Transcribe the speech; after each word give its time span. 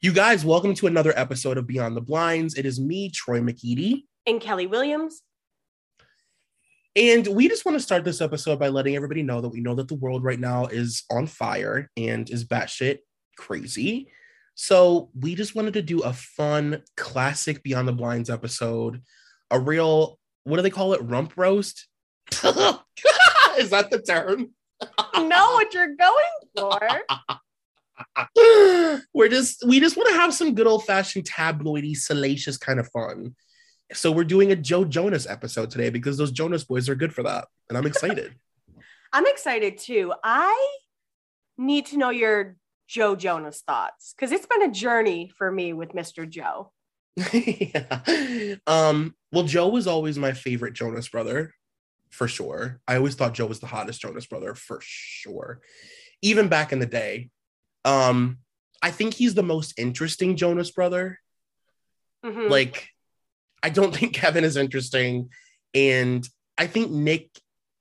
You 0.00 0.12
guys, 0.12 0.44
welcome 0.44 0.74
to 0.74 0.86
another 0.86 1.12
episode 1.16 1.58
of 1.58 1.66
Beyond 1.66 1.96
the 1.96 2.00
Blinds. 2.00 2.54
It 2.54 2.64
is 2.64 2.78
me, 2.78 3.10
Troy 3.10 3.40
McEady. 3.40 4.04
And 4.28 4.40
Kelly 4.40 4.68
Williams. 4.68 5.22
And 6.94 7.26
we 7.26 7.48
just 7.48 7.64
want 7.64 7.76
to 7.76 7.82
start 7.82 8.04
this 8.04 8.20
episode 8.20 8.60
by 8.60 8.68
letting 8.68 8.94
everybody 8.94 9.24
know 9.24 9.40
that 9.40 9.48
we 9.48 9.60
know 9.60 9.74
that 9.74 9.88
the 9.88 9.96
world 9.96 10.22
right 10.22 10.38
now 10.38 10.66
is 10.66 11.02
on 11.10 11.26
fire 11.26 11.90
and 11.96 12.30
is 12.30 12.44
batshit 12.44 12.98
crazy. 13.36 14.12
So 14.54 15.10
we 15.18 15.34
just 15.34 15.56
wanted 15.56 15.74
to 15.74 15.82
do 15.82 16.02
a 16.02 16.12
fun, 16.12 16.84
classic 16.96 17.64
Beyond 17.64 17.88
the 17.88 17.92
Blinds 17.92 18.30
episode, 18.30 19.02
a 19.50 19.58
real, 19.58 20.20
what 20.44 20.58
do 20.58 20.62
they 20.62 20.70
call 20.70 20.92
it? 20.92 21.02
Rump 21.02 21.32
roast? 21.36 21.88
is 22.30 23.70
that 23.70 23.88
the 23.90 24.00
term? 24.06 24.50
know 25.16 25.54
what 25.54 25.74
you're 25.74 25.96
going 25.96 26.14
for. 26.56 26.78
we're 29.14 29.28
just 29.28 29.66
we 29.66 29.80
just 29.80 29.96
want 29.96 30.08
to 30.10 30.14
have 30.16 30.34
some 30.34 30.54
good 30.54 30.66
old 30.66 30.84
fashioned 30.84 31.24
tabloidy, 31.24 31.96
salacious 31.96 32.56
kind 32.56 32.80
of 32.80 32.88
fun. 32.90 33.34
So 33.92 34.12
we're 34.12 34.24
doing 34.24 34.52
a 34.52 34.56
Joe 34.56 34.84
Jonas 34.84 35.26
episode 35.26 35.70
today 35.70 35.90
because 35.90 36.18
those 36.18 36.32
Jonas 36.32 36.64
boys 36.64 36.88
are 36.88 36.94
good 36.94 37.14
for 37.14 37.22
that, 37.22 37.46
and 37.68 37.78
I'm 37.78 37.86
excited. 37.86 38.34
I'm 39.12 39.26
excited 39.26 39.78
too. 39.78 40.12
I 40.22 40.78
need 41.56 41.86
to 41.86 41.96
know 41.96 42.10
your 42.10 42.56
Joe 42.86 43.16
Jonas 43.16 43.62
thoughts 43.66 44.14
because 44.14 44.32
it's 44.32 44.46
been 44.46 44.62
a 44.62 44.72
journey 44.72 45.30
for 45.36 45.50
me 45.50 45.72
with 45.72 45.90
Mr. 45.90 46.28
Joe. 46.28 46.72
yeah. 47.32 48.54
Um, 48.66 49.14
well, 49.32 49.44
Joe 49.44 49.68
was 49.68 49.86
always 49.86 50.18
my 50.18 50.32
favorite 50.32 50.74
Jonas 50.74 51.08
brother, 51.08 51.52
for 52.10 52.28
sure. 52.28 52.80
I 52.86 52.96
always 52.96 53.14
thought 53.14 53.34
Joe 53.34 53.46
was 53.46 53.60
the 53.60 53.66
hottest 53.66 54.00
Jonas 54.00 54.26
brother, 54.26 54.54
for 54.54 54.78
sure. 54.82 55.60
Even 56.22 56.48
back 56.48 56.72
in 56.72 56.78
the 56.78 56.86
day, 56.86 57.30
um, 57.84 58.38
I 58.82 58.90
think 58.90 59.14
he's 59.14 59.34
the 59.34 59.42
most 59.42 59.78
interesting 59.78 60.36
Jonas 60.36 60.70
brother. 60.70 61.18
Mm-hmm. 62.24 62.50
Like, 62.50 62.88
I 63.62 63.70
don't 63.70 63.94
think 63.96 64.14
Kevin 64.14 64.44
is 64.44 64.56
interesting. 64.56 65.30
And 65.74 66.28
I 66.56 66.66
think 66.66 66.90
Nick, 66.90 67.30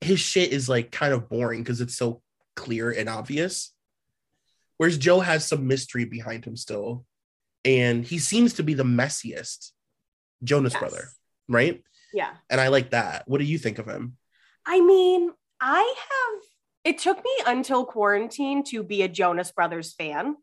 his 0.01 0.19
shit 0.19 0.51
is 0.51 0.69
like 0.69 0.91
kind 0.91 1.13
of 1.13 1.29
boring 1.29 1.63
because 1.63 1.81
it's 1.81 1.97
so 1.97 2.21
clear 2.55 2.91
and 2.91 3.09
obvious. 3.09 3.73
Whereas 4.77 4.97
Joe 4.97 5.19
has 5.19 5.47
some 5.47 5.67
mystery 5.67 6.05
behind 6.05 6.45
him 6.45 6.55
still. 6.55 7.05
And 7.65 8.05
he 8.05 8.19
seems 8.19 8.53
to 8.53 8.63
be 8.63 8.75
the 8.75 8.83
messiest 8.83 9.71
Jonas 10.43 10.73
yes. 10.73 10.79
brother, 10.79 11.09
right? 11.49 11.83
Yeah. 12.13 12.29
And 12.49 12.61
I 12.61 12.69
like 12.69 12.91
that. 12.91 13.23
What 13.27 13.39
do 13.39 13.45
you 13.45 13.57
think 13.57 13.79
of 13.79 13.87
him? 13.87 14.17
I 14.65 14.79
mean, 14.79 15.31
I 15.59 15.95
have 15.97 16.46
it 16.87 16.99
took 16.99 17.17
me 17.17 17.31
until 17.45 17.83
quarantine 17.83 18.63
to 18.63 18.81
be 18.81 19.01
a 19.01 19.09
Jonas 19.09 19.51
Brothers 19.51 19.93
fan. 19.93 20.37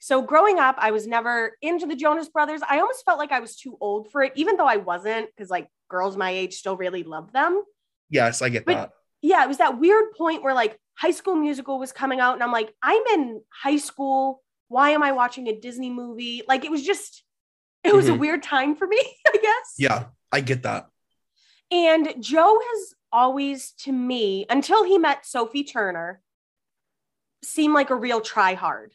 So 0.00 0.20
growing 0.20 0.58
up, 0.58 0.74
I 0.76 0.90
was 0.90 1.06
never 1.06 1.56
into 1.62 1.86
the 1.86 1.94
Jonas 1.94 2.28
Brothers. 2.28 2.62
I 2.68 2.80
almost 2.80 3.04
felt 3.04 3.20
like 3.20 3.30
I 3.30 3.38
was 3.38 3.54
too 3.54 3.78
old 3.80 4.10
for 4.10 4.24
it, 4.24 4.32
even 4.34 4.56
though 4.56 4.66
I 4.66 4.78
wasn't, 4.78 5.28
because 5.28 5.50
like 5.50 5.68
girls 5.88 6.16
my 6.16 6.30
age 6.30 6.54
still 6.54 6.76
really 6.76 7.04
love 7.04 7.32
them. 7.32 7.62
Yes, 8.10 8.42
I 8.42 8.48
get 8.48 8.64
but, 8.64 8.74
that. 8.74 8.90
Yeah, 9.20 9.44
it 9.44 9.46
was 9.46 9.58
that 9.58 9.78
weird 9.78 10.06
point 10.18 10.42
where 10.42 10.52
like 10.52 10.76
High 10.94 11.12
School 11.12 11.36
Musical 11.36 11.78
was 11.78 11.92
coming 11.92 12.18
out, 12.18 12.34
and 12.34 12.42
I'm 12.42 12.50
like, 12.50 12.74
I'm 12.82 13.02
in 13.14 13.40
high 13.62 13.76
school. 13.76 14.42
Why 14.66 14.90
am 14.90 15.04
I 15.04 15.12
watching 15.12 15.46
a 15.46 15.56
Disney 15.56 15.90
movie? 15.90 16.42
Like 16.48 16.64
it 16.64 16.72
was 16.72 16.82
just, 16.82 17.22
it 17.84 17.94
was 17.94 18.06
mm-hmm. 18.06 18.16
a 18.16 18.18
weird 18.18 18.42
time 18.42 18.74
for 18.74 18.88
me, 18.88 18.98
I 19.28 19.38
guess. 19.40 19.74
Yeah, 19.78 20.06
I 20.32 20.40
get 20.40 20.64
that. 20.64 20.88
And 21.70 22.14
Joe 22.18 22.60
has 22.60 22.94
always 23.12 23.72
to 23.80 23.92
me 23.92 24.46
until 24.48 24.84
he 24.84 24.98
met 24.98 25.26
Sophie 25.26 25.64
Turner 25.64 26.20
seemed 27.44 27.74
like 27.74 27.90
a 27.90 27.96
real 27.96 28.20
try 28.20 28.54
hard. 28.54 28.92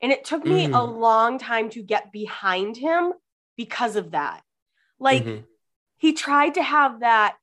And 0.00 0.12
it 0.12 0.24
took 0.24 0.44
me 0.44 0.68
mm. 0.68 0.78
a 0.78 0.82
long 0.82 1.38
time 1.38 1.70
to 1.70 1.82
get 1.82 2.12
behind 2.12 2.76
him 2.76 3.12
because 3.56 3.96
of 3.96 4.12
that. 4.12 4.42
Like 5.00 5.24
mm-hmm. 5.24 5.42
he 5.96 6.12
tried 6.12 6.54
to 6.54 6.62
have 6.62 7.00
that 7.00 7.36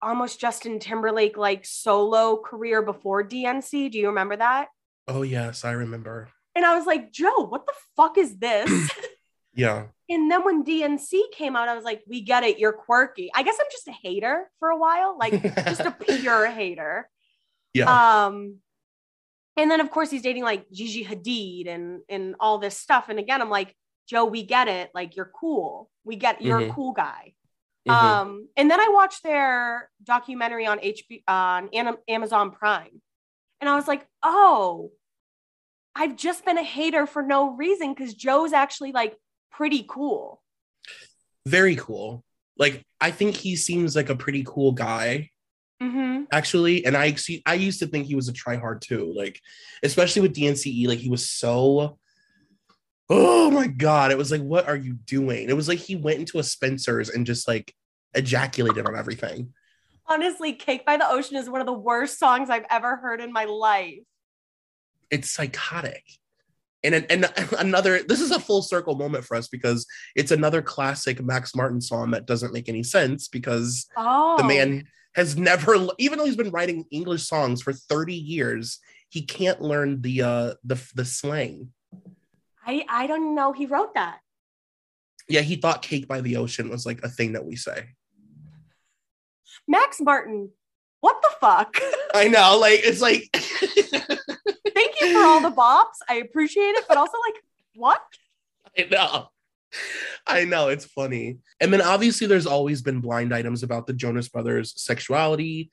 almost 0.00 0.40
Justin 0.40 0.78
Timberlake 0.78 1.36
like 1.36 1.64
solo 1.64 2.36
career 2.36 2.82
before 2.82 3.22
DNCE. 3.22 3.90
Do 3.90 3.98
you 3.98 4.08
remember 4.08 4.36
that? 4.36 4.68
Oh 5.06 5.22
yes, 5.22 5.64
I 5.64 5.72
remember. 5.72 6.30
And 6.54 6.64
I 6.64 6.76
was 6.76 6.86
like, 6.86 7.12
"Joe, 7.12 7.46
what 7.48 7.66
the 7.66 7.74
fuck 7.96 8.16
is 8.16 8.38
this?" 8.38 8.90
yeah. 9.54 9.86
And 10.08 10.30
then 10.30 10.44
when 10.44 10.64
DNCE 10.64 11.32
came 11.32 11.56
out, 11.56 11.68
I 11.68 11.74
was 11.74 11.84
like, 11.84 12.02
we 12.06 12.20
get 12.20 12.44
it. 12.44 12.58
You're 12.58 12.72
quirky. 12.72 13.30
I 13.34 13.42
guess 13.42 13.56
I'm 13.58 13.66
just 13.72 13.88
a 13.88 13.92
hater 13.92 14.50
for 14.58 14.68
a 14.68 14.76
while, 14.76 15.16
like 15.18 15.42
just 15.64 15.80
a 15.80 15.90
pure 16.06 16.46
hater. 16.50 17.08
Yeah. 17.72 18.26
Um, 18.26 18.56
and 19.56 19.70
then 19.70 19.80
of 19.80 19.90
course 19.90 20.10
he's 20.10 20.22
dating 20.22 20.42
like 20.42 20.70
Gigi 20.70 21.04
Hadid 21.04 21.68
and 21.68 22.00
and 22.08 22.34
all 22.38 22.58
this 22.58 22.76
stuff. 22.76 23.08
And 23.08 23.18
again, 23.18 23.40
I'm 23.40 23.50
like, 23.50 23.74
Joe, 24.08 24.24
we 24.24 24.42
get 24.42 24.68
it. 24.68 24.90
Like 24.94 25.16
you're 25.16 25.30
cool. 25.34 25.90
We 26.04 26.16
get 26.16 26.42
you're 26.42 26.60
mm-hmm. 26.60 26.70
a 26.70 26.74
cool 26.74 26.92
guy. 26.92 27.34
Mm-hmm. 27.88 28.06
Um, 28.06 28.48
and 28.56 28.70
then 28.70 28.80
I 28.80 28.88
watched 28.88 29.22
their 29.22 29.90
documentary 30.02 30.66
on 30.66 30.78
HBO 30.78 31.20
on 31.28 31.70
Amazon 32.08 32.50
Prime, 32.50 33.00
and 33.60 33.68
I 33.68 33.76
was 33.76 33.86
like, 33.86 34.06
oh, 34.22 34.90
I've 35.94 36.16
just 36.16 36.44
been 36.44 36.58
a 36.58 36.62
hater 36.62 37.06
for 37.06 37.22
no 37.22 37.54
reason 37.54 37.92
because 37.94 38.14
Joe's 38.14 38.52
actually 38.52 38.92
like 38.92 39.16
pretty 39.56 39.84
cool. 39.88 40.42
Very 41.46 41.76
cool. 41.76 42.24
Like 42.58 42.84
I 43.00 43.10
think 43.10 43.36
he 43.36 43.56
seems 43.56 43.96
like 43.96 44.10
a 44.10 44.16
pretty 44.16 44.44
cool 44.46 44.72
guy. 44.72 45.30
Mm-hmm. 45.82 46.24
Actually, 46.32 46.86
and 46.86 46.96
I 46.96 47.14
see. 47.14 47.42
I 47.44 47.54
used 47.54 47.80
to 47.80 47.86
think 47.86 48.06
he 48.06 48.14
was 48.14 48.28
a 48.28 48.32
tryhard 48.32 48.80
too. 48.80 49.12
Like, 49.14 49.40
especially 49.82 50.22
with 50.22 50.34
DNCE, 50.34 50.86
like 50.86 50.98
he 50.98 51.10
was 51.10 51.30
so. 51.30 51.98
Oh 53.10 53.50
my 53.50 53.66
god! 53.66 54.12
It 54.12 54.18
was 54.18 54.30
like, 54.30 54.40
what 54.40 54.66
are 54.66 54.76
you 54.76 54.94
doing? 54.94 55.50
It 55.50 55.56
was 55.56 55.68
like 55.68 55.78
he 55.78 55.96
went 55.96 56.20
into 56.20 56.38
a 56.38 56.42
Spencer's 56.42 57.10
and 57.10 57.26
just 57.26 57.46
like 57.46 57.74
ejaculated 58.14 58.86
on 58.86 58.96
everything. 58.96 59.52
Honestly, 60.06 60.54
"Cake 60.54 60.86
by 60.86 60.96
the 60.96 61.08
Ocean" 61.08 61.36
is 61.36 61.50
one 61.50 61.60
of 61.60 61.66
the 61.66 61.72
worst 61.72 62.18
songs 62.18 62.48
I've 62.48 62.66
ever 62.70 62.96
heard 62.96 63.20
in 63.20 63.32
my 63.32 63.44
life. 63.44 63.98
It's 65.10 65.30
psychotic 65.30 66.04
and 66.84 67.06
and 67.10 67.32
another 67.58 68.02
this 68.02 68.20
is 68.20 68.30
a 68.30 68.40
full 68.40 68.62
circle 68.62 68.96
moment 68.96 69.24
for 69.24 69.36
us 69.36 69.48
because 69.48 69.86
it's 70.14 70.30
another 70.30 70.62
classic 70.62 71.22
max 71.22 71.54
martin 71.54 71.80
song 71.80 72.10
that 72.10 72.26
doesn't 72.26 72.52
make 72.52 72.68
any 72.68 72.82
sense 72.82 73.28
because 73.28 73.86
oh. 73.96 74.36
the 74.36 74.44
man 74.44 74.86
has 75.14 75.36
never 75.36 75.74
even 75.98 76.18
though 76.18 76.24
he's 76.24 76.36
been 76.36 76.50
writing 76.50 76.84
english 76.90 77.26
songs 77.26 77.62
for 77.62 77.72
30 77.72 78.14
years 78.14 78.80
he 79.14 79.22
can't 79.22 79.62
learn 79.62 80.02
the 80.02 80.22
uh 80.22 80.54
the 80.64 80.90
the 80.96 81.04
slang. 81.04 81.72
I 82.66 82.84
i 82.88 83.06
don't 83.06 83.36
know. 83.36 83.52
He 83.52 83.64
wrote 83.64 83.94
that. 83.94 84.18
Yeah 85.28 85.42
he 85.42 85.54
thought 85.54 85.82
cake 85.82 86.08
by 86.08 86.20
the 86.20 86.36
ocean 86.36 86.68
was 86.68 86.84
like 86.84 87.00
a 87.04 87.08
thing 87.08 87.34
that 87.34 87.44
we 87.44 87.54
say. 87.54 87.90
Max 89.68 90.00
martin 90.00 90.50
what 91.04 91.20
the 91.20 91.28
fuck? 91.38 91.76
I 92.14 92.28
know, 92.28 92.56
like 92.58 92.80
it's 92.82 93.02
like 93.02 93.28
Thank 94.74 95.00
you 95.02 95.12
for 95.12 95.18
all 95.18 95.40
the 95.40 95.50
bops. 95.50 95.98
I 96.08 96.14
appreciate 96.14 96.62
it, 96.62 96.84
but 96.88 96.96
also 96.96 97.18
like, 97.26 97.42
what? 97.74 98.00
I 98.78 98.88
know. 98.90 99.28
I 100.26 100.44
know 100.44 100.68
it's 100.68 100.86
funny. 100.86 101.40
And 101.60 101.70
then 101.70 101.82
obviously 101.82 102.26
there's 102.26 102.46
always 102.46 102.80
been 102.80 103.00
blind 103.00 103.34
items 103.34 103.62
about 103.62 103.86
the 103.86 103.92
Jonas 103.92 104.30
Brothers 104.30 104.72
sexuality. 104.80 105.70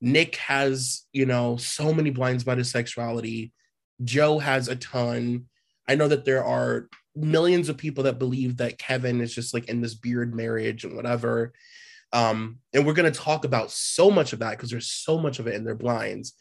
Nick 0.00 0.36
has, 0.36 1.02
you 1.12 1.26
know, 1.26 1.58
so 1.58 1.92
many 1.92 2.08
blinds 2.08 2.42
about 2.42 2.58
his 2.58 2.70
sexuality. 2.70 3.52
Joe 4.02 4.38
has 4.38 4.68
a 4.68 4.76
ton. 4.76 5.44
I 5.86 5.94
know 5.94 6.08
that 6.08 6.24
there 6.24 6.42
are 6.42 6.88
millions 7.14 7.68
of 7.68 7.76
people 7.76 8.04
that 8.04 8.18
believe 8.18 8.56
that 8.56 8.78
Kevin 8.78 9.20
is 9.20 9.34
just 9.34 9.52
like 9.52 9.68
in 9.68 9.82
this 9.82 9.94
beard 9.94 10.34
marriage 10.34 10.84
and 10.84 10.96
whatever. 10.96 11.52
Um, 12.12 12.58
and 12.72 12.86
we're 12.86 12.94
going 12.94 13.10
to 13.10 13.18
talk 13.18 13.44
about 13.44 13.70
so 13.70 14.10
much 14.10 14.32
of 14.32 14.40
that 14.40 14.52
because 14.52 14.70
there's 14.70 14.90
so 14.90 15.18
much 15.18 15.38
of 15.38 15.46
it 15.46 15.54
in 15.54 15.64
their 15.64 15.74
blinds. 15.74 16.34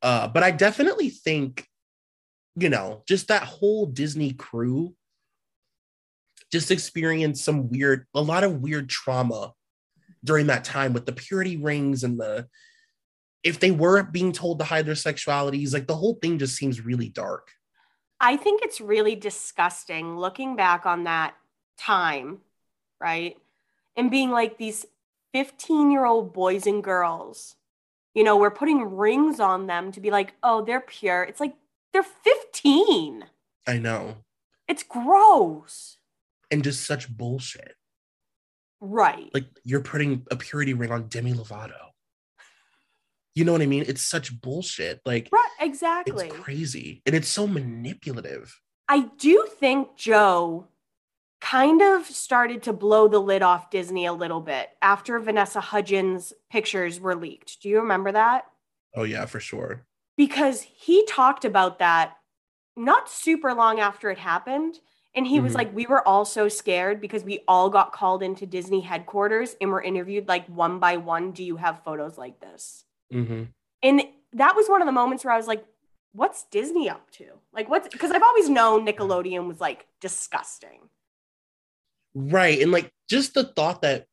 Uh, 0.00 0.26
but 0.28 0.42
I 0.42 0.50
definitely 0.50 1.10
think, 1.10 1.66
you 2.56 2.68
know, 2.68 3.02
just 3.06 3.28
that 3.28 3.42
whole 3.42 3.86
Disney 3.86 4.32
crew 4.32 4.94
just 6.50 6.70
experienced 6.70 7.44
some 7.44 7.68
weird, 7.68 8.06
a 8.14 8.20
lot 8.20 8.44
of 8.44 8.60
weird 8.60 8.88
trauma 8.88 9.52
during 10.24 10.46
that 10.48 10.64
time 10.64 10.92
with 10.92 11.06
the 11.06 11.12
purity 11.12 11.56
rings 11.56 12.04
and 12.04 12.18
the, 12.18 12.46
if 13.42 13.58
they 13.58 13.70
weren't 13.70 14.12
being 14.12 14.32
told 14.32 14.58
to 14.58 14.64
hide 14.64 14.86
their 14.86 14.94
sexualities, 14.94 15.72
like 15.72 15.86
the 15.86 15.96
whole 15.96 16.18
thing 16.22 16.38
just 16.38 16.56
seems 16.56 16.80
really 16.80 17.08
dark. 17.08 17.50
I 18.20 18.36
think 18.36 18.62
it's 18.62 18.80
really 18.80 19.16
disgusting 19.16 20.16
looking 20.16 20.54
back 20.54 20.86
on 20.86 21.04
that 21.04 21.34
time, 21.76 22.38
right? 23.00 23.36
And 23.96 24.10
being 24.10 24.30
like 24.30 24.58
these 24.58 24.86
15 25.32 25.90
year 25.90 26.04
old 26.04 26.32
boys 26.32 26.66
and 26.66 26.82
girls, 26.82 27.56
you 28.14 28.24
know, 28.24 28.36
we're 28.36 28.50
putting 28.50 28.96
rings 28.96 29.40
on 29.40 29.66
them 29.66 29.92
to 29.92 30.00
be 30.00 30.10
like, 30.10 30.34
oh, 30.42 30.64
they're 30.64 30.80
pure. 30.80 31.22
It's 31.22 31.40
like 31.40 31.54
they're 31.92 32.02
15. 32.02 33.24
I 33.66 33.78
know. 33.78 34.16
It's 34.68 34.82
gross. 34.82 35.98
And 36.50 36.62
just 36.62 36.86
such 36.86 37.08
bullshit. 37.08 37.76
Right. 38.80 39.30
Like 39.32 39.46
you're 39.64 39.80
putting 39.80 40.26
a 40.30 40.36
purity 40.36 40.74
ring 40.74 40.90
on 40.90 41.08
Demi 41.08 41.32
Lovato. 41.32 41.92
You 43.34 43.44
know 43.44 43.52
what 43.52 43.62
I 43.62 43.66
mean? 43.66 43.84
It's 43.86 44.02
such 44.02 44.38
bullshit. 44.42 45.00
Like, 45.06 45.30
right, 45.32 45.48
exactly. 45.60 46.26
It's 46.26 46.36
crazy. 46.36 47.00
And 47.06 47.14
it's 47.14 47.28
so 47.28 47.46
manipulative. 47.46 48.60
I 48.88 49.08
do 49.16 49.46
think 49.58 49.96
Joe 49.96 50.66
kind 51.42 51.82
of 51.82 52.06
started 52.06 52.62
to 52.62 52.72
blow 52.72 53.08
the 53.08 53.18
lid 53.18 53.42
off 53.42 53.68
Disney 53.68 54.06
a 54.06 54.12
little 54.12 54.40
bit 54.40 54.70
after 54.80 55.18
Vanessa 55.18 55.60
Hudgens' 55.60 56.32
pictures 56.48 57.00
were 57.00 57.16
leaked. 57.16 57.60
Do 57.60 57.68
you 57.68 57.80
remember 57.80 58.12
that? 58.12 58.44
Oh, 58.94 59.02
yeah, 59.02 59.26
for 59.26 59.40
sure. 59.40 59.84
Because 60.16 60.62
he 60.62 61.04
talked 61.04 61.44
about 61.44 61.80
that 61.80 62.14
not 62.76 63.10
super 63.10 63.52
long 63.54 63.80
after 63.80 64.08
it 64.08 64.18
happened. 64.18 64.78
And 65.16 65.26
he 65.26 65.36
mm-hmm. 65.36 65.44
was 65.44 65.54
like, 65.54 65.74
We 65.74 65.84
were 65.86 66.06
all 66.06 66.24
so 66.24 66.48
scared 66.48 67.00
because 67.00 67.24
we 67.24 67.40
all 67.48 67.68
got 67.68 67.92
called 67.92 68.22
into 68.22 68.46
Disney 68.46 68.80
headquarters 68.80 69.56
and 69.60 69.70
were 69.70 69.82
interviewed 69.82 70.28
like 70.28 70.46
one 70.46 70.78
by 70.78 70.96
one. 70.96 71.32
Do 71.32 71.42
you 71.42 71.56
have 71.56 71.82
photos 71.84 72.16
like 72.16 72.40
this? 72.40 72.84
Mm-hmm. 73.12 73.44
And 73.82 74.02
that 74.34 74.54
was 74.54 74.68
one 74.68 74.80
of 74.80 74.86
the 74.86 74.92
moments 74.92 75.24
where 75.24 75.34
I 75.34 75.38
was 75.38 75.48
like, 75.48 75.64
What's 76.12 76.44
Disney 76.44 76.88
up 76.88 77.10
to? 77.12 77.24
Like, 77.52 77.68
what's 77.68 77.88
because 77.88 78.12
I've 78.12 78.22
always 78.22 78.48
known 78.48 78.86
Nickelodeon 78.86 79.48
was 79.48 79.60
like 79.60 79.86
disgusting. 80.00 80.88
Right. 82.14 82.60
And 82.60 82.72
like 82.72 82.90
just 83.08 83.34
the 83.34 83.44
thought 83.44 83.82
that 83.82 84.06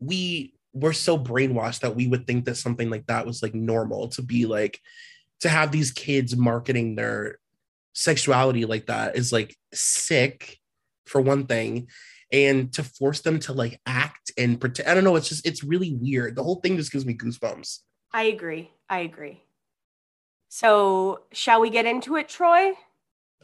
we 0.00 0.54
were 0.72 0.92
so 0.92 1.16
brainwashed 1.16 1.80
that 1.80 1.94
we 1.94 2.08
would 2.08 2.26
think 2.26 2.44
that 2.44 2.56
something 2.56 2.90
like 2.90 3.06
that 3.06 3.26
was 3.26 3.42
like 3.42 3.54
normal 3.54 4.08
to 4.08 4.22
be 4.22 4.44
like 4.44 4.80
to 5.40 5.48
have 5.48 5.70
these 5.70 5.92
kids 5.92 6.36
marketing 6.36 6.96
their 6.96 7.38
sexuality 7.92 8.64
like 8.64 8.86
that 8.86 9.16
is 9.16 9.32
like 9.32 9.56
sick 9.72 10.58
for 11.06 11.20
one 11.20 11.46
thing 11.46 11.86
and 12.32 12.72
to 12.72 12.82
force 12.82 13.20
them 13.20 13.38
to 13.38 13.52
like 13.52 13.80
act 13.86 14.32
and 14.36 14.60
pretend 14.60 14.88
i 14.88 14.94
don't 14.94 15.04
know 15.04 15.14
it's 15.14 15.28
just 15.28 15.46
it's 15.46 15.62
really 15.62 15.94
weird. 15.94 16.34
The 16.34 16.42
whole 16.42 16.56
thing 16.56 16.76
just 16.76 16.90
gives 16.90 17.06
me 17.06 17.14
goosebumps. 17.14 17.78
I 18.12 18.24
agree 18.24 18.70
i 18.90 18.98
agree. 19.00 19.42
So 20.48 21.20
shall 21.32 21.60
we 21.60 21.70
get 21.70 21.86
into 21.86 22.16
it 22.16 22.28
troy? 22.28 22.72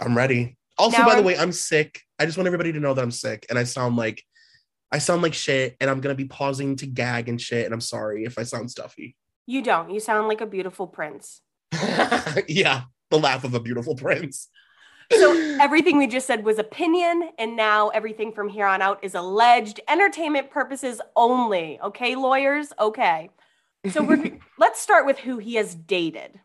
I'm 0.01 0.17
ready 0.17 0.57
also, 0.81 0.99
now 0.99 1.07
by 1.07 1.13
I'm... 1.13 1.19
the 1.19 1.23
way, 1.23 1.37
I'm 1.37 1.53
sick. 1.53 2.01
I 2.19 2.27
just 2.27 2.37
want 2.37 2.47
everybody 2.47 2.73
to 2.73 2.81
know 2.81 2.95
that 2.95 3.03
I'm 3.03 3.11
sick 3.11 3.47
and 3.49 3.59
I 3.59 3.65
sound 3.65 3.97
like 3.97 4.23
I 4.93 4.99
sound 4.99 5.23
like 5.23 5.35
shit 5.35 5.77
and 5.81 5.89
I'm 5.89 6.01
gonna 6.01 6.15
be 6.15 6.25
pausing 6.25 6.77
to 6.77 6.87
gag 6.87 7.29
and 7.29 7.41
shit. 7.41 7.65
And 7.65 7.73
I'm 7.73 7.81
sorry 7.81 8.25
if 8.25 8.39
I 8.39 8.43
sound 8.43 8.71
stuffy. 8.71 9.17
You 9.47 9.63
don't. 9.63 9.91
You 9.91 10.01
sound 10.01 10.29
like 10.29 10.41
a 10.41 10.47
beautiful 10.47 10.87
prince. 10.87 11.43
yeah, 12.49 12.83
the 13.11 13.19
laugh 13.19 13.45
of 13.45 13.55
a 13.55 13.61
beautiful 13.61 13.95
prince. 13.95 14.49
so 15.11 15.33
everything 15.61 15.99
we 15.99 16.07
just 16.07 16.27
said 16.27 16.45
was 16.45 16.59
opinion, 16.59 17.31
and 17.39 17.57
now 17.57 17.89
everything 17.89 18.33
from 18.33 18.49
here 18.49 18.67
on 18.67 18.83
out 18.83 19.03
is 19.03 19.15
alleged 19.15 19.81
entertainment 19.89 20.51
purposes 20.51 21.01
only. 21.17 21.81
Okay, 21.81 22.17
lawyers? 22.17 22.73
Okay. 22.79 23.31
So 23.91 24.03
we're 24.03 24.39
let's 24.59 24.81
start 24.81 25.07
with 25.07 25.19
who 25.19 25.39
he 25.39 25.55
has 25.55 25.75
dated. 25.75 26.41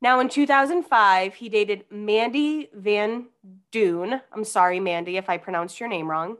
Now, 0.00 0.20
in 0.20 0.28
2005, 0.28 1.34
he 1.34 1.48
dated 1.48 1.84
Mandy 1.90 2.70
Van 2.72 3.26
Duyn. 3.72 4.20
I'm 4.32 4.44
sorry, 4.44 4.78
Mandy, 4.78 5.16
if 5.16 5.28
I 5.28 5.38
pronounced 5.38 5.80
your 5.80 5.88
name 5.88 6.08
wrong. 6.08 6.36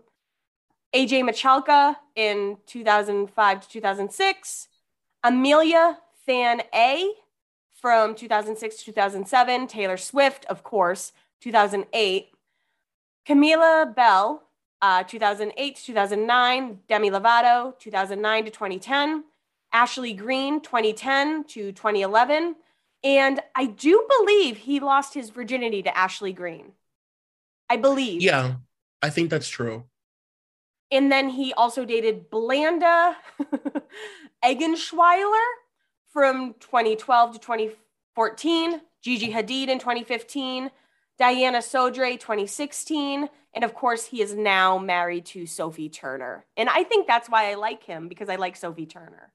AJ 0.94 1.22
Michalka 1.28 1.96
in 2.14 2.58
2005 2.66 3.60
to 3.60 3.68
2006. 3.68 4.68
Amelia 5.24 5.98
Fan 6.24 6.62
A 6.72 7.12
from 7.80 8.14
2006 8.14 8.76
to 8.76 8.84
2007. 8.86 9.66
Taylor 9.66 9.96
Swift, 9.96 10.44
of 10.46 10.62
course, 10.62 11.12
2008. 11.40 12.30
Camilla 13.26 13.92
Belle, 13.94 14.42
uh, 14.80 15.02
2008 15.02 15.76
to 15.76 15.84
2009. 15.84 16.78
Demi 16.88 17.10
Lovato, 17.10 17.78
2009 17.78 18.44
to 18.44 18.50
2010. 18.50 19.24
Ashley 19.72 20.14
Greene, 20.14 20.60
2010 20.60 21.44
to 21.44 21.72
2011. 21.72 22.54
And 23.04 23.40
I 23.54 23.66
do 23.66 24.06
believe 24.18 24.58
he 24.58 24.80
lost 24.80 25.14
his 25.14 25.30
virginity 25.30 25.82
to 25.82 25.96
Ashley 25.96 26.32
Greene. 26.32 26.72
I 27.70 27.76
believe. 27.76 28.22
Yeah, 28.22 28.56
I 29.02 29.10
think 29.10 29.30
that's 29.30 29.48
true. 29.48 29.84
And 30.90 31.12
then 31.12 31.28
he 31.28 31.52
also 31.52 31.84
dated 31.84 32.30
Blanda 32.30 33.16
Eggenschwiler 34.44 35.46
from 36.08 36.54
2012 36.60 37.32
to 37.34 37.38
2014, 37.38 38.80
Gigi 39.02 39.32
Hadid 39.32 39.68
in 39.68 39.78
2015, 39.78 40.70
Diana 41.18 41.58
Sodre 41.58 42.18
2016, 42.18 43.28
and 43.54 43.64
of 43.64 43.74
course 43.74 44.06
he 44.06 44.22
is 44.22 44.34
now 44.34 44.78
married 44.78 45.26
to 45.26 45.46
Sophie 45.46 45.90
Turner. 45.90 46.46
And 46.56 46.68
I 46.68 46.84
think 46.84 47.06
that's 47.06 47.28
why 47.28 47.50
I 47.50 47.54
like 47.54 47.82
him 47.82 48.08
because 48.08 48.30
I 48.30 48.36
like 48.36 48.56
Sophie 48.56 48.86
Turner. 48.86 49.32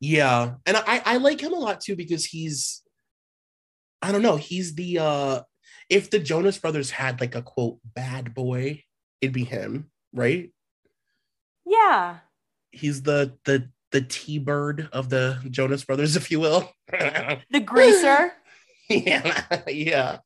Yeah, 0.00 0.54
and 0.66 0.76
I 0.76 1.02
I 1.04 1.16
like 1.18 1.40
him 1.40 1.52
a 1.52 1.58
lot 1.58 1.80
too 1.80 1.96
because 1.96 2.24
he's 2.24 2.82
I 4.06 4.12
don't 4.12 4.22
know. 4.22 4.36
He's 4.36 4.76
the 4.76 5.00
uh 5.00 5.40
if 5.90 6.10
the 6.10 6.20
Jonas 6.20 6.58
Brothers 6.58 6.92
had 6.92 7.20
like 7.20 7.34
a 7.34 7.42
quote 7.42 7.78
bad 7.84 8.34
boy, 8.34 8.84
it'd 9.20 9.34
be 9.34 9.42
him, 9.42 9.90
right? 10.12 10.52
Yeah. 11.64 12.18
He's 12.70 13.02
the 13.02 13.36
the 13.44 13.68
the 13.90 14.02
T-bird 14.02 14.88
of 14.92 15.10
the 15.10 15.40
Jonas 15.50 15.84
Brothers, 15.84 16.14
if 16.20 16.30
you 16.30 16.38
will. 16.38 16.70
the 16.88 17.60
greaser. 17.64 18.32
yeah, 18.88 19.62
yeah. 19.66 20.18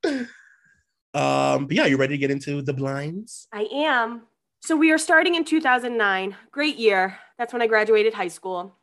Um, 1.15 1.67
but 1.67 1.73
yeah, 1.73 1.87
you 1.87 1.97
ready 1.97 2.15
to 2.15 2.19
get 2.19 2.31
into 2.31 2.61
the 2.61 2.75
blinds? 2.75 3.49
I 3.51 3.67
am. 3.73 4.23
So 4.61 4.77
we 4.77 4.91
are 4.91 4.99
starting 4.99 5.37
in 5.37 5.47
2009. 5.47 6.37
Great 6.51 6.77
year. 6.77 7.19
That's 7.39 7.55
when 7.55 7.63
I 7.63 7.67
graduated 7.67 8.13
high 8.13 8.29
school. 8.29 8.77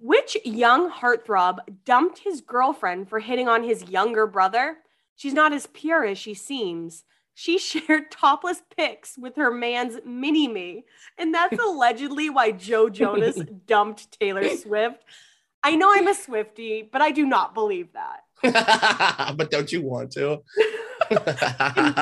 Which 0.00 0.38
young 0.46 0.90
heartthrob 0.90 1.58
dumped 1.84 2.20
his 2.20 2.40
girlfriend 2.40 3.10
for 3.10 3.18
hitting 3.18 3.48
on 3.48 3.62
his 3.62 3.84
younger 3.90 4.26
brother? 4.26 4.78
She's 5.14 5.34
not 5.34 5.52
as 5.52 5.66
pure 5.66 6.06
as 6.06 6.16
she 6.16 6.32
seems. 6.32 7.04
She 7.34 7.58
shared 7.58 8.10
topless 8.10 8.62
pics 8.74 9.18
with 9.18 9.36
her 9.36 9.50
man's 9.50 9.98
mini 10.06 10.48
me. 10.48 10.84
And 11.18 11.34
that's 11.34 11.58
allegedly 11.62 12.30
why 12.30 12.52
Joe 12.52 12.88
Jonas 12.88 13.36
dumped 13.66 14.18
Taylor 14.18 14.48
Swift. 14.56 15.04
I 15.62 15.76
know 15.76 15.92
I'm 15.92 16.08
a 16.08 16.14
Swifty, 16.14 16.88
but 16.90 17.02
I 17.02 17.10
do 17.10 17.26
not 17.26 17.52
believe 17.52 17.88
that. 17.92 19.36
but 19.36 19.50
don't 19.50 19.70
you 19.70 19.82
want 19.82 20.12
to? 20.12 20.40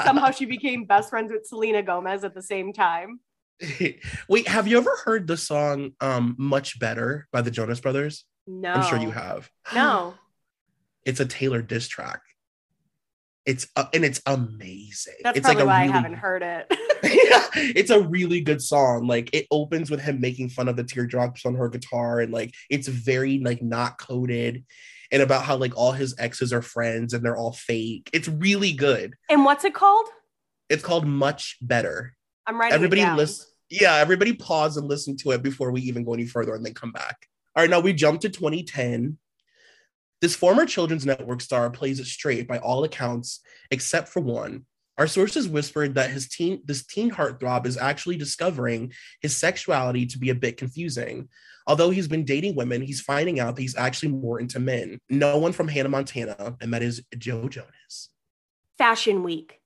somehow 0.04 0.30
she 0.30 0.44
became 0.44 0.84
best 0.84 1.10
friends 1.10 1.32
with 1.32 1.44
Selena 1.44 1.82
Gomez 1.82 2.22
at 2.22 2.34
the 2.34 2.42
same 2.42 2.72
time. 2.72 3.18
Wait, 4.28 4.48
have 4.48 4.68
you 4.68 4.78
ever 4.78 4.96
heard 5.04 5.26
the 5.26 5.36
song 5.36 5.92
um 6.00 6.36
Much 6.38 6.78
Better 6.78 7.26
by 7.32 7.42
the 7.42 7.50
Jonas 7.50 7.80
Brothers? 7.80 8.24
No. 8.46 8.72
I'm 8.72 8.82
sure 8.88 8.98
you 8.98 9.10
have. 9.10 9.50
No. 9.74 10.14
It's 11.04 11.20
a 11.20 11.26
Taylor 11.26 11.62
diss 11.62 11.88
track. 11.88 12.20
It's 13.46 13.66
uh, 13.76 13.86
and 13.94 14.04
it's 14.04 14.20
amazing. 14.26 15.14
That's 15.22 15.38
it's 15.38 15.44
probably 15.46 15.64
like 15.64 15.66
why 15.72 15.80
really, 15.82 15.92
I 15.92 15.96
haven't 15.96 16.14
heard 16.18 16.42
it. 16.42 16.66
yeah, 17.02 17.46
it's 17.54 17.90
a 17.90 18.00
really 18.02 18.42
good 18.42 18.60
song. 18.60 19.06
Like 19.06 19.30
it 19.32 19.46
opens 19.50 19.90
with 19.90 20.00
him 20.00 20.20
making 20.20 20.50
fun 20.50 20.68
of 20.68 20.76
the 20.76 20.84
teardrops 20.84 21.46
on 21.46 21.54
her 21.54 21.70
guitar, 21.70 22.20
and 22.20 22.30
like 22.30 22.52
it's 22.68 22.88
very 22.88 23.38
like 23.38 23.62
not 23.62 23.98
coded, 23.98 24.64
and 25.10 25.22
about 25.22 25.44
how 25.44 25.56
like 25.56 25.74
all 25.78 25.92
his 25.92 26.14
exes 26.18 26.52
are 26.52 26.60
friends 26.60 27.14
and 27.14 27.24
they're 27.24 27.38
all 27.38 27.52
fake. 27.52 28.10
It's 28.12 28.28
really 28.28 28.72
good. 28.72 29.14
and 29.30 29.46
what's 29.46 29.64
it 29.64 29.72
called? 29.72 30.08
It's 30.68 30.84
called 30.84 31.06
Much 31.06 31.56
Better. 31.62 32.14
I'm 32.48 32.58
writing 32.58 32.74
everybody 32.74 33.04
listen. 33.04 33.46
Yeah, 33.68 33.96
everybody 33.96 34.32
pause 34.32 34.78
and 34.78 34.88
listen 34.88 35.16
to 35.18 35.32
it 35.32 35.42
before 35.42 35.70
we 35.70 35.82
even 35.82 36.02
go 36.02 36.14
any 36.14 36.24
further, 36.24 36.54
and 36.54 36.64
then 36.64 36.72
come 36.72 36.92
back. 36.92 37.26
All 37.54 37.62
right, 37.62 37.68
now 37.68 37.80
we 37.80 37.92
jump 37.92 38.22
to 38.22 38.30
2010. 38.30 39.18
This 40.22 40.34
former 40.34 40.64
children's 40.64 41.04
network 41.04 41.42
star 41.42 41.68
plays 41.68 42.00
it 42.00 42.06
straight 42.06 42.48
by 42.48 42.58
all 42.58 42.84
accounts, 42.84 43.40
except 43.70 44.08
for 44.08 44.20
one. 44.20 44.64
Our 44.96 45.06
sources 45.06 45.46
whispered 45.46 45.94
that 45.94 46.10
his 46.10 46.28
teen, 46.28 46.62
this 46.64 46.84
teen 46.86 47.10
heartthrob 47.10 47.66
is 47.66 47.76
actually 47.76 48.16
discovering 48.16 48.92
his 49.20 49.36
sexuality 49.36 50.06
to 50.06 50.18
be 50.18 50.30
a 50.30 50.34
bit 50.34 50.56
confusing. 50.56 51.28
Although 51.66 51.90
he's 51.90 52.08
been 52.08 52.24
dating 52.24 52.56
women, 52.56 52.80
he's 52.80 53.02
finding 53.02 53.38
out 53.38 53.54
that 53.54 53.62
he's 53.62 53.76
actually 53.76 54.12
more 54.12 54.40
into 54.40 54.58
men. 54.58 54.98
No 55.10 55.36
one 55.36 55.52
from 55.52 55.68
Hannah 55.68 55.90
Montana, 55.90 56.56
and 56.60 56.72
that 56.72 56.82
is 56.82 57.02
Joe 57.16 57.48
Jonas. 57.48 58.08
Fashion 58.78 59.22
Week. 59.22 59.57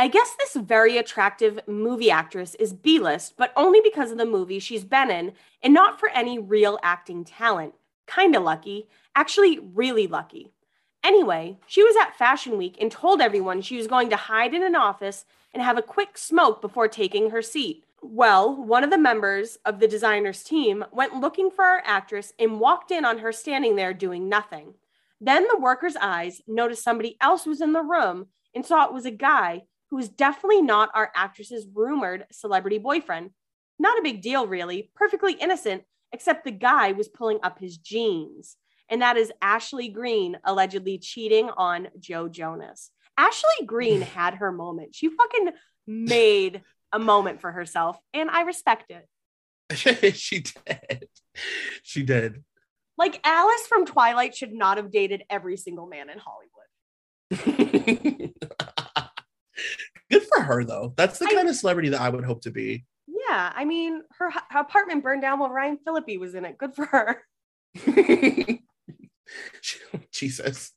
I 0.00 0.08
guess 0.08 0.34
this 0.38 0.56
very 0.56 0.96
attractive 0.96 1.60
movie 1.66 2.10
actress 2.10 2.54
is 2.54 2.72
B 2.72 2.98
list, 2.98 3.34
but 3.36 3.52
only 3.54 3.82
because 3.84 4.10
of 4.10 4.16
the 4.16 4.24
movie 4.24 4.58
she's 4.58 4.82
been 4.82 5.10
in 5.10 5.34
and 5.62 5.74
not 5.74 6.00
for 6.00 6.08
any 6.08 6.38
real 6.38 6.78
acting 6.82 7.22
talent. 7.22 7.74
Kinda 8.06 8.40
lucky. 8.40 8.88
Actually, 9.14 9.58
really 9.58 10.06
lucky. 10.06 10.52
Anyway, 11.04 11.58
she 11.66 11.82
was 11.82 11.96
at 11.96 12.16
Fashion 12.16 12.56
Week 12.56 12.78
and 12.80 12.90
told 12.90 13.20
everyone 13.20 13.60
she 13.60 13.76
was 13.76 13.86
going 13.86 14.08
to 14.08 14.16
hide 14.16 14.54
in 14.54 14.62
an 14.62 14.74
office 14.74 15.26
and 15.52 15.62
have 15.62 15.76
a 15.76 15.82
quick 15.82 16.16
smoke 16.16 16.62
before 16.62 16.88
taking 16.88 17.28
her 17.28 17.42
seat. 17.42 17.84
Well, 18.00 18.56
one 18.56 18.82
of 18.82 18.88
the 18.88 18.96
members 18.96 19.58
of 19.66 19.80
the 19.80 19.86
designer's 19.86 20.42
team 20.42 20.82
went 20.90 21.20
looking 21.20 21.50
for 21.50 21.66
our 21.66 21.82
actress 21.84 22.32
and 22.38 22.58
walked 22.58 22.90
in 22.90 23.04
on 23.04 23.18
her 23.18 23.32
standing 23.32 23.76
there 23.76 23.92
doing 23.92 24.30
nothing. 24.30 24.76
Then 25.20 25.46
the 25.46 25.60
worker's 25.60 25.96
eyes 25.96 26.40
noticed 26.46 26.82
somebody 26.82 27.18
else 27.20 27.44
was 27.44 27.60
in 27.60 27.74
the 27.74 27.82
room 27.82 28.28
and 28.54 28.64
saw 28.64 28.86
it 28.86 28.94
was 28.94 29.04
a 29.04 29.10
guy 29.10 29.64
who 29.90 29.96
was 29.96 30.08
definitely 30.08 30.62
not 30.62 30.90
our 30.94 31.10
actress's 31.14 31.66
rumored 31.74 32.24
celebrity 32.30 32.78
boyfriend. 32.78 33.30
Not 33.78 33.98
a 33.98 34.02
big 34.02 34.22
deal, 34.22 34.46
really, 34.46 34.90
perfectly 34.94 35.32
innocent, 35.34 35.82
except 36.12 36.44
the 36.44 36.50
guy 36.50 36.92
was 36.92 37.08
pulling 37.08 37.40
up 37.42 37.58
his 37.58 37.76
jeans. 37.76 38.56
And 38.88 39.02
that 39.02 39.16
is 39.16 39.32
Ashley 39.40 39.88
Greene 39.88 40.38
allegedly 40.44 40.98
cheating 40.98 41.50
on 41.56 41.88
Joe 41.98 42.28
Jonas. 42.28 42.90
Ashley 43.16 43.66
Greene 43.66 44.00
had 44.16 44.34
her 44.34 44.52
moment. 44.52 44.94
She 44.94 45.08
fucking 45.08 45.50
made 45.86 46.62
a 46.92 46.98
moment 46.98 47.40
for 47.40 47.52
herself, 47.52 47.98
and 48.12 48.30
I 48.30 48.42
respect 48.42 48.90
it. 48.90 49.06
she 50.16 50.40
did. 50.40 51.08
She 51.82 52.02
did. 52.02 52.42
Like 52.98 53.20
Alice 53.24 53.66
from 53.68 53.86
Twilight 53.86 54.34
should 54.34 54.52
not 54.52 54.76
have 54.76 54.90
dated 54.90 55.22
every 55.30 55.56
single 55.56 55.86
man 55.86 56.10
in 56.10 56.18
Hollywood. 56.18 56.50
Good 60.10 60.24
for 60.24 60.42
her, 60.42 60.64
though. 60.64 60.94
That's 60.96 61.18
the 61.18 61.26
I- 61.26 61.34
kind 61.34 61.48
of 61.48 61.56
celebrity 61.56 61.90
that 61.90 62.00
I 62.00 62.08
would 62.08 62.24
hope 62.24 62.42
to 62.42 62.50
be. 62.50 62.84
Yeah, 63.06 63.52
I 63.54 63.64
mean, 63.64 64.02
her, 64.18 64.30
her 64.30 64.60
apartment 64.60 65.04
burned 65.04 65.22
down 65.22 65.38
while 65.38 65.50
Ryan 65.50 65.78
Phillippe 65.84 66.18
was 66.18 66.34
in 66.34 66.44
it. 66.44 66.58
Good 66.58 66.74
for 66.74 66.86
her. 66.86 67.22
Jesus. 70.12 70.72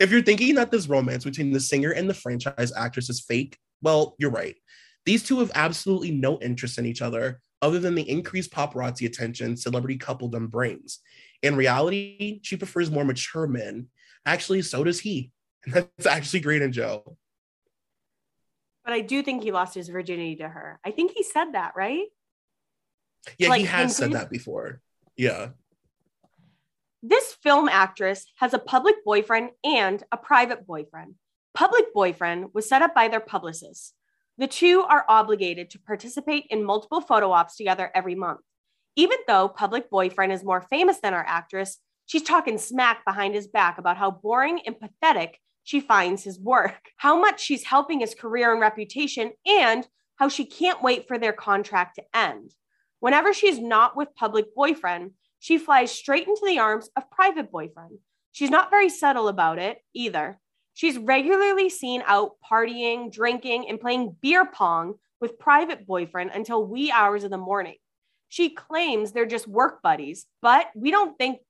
if 0.00 0.10
you're 0.10 0.22
thinking 0.22 0.56
that 0.56 0.70
this 0.70 0.88
romance 0.88 1.24
between 1.24 1.52
the 1.52 1.60
singer 1.60 1.90
and 1.92 2.08
the 2.10 2.14
franchise 2.14 2.72
actress 2.76 3.08
is 3.08 3.20
fake, 3.20 3.56
well, 3.82 4.14
you're 4.18 4.30
right. 4.30 4.56
These 5.04 5.24
two 5.24 5.38
have 5.40 5.52
absolutely 5.54 6.12
no 6.12 6.38
interest 6.40 6.78
in 6.78 6.86
each 6.86 7.02
other 7.02 7.40
other 7.60 7.78
than 7.78 7.94
the 7.94 8.08
increased 8.08 8.52
paparazzi 8.52 9.06
attention 9.06 9.56
celebrity 9.56 9.98
coupledom 9.98 10.50
brings. 10.50 10.98
In 11.42 11.56
reality, 11.56 12.40
she 12.42 12.56
prefers 12.56 12.90
more 12.90 13.04
mature 13.04 13.46
men. 13.46 13.88
Actually, 14.26 14.62
so 14.62 14.82
does 14.84 15.00
he. 15.00 15.30
And 15.64 15.74
that's 15.96 16.06
actually 16.06 16.40
great 16.40 16.62
in 16.62 16.72
Joe. 16.72 17.16
But 18.84 18.94
I 18.94 19.00
do 19.00 19.22
think 19.22 19.42
he 19.42 19.52
lost 19.52 19.74
his 19.74 19.88
virginity 19.88 20.36
to 20.36 20.48
her. 20.48 20.80
I 20.84 20.90
think 20.90 21.12
he 21.14 21.22
said 21.22 21.52
that, 21.52 21.72
right? 21.76 22.06
Yeah, 23.38 23.50
Like 23.50 23.60
he 23.60 23.66
has 23.66 23.96
said 23.96 24.12
that 24.12 24.30
before. 24.30 24.80
Yeah. 25.16 25.50
This 27.02 27.34
film 27.42 27.68
actress 27.68 28.26
has 28.36 28.54
a 28.54 28.58
public 28.58 29.04
boyfriend 29.04 29.50
and 29.64 30.02
a 30.12 30.16
private 30.16 30.66
boyfriend. 30.66 31.14
Public 31.54 31.92
boyfriend 31.92 32.46
was 32.54 32.68
set 32.68 32.82
up 32.82 32.94
by 32.94 33.08
their 33.08 33.20
publicists. 33.20 33.92
The 34.38 34.46
two 34.46 34.82
are 34.82 35.04
obligated 35.08 35.70
to 35.70 35.78
participate 35.80 36.46
in 36.48 36.64
multiple 36.64 37.00
photo 37.00 37.30
ops 37.32 37.56
together 37.56 37.90
every 37.94 38.14
month. 38.14 38.40
Even 38.96 39.18
though 39.26 39.48
public 39.48 39.90
boyfriend 39.90 40.32
is 40.32 40.44
more 40.44 40.60
famous 40.60 40.98
than 41.00 41.14
our 41.14 41.24
actress, 41.26 41.78
she's 42.06 42.22
talking 42.22 42.58
smack 42.58 43.04
behind 43.04 43.34
his 43.34 43.46
back 43.46 43.78
about 43.78 43.96
how 43.96 44.10
boring 44.10 44.60
and 44.66 44.78
pathetic 44.78 45.38
she 45.64 45.80
finds 45.80 46.24
his 46.24 46.38
work, 46.38 46.90
how 46.96 47.18
much 47.18 47.40
she's 47.40 47.64
helping 47.64 48.00
his 48.00 48.14
career 48.14 48.52
and 48.52 48.60
reputation, 48.60 49.32
and 49.46 49.86
how 50.16 50.28
she 50.28 50.44
can't 50.44 50.82
wait 50.82 51.08
for 51.08 51.18
their 51.18 51.32
contract 51.32 51.96
to 51.96 52.04
end. 52.14 52.54
Whenever 53.00 53.32
she's 53.32 53.58
not 53.58 53.96
with 53.96 54.14
public 54.14 54.54
boyfriend, 54.54 55.12
she 55.38 55.58
flies 55.58 55.90
straight 55.90 56.28
into 56.28 56.42
the 56.46 56.58
arms 56.58 56.88
of 56.96 57.10
private 57.10 57.50
boyfriend. 57.50 57.98
She's 58.30 58.50
not 58.50 58.70
very 58.70 58.88
subtle 58.88 59.28
about 59.28 59.58
it 59.58 59.78
either. 59.92 60.38
She's 60.74 60.98
regularly 60.98 61.68
seen 61.68 62.02
out 62.06 62.36
partying, 62.48 63.12
drinking, 63.12 63.68
and 63.68 63.80
playing 63.80 64.16
beer 64.22 64.46
pong 64.46 64.94
with 65.20 65.38
private 65.38 65.86
boyfriend 65.86 66.30
until 66.34 66.66
wee 66.66 66.90
hours 66.90 67.24
of 67.24 67.30
the 67.30 67.38
morning. 67.38 67.76
She 68.28 68.50
claims 68.50 69.12
they're 69.12 69.26
just 69.26 69.46
work 69.46 69.82
buddies, 69.82 70.26
but 70.40 70.66
we 70.74 70.90
don't 70.90 71.18
think 71.18 71.40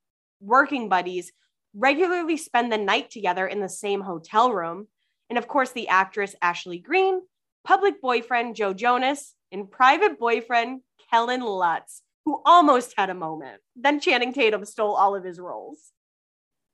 working 0.41 0.89
buddies 0.89 1.33
regularly 1.75 2.37
spend 2.37 2.73
the 2.73 2.79
night 2.79 3.11
together 3.11 3.47
in 3.47 3.61
the 3.61 3.69
same 3.69 4.03
hotel 4.03 4.53
room. 4.53 4.89
And 5.29 5.39
of 5.39 5.49
course, 5.49 5.73
the 5.73 5.89
actress 5.89 6.35
Ashley 6.43 6.79
Greene, 6.79 7.23
public 7.65 8.01
boyfriend 8.01 8.57
Joe 8.57 8.75
Jonas, 8.75 9.35
and 9.51 9.71
private 9.71 10.19
boyfriend 10.19 10.81
Kellen 11.11 11.41
Lutz, 11.41 12.03
who 12.25 12.43
almost 12.45 12.95
had 12.97 13.11
a 13.11 13.15
moment. 13.15 13.61
Then 13.77 14.01
Channing 14.01 14.33
Tatum 14.33 14.65
stole 14.65 14.95
all 14.95 15.15
of 15.15 15.25
his 15.25 15.39
roles. 15.39 15.93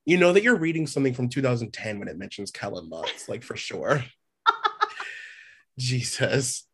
You 0.05 0.17
know 0.17 0.33
that 0.33 0.43
you're 0.43 0.57
reading 0.57 0.87
something 0.87 1.13
from 1.13 1.29
2010 1.29 1.99
when 1.99 2.07
it 2.07 2.17
mentions 2.17 2.51
Kellen 2.51 2.89
Lutz, 2.89 3.29
like 3.29 3.43
for 3.43 3.55
sure. 3.55 4.03
Jesus. 5.77 6.65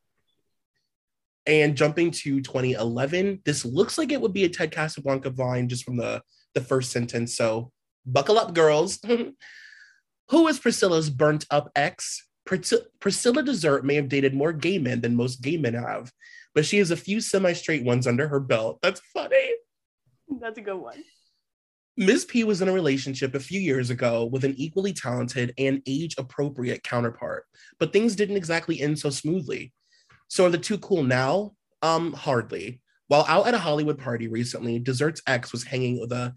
And 1.46 1.76
jumping 1.76 2.12
to 2.12 2.42
2011, 2.42 3.42
this 3.46 3.66
looks 3.66 3.98
like 3.98 4.12
it 4.12 4.22
would 4.22 4.34
be 4.34 4.46
a 4.46 4.50
Ted 4.50 4.72
Casablanca 4.72 5.30
vine 5.30 5.70
just 5.70 5.84
from 5.84 5.98
the, 5.98 6.22
the 6.56 6.62
first 6.62 6.92
sentence. 6.92 7.36
So 7.36 7.72
buckle 8.06 8.40
up, 8.40 8.54
girls. 8.54 9.00
Who 10.30 10.48
is 10.48 10.60
Priscilla's 10.60 11.10
burnt 11.10 11.46
up 11.52 11.70
ex? 11.76 12.28
Pris- 12.46 12.74
Priscilla 13.00 13.44
Dessert 13.44 13.86
may 13.86 13.96
have 13.96 14.10
dated 14.10 14.34
more 14.34 14.54
gay 14.54 14.78
men 14.78 15.02
than 15.02 15.16
most 15.16 15.42
gay 15.42 15.58
men 15.58 15.74
have, 15.74 16.12
but 16.54 16.66
she 16.66 16.78
has 16.78 16.92
a 16.92 16.98
few 16.98 17.22
semi 17.22 17.54
straight 17.54 17.84
ones 17.84 18.08
under 18.08 18.28
her 18.28 18.40
belt. 18.40 18.80
That's 18.82 19.02
funny. 19.14 19.52
That's 20.40 20.58
a 20.58 20.62
good 20.62 20.78
one. 20.78 21.04
Ms. 21.98 22.26
P 22.26 22.44
was 22.44 22.62
in 22.62 22.68
a 22.68 22.74
relationship 22.74 23.36
a 23.36 23.40
few 23.40 23.60
years 23.60 23.90
ago 23.90 24.26
with 24.26 24.44
an 24.44 24.54
equally 24.58 24.92
talented 24.92 25.54
and 25.58 25.82
age 25.88 26.16
appropriate 26.18 26.84
counterpart, 26.84 27.46
but 27.80 27.94
things 27.94 28.16
didn't 28.16 28.36
exactly 28.36 28.82
end 28.82 29.00
so 29.00 29.10
smoothly. 29.10 29.72
So 30.28 30.46
are 30.46 30.50
the 30.50 30.58
two 30.58 30.78
cool 30.80 31.04
now? 31.04 31.54
Um, 31.82 32.12
hardly. 32.12 32.82
While 33.08 33.26
out 33.30 33.48
at 33.48 33.54
a 33.54 33.60
Hollywood 33.60 33.98
party 33.98 34.28
recently, 34.28 34.80
Dessert's 34.80 35.22
ex 35.26 35.52
was 35.52 35.64
hanging 35.64 36.00
with 36.00 36.12
a, 36.12 36.34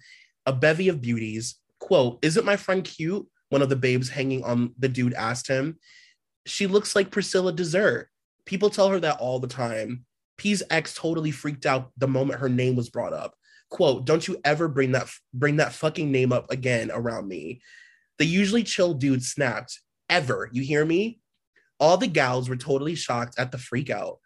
a 0.49 0.53
bevy 0.53 0.89
of 0.89 1.01
beauties. 1.01 1.57
Quote, 1.79 2.19
Isn't 2.23 2.47
my 2.47 2.57
friend 2.57 2.83
cute? 2.83 3.27
One 3.51 3.63
of 3.63 3.69
the 3.69 3.77
babes 3.77 4.09
hanging 4.09 4.43
on 4.45 4.75
the 4.79 4.89
dude 4.89 5.15
asked 5.15 5.47
him. 5.47 5.79
She 6.47 6.67
looks 6.67 6.97
like 6.97 7.11
Priscilla 7.11 7.53
Dessert. 7.53 8.09
People 8.47 8.71
tell 8.71 8.89
her 8.89 9.01
that 9.01 9.21
all 9.21 9.39
the 9.39 9.47
time. 9.47 10.07
P's 10.39 10.63
ex 10.71 10.95
totally 10.95 11.31
freaked 11.31 11.67
out 11.67 11.91
the 11.99 12.09
moment 12.09 12.41
her 12.41 12.49
name 12.49 12.77
was 12.77 12.89
brought 12.89 13.13
up 13.13 13.35
quote 13.71 14.05
don't 14.05 14.27
you 14.27 14.41
ever 14.45 14.69
bring 14.69 14.93
that 14.93 15.11
bring 15.35 15.57
that 15.57 15.73
fucking 15.73 16.11
name 16.11 16.33
up 16.33 16.51
again 16.51 16.91
around 16.93 17.29
me 17.29 17.61
the 18.19 18.25
usually 18.25 18.63
chill 18.63 18.95
dude 18.95 19.23
snapped 19.23 19.81
ever 20.09 20.49
you 20.53 20.63
hear 20.63 20.85
me 20.85 21.21
all 21.79 21.97
the 21.97 22.07
gals 22.07 22.49
were 22.49 22.57
totally 22.57 22.95
shocked 22.95 23.39
at 23.39 23.53
the 23.53 23.59
freak 23.59 23.91
out 23.91 24.19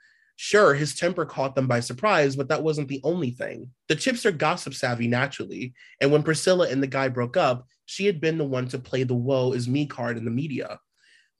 sure 0.42 0.74
his 0.74 0.96
temper 0.96 1.24
caught 1.24 1.54
them 1.54 1.68
by 1.68 1.78
surprise 1.78 2.34
but 2.34 2.48
that 2.48 2.64
wasn't 2.64 2.88
the 2.88 3.00
only 3.04 3.30
thing. 3.30 3.70
The 3.88 3.94
chips 3.94 4.26
are 4.26 4.32
gossip 4.32 4.74
savvy 4.74 5.06
naturally. 5.06 5.72
And 6.00 6.10
when 6.10 6.24
priscilla 6.24 6.68
and 6.68 6.82
the 6.82 6.88
guy 6.88 7.08
broke 7.08 7.36
up 7.36 7.66
she 7.86 8.06
had 8.06 8.20
been 8.20 8.38
the 8.38 8.44
one 8.44 8.66
to 8.68 8.78
play 8.78 9.04
the 9.04 9.14
woe 9.14 9.52
is 9.52 9.68
me 9.68 9.86
card 9.86 10.16
in 10.16 10.24
the 10.24 10.30
media. 10.30 10.80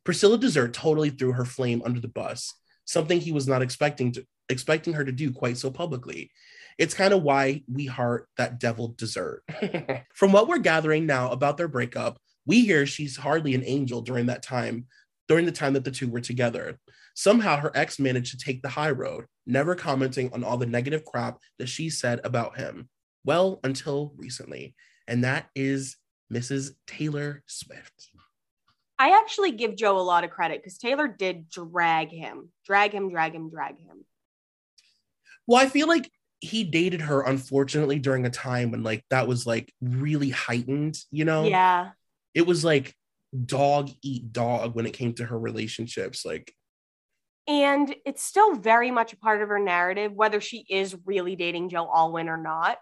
Priscilla 0.04 0.38
dessert 0.38 0.73
totally 0.73 1.11
threw 1.11 1.32
her 1.32 1.44
flame 1.44 1.82
under 1.85 2.00
the 2.00 2.09
bus 2.09 2.54
something 2.85 3.21
he 3.21 3.32
was 3.32 3.49
not 3.49 3.62
expecting 3.62 4.12
to 4.12 4.26
expecting 4.49 4.92
her 4.92 5.04
to 5.04 5.12
do 5.12 5.32
quite 5.32 5.56
so 5.56 5.71
publicly. 5.71 6.30
It's 6.78 6.94
kind 6.94 7.12
of 7.12 7.23
why 7.23 7.62
we 7.73 7.87
heart 7.87 8.28
that 8.37 8.61
devil 8.61 8.94
dessert. 8.97 9.42
From 10.14 10.32
what 10.32 10.49
we're 10.49 10.59
gathering 10.59 11.06
now 11.06 11.30
about 11.30 11.56
their 11.56 11.68
breakup, 11.68 12.18
We 12.44 12.64
hear 12.64 12.87
she's 12.87 13.16
hardly 13.16 13.54
an 13.54 13.62
angel 13.64 14.02
during 14.02 14.26
that 14.26 14.42
time, 14.42 14.87
during 15.32 15.46
the 15.46 15.50
time 15.50 15.72
that 15.72 15.82
the 15.82 15.90
two 15.90 16.10
were 16.10 16.20
together. 16.20 16.78
Somehow 17.14 17.56
her 17.56 17.72
ex 17.74 17.98
managed 17.98 18.38
to 18.38 18.44
take 18.44 18.60
the 18.60 18.68
high 18.68 18.90
road, 18.90 19.24
never 19.46 19.74
commenting 19.74 20.30
on 20.34 20.44
all 20.44 20.58
the 20.58 20.66
negative 20.66 21.06
crap 21.06 21.38
that 21.58 21.70
she 21.70 21.88
said 21.88 22.20
about 22.22 22.58
him. 22.58 22.90
Well, 23.24 23.58
until 23.64 24.12
recently. 24.18 24.74
And 25.08 25.24
that 25.24 25.46
is 25.54 25.96
Mrs. 26.30 26.72
Taylor 26.86 27.42
Swift. 27.46 28.10
I 28.98 29.18
actually 29.18 29.52
give 29.52 29.74
Joe 29.74 29.98
a 29.98 30.04
lot 30.04 30.22
of 30.22 30.28
credit 30.28 30.58
because 30.62 30.76
Taylor 30.76 31.08
did 31.08 31.48
drag 31.48 32.10
him, 32.10 32.50
drag 32.66 32.92
him, 32.92 33.08
drag 33.08 33.34
him, 33.34 33.48
drag 33.48 33.78
him. 33.78 34.04
Well, 35.46 35.62
I 35.62 35.66
feel 35.66 35.88
like 35.88 36.10
he 36.40 36.62
dated 36.62 37.00
her 37.00 37.22
unfortunately 37.22 37.98
during 37.98 38.26
a 38.26 38.30
time 38.30 38.70
when 38.70 38.82
like 38.82 39.02
that 39.08 39.26
was 39.26 39.46
like 39.46 39.72
really 39.80 40.28
heightened, 40.28 40.98
you 41.10 41.24
know? 41.24 41.44
Yeah. 41.44 41.92
It 42.34 42.46
was 42.46 42.66
like 42.66 42.94
dog 43.46 43.90
eat 44.02 44.32
dog 44.32 44.74
when 44.74 44.86
it 44.86 44.92
came 44.92 45.14
to 45.14 45.24
her 45.24 45.38
relationships. 45.38 46.24
Like, 46.24 46.54
and 47.48 47.94
it's 48.06 48.22
still 48.22 48.54
very 48.54 48.90
much 48.90 49.12
a 49.12 49.16
part 49.16 49.42
of 49.42 49.48
her 49.48 49.58
narrative, 49.58 50.12
whether 50.12 50.40
she 50.40 50.64
is 50.68 50.96
really 51.04 51.36
dating 51.36 51.70
Joe 51.70 51.90
Alwyn 51.92 52.28
or 52.28 52.36
not. 52.36 52.78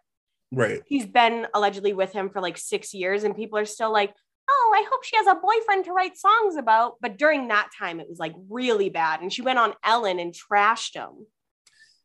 Right. 0.53 0.83
He's 0.87 1.07
been 1.07 1.47
allegedly 1.55 1.93
with 1.93 2.13
him 2.13 2.29
for 2.31 2.41
like 2.41 2.59
six 2.59 2.93
years, 2.93 3.25
and 3.25 3.37
people 3.37 3.59
are 3.59 3.65
still 3.65 3.93
like, 3.93 4.13
oh, 4.49 4.73
I 4.77 4.85
hope 4.91 5.05
she 5.05 5.17
has 5.17 5.29
a 5.29 5.37
boyfriend 5.37 5.85
to 5.85 5.93
write 5.93 6.17
songs 6.19 6.57
about. 6.57 6.95
But 7.01 7.17
during 7.17 7.49
that 7.49 7.71
time, 7.79 8.01
it 8.01 8.09
was 8.09 8.19
like 8.19 8.35
really 8.49 8.91
bad. 8.91 9.21
And 9.21 9.33
she 9.33 9.43
went 9.43 9.61
on 9.61 9.75
Ellen 9.85 10.19
and 10.19 10.35
trashed 10.35 10.95
him. 10.95 11.27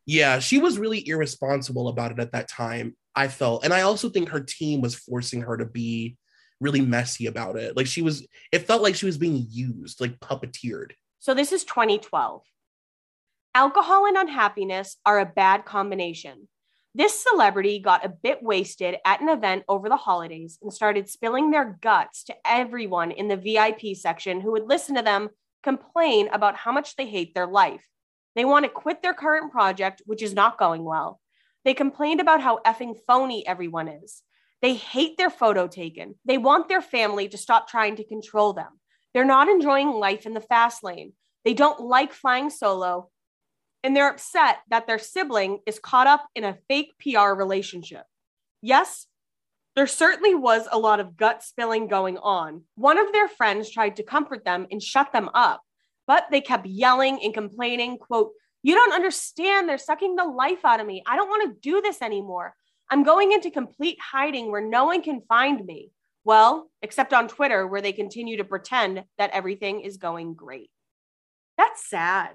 Yeah, 0.06 0.38
she 0.38 0.60
was 0.60 0.78
really 0.78 1.08
irresponsible 1.08 1.88
about 1.88 2.12
it 2.12 2.20
at 2.20 2.34
that 2.34 2.48
time. 2.48 2.96
I 3.16 3.28
felt, 3.28 3.64
and 3.64 3.74
I 3.74 3.82
also 3.82 4.10
think 4.10 4.30
her 4.30 4.42
team 4.42 4.82
was 4.82 4.94
forcing 4.94 5.42
her 5.42 5.58
to 5.58 5.66
be 5.66 6.18
really 6.62 6.82
messy 6.82 7.28
about 7.28 7.58
it. 7.58 7.76
Like 7.76 7.88
she 7.88 8.02
was, 8.02 8.28
it 8.52 8.68
felt 8.68 8.82
like 8.82 8.96
she 8.96 9.06
was 9.06 9.18
being 9.18 9.46
used, 9.50 10.02
like 10.02 10.20
puppeteered. 10.20 10.92
So 11.20 11.34
this 11.34 11.52
is 11.52 11.64
2012. 11.64 12.42
Alcohol 13.54 14.06
and 14.06 14.18
unhappiness 14.18 14.98
are 15.06 15.20
a 15.20 15.26
bad 15.26 15.66
combination. 15.66 16.48
This 16.94 17.20
celebrity 17.20 17.80
got 17.80 18.06
a 18.06 18.10
bit 18.10 18.42
wasted 18.42 18.96
at 19.06 19.22
an 19.22 19.28
event 19.28 19.64
over 19.68 19.90
the 19.90 19.98
holidays 19.98 20.58
and 20.62 20.72
started 20.72 21.10
spilling 21.10 21.52
their 21.52 21.78
guts 21.82 22.24
to 22.26 22.36
everyone 22.46 23.12
in 23.12 23.28
the 23.28 23.36
VIP 23.36 23.98
section 23.98 24.40
who 24.40 24.54
would 24.54 24.68
listen 24.68 24.96
to 24.96 25.02
them 25.02 25.30
complain 25.64 26.30
about 26.32 26.56
how 26.56 26.72
much 26.72 26.96
they 26.96 27.06
hate 27.06 27.34
their 27.34 27.48
life. 27.48 27.86
They 28.36 28.46
want 28.46 28.64
to 28.64 28.70
quit 28.70 29.02
their 29.02 29.14
current 29.14 29.52
project, 29.52 30.02
which 30.06 30.22
is 30.22 30.34
not 30.34 30.58
going 30.58 30.84
well. 30.84 31.20
They 31.66 31.74
complained 31.74 32.22
about 32.22 32.42
how 32.42 32.60
effing 32.66 32.96
phony 33.08 33.46
everyone 33.48 33.88
is. 33.88 34.22
They 34.62 34.76
hate 34.76 35.18
their 35.18 35.30
photo 35.30 35.68
taken. 35.68 36.16
They 36.26 36.38
want 36.38 36.68
their 36.68 36.82
family 36.82 37.28
to 37.30 37.38
stop 37.38 37.68
trying 37.68 37.98
to 37.98 38.04
control 38.04 38.54
them. 38.54 38.80
They're 39.14 39.26
not 39.26 39.48
enjoying 39.48 39.92
life 39.92 40.26
in 40.26 40.34
the 40.34 40.42
fast 40.42 40.84
lane. 40.84 41.14
They 41.44 41.54
don't 41.54 41.80
like 41.80 42.14
flying 42.14 42.50
solo. 42.50 43.10
And 43.84 43.96
they're 43.96 44.10
upset 44.10 44.58
that 44.70 44.88
their 44.88 44.98
sibling 44.98 45.60
is 45.66 45.80
caught 45.80 46.08
up 46.08 46.26
in 46.36 46.44
a 46.44 46.58
fake 46.68 46.94
PR 47.00 47.34
relationship. 47.34 48.04
Yes, 48.62 49.06
there 49.76 49.88
certainly 49.88 50.34
was 50.34 50.68
a 50.72 50.80
lot 50.80 51.00
of 51.00 51.18
gut 51.18 51.44
spilling 51.44 51.88
going 51.88 52.18
on. 52.18 52.64
One 52.76 52.98
of 52.98 53.12
their 53.12 53.28
friends 53.28 53.70
tried 53.70 53.98
to 53.98 54.04
comfort 54.04 54.44
them 54.44 54.66
and 54.72 54.82
shut 54.82 55.12
them 55.12 55.30
up, 55.34 55.62
but 56.08 56.26
they 56.32 56.42
kept 56.42 56.66
yelling 56.66 57.20
and 57.24 57.34
complaining, 57.34 57.98
quote, 57.98 58.32
you 58.64 58.74
don't 58.74 58.94
understand. 58.94 59.70
They're 59.70 59.78
sucking 59.78 60.16
the 60.16 60.24
life 60.24 60.66
out 60.66 60.80
of 60.80 60.88
me. 60.88 61.04
I 61.06 61.16
don't 61.16 61.30
want 61.30 61.44
to 61.44 61.60
do 61.62 61.82
this 61.82 62.02
anymore. 62.02 62.56
I'm 62.90 63.04
going 63.04 63.32
into 63.32 63.50
complete 63.50 63.98
hiding 64.00 64.52
where 64.52 64.62
no 64.62 64.86
one 64.86 65.02
can 65.02 65.22
find 65.28 65.66
me. 65.66 65.92
Well, 66.24 66.72
except 66.82 67.14
on 67.14 67.28
Twitter, 67.28 67.68
where 67.68 67.82
they 67.82 67.94
continue 67.94 68.38
to 68.38 68.44
pretend 68.44 69.04
that 69.18 69.32
everything 69.32 69.82
is 69.82 69.98
going 69.98 70.34
great. 70.34 70.70
That's 71.58 71.88
sad. 71.88 72.32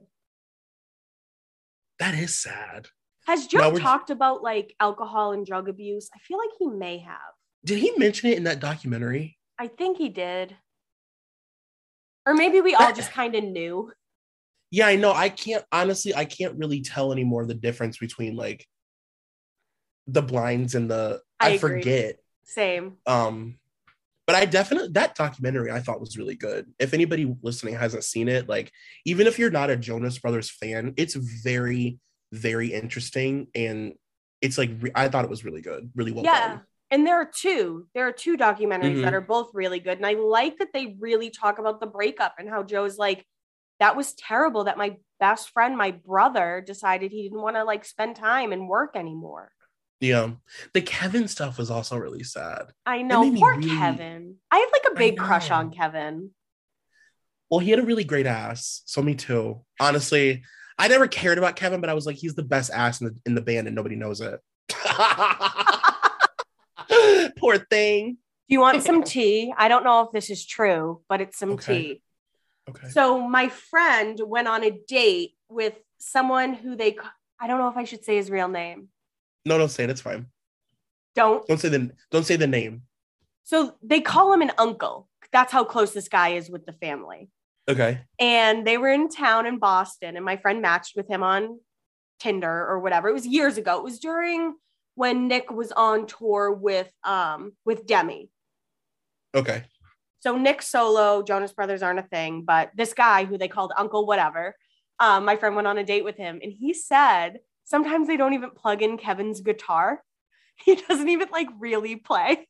That 1.99 2.15
is 2.15 2.39
sad. 2.39 2.87
Has 3.27 3.47
Joe 3.47 3.77
talked 3.77 4.11
about 4.11 4.43
like 4.43 4.75
alcohol 4.81 5.33
and 5.33 5.45
drug 5.45 5.69
abuse? 5.69 6.09
I 6.15 6.19
feel 6.21 6.39
like 6.39 6.51
he 6.59 6.67
may 6.67 6.99
have. 6.99 7.17
Did 7.65 7.79
he 7.79 7.93
mention 7.97 8.31
it 8.31 8.39
in 8.39 8.45
that 8.45 8.61
documentary? 8.61 9.39
I 9.59 9.69
think 9.69 9.99
he 9.99 10.09
did. 10.09 10.57
Or 12.27 12.35
maybe 12.35 12.61
we 12.61 12.75
all 12.75 12.93
just 12.93 13.13
kind 13.13 13.35
of 13.35 13.45
knew. 13.45 13.93
Yeah, 14.71 14.87
I 14.87 14.97
know. 14.97 15.13
I 15.13 15.29
can't 15.29 15.65
honestly, 15.73 16.15
I 16.15 16.25
can't 16.25 16.57
really 16.57 16.81
tell 16.81 17.13
anymore 17.13 17.45
the 17.45 17.55
difference 17.55 17.99
between 17.99 18.37
like 18.37 18.67
the 20.13 20.23
blinds 20.23 20.75
and 20.75 20.91
the 20.91 21.21
I, 21.39 21.51
I 21.51 21.59
forget. 21.59 22.17
Same. 22.45 22.97
Um, 23.07 23.59
but 24.27 24.37
I 24.37 24.45
definitely 24.45 24.91
that 24.93 25.15
documentary 25.17 25.73
I 25.73 25.81
thought 25.81 26.01
was 26.01 26.17
really 26.17 26.37
good. 26.37 26.67
If 26.79 26.95
anybody 26.95 27.35
listening 27.43 27.75
hasn't 27.75 28.05
seen 28.05 28.29
it, 28.29 28.49
like 28.49 28.71
even 29.05 29.27
if 29.27 29.39
you're 29.39 29.51
not 29.51 29.71
a 29.71 29.77
Jonas 29.77 30.19
Brothers 30.19 30.51
fan, 30.51 30.95
it's 30.97 31.15
very, 31.15 31.99
very 32.33 32.73
interesting 32.73 33.49
and 33.55 33.95
it's 34.41 34.57
like 34.57 34.71
I 34.95 35.09
thought 35.09 35.25
it 35.25 35.31
was 35.31 35.45
really 35.45 35.63
good, 35.63 35.91
really 35.95 36.13
well 36.13 36.25
yeah. 36.25 36.49
done. 36.49 36.61
And 36.93 37.07
there 37.07 37.17
are 37.17 37.31
two. 37.33 37.87
There 37.95 38.07
are 38.07 38.13
two 38.13 38.37
documentaries 38.37 38.95
mm-hmm. 38.95 39.03
that 39.03 39.15
are 39.15 39.21
both 39.21 39.51
really 39.55 39.79
good. 39.79 39.99
And 39.99 40.07
I 40.07 40.15
like 40.15 40.59
that 40.59 40.73
they 40.73 40.97
really 40.99 41.31
talk 41.31 41.59
about 41.59 41.81
the 41.81 41.87
breakup 41.87 42.35
and 42.39 42.49
how 42.49 42.63
Joe's 42.63 42.99
like, 42.99 43.25
that 43.79 43.97
was 43.97 44.13
terrible 44.15 44.65
that 44.65 44.77
my 44.77 44.97
best 45.21 45.51
friend, 45.51 45.77
my 45.77 45.93
brother, 45.93 46.63
decided 46.65 47.13
he 47.13 47.23
didn't 47.23 47.41
want 47.41 47.57
to 47.57 47.65
like 47.65 47.85
spend 47.85 48.17
time 48.17 48.53
and 48.53 48.69
work 48.69 48.97
anymore. 48.97 49.53
Yeah. 50.01 50.23
Um, 50.23 50.41
the 50.73 50.81
Kevin 50.81 51.29
stuff 51.29 51.59
was 51.59 51.71
also 51.71 51.97
really 51.97 52.25
sad. 52.25 52.73
I 52.87 53.03
know. 53.03 53.31
Poor 53.37 53.57
really... 53.57 53.69
Kevin. 53.69 54.37
I 54.51 54.59
have 54.59 54.71
like 54.73 54.93
a 54.93 54.97
big 54.97 55.19
crush 55.19 55.51
on 55.51 55.71
Kevin. 55.71 56.31
Well, 57.51 57.61
he 57.61 57.71
had 57.71 57.81
a 57.81 57.85
really 57.85 58.05
great 58.05 58.27
ass. 58.27 58.83
So 58.87 59.03
me 59.03 59.15
too. 59.15 59.61
Honestly, 59.79 60.43
I 60.79 60.89
never 60.89 61.07
cared 61.07 61.37
about 61.37 61.57
Kevin, 61.57 61.81
but 61.81 61.91
I 61.91 61.95
was 61.95 62.07
like, 62.07 62.17
he's 62.17 62.35
the 62.35 62.43
best 62.43 62.71
ass 62.71 63.01
in 63.01 63.09
the 63.09 63.17
in 63.27 63.35
the 63.35 63.43
band 63.43 63.67
and 63.67 63.77
nobody 63.77 63.97
knows 63.97 64.21
it. 64.21 64.41
Poor 67.39 67.59
thing. 67.59 68.17
Do 68.49 68.55
you 68.55 68.61
want 68.61 68.83
some 68.83 69.03
tea? 69.03 69.53
I 69.57 69.69
don't 69.69 69.85
know 69.85 70.03
if 70.03 70.13
this 70.13 70.31
is 70.31 70.47
true, 70.47 71.03
but 71.09 71.21
it's 71.21 71.39
some 71.39 71.53
okay. 71.53 71.83
tea. 71.83 72.03
Okay. 72.71 72.89
So 72.89 73.21
my 73.21 73.49
friend 73.49 74.19
went 74.25 74.49
on 74.49 74.65
a 74.65 74.71
date 74.71 75.33
with 75.49 75.75
someone 75.99 76.55
who 76.55 76.77
they 76.77 76.97
I 77.39 77.47
don't 77.47 77.59
know 77.59 77.69
if 77.69 77.77
I 77.77 77.85
should 77.85 78.05
say 78.05 78.17
his 78.17 78.31
real 78.31 78.49
name. 78.49 78.89
No, 79.45 79.59
don't 79.59 79.69
say 79.69 79.85
it. 79.85 79.91
It's 79.91 80.01
fine. 80.01 80.27
Don't. 81.15 81.47
Don't 81.47 81.59
say 81.59 81.69
the. 81.69 81.91
Don't 82.11 82.25
say 82.25 82.37
the 82.37 82.47
name. 82.47 82.83
So 83.45 83.75
they 83.83 84.01
call 84.01 84.33
him 84.33 84.43
an 84.43 84.53
uncle. 84.59 85.09
That's 85.33 85.53
how 85.53 85.65
close 85.65 85.93
this 85.93 86.09
guy 86.09 86.31
is 86.31 86.51
with 86.51 86.67
the 86.67 86.73
family. 86.73 87.31
Okay. 87.69 88.01
And 88.19 88.67
they 88.67 88.79
were 88.79 88.91
in 88.91 89.09
town 89.09 89.47
in 89.47 89.59
Boston, 89.59 90.17
and 90.17 90.25
my 90.25 90.37
friend 90.37 90.61
matched 90.61 90.97
with 90.97 91.09
him 91.09 91.23
on 91.23 91.61
Tinder 92.19 92.67
or 92.67 92.81
whatever. 92.81 93.09
It 93.09 93.15
was 93.15 93.27
years 93.27 93.57
ago. 93.57 93.79
It 93.79 93.85
was 93.85 93.99
during 93.99 94.55
when 94.95 95.29
Nick 95.29 95.51
was 95.51 95.73
on 95.73 96.07
tour 96.07 96.53
with 96.53 96.91
um 97.05 97.53
with 97.65 97.87
Demi. 97.87 98.31
Okay. 99.35 99.65
So 100.21 100.37
Nick 100.37 100.61
solo, 100.61 101.23
Jonas 101.23 101.53
Brothers 101.53 101.83
aren't 101.83 102.01
a 102.01 102.05
thing, 102.05 102.43
but 102.43 102.71
this 102.77 102.93
guy 102.93 103.25
who 103.25 103.39
they 103.39 103.49
called 103.49 103.73
Uncle 103.77 104.05
whatever, 104.05 104.55
um, 104.99 105.25
my 105.25 105.37
friend 105.37 105.57
went 105.57 105.67
on 105.67 105.79
a 105.79 105.85
date 105.85 106.05
with 106.05 106.17
him, 106.17 106.41
and 106.43 106.53
he 106.53 106.75
said 106.75 107.39
Sometimes 107.71 108.09
they 108.09 108.17
don't 108.17 108.35
even 108.35 108.51
plug 108.51 108.83
in 108.83 108.99
Kevin's 108.99 109.41
guitar. 109.41 110.03
He 110.63 110.75
doesn't 110.75 111.09
even 111.09 111.29
like 111.33 111.49
really 111.59 111.97
play. 111.97 112.47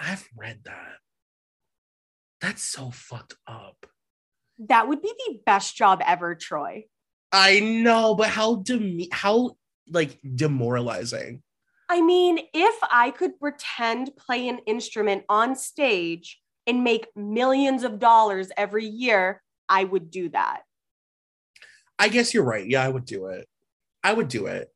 I've 0.00 0.26
read 0.34 0.60
that. 0.64 0.96
That's 2.40 2.62
so 2.64 2.90
fucked 2.90 3.34
up. 3.46 3.84
That 4.58 4.88
would 4.88 5.02
be 5.02 5.12
the 5.26 5.40
best 5.44 5.76
job 5.76 6.00
ever, 6.06 6.34
Troy. 6.34 6.84
I 7.30 7.60
know, 7.60 8.14
but 8.14 8.30
how 8.30 8.62
dem- 8.62 9.00
how 9.12 9.56
like 9.90 10.18
demoralizing. 10.34 11.42
I 11.90 12.00
mean, 12.00 12.38
if 12.54 12.78
I 12.90 13.10
could 13.10 13.38
pretend 13.38 14.16
play 14.16 14.48
an 14.48 14.60
instrument 14.66 15.24
on 15.28 15.56
stage 15.56 16.40
and 16.66 16.82
make 16.82 17.06
millions 17.14 17.82
of 17.84 17.98
dollars 17.98 18.50
every 18.56 18.86
year, 18.86 19.42
I 19.68 19.84
would 19.84 20.10
do 20.10 20.30
that. 20.30 20.62
I 21.98 22.08
guess 22.08 22.32
you're 22.32 22.44
right. 22.44 22.66
Yeah, 22.66 22.82
I 22.82 22.88
would 22.88 23.04
do 23.04 23.26
it. 23.26 23.46
I 24.02 24.12
would 24.12 24.28
do 24.28 24.46
it. 24.46 24.68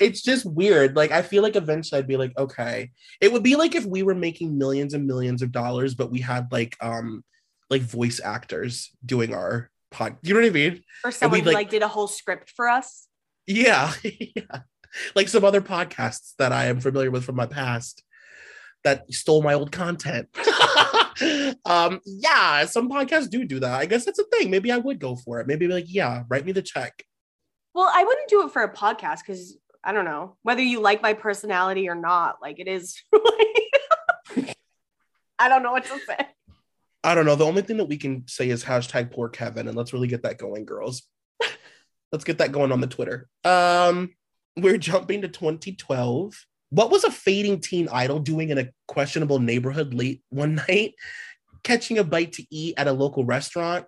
It's 0.00 0.22
just 0.22 0.46
weird. 0.46 0.94
Like 0.94 1.10
I 1.10 1.22
feel 1.22 1.42
like 1.42 1.56
eventually 1.56 1.98
I'd 1.98 2.06
be 2.06 2.16
like, 2.16 2.36
okay. 2.38 2.90
It 3.20 3.32
would 3.32 3.42
be 3.42 3.56
like 3.56 3.74
if 3.74 3.84
we 3.84 4.02
were 4.02 4.14
making 4.14 4.56
millions 4.56 4.94
and 4.94 5.06
millions 5.06 5.42
of 5.42 5.52
dollars, 5.52 5.94
but 5.94 6.10
we 6.10 6.20
had 6.20 6.52
like 6.52 6.76
um 6.80 7.24
like 7.70 7.82
voice 7.82 8.20
actors 8.22 8.90
doing 9.04 9.34
our 9.34 9.70
pod. 9.90 10.16
You 10.22 10.34
know 10.34 10.40
what 10.40 10.46
I 10.46 10.50
mean? 10.50 10.82
Or 11.04 11.10
someone 11.10 11.40
who 11.40 11.46
like, 11.46 11.54
like 11.54 11.70
did 11.70 11.82
a 11.82 11.88
whole 11.88 12.08
script 12.08 12.50
for 12.50 12.68
us. 12.68 13.08
Yeah. 13.46 13.92
yeah. 14.04 14.60
Like 15.14 15.28
some 15.28 15.44
other 15.44 15.60
podcasts 15.60 16.34
that 16.38 16.52
I 16.52 16.66
am 16.66 16.80
familiar 16.80 17.10
with 17.10 17.24
from 17.24 17.36
my 17.36 17.46
past 17.46 18.02
that 18.84 19.12
stole 19.12 19.42
my 19.42 19.54
old 19.54 19.72
content. 19.72 20.28
um, 21.64 22.00
yeah, 22.06 22.64
some 22.64 22.88
podcasts 22.88 23.28
do 23.28 23.44
do 23.44 23.60
that. 23.60 23.80
I 23.80 23.86
guess 23.86 24.04
that's 24.04 24.18
a 24.18 24.24
thing. 24.24 24.50
Maybe 24.50 24.70
I 24.70 24.78
would 24.78 24.98
go 24.98 25.16
for 25.16 25.40
it. 25.40 25.46
Maybe 25.46 25.68
like, 25.68 25.86
yeah, 25.88 26.22
write 26.28 26.46
me 26.46 26.52
the 26.52 26.62
check. 26.62 27.04
Well, 27.78 27.92
I 27.94 28.02
wouldn't 28.02 28.28
do 28.28 28.44
it 28.44 28.50
for 28.50 28.62
a 28.62 28.74
podcast 28.74 29.20
because 29.24 29.56
I 29.84 29.92
don't 29.92 30.04
know 30.04 30.34
whether 30.42 30.60
you 30.60 30.80
like 30.80 31.00
my 31.00 31.12
personality 31.12 31.88
or 31.88 31.94
not. 31.94 32.38
Like 32.42 32.58
it 32.58 32.66
is. 32.66 33.00
I 35.38 35.48
don't 35.48 35.62
know 35.62 35.70
what 35.70 35.84
to 35.84 36.00
say. 36.00 36.16
I 37.04 37.14
don't 37.14 37.24
know. 37.24 37.36
The 37.36 37.44
only 37.44 37.62
thing 37.62 37.76
that 37.76 37.84
we 37.84 37.96
can 37.96 38.26
say 38.26 38.50
is 38.50 38.64
hashtag 38.64 39.12
poor 39.12 39.28
Kevin, 39.28 39.68
and 39.68 39.76
let's 39.76 39.92
really 39.92 40.08
get 40.08 40.24
that 40.24 40.38
going, 40.38 40.64
girls. 40.64 41.02
let's 42.12 42.24
get 42.24 42.38
that 42.38 42.50
going 42.50 42.72
on 42.72 42.80
the 42.80 42.88
Twitter. 42.88 43.28
Um, 43.44 44.10
we're 44.56 44.76
jumping 44.76 45.22
to 45.22 45.28
2012. 45.28 46.34
What 46.70 46.90
was 46.90 47.04
a 47.04 47.12
fading 47.12 47.60
teen 47.60 47.88
idol 47.92 48.18
doing 48.18 48.50
in 48.50 48.58
a 48.58 48.70
questionable 48.88 49.38
neighborhood 49.38 49.94
late 49.94 50.24
one 50.30 50.56
night? 50.68 50.94
Catching 51.62 51.98
a 51.98 52.02
bite 52.02 52.32
to 52.32 52.46
eat 52.50 52.74
at 52.76 52.88
a 52.88 52.92
local 52.92 53.24
restaurant, 53.24 53.86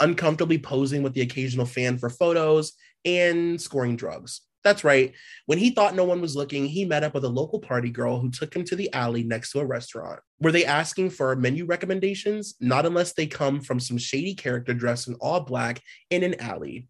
uncomfortably 0.00 0.56
posing 0.56 1.02
with 1.02 1.12
the 1.12 1.20
occasional 1.20 1.66
fan 1.66 1.98
for 1.98 2.08
photos, 2.08 2.72
and 3.04 3.60
scoring 3.60 3.96
drugs. 3.96 4.42
That's 4.64 4.84
right. 4.84 5.12
When 5.46 5.58
he 5.58 5.70
thought 5.70 5.96
no 5.96 6.04
one 6.04 6.20
was 6.20 6.36
looking, 6.36 6.66
he 6.66 6.84
met 6.84 7.02
up 7.02 7.14
with 7.14 7.24
a 7.24 7.28
local 7.28 7.58
party 7.58 7.90
girl 7.90 8.20
who 8.20 8.30
took 8.30 8.54
him 8.54 8.64
to 8.64 8.76
the 8.76 8.92
alley 8.92 9.24
next 9.24 9.50
to 9.52 9.60
a 9.60 9.66
restaurant. 9.66 10.20
Were 10.40 10.52
they 10.52 10.64
asking 10.64 11.10
for 11.10 11.34
menu 11.34 11.64
recommendations? 11.64 12.54
Not 12.60 12.86
unless 12.86 13.12
they 13.12 13.26
come 13.26 13.60
from 13.60 13.80
some 13.80 13.98
shady 13.98 14.34
character 14.34 14.72
dressed 14.72 15.08
in 15.08 15.14
all 15.14 15.40
black 15.40 15.82
in 16.10 16.22
an 16.22 16.40
alley. 16.40 16.86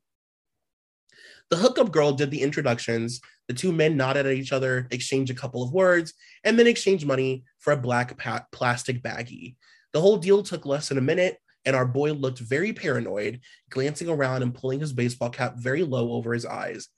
The 1.50 1.56
hookup 1.56 1.92
girl 1.92 2.12
did 2.12 2.30
the 2.30 2.42
introductions. 2.42 3.20
The 3.48 3.54
two 3.54 3.72
men 3.72 3.96
nodded 3.96 4.26
at 4.26 4.32
each 4.32 4.52
other, 4.52 4.86
exchanged 4.90 5.30
a 5.30 5.34
couple 5.34 5.62
of 5.62 5.72
words, 5.72 6.14
and 6.44 6.58
then 6.58 6.66
exchanged 6.66 7.06
money 7.06 7.44
for 7.58 7.72
a 7.72 7.76
black 7.76 8.16
pa- 8.16 8.46
plastic 8.52 9.02
baggie. 9.02 9.56
The 9.92 10.00
whole 10.00 10.16
deal 10.16 10.42
took 10.42 10.64
less 10.64 10.88
than 10.88 10.98
a 10.98 11.02
minute, 11.02 11.38
and 11.64 11.76
our 11.76 11.86
boy 11.86 12.12
looked 12.12 12.38
very 12.38 12.72
paranoid, 12.72 13.40
glancing 13.70 14.08
around 14.08 14.42
and 14.42 14.54
pulling 14.54 14.80
his 14.80 14.92
baseball 14.92 15.30
cap 15.30 15.54
very 15.56 15.82
low 15.82 16.12
over 16.12 16.32
his 16.32 16.46
eyes. 16.46 16.88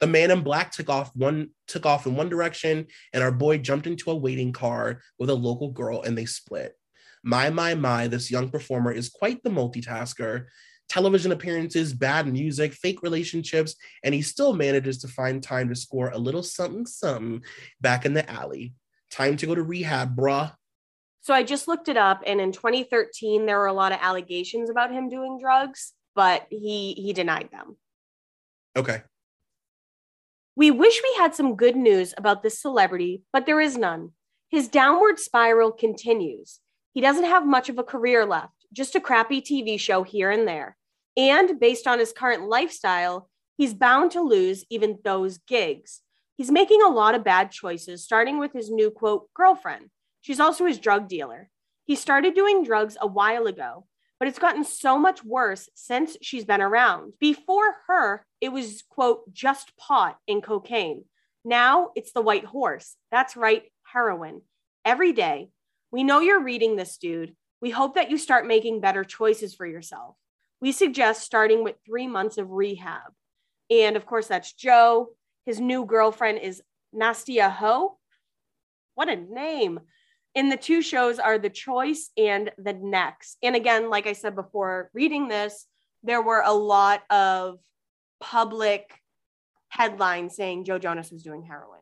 The 0.00 0.06
man 0.06 0.30
in 0.30 0.42
black 0.42 0.72
took 0.72 0.88
off 0.88 1.14
one 1.14 1.50
took 1.66 1.84
off 1.84 2.06
in 2.06 2.16
one 2.16 2.28
direction, 2.28 2.86
and 3.12 3.22
our 3.22 3.32
boy 3.32 3.58
jumped 3.58 3.86
into 3.86 4.10
a 4.10 4.16
waiting 4.16 4.52
car 4.52 5.00
with 5.18 5.30
a 5.30 5.34
local 5.34 5.70
girl, 5.70 6.02
and 6.02 6.16
they 6.16 6.24
split. 6.24 6.72
My, 7.22 7.50
my, 7.50 7.74
my, 7.74 8.08
this 8.08 8.30
young 8.30 8.48
performer 8.48 8.92
is 8.92 9.10
quite 9.10 9.42
the 9.42 9.50
multitasker. 9.50 10.46
Television 10.88 11.32
appearances, 11.32 11.92
bad 11.92 12.26
music, 12.26 12.72
fake 12.72 13.02
relationships, 13.02 13.76
and 14.02 14.14
he 14.14 14.22
still 14.22 14.54
manages 14.54 14.98
to 14.98 15.08
find 15.08 15.42
time 15.42 15.68
to 15.68 15.76
score 15.76 16.08
a 16.10 16.18
little 16.18 16.42
something, 16.42 16.86
something 16.86 17.42
back 17.80 18.06
in 18.06 18.14
the 18.14 18.28
alley. 18.28 18.72
Time 19.10 19.36
to 19.36 19.46
go 19.46 19.54
to 19.54 19.62
rehab, 19.62 20.16
bruh. 20.16 20.52
So 21.22 21.34
I 21.34 21.42
just 21.42 21.68
looked 21.68 21.88
it 21.88 21.96
up, 21.96 22.22
and 22.26 22.40
in 22.40 22.52
2013, 22.52 23.44
there 23.44 23.58
were 23.58 23.66
a 23.66 23.72
lot 23.72 23.92
of 23.92 23.98
allegations 24.00 24.70
about 24.70 24.90
him 24.90 25.08
doing 25.08 25.38
drugs, 25.38 25.92
but 26.14 26.46
he 26.50 26.94
he 26.94 27.12
denied 27.12 27.50
them. 27.52 27.76
Okay. 28.76 29.02
We 30.56 30.70
wish 30.70 31.00
we 31.02 31.14
had 31.18 31.34
some 31.34 31.56
good 31.56 31.76
news 31.76 32.14
about 32.16 32.42
this 32.42 32.60
celebrity, 32.60 33.22
but 33.32 33.46
there 33.46 33.60
is 33.60 33.76
none. 33.76 34.10
His 34.50 34.68
downward 34.68 35.18
spiral 35.18 35.72
continues. 35.72 36.60
He 36.92 37.00
doesn't 37.00 37.24
have 37.24 37.46
much 37.46 37.68
of 37.68 37.78
a 37.78 37.84
career 37.84 38.26
left, 38.26 38.66
just 38.72 38.96
a 38.96 39.00
crappy 39.00 39.40
TV 39.40 39.78
show 39.78 40.02
here 40.02 40.30
and 40.30 40.46
there. 40.46 40.76
And 41.16 41.60
based 41.60 41.86
on 41.86 41.98
his 41.98 42.12
current 42.12 42.48
lifestyle, 42.48 43.28
he's 43.56 43.74
bound 43.74 44.10
to 44.12 44.22
lose 44.22 44.64
even 44.70 44.98
those 45.04 45.38
gigs. 45.38 46.00
He's 46.36 46.50
making 46.50 46.82
a 46.82 46.88
lot 46.88 47.14
of 47.14 47.24
bad 47.24 47.50
choices, 47.52 48.02
starting 48.02 48.38
with 48.38 48.52
his 48.52 48.70
new 48.70 48.90
quote, 48.90 49.28
girlfriend. 49.34 49.90
She's 50.20 50.40
also 50.40 50.66
his 50.66 50.78
drug 50.78 51.08
dealer. 51.08 51.50
He 51.84 51.96
started 51.96 52.34
doing 52.34 52.62
drugs 52.62 52.96
a 53.00 53.06
while 53.06 53.46
ago, 53.46 53.86
but 54.18 54.28
it's 54.28 54.38
gotten 54.38 54.64
so 54.64 54.98
much 54.98 55.24
worse 55.24 55.68
since 55.74 56.16
she's 56.22 56.44
been 56.44 56.60
around. 56.60 57.14
Before 57.18 57.76
her, 57.88 58.24
it 58.40 58.50
was, 58.50 58.82
quote, 58.88 59.32
just 59.32 59.76
pot 59.76 60.18
and 60.28 60.42
cocaine. 60.42 61.04
Now 61.44 61.90
it's 61.96 62.12
the 62.12 62.20
white 62.20 62.44
horse. 62.44 62.96
That's 63.10 63.36
right, 63.36 63.64
heroin. 63.82 64.42
Every 64.84 65.12
day. 65.12 65.50
We 65.90 66.04
know 66.04 66.20
you're 66.20 66.42
reading 66.42 66.76
this, 66.76 66.98
dude. 66.98 67.34
We 67.60 67.70
hope 67.70 67.96
that 67.96 68.10
you 68.10 68.18
start 68.18 68.46
making 68.46 68.80
better 68.80 69.04
choices 69.04 69.54
for 69.54 69.66
yourself. 69.66 70.16
We 70.60 70.72
suggest 70.72 71.22
starting 71.22 71.64
with 71.64 71.76
three 71.84 72.06
months 72.06 72.38
of 72.38 72.50
rehab. 72.50 73.12
And 73.70 73.96
of 73.96 74.06
course, 74.06 74.26
that's 74.26 74.52
Joe. 74.52 75.08
His 75.46 75.60
new 75.60 75.84
girlfriend 75.84 76.38
is 76.38 76.62
Nastia 76.94 77.50
Ho. 77.50 77.98
What 78.94 79.08
a 79.08 79.16
name 79.16 79.80
in 80.34 80.48
the 80.48 80.56
two 80.56 80.82
shows 80.82 81.18
are 81.18 81.38
The 81.38 81.50
Choice 81.50 82.10
and 82.16 82.50
The 82.58 82.72
Next. 82.72 83.36
And 83.42 83.56
again, 83.56 83.90
like 83.90 84.06
I 84.06 84.12
said 84.12 84.34
before, 84.34 84.90
reading 84.94 85.28
this, 85.28 85.66
there 86.02 86.22
were 86.22 86.42
a 86.44 86.52
lot 86.52 87.02
of 87.10 87.58
public 88.20 88.92
headlines 89.68 90.36
saying 90.36 90.64
Joe 90.64 90.78
Jonas 90.78 91.10
was 91.10 91.22
doing 91.22 91.42
heroin. 91.42 91.80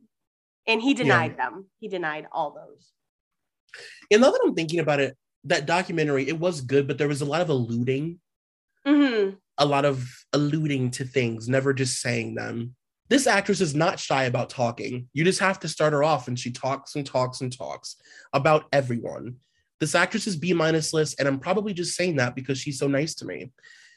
And 0.67 0.83
he 0.83 0.95
denied 0.95 1.35
yeah. 1.37 1.51
them. 1.51 1.67
He 1.81 1.89
denied 1.89 2.27
all 2.33 2.51
those. 2.51 2.93
And 4.11 4.21
now 4.21 4.31
that 4.31 4.41
I'm 4.45 4.55
thinking 4.55 4.81
about 4.81 5.01
it, 5.01 5.17
that 5.45 5.67
documentary, 5.67 6.29
it 6.29 6.39
was 6.39 6.61
good, 6.61 6.87
but 6.87 6.99
there 6.99 7.09
was 7.09 7.21
a 7.21 7.27
lot 7.27 7.41
of 7.41 7.49
alluding. 7.49 8.21
Mm-hmm. 8.87 9.37
A 9.59 9.67
lot 9.67 9.85
of 9.85 10.07
alluding 10.33 10.91
to 10.93 11.05
things, 11.05 11.49
never 11.49 11.73
just 11.73 12.01
saying 12.01 12.35
them 12.35 12.77
this 13.09 13.27
actress 13.27 13.61
is 13.61 13.75
not 13.75 13.99
shy 13.99 14.25
about 14.25 14.51
talking. 14.51 15.09
You 15.13 15.25
just 15.25 15.41
have 15.41 15.59
to 15.61 15.69
start 15.69 15.93
her 15.93 16.05
off, 16.05 16.29
and 16.29 16.39
she 16.39 16.51
talks 16.51 16.95
and 16.95 17.07
talks 17.07 17.41
and 17.41 17.57
talks 17.57 17.97
about 18.33 18.67
everyone. 18.73 19.37
This 19.81 19.95
actress 19.95 20.27
is 20.27 20.37
B 20.37 20.53
minus 20.53 20.93
list, 20.93 21.19
and 21.19 21.29
I'm 21.29 21.39
probably 21.39 21.73
just 21.73 21.97
saying 21.97 22.17
that 22.17 22.35
because 22.35 22.59
she's 22.59 22.79
so 22.79 22.89
nice 22.89 23.15
to 23.17 23.25
me. 23.25 23.53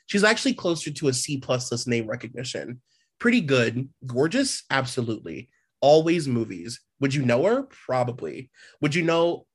She's 0.05 0.23
actually 0.23 0.53
closer 0.53 0.91
to 0.91 1.07
a 1.07 1.13
C 1.13 1.37
plus 1.37 1.71
list 1.71 1.87
name 1.87 2.07
recognition. 2.07 2.81
Pretty 3.19 3.41
good, 3.41 3.89
gorgeous, 4.05 4.63
absolutely. 4.69 5.49
Always 5.81 6.27
movies. 6.27 6.79
Would 6.99 7.13
you 7.13 7.25
know 7.25 7.43
her? 7.43 7.63
Probably. 7.63 8.51
Would 8.81 8.95
you 8.95 9.03
know 9.03 9.45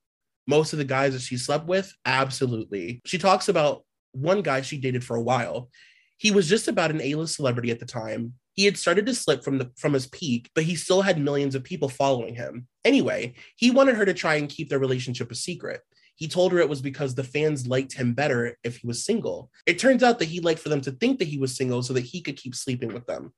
most 0.47 0.73
of 0.73 0.79
the 0.79 0.85
guys 0.85 1.13
that 1.13 1.23
she 1.23 1.37
slept 1.37 1.67
with? 1.67 1.93
Absolutely. 2.05 3.01
She 3.05 3.19
talks 3.19 3.49
about 3.49 3.85
one 4.13 4.43
guy 4.43 4.63
she 4.63 4.79
dated 4.79 5.05
for 5.05 5.17
a 5.17 5.23
while. 5.23 5.71
He 6.17 6.31
was 6.31 6.49
just 6.49 6.69
about 6.69 6.91
an 6.91 7.01
A-list 7.01 7.37
celebrity 7.37 7.71
at 7.71 7.81
the 7.81 7.87
time, 7.87 8.35
he 8.57 8.65
had 8.65 8.79
started 8.79 9.05
to 9.07 9.15
slip 9.15 9.45
from 9.45 9.59
the 9.59 9.71
from 9.77 9.93
his 9.93 10.07
peak, 10.07 10.51
but 10.55 10.65
he 10.65 10.75
still 10.75 11.03
had 11.03 11.21
millions 11.21 11.55
of 11.55 11.63
people 11.63 11.91
following 11.91 12.35
him. 12.35 12.67
Anyway, 12.85 13.35
he 13.55 13.71
wanted 13.71 13.97
her 13.97 14.07
to 14.07 14.15
try 14.15 14.37
and 14.37 14.49
keep 14.49 14.71
their 14.71 14.79
relationship 14.79 15.31
a 15.31 15.35
secret. 15.35 15.83
He 16.17 16.27
told 16.27 16.53
her 16.53 16.59
it 16.59 16.69
was 16.69 16.81
because 16.81 17.15
the 17.15 17.23
fans 17.23 17.67
liked 17.67 17.93
him 17.93 18.15
better 18.15 18.57
if 18.65 18.79
he 18.79 18.87
was 18.87 19.05
single. 19.05 19.51
It 19.67 19.79
turns 19.79 20.03
out 20.03 20.19
that 20.19 20.29
he 20.29 20.41
liked 20.41 20.61
for 20.61 20.71
them 20.71 20.81
to 20.83 20.91
think 20.91 21.19
that 21.19 21.29
he 21.29 21.39
was 21.39 21.55
single 21.55 21.83
so 21.83 21.93
that 21.93 22.07
he 22.07 22.23
could 22.23 22.39
keep 22.39 22.55
sleeping 22.55 22.95
with 22.95 23.07
them. 23.07 23.35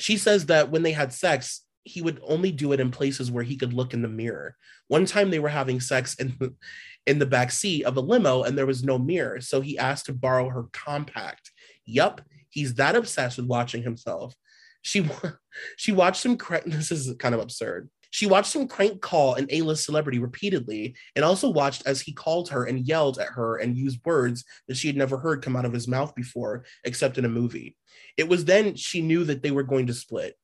She 0.00 0.16
says 0.16 0.46
that 0.46 0.72
when 0.72 0.82
they 0.82 0.92
had 0.92 1.12
sex, 1.12 1.62
he 1.86 2.02
would 2.02 2.20
only 2.22 2.52
do 2.52 2.72
it 2.72 2.80
in 2.80 2.90
places 2.90 3.30
where 3.30 3.44
he 3.44 3.56
could 3.56 3.72
look 3.72 3.94
in 3.94 4.02
the 4.02 4.08
mirror. 4.08 4.56
One 4.88 5.06
time 5.06 5.30
they 5.30 5.38
were 5.38 5.48
having 5.48 5.80
sex 5.80 6.14
in 6.14 6.34
the, 6.38 6.54
in 7.06 7.18
the 7.18 7.26
back 7.26 7.52
seat 7.52 7.84
of 7.84 7.96
a 7.96 8.00
limo 8.00 8.42
and 8.42 8.58
there 8.58 8.66
was 8.66 8.82
no 8.82 8.98
mirror, 8.98 9.40
so 9.40 9.60
he 9.60 9.78
asked 9.78 10.06
to 10.06 10.12
borrow 10.12 10.48
her 10.48 10.64
compact. 10.72 11.52
Yup, 11.84 12.20
He's 12.56 12.72
that 12.76 12.96
obsessed 12.96 13.36
with 13.36 13.46
watching 13.46 13.82
himself. 13.82 14.34
She 14.80 15.06
she 15.76 15.92
watched 15.92 16.24
him 16.24 16.38
crank. 16.38 16.64
This 16.66 16.90
is 16.90 17.14
kind 17.18 17.34
of 17.34 17.40
absurd. 17.42 17.90
She 18.08 18.24
watched 18.24 18.56
him 18.56 18.66
crank 18.66 19.02
call 19.02 19.34
an 19.34 19.46
A-list 19.50 19.84
celebrity 19.84 20.18
repeatedly, 20.18 20.96
and 21.14 21.22
also 21.22 21.50
watched 21.50 21.82
as 21.86 22.00
he 22.00 22.14
called 22.14 22.48
her 22.48 22.64
and 22.64 22.88
yelled 22.88 23.18
at 23.18 23.28
her 23.28 23.58
and 23.58 23.76
used 23.76 24.00
words 24.06 24.42
that 24.68 24.78
she 24.78 24.86
had 24.86 24.96
never 24.96 25.18
heard 25.18 25.42
come 25.42 25.54
out 25.54 25.66
of 25.66 25.72
his 25.74 25.86
mouth 25.86 26.14
before, 26.14 26.64
except 26.84 27.18
in 27.18 27.26
a 27.26 27.28
movie. 27.28 27.76
It 28.16 28.26
was 28.26 28.46
then 28.46 28.74
she 28.74 29.02
knew 29.02 29.24
that 29.24 29.42
they 29.42 29.50
were 29.50 29.62
going 29.62 29.88
to 29.88 29.94
split. 29.94 30.34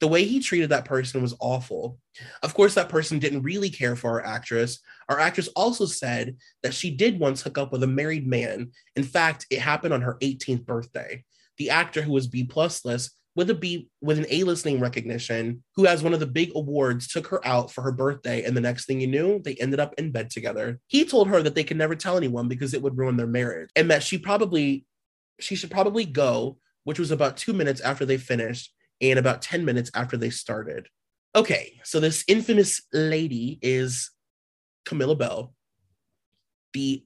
The 0.00 0.08
way 0.08 0.24
he 0.24 0.40
treated 0.40 0.70
that 0.70 0.84
person 0.84 1.22
was 1.22 1.34
awful. 1.40 1.98
Of 2.42 2.54
course, 2.54 2.74
that 2.74 2.88
person 2.88 3.18
didn't 3.18 3.42
really 3.42 3.68
care 3.68 3.96
for 3.96 4.10
our 4.10 4.24
actress. 4.24 4.78
Our 5.08 5.18
actress 5.18 5.48
also 5.56 5.86
said 5.86 6.36
that 6.62 6.74
she 6.74 6.90
did 6.90 7.18
once 7.18 7.42
hook 7.42 7.58
up 7.58 7.72
with 7.72 7.82
a 7.82 7.88
married 7.88 8.26
man. 8.26 8.70
In 8.94 9.02
fact, 9.02 9.46
it 9.50 9.58
happened 9.58 9.92
on 9.92 10.02
her 10.02 10.16
18th 10.20 10.64
birthday 10.64 11.24
the 11.58 11.70
actor 11.70 12.00
who 12.00 12.12
was 12.12 12.26
B 12.26 12.44
plus 12.44 12.84
list 12.84 13.14
with 13.36 13.50
a 13.50 13.54
B 13.54 13.88
with 14.00 14.18
an 14.18 14.26
A 14.30 14.42
list 14.44 14.64
name 14.64 14.80
recognition, 14.80 15.62
who 15.76 15.84
has 15.84 16.02
one 16.02 16.14
of 16.14 16.20
the 16.20 16.26
big 16.26 16.50
awards, 16.54 17.06
took 17.06 17.26
her 17.28 17.46
out 17.46 17.70
for 17.70 17.82
her 17.82 17.92
birthday, 17.92 18.42
and 18.42 18.56
the 18.56 18.60
next 18.60 18.86
thing 18.86 19.00
you 19.00 19.06
knew, 19.06 19.40
they 19.44 19.54
ended 19.56 19.78
up 19.78 19.94
in 19.98 20.10
bed 20.10 20.30
together. 20.30 20.80
He 20.86 21.04
told 21.04 21.28
her 21.28 21.42
that 21.42 21.54
they 21.54 21.62
could 21.62 21.76
never 21.76 21.94
tell 21.94 22.16
anyone 22.16 22.48
because 22.48 22.74
it 22.74 22.82
would 22.82 22.98
ruin 22.98 23.16
their 23.16 23.26
marriage, 23.26 23.70
and 23.76 23.90
that 23.90 24.02
she 24.02 24.18
probably 24.18 24.86
she 25.38 25.54
should 25.54 25.70
probably 25.70 26.04
go, 26.04 26.58
which 26.84 26.98
was 26.98 27.10
about 27.10 27.36
two 27.36 27.52
minutes 27.52 27.80
after 27.80 28.04
they 28.04 28.16
finished 28.16 28.72
and 29.00 29.18
about 29.18 29.42
10 29.42 29.64
minutes 29.64 29.90
after 29.94 30.16
they 30.16 30.30
started. 30.30 30.88
Okay, 31.34 31.80
so 31.84 32.00
this 32.00 32.24
infamous 32.26 32.82
lady 32.92 33.58
is 33.62 34.10
Camilla 34.84 35.14
Belle. 35.14 35.54
The 36.72 37.04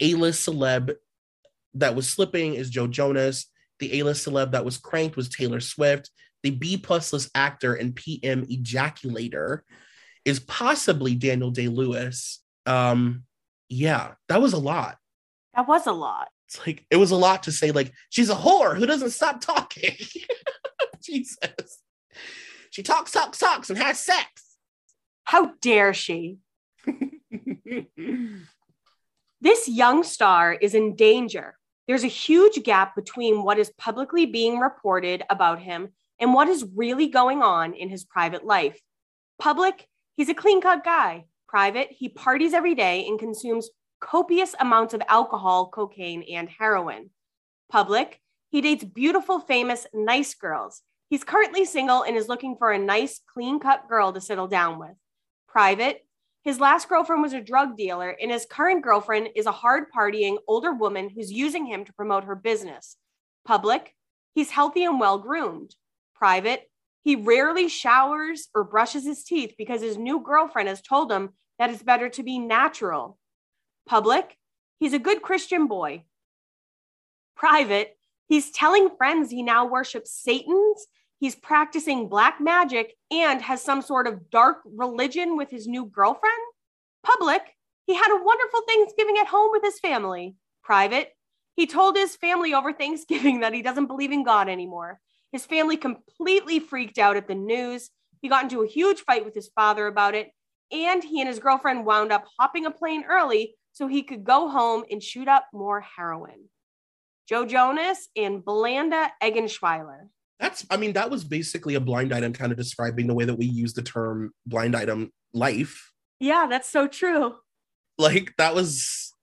A-list 0.00 0.48
celeb 0.48 0.94
that 1.74 1.94
was 1.94 2.08
slipping 2.08 2.54
is 2.54 2.70
Joe 2.70 2.86
Jonas. 2.86 3.46
The 3.80 3.98
A-list 4.00 4.26
celeb 4.26 4.52
that 4.52 4.64
was 4.64 4.78
cranked 4.78 5.16
was 5.16 5.28
Taylor 5.28 5.60
Swift. 5.60 6.10
The 6.42 6.50
B 6.50 6.76
plus 6.76 7.12
list 7.12 7.30
actor 7.34 7.74
and 7.74 7.94
PM 7.94 8.46
ejaculator 8.46 9.60
is 10.24 10.40
possibly 10.40 11.14
Daniel 11.14 11.50
Day 11.50 11.68
Lewis. 11.68 12.42
Um, 12.66 13.24
yeah, 13.68 14.12
that 14.28 14.42
was 14.42 14.52
a 14.52 14.58
lot. 14.58 14.98
That 15.54 15.66
was 15.66 15.86
a 15.86 15.92
lot. 15.92 16.28
It's 16.48 16.66
like 16.66 16.84
it 16.90 16.96
was 16.96 17.10
a 17.10 17.16
lot 17.16 17.44
to 17.44 17.52
say. 17.52 17.70
Like 17.70 17.92
she's 18.10 18.30
a 18.30 18.34
whore 18.34 18.76
who 18.76 18.86
doesn't 18.86 19.10
stop 19.10 19.40
talking. 19.40 19.96
Jesus, 21.04 21.36
she 22.70 22.82
talks, 22.82 23.10
talks, 23.12 23.38
talks, 23.38 23.70
and 23.70 23.78
has 23.78 23.98
sex. 23.98 24.56
How 25.24 25.52
dare 25.60 25.94
she? 25.94 26.38
this 29.40 29.68
young 29.68 30.04
star 30.04 30.52
is 30.52 30.74
in 30.74 30.94
danger. 30.94 31.56
There's 31.88 32.04
a 32.04 32.08
huge 32.08 32.62
gap 32.62 32.94
between 32.94 33.42
what 33.42 33.58
is 33.58 33.72
publicly 33.76 34.26
being 34.26 34.58
reported 34.58 35.24
about 35.28 35.60
him 35.60 35.88
and 36.20 36.32
what 36.32 36.48
is 36.48 36.64
really 36.74 37.08
going 37.08 37.42
on 37.42 37.74
in 37.74 37.88
his 37.88 38.04
private 38.04 38.44
life. 38.44 38.80
Public, 39.38 39.88
he's 40.16 40.28
a 40.28 40.34
clean 40.34 40.60
cut 40.60 40.84
guy. 40.84 41.24
Private, 41.48 41.88
he 41.90 42.08
parties 42.08 42.54
every 42.54 42.74
day 42.74 43.06
and 43.06 43.18
consumes 43.18 43.68
copious 44.00 44.54
amounts 44.60 44.94
of 44.94 45.02
alcohol, 45.08 45.68
cocaine, 45.68 46.24
and 46.30 46.48
heroin. 46.48 47.10
Public, 47.68 48.20
he 48.50 48.60
dates 48.60 48.84
beautiful, 48.84 49.40
famous, 49.40 49.86
nice 49.92 50.34
girls. 50.34 50.82
He's 51.12 51.24
currently 51.24 51.66
single 51.66 52.04
and 52.04 52.16
is 52.16 52.30
looking 52.30 52.56
for 52.56 52.72
a 52.72 52.78
nice, 52.78 53.20
clean 53.34 53.60
cut 53.60 53.86
girl 53.86 54.14
to 54.14 54.20
settle 54.22 54.46
down 54.46 54.78
with. 54.78 54.96
Private, 55.46 56.06
his 56.42 56.58
last 56.58 56.88
girlfriend 56.88 57.20
was 57.20 57.34
a 57.34 57.40
drug 57.42 57.76
dealer, 57.76 58.16
and 58.18 58.30
his 58.30 58.46
current 58.46 58.82
girlfriend 58.82 59.28
is 59.36 59.44
a 59.44 59.52
hard 59.52 59.92
partying 59.94 60.38
older 60.48 60.72
woman 60.72 61.10
who's 61.10 61.30
using 61.30 61.66
him 61.66 61.84
to 61.84 61.92
promote 61.92 62.24
her 62.24 62.34
business. 62.34 62.96
Public, 63.44 63.94
he's 64.34 64.52
healthy 64.52 64.84
and 64.84 64.98
well 64.98 65.18
groomed. 65.18 65.76
Private, 66.14 66.62
he 67.02 67.14
rarely 67.14 67.68
showers 67.68 68.48
or 68.54 68.64
brushes 68.64 69.04
his 69.04 69.22
teeth 69.22 69.52
because 69.58 69.82
his 69.82 69.98
new 69.98 70.22
girlfriend 70.22 70.70
has 70.70 70.80
told 70.80 71.12
him 71.12 71.34
that 71.58 71.68
it's 71.68 71.82
better 71.82 72.08
to 72.08 72.22
be 72.22 72.38
natural. 72.38 73.18
Public, 73.86 74.38
he's 74.80 74.94
a 74.94 74.98
good 74.98 75.20
Christian 75.20 75.66
boy. 75.66 76.04
Private, 77.36 77.98
he's 78.28 78.50
telling 78.50 78.88
friends 78.96 79.30
he 79.30 79.42
now 79.42 79.66
worships 79.66 80.10
Satan's 80.10 80.86
he's 81.22 81.36
practicing 81.36 82.08
black 82.08 82.40
magic 82.40 82.96
and 83.12 83.40
has 83.40 83.62
some 83.62 83.80
sort 83.80 84.08
of 84.08 84.28
dark 84.28 84.58
religion 84.64 85.36
with 85.36 85.48
his 85.48 85.68
new 85.68 85.86
girlfriend. 85.86 86.34
Public, 87.04 87.42
he 87.86 87.94
had 87.94 88.10
a 88.10 88.24
wonderful 88.24 88.62
Thanksgiving 88.66 89.16
at 89.18 89.28
home 89.28 89.50
with 89.52 89.62
his 89.62 89.78
family. 89.78 90.34
Private, 90.64 91.10
he 91.54 91.68
told 91.68 91.96
his 91.96 92.16
family 92.16 92.52
over 92.54 92.72
Thanksgiving 92.72 93.38
that 93.42 93.54
he 93.54 93.62
doesn't 93.62 93.86
believe 93.86 94.10
in 94.10 94.24
God 94.24 94.48
anymore. 94.48 94.98
His 95.30 95.46
family 95.46 95.76
completely 95.76 96.58
freaked 96.58 96.98
out 96.98 97.16
at 97.16 97.28
the 97.28 97.36
news. 97.36 97.90
He 98.20 98.28
got 98.28 98.42
into 98.42 98.64
a 98.64 98.68
huge 98.68 99.02
fight 99.02 99.24
with 99.24 99.34
his 99.36 99.50
father 99.54 99.86
about 99.86 100.16
it, 100.16 100.32
and 100.72 101.04
he 101.04 101.20
and 101.20 101.28
his 101.28 101.38
girlfriend 101.38 101.86
wound 101.86 102.10
up 102.10 102.24
hopping 102.36 102.66
a 102.66 102.72
plane 102.72 103.04
early 103.08 103.54
so 103.70 103.86
he 103.86 104.02
could 104.02 104.24
go 104.24 104.48
home 104.48 104.82
and 104.90 105.00
shoot 105.00 105.28
up 105.28 105.46
more 105.52 105.82
heroin. 105.82 106.48
Joe 107.28 107.46
Jonas 107.46 108.08
and 108.16 108.44
Blanda 108.44 109.12
Eggenschwiler. 109.22 110.08
That's, 110.42 110.66
I 110.68 110.76
mean, 110.76 110.94
that 110.94 111.08
was 111.08 111.22
basically 111.22 111.76
a 111.76 111.80
blind 111.80 112.12
item 112.12 112.32
kind 112.32 112.50
of 112.50 112.58
describing 112.58 113.06
the 113.06 113.14
way 113.14 113.24
that 113.24 113.36
we 113.36 113.46
use 113.46 113.74
the 113.74 113.82
term 113.82 114.34
blind 114.44 114.74
item 114.74 115.12
life. 115.32 115.92
Yeah, 116.18 116.48
that's 116.50 116.68
so 116.68 116.88
true. 116.88 117.36
Like, 117.96 118.34
that 118.38 118.52
was 118.52 119.14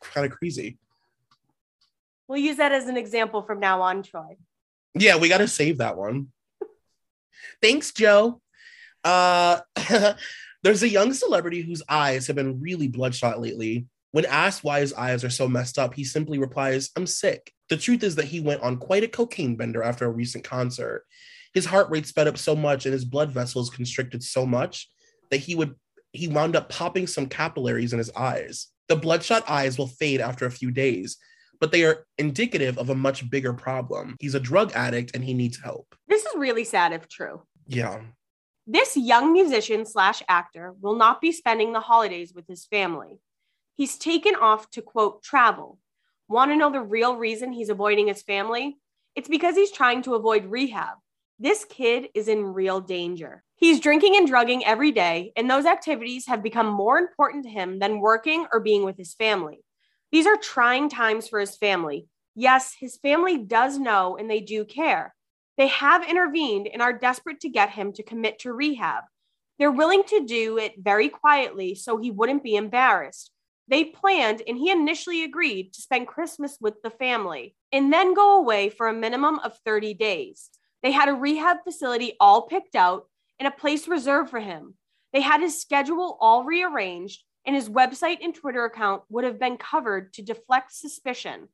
kind 0.00 0.24
of 0.24 0.32
crazy. 0.32 0.78
We'll 2.28 2.38
use 2.38 2.56
that 2.56 2.72
as 2.72 2.86
an 2.86 2.96
example 2.96 3.42
from 3.42 3.60
now 3.60 3.82
on, 3.82 4.02
Troy. 4.02 4.38
Yeah, 4.94 5.18
we 5.18 5.28
got 5.28 5.38
to 5.38 5.48
save 5.48 5.78
that 5.78 5.98
one. 5.98 6.28
Thanks, 7.60 7.92
Joe. 7.92 8.40
Uh, 9.04 9.60
there's 10.62 10.82
a 10.82 10.88
young 10.88 11.12
celebrity 11.12 11.60
whose 11.60 11.82
eyes 11.90 12.26
have 12.26 12.36
been 12.36 12.58
really 12.58 12.88
bloodshot 12.88 13.38
lately. 13.38 13.84
When 14.12 14.24
asked 14.24 14.64
why 14.64 14.80
his 14.80 14.94
eyes 14.94 15.22
are 15.24 15.30
so 15.30 15.48
messed 15.48 15.78
up, 15.78 15.94
he 15.94 16.04
simply 16.04 16.38
replies, 16.38 16.90
I'm 16.96 17.06
sick. 17.06 17.52
The 17.68 17.76
truth 17.76 18.02
is 18.02 18.16
that 18.16 18.26
he 18.26 18.40
went 18.40 18.62
on 18.62 18.78
quite 18.78 19.04
a 19.04 19.08
cocaine 19.08 19.56
bender 19.56 19.82
after 19.82 20.06
a 20.06 20.10
recent 20.10 20.44
concert. 20.44 21.04
His 21.52 21.66
heart 21.66 21.90
rate 21.90 22.06
sped 22.06 22.28
up 22.28 22.38
so 22.38 22.56
much 22.56 22.86
and 22.86 22.92
his 22.92 23.04
blood 23.04 23.30
vessels 23.30 23.70
constricted 23.70 24.22
so 24.22 24.46
much 24.46 24.88
that 25.30 25.38
he 25.38 25.54
would 25.54 25.74
he 26.12 26.26
wound 26.26 26.56
up 26.56 26.70
popping 26.70 27.06
some 27.06 27.26
capillaries 27.26 27.92
in 27.92 27.98
his 27.98 28.10
eyes. 28.16 28.68
The 28.88 28.96
bloodshot 28.96 29.44
eyes 29.48 29.76
will 29.76 29.88
fade 29.88 30.22
after 30.22 30.46
a 30.46 30.50
few 30.50 30.70
days, 30.70 31.18
but 31.60 31.70
they 31.70 31.84
are 31.84 32.06
indicative 32.16 32.78
of 32.78 32.88
a 32.88 32.94
much 32.94 33.28
bigger 33.28 33.52
problem. 33.52 34.16
He's 34.18 34.34
a 34.34 34.40
drug 34.40 34.72
addict 34.72 35.14
and 35.14 35.22
he 35.22 35.34
needs 35.34 35.60
help. 35.60 35.94
This 36.06 36.24
is 36.24 36.34
really 36.34 36.64
sad 36.64 36.92
if 36.92 37.08
true. 37.08 37.42
Yeah. 37.66 38.00
This 38.66 38.96
young 38.96 39.32
musician 39.34 39.84
slash 39.84 40.22
actor 40.28 40.74
will 40.80 40.96
not 40.96 41.20
be 41.20 41.32
spending 41.32 41.72
the 41.72 41.80
holidays 41.80 42.32
with 42.34 42.46
his 42.46 42.64
family. 42.66 43.18
He's 43.78 43.96
taken 43.96 44.34
off 44.34 44.68
to 44.72 44.82
quote 44.82 45.22
travel 45.22 45.78
Want 46.28 46.50
to 46.50 46.56
know 46.56 46.72
the 46.72 46.80
real 46.80 47.14
reason 47.14 47.52
he's 47.52 47.68
avoiding 47.68 48.08
his 48.08 48.22
family? 48.22 48.76
It's 49.14 49.28
because 49.28 49.54
he's 49.54 49.70
trying 49.70 50.02
to 50.02 50.16
avoid 50.16 50.46
rehab. 50.46 50.96
This 51.38 51.64
kid 51.64 52.08
is 52.12 52.26
in 52.26 52.42
real 52.42 52.80
danger. 52.80 53.44
He's 53.54 53.78
drinking 53.78 54.16
and 54.16 54.26
drugging 54.26 54.64
every 54.64 54.90
day, 54.90 55.32
and 55.36 55.48
those 55.48 55.64
activities 55.64 56.26
have 56.26 56.42
become 56.42 56.66
more 56.66 56.98
important 56.98 57.44
to 57.44 57.50
him 57.50 57.78
than 57.78 58.00
working 58.00 58.46
or 58.52 58.58
being 58.58 58.84
with 58.84 58.96
his 58.96 59.14
family. 59.14 59.60
These 60.10 60.26
are 60.26 60.36
trying 60.36 60.88
times 60.88 61.28
for 61.28 61.38
his 61.38 61.56
family. 61.56 62.08
Yes, 62.34 62.74
his 62.78 62.96
family 62.96 63.38
does 63.38 63.78
know 63.78 64.16
and 64.16 64.28
they 64.28 64.40
do 64.40 64.64
care. 64.64 65.14
They 65.56 65.68
have 65.68 66.04
intervened 66.04 66.66
and 66.66 66.82
are 66.82 66.92
desperate 66.92 67.38
to 67.42 67.48
get 67.48 67.70
him 67.70 67.92
to 67.92 68.02
commit 68.02 68.40
to 68.40 68.52
rehab. 68.52 69.04
They're 69.56 69.70
willing 69.70 70.02
to 70.08 70.26
do 70.26 70.58
it 70.58 70.74
very 70.82 71.08
quietly 71.08 71.76
so 71.76 71.96
he 71.96 72.10
wouldn't 72.10 72.42
be 72.42 72.56
embarrassed. 72.56 73.30
They 73.68 73.84
planned 73.84 74.42
and 74.46 74.56
he 74.56 74.70
initially 74.70 75.24
agreed 75.24 75.74
to 75.74 75.82
spend 75.82 76.08
Christmas 76.08 76.56
with 76.60 76.82
the 76.82 76.90
family 76.90 77.54
and 77.70 77.92
then 77.92 78.14
go 78.14 78.38
away 78.38 78.70
for 78.70 78.88
a 78.88 78.94
minimum 78.94 79.38
of 79.40 79.58
30 79.64 79.94
days. 79.94 80.50
They 80.82 80.92
had 80.92 81.08
a 81.08 81.14
rehab 81.14 81.58
facility 81.64 82.14
all 82.18 82.42
picked 82.42 82.74
out 82.74 83.06
and 83.38 83.46
a 83.46 83.52
place 83.52 83.86
reserved 83.86 84.30
for 84.30 84.40
him. 84.40 84.74
They 85.12 85.20
had 85.20 85.40
his 85.40 85.60
schedule 85.60 86.16
all 86.20 86.44
rearranged, 86.44 87.22
and 87.46 87.56
his 87.56 87.68
website 87.68 88.18
and 88.22 88.34
Twitter 88.34 88.64
account 88.64 89.02
would 89.08 89.24
have 89.24 89.38
been 89.38 89.56
covered 89.56 90.12
to 90.14 90.22
deflect 90.22 90.72
suspicion. 90.72 91.48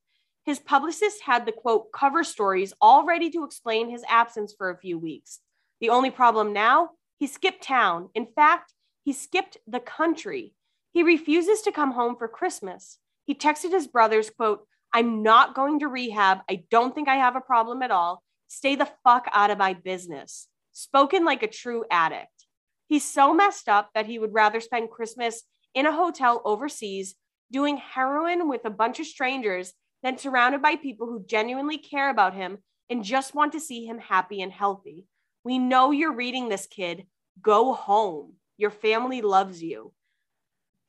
His 0.44 0.58
publicist 0.58 1.22
had 1.22 1.46
the 1.46 1.52
quote 1.52 1.92
cover 1.92 2.24
stories 2.24 2.74
all 2.80 3.04
ready 3.04 3.30
to 3.30 3.44
explain 3.44 3.90
his 3.90 4.04
absence 4.08 4.54
for 4.56 4.70
a 4.70 4.78
few 4.78 4.98
weeks. 4.98 5.40
The 5.80 5.90
only 5.90 6.10
problem 6.10 6.52
now, 6.52 6.90
he 7.18 7.26
skipped 7.26 7.62
town. 7.62 8.08
In 8.14 8.26
fact, 8.26 8.72
he 9.04 9.12
skipped 9.12 9.56
the 9.66 9.80
country. 9.80 10.54
He 10.94 11.02
refuses 11.02 11.60
to 11.62 11.72
come 11.72 11.90
home 11.90 12.14
for 12.16 12.28
Christmas. 12.28 12.98
He 13.24 13.34
texted 13.34 13.72
his 13.72 13.88
brothers, 13.88 14.30
quote, 14.30 14.66
I'm 14.92 15.24
not 15.24 15.56
going 15.56 15.80
to 15.80 15.88
rehab. 15.88 16.38
I 16.48 16.62
don't 16.70 16.94
think 16.94 17.08
I 17.08 17.16
have 17.16 17.34
a 17.34 17.40
problem 17.40 17.82
at 17.82 17.90
all. 17.90 18.22
Stay 18.46 18.76
the 18.76 18.88
fuck 19.02 19.28
out 19.32 19.50
of 19.50 19.58
my 19.58 19.74
business. 19.74 20.46
Spoken 20.70 21.24
like 21.24 21.42
a 21.42 21.48
true 21.48 21.84
addict. 21.90 22.46
He's 22.86 23.04
so 23.04 23.34
messed 23.34 23.68
up 23.68 23.90
that 23.94 24.06
he 24.06 24.20
would 24.20 24.32
rather 24.32 24.60
spend 24.60 24.90
Christmas 24.90 25.42
in 25.74 25.84
a 25.84 25.92
hotel 25.92 26.40
overseas 26.44 27.16
doing 27.50 27.76
heroin 27.76 28.48
with 28.48 28.64
a 28.64 28.70
bunch 28.70 29.00
of 29.00 29.06
strangers 29.06 29.72
than 30.04 30.16
surrounded 30.16 30.62
by 30.62 30.76
people 30.76 31.08
who 31.08 31.26
genuinely 31.26 31.78
care 31.78 32.08
about 32.08 32.34
him 32.34 32.58
and 32.88 33.02
just 33.02 33.34
want 33.34 33.52
to 33.54 33.60
see 33.60 33.84
him 33.84 33.98
happy 33.98 34.42
and 34.42 34.52
healthy. 34.52 35.06
We 35.42 35.58
know 35.58 35.90
you're 35.90 36.14
reading 36.14 36.48
this, 36.48 36.68
kid. 36.68 37.06
Go 37.42 37.72
home. 37.72 38.34
Your 38.58 38.70
family 38.70 39.22
loves 39.22 39.60
you. 39.60 39.92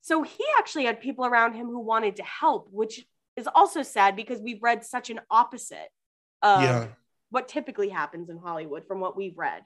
So 0.06 0.22
he 0.22 0.46
actually 0.60 0.86
had 0.86 1.02
people 1.02 1.26
around 1.26 1.56
him 1.56 1.66
who 1.66 1.80
wanted 1.80 2.18
to 2.18 2.24
help, 2.24 2.70
which 2.72 3.04
is 3.36 3.50
also 3.56 3.82
sad 3.82 4.16
because 4.16 4.40
we've 4.40 4.62
read 4.62 4.86
such 4.86 5.10
an 5.10 5.20
opposite 5.32 5.90
of 6.44 6.62
yeah. 6.62 6.88
what 7.32 7.48
typically 7.48 7.90
happens 7.90 8.30
in 8.30 8.38
Hollywood 8.38 8.86
from 8.86 9.00
what 9.00 9.18
we've 9.18 9.36
read. 9.36 9.64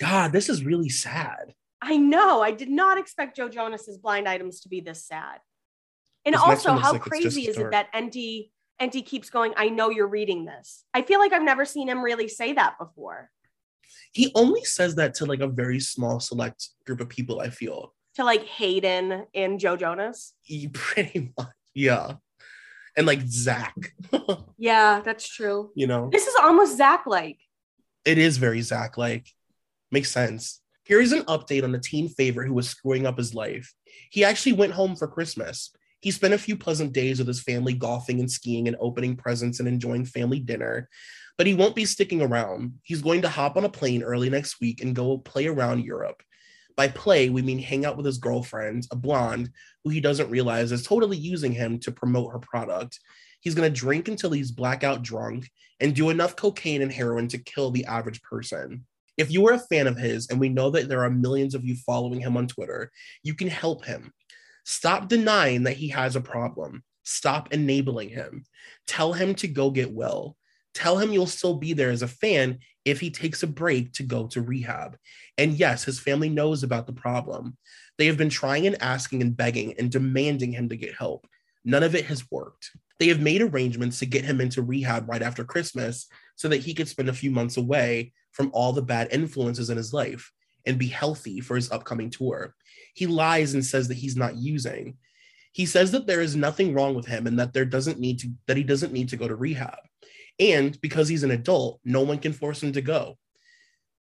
God, 0.00 0.32
this 0.32 0.48
is 0.48 0.64
really 0.64 0.88
sad. 0.88 1.52
I 1.82 1.98
know. 1.98 2.40
I 2.40 2.50
did 2.50 2.70
not 2.70 2.96
expect 2.96 3.36
Joe 3.36 3.50
Jonas's 3.50 3.98
blind 3.98 4.26
items 4.26 4.60
to 4.60 4.70
be 4.70 4.80
this 4.80 5.04
sad. 5.04 5.40
And 6.24 6.34
this 6.34 6.40
also, 6.40 6.76
how 6.76 6.92
like 6.92 7.02
crazy 7.02 7.48
is 7.48 7.58
it 7.58 7.72
that 7.72 7.92
Enty 7.92 8.52
Enty 8.80 9.04
keeps 9.04 9.28
going, 9.28 9.52
I 9.58 9.68
know 9.68 9.90
you're 9.90 10.08
reading 10.08 10.46
this. 10.46 10.82
I 10.94 11.02
feel 11.02 11.20
like 11.20 11.34
I've 11.34 11.42
never 11.42 11.66
seen 11.66 11.90
him 11.90 12.02
really 12.02 12.26
say 12.26 12.54
that 12.54 12.78
before. 12.78 13.30
He 14.12 14.32
only 14.34 14.64
says 14.64 14.94
that 14.94 15.12
to 15.16 15.26
like 15.26 15.40
a 15.40 15.46
very 15.46 15.78
small 15.78 16.20
select 16.20 16.70
group 16.86 17.02
of 17.02 17.10
people, 17.10 17.40
I 17.40 17.50
feel 17.50 17.92
to 18.16 18.24
like 18.24 18.44
Hayden 18.44 19.26
and 19.34 19.60
Joe 19.60 19.76
Jonas. 19.76 20.34
Pretty 20.72 21.32
much, 21.38 21.48
yeah. 21.74 22.14
And 22.96 23.06
like 23.06 23.20
Zach. 23.26 23.74
yeah, 24.58 25.00
that's 25.04 25.28
true. 25.28 25.70
You 25.74 25.86
know, 25.86 26.08
this 26.10 26.26
is 26.26 26.34
almost 26.42 26.76
Zach 26.76 27.04
like. 27.06 27.38
It 28.04 28.18
is 28.18 28.38
very 28.38 28.62
Zach 28.62 28.96
like. 28.96 29.28
Makes 29.90 30.10
sense. 30.10 30.60
Here 30.84 31.00
is 31.00 31.12
an 31.12 31.24
update 31.24 31.64
on 31.64 31.72
the 31.72 31.78
teen 31.78 32.08
favorite 32.08 32.46
who 32.46 32.54
was 32.54 32.68
screwing 32.68 33.06
up 33.06 33.18
his 33.18 33.34
life. 33.34 33.74
He 34.10 34.24
actually 34.24 34.52
went 34.52 34.72
home 34.72 34.96
for 34.96 35.08
Christmas. 35.08 35.72
He 36.00 36.10
spent 36.10 36.34
a 36.34 36.38
few 36.38 36.56
pleasant 36.56 36.92
days 36.92 37.18
with 37.18 37.26
his 37.26 37.42
family 37.42 37.74
golfing 37.74 38.20
and 38.20 38.30
skiing 38.30 38.68
and 38.68 38.76
opening 38.78 39.16
presents 39.16 39.58
and 39.58 39.68
enjoying 39.68 40.04
family 40.04 40.38
dinner. 40.38 40.88
But 41.36 41.46
he 41.46 41.54
won't 41.54 41.74
be 41.74 41.84
sticking 41.84 42.22
around. 42.22 42.74
He's 42.82 43.02
going 43.02 43.22
to 43.22 43.28
hop 43.28 43.56
on 43.56 43.64
a 43.64 43.68
plane 43.68 44.02
early 44.02 44.30
next 44.30 44.60
week 44.60 44.80
and 44.80 44.94
go 44.94 45.18
play 45.18 45.48
around 45.48 45.84
Europe. 45.84 46.22
By 46.76 46.88
play, 46.88 47.30
we 47.30 47.40
mean 47.42 47.58
hang 47.58 47.86
out 47.86 47.96
with 47.96 48.04
his 48.04 48.18
girlfriend, 48.18 48.86
a 48.90 48.96
blonde, 48.96 49.50
who 49.82 49.90
he 49.90 50.00
doesn't 50.00 50.30
realize 50.30 50.72
is 50.72 50.82
totally 50.86 51.16
using 51.16 51.52
him 51.52 51.78
to 51.80 51.92
promote 51.92 52.32
her 52.32 52.38
product. 52.38 53.00
He's 53.40 53.54
going 53.54 53.72
to 53.72 53.80
drink 53.80 54.08
until 54.08 54.30
he's 54.30 54.50
blackout 54.50 55.02
drunk 55.02 55.48
and 55.80 55.94
do 55.94 56.10
enough 56.10 56.36
cocaine 56.36 56.82
and 56.82 56.92
heroin 56.92 57.28
to 57.28 57.38
kill 57.38 57.70
the 57.70 57.86
average 57.86 58.20
person. 58.22 58.84
If 59.16 59.30
you 59.30 59.46
are 59.48 59.54
a 59.54 59.58
fan 59.58 59.86
of 59.86 59.96
his, 59.96 60.28
and 60.28 60.38
we 60.38 60.50
know 60.50 60.70
that 60.70 60.88
there 60.88 61.04
are 61.04 61.10
millions 61.10 61.54
of 61.54 61.64
you 61.64 61.76
following 61.86 62.20
him 62.20 62.36
on 62.36 62.46
Twitter, 62.46 62.90
you 63.22 63.34
can 63.34 63.48
help 63.48 63.86
him. 63.86 64.12
Stop 64.64 65.08
denying 65.08 65.62
that 65.62 65.76
he 65.76 65.88
has 65.88 66.16
a 66.16 66.20
problem. 66.20 66.82
Stop 67.04 67.54
enabling 67.54 68.10
him. 68.10 68.44
Tell 68.86 69.12
him 69.12 69.34
to 69.36 69.48
go 69.48 69.70
get 69.70 69.90
well. 69.90 70.36
Tell 70.74 70.98
him 70.98 71.12
you'll 71.12 71.26
still 71.26 71.54
be 71.54 71.72
there 71.72 71.90
as 71.90 72.02
a 72.02 72.08
fan 72.08 72.58
if 72.86 73.00
he 73.00 73.10
takes 73.10 73.42
a 73.42 73.48
break 73.48 73.92
to 73.92 74.04
go 74.04 74.28
to 74.28 74.40
rehab. 74.40 74.96
And 75.36 75.52
yes, 75.52 75.84
his 75.84 75.98
family 75.98 76.28
knows 76.28 76.62
about 76.62 76.86
the 76.86 76.92
problem. 76.92 77.58
They 77.98 78.06
have 78.06 78.16
been 78.16 78.30
trying 78.30 78.66
and 78.66 78.80
asking 78.80 79.22
and 79.22 79.36
begging 79.36 79.74
and 79.76 79.90
demanding 79.90 80.52
him 80.52 80.68
to 80.68 80.76
get 80.76 80.94
help. 80.94 81.26
None 81.64 81.82
of 81.82 81.96
it 81.96 82.06
has 82.06 82.30
worked. 82.30 82.70
They 83.00 83.08
have 83.08 83.20
made 83.20 83.42
arrangements 83.42 83.98
to 83.98 84.06
get 84.06 84.24
him 84.24 84.40
into 84.40 84.62
rehab 84.62 85.08
right 85.08 85.20
after 85.20 85.44
Christmas 85.44 86.06
so 86.36 86.48
that 86.48 86.62
he 86.62 86.74
could 86.74 86.86
spend 86.86 87.08
a 87.08 87.14
few 87.14 87.32
months 87.32 87.56
away 87.56 88.12
from 88.30 88.50
all 88.54 88.72
the 88.72 88.82
bad 88.82 89.08
influences 89.10 89.68
in 89.68 89.76
his 89.76 89.92
life 89.92 90.30
and 90.64 90.78
be 90.78 90.86
healthy 90.86 91.40
for 91.40 91.56
his 91.56 91.72
upcoming 91.72 92.08
tour. 92.08 92.54
He 92.94 93.06
lies 93.06 93.54
and 93.54 93.64
says 93.64 93.88
that 93.88 93.96
he's 93.96 94.16
not 94.16 94.36
using. 94.36 94.96
He 95.52 95.66
says 95.66 95.90
that 95.90 96.06
there 96.06 96.20
is 96.20 96.36
nothing 96.36 96.72
wrong 96.72 96.94
with 96.94 97.06
him 97.06 97.26
and 97.26 97.38
that 97.40 97.52
there 97.52 97.64
doesn't 97.64 97.98
need 97.98 98.20
to 98.20 98.28
that 98.46 98.56
he 98.56 98.62
doesn't 98.62 98.92
need 98.92 99.08
to 99.08 99.16
go 99.16 99.26
to 99.26 99.34
rehab. 99.34 99.78
And 100.38 100.78
because 100.80 101.08
he's 101.08 101.22
an 101.22 101.30
adult, 101.30 101.80
no 101.84 102.02
one 102.02 102.18
can 102.18 102.32
force 102.32 102.62
him 102.62 102.72
to 102.72 102.82
go. 102.82 103.16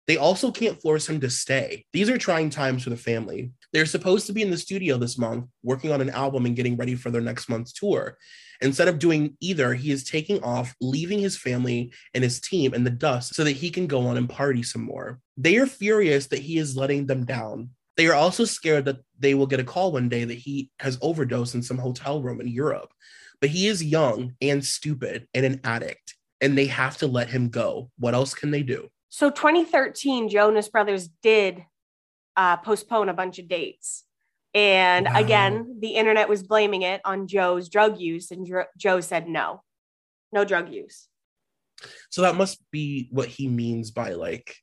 They 0.07 0.17
also 0.17 0.51
can't 0.51 0.81
force 0.81 1.07
him 1.07 1.19
to 1.21 1.29
stay. 1.29 1.85
These 1.93 2.09
are 2.09 2.17
trying 2.17 2.49
times 2.49 2.83
for 2.83 2.89
the 2.89 2.97
family. 2.97 3.51
They're 3.71 3.85
supposed 3.85 4.27
to 4.27 4.33
be 4.33 4.41
in 4.41 4.49
the 4.49 4.57
studio 4.57 4.97
this 4.97 5.17
month, 5.17 5.45
working 5.63 5.91
on 5.91 6.01
an 6.01 6.09
album 6.09 6.45
and 6.45 6.55
getting 6.55 6.75
ready 6.75 6.95
for 6.95 7.11
their 7.11 7.21
next 7.21 7.49
month's 7.49 7.71
tour. 7.71 8.17
Instead 8.61 8.87
of 8.87 8.99
doing 8.99 9.37
either, 9.39 9.73
he 9.73 9.91
is 9.91 10.03
taking 10.03 10.43
off, 10.43 10.75
leaving 10.81 11.19
his 11.19 11.37
family 11.37 11.93
and 12.13 12.23
his 12.23 12.39
team 12.39 12.73
in 12.73 12.83
the 12.83 12.89
dust 12.89 13.35
so 13.35 13.43
that 13.43 13.53
he 13.53 13.69
can 13.69 13.87
go 13.87 14.07
on 14.07 14.17
and 14.17 14.29
party 14.29 14.63
some 14.63 14.83
more. 14.83 15.19
They 15.37 15.57
are 15.57 15.65
furious 15.65 16.27
that 16.27 16.39
he 16.39 16.57
is 16.57 16.77
letting 16.77 17.05
them 17.05 17.25
down. 17.25 17.69
They 17.97 18.07
are 18.07 18.15
also 18.15 18.45
scared 18.45 18.85
that 18.85 18.99
they 19.19 19.33
will 19.33 19.47
get 19.47 19.59
a 19.59 19.63
call 19.63 19.91
one 19.91 20.09
day 20.09 20.23
that 20.23 20.37
he 20.37 20.69
has 20.79 20.97
overdosed 21.01 21.55
in 21.55 21.63
some 21.63 21.77
hotel 21.77 22.21
room 22.21 22.41
in 22.41 22.47
Europe. 22.47 22.91
But 23.39 23.49
he 23.49 23.67
is 23.67 23.83
young 23.83 24.33
and 24.41 24.63
stupid 24.63 25.27
and 25.33 25.45
an 25.45 25.61
addict, 25.63 26.15
and 26.41 26.57
they 26.57 26.65
have 26.65 26.97
to 26.97 27.07
let 27.07 27.29
him 27.29 27.49
go. 27.49 27.91
What 27.97 28.13
else 28.13 28.33
can 28.33 28.51
they 28.51 28.63
do? 28.63 28.89
So 29.09 29.29
2013, 29.29 30.29
Jonas 30.29 30.67
Brothers 30.67 31.09
did 31.21 31.63
uh, 32.35 32.57
postpone 32.57 33.09
a 33.09 33.13
bunch 33.13 33.39
of 33.39 33.47
dates. 33.47 34.03
And 34.53 35.05
wow. 35.05 35.19
again, 35.19 35.77
the 35.79 35.91
internet 35.91 36.27
was 36.27 36.43
blaming 36.43 36.81
it 36.81 37.01
on 37.05 37.27
Joe's 37.27 37.69
drug 37.69 37.99
use, 37.99 38.31
and 38.31 38.49
Joe 38.77 38.99
said 38.99 39.27
no, 39.27 39.63
no 40.33 40.43
drug 40.43 40.73
use. 40.73 41.07
So 42.09 42.23
that 42.23 42.35
must 42.35 42.59
be 42.71 43.07
what 43.11 43.27
he 43.27 43.47
means 43.47 43.91
by 43.91 44.13
like, 44.13 44.55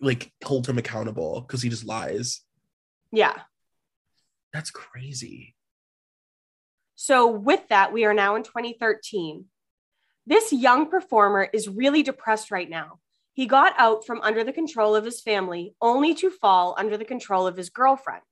like 0.00 0.30
hold 0.44 0.68
him 0.68 0.78
accountable 0.78 1.40
because 1.40 1.62
he 1.62 1.68
just 1.68 1.84
lies. 1.84 2.42
Yeah. 3.10 3.34
That's 4.52 4.70
crazy. 4.70 5.54
So, 6.96 7.26
with 7.26 7.68
that, 7.68 7.92
we 7.92 8.04
are 8.04 8.14
now 8.14 8.36
in 8.36 8.44
2013. 8.44 9.46
This 10.26 10.54
young 10.54 10.88
performer 10.88 11.48
is 11.52 11.68
really 11.68 12.02
depressed 12.02 12.50
right 12.50 12.68
now. 12.68 12.98
He 13.34 13.46
got 13.46 13.74
out 13.76 14.06
from 14.06 14.22
under 14.22 14.42
the 14.42 14.52
control 14.52 14.96
of 14.96 15.04
his 15.04 15.20
family 15.20 15.74
only 15.82 16.14
to 16.14 16.30
fall 16.30 16.74
under 16.78 16.96
the 16.96 17.04
control 17.04 17.46
of 17.46 17.58
his 17.58 17.68
girlfriend. 17.68 18.22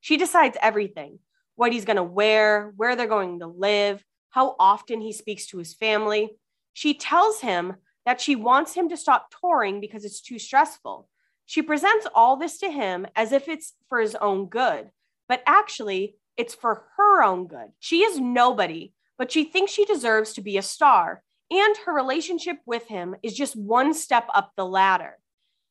She 0.00 0.16
decides 0.16 0.56
everything 0.62 1.18
what 1.56 1.72
he's 1.72 1.84
going 1.84 1.96
to 1.96 2.02
wear, 2.02 2.72
where 2.76 2.96
they're 2.96 3.06
going 3.06 3.40
to 3.40 3.46
live, 3.46 4.02
how 4.30 4.56
often 4.58 5.02
he 5.02 5.12
speaks 5.12 5.46
to 5.48 5.58
his 5.58 5.74
family. 5.74 6.30
She 6.72 6.94
tells 6.94 7.40
him 7.40 7.74
that 8.06 8.20
she 8.20 8.34
wants 8.34 8.72
him 8.72 8.88
to 8.88 8.96
stop 8.96 9.32
touring 9.38 9.78
because 9.78 10.06
it's 10.06 10.22
too 10.22 10.38
stressful. 10.38 11.06
She 11.44 11.60
presents 11.60 12.06
all 12.14 12.36
this 12.36 12.58
to 12.58 12.70
him 12.70 13.06
as 13.14 13.30
if 13.30 13.46
it's 13.46 13.74
for 13.90 14.00
his 14.00 14.14
own 14.14 14.46
good, 14.46 14.90
but 15.28 15.42
actually, 15.46 16.16
it's 16.38 16.54
for 16.54 16.84
her 16.96 17.22
own 17.22 17.46
good. 17.46 17.72
She 17.78 18.02
is 18.04 18.18
nobody, 18.18 18.94
but 19.18 19.30
she 19.30 19.44
thinks 19.44 19.70
she 19.70 19.84
deserves 19.84 20.32
to 20.32 20.40
be 20.40 20.56
a 20.56 20.62
star 20.62 21.22
and 21.52 21.76
her 21.84 21.92
relationship 21.92 22.56
with 22.64 22.86
him 22.86 23.14
is 23.22 23.34
just 23.34 23.54
one 23.54 23.92
step 23.92 24.26
up 24.32 24.52
the 24.56 24.64
ladder. 24.64 25.18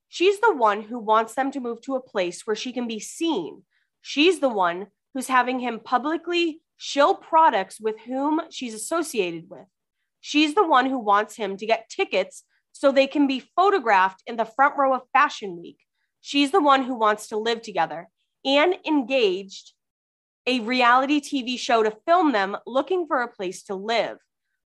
She's 0.09 0.39
the 0.39 0.53
one 0.53 0.83
who 0.83 0.99
wants 0.99 1.33
them 1.33 1.51
to 1.51 1.59
move 1.59 1.81
to 1.81 1.95
a 1.95 2.01
place 2.01 2.45
where 2.45 2.55
she 2.55 2.71
can 2.71 2.87
be 2.87 2.99
seen. 2.99 3.63
She's 4.01 4.39
the 4.39 4.49
one 4.49 4.87
who's 5.13 5.27
having 5.27 5.59
him 5.59 5.79
publicly 5.79 6.61
shill 6.77 7.15
products 7.15 7.79
with 7.79 7.99
whom 8.01 8.41
she's 8.51 8.75
associated 8.75 9.49
with. 9.49 9.65
She's 10.19 10.53
the 10.53 10.67
one 10.67 10.85
who 10.85 10.99
wants 10.99 11.35
him 11.35 11.57
to 11.57 11.65
get 11.65 11.89
tickets 11.89 12.43
so 12.73 12.91
they 12.91 13.07
can 13.07 13.25
be 13.25 13.49
photographed 13.55 14.21
in 14.27 14.35
the 14.35 14.45
front 14.45 14.77
row 14.77 14.93
of 14.93 15.01
Fashion 15.13 15.59
Week. 15.59 15.79
She's 16.21 16.51
the 16.51 16.61
one 16.61 16.83
who 16.83 16.95
wants 16.95 17.27
to 17.29 17.37
live 17.37 17.63
together 17.63 18.07
and 18.45 18.75
engaged 18.85 19.73
a 20.45 20.59
reality 20.59 21.19
TV 21.19 21.57
show 21.57 21.81
to 21.81 21.97
film 22.05 22.33
them 22.33 22.57
looking 22.67 23.07
for 23.07 23.21
a 23.21 23.27
place 23.27 23.63
to 23.63 23.75
live. 23.75 24.17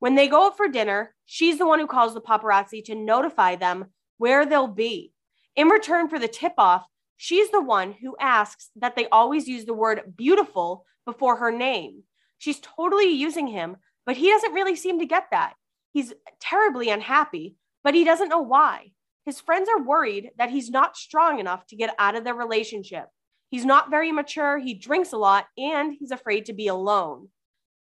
When 0.02 0.16
they 0.16 0.26
go 0.26 0.46
out 0.46 0.56
for 0.56 0.66
dinner, 0.66 1.14
she's 1.26 1.58
the 1.58 1.66
one 1.66 1.78
who 1.78 1.86
calls 1.86 2.12
the 2.12 2.20
paparazzi 2.20 2.84
to 2.86 2.96
notify 2.96 3.54
them 3.54 3.84
where 4.18 4.44
they'll 4.44 4.66
be. 4.66 5.12
In 5.54 5.68
return 5.68 6.08
for 6.08 6.18
the 6.18 6.26
tip 6.26 6.54
off, 6.58 6.84
she's 7.16 7.52
the 7.52 7.62
one 7.62 7.92
who 7.92 8.16
asks 8.18 8.70
that 8.74 8.96
they 8.96 9.06
always 9.06 9.46
use 9.46 9.64
the 9.64 9.72
word 9.72 10.14
beautiful 10.16 10.84
before 11.06 11.36
her 11.36 11.52
name. 11.52 12.02
She's 12.38 12.58
totally 12.58 13.12
using 13.12 13.46
him, 13.46 13.76
but 14.04 14.16
he 14.16 14.28
doesn't 14.28 14.54
really 14.54 14.74
seem 14.74 14.98
to 14.98 15.06
get 15.06 15.26
that. 15.30 15.54
He's 15.92 16.12
terribly 16.40 16.90
unhappy, 16.90 17.54
but 17.84 17.94
he 17.94 18.02
doesn't 18.02 18.28
know 18.28 18.42
why. 18.42 18.90
His 19.24 19.40
friends 19.40 19.68
are 19.68 19.84
worried 19.84 20.32
that 20.36 20.50
he's 20.50 20.68
not 20.68 20.96
strong 20.96 21.38
enough 21.38 21.64
to 21.68 21.76
get 21.76 21.94
out 21.96 22.16
of 22.16 22.24
their 22.24 22.34
relationship. 22.34 23.06
He's 23.50 23.64
not 23.64 23.88
very 23.88 24.10
mature, 24.10 24.58
he 24.58 24.74
drinks 24.74 25.12
a 25.12 25.16
lot, 25.16 25.46
and 25.56 25.94
he's 25.96 26.10
afraid 26.10 26.46
to 26.46 26.52
be 26.52 26.66
alone. 26.66 27.28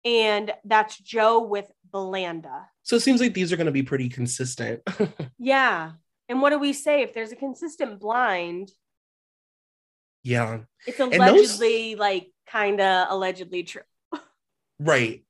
And 0.05 0.53
that's 0.65 0.99
Joe 0.99 1.41
with 1.43 1.71
Belanda. 1.91 2.69
So 2.83 2.97
it 2.97 3.01
seems 3.01 3.21
like 3.21 3.35
these 3.35 3.53
are 3.53 3.57
going 3.57 3.67
to 3.67 3.73
be 3.73 3.83
pretty 3.83 4.09
consistent. 4.09 4.81
yeah. 5.39 5.93
And 6.29 6.43
what 6.43 6.51
do 6.51 6.59
we 6.59 6.73
say? 6.73 7.03
If 7.03 7.15
there's 7.15 7.33
a 7.33 7.37
consistent 7.37 8.01
blind, 8.01 8.71
yeah. 10.23 10.61
It's 10.87 11.01
allegedly 11.01 11.95
those... 11.95 11.99
like 11.99 12.33
kind 12.47 12.81
of 12.81 13.07
allegedly 13.11 13.63
true. 13.63 13.83
right. 14.79 15.25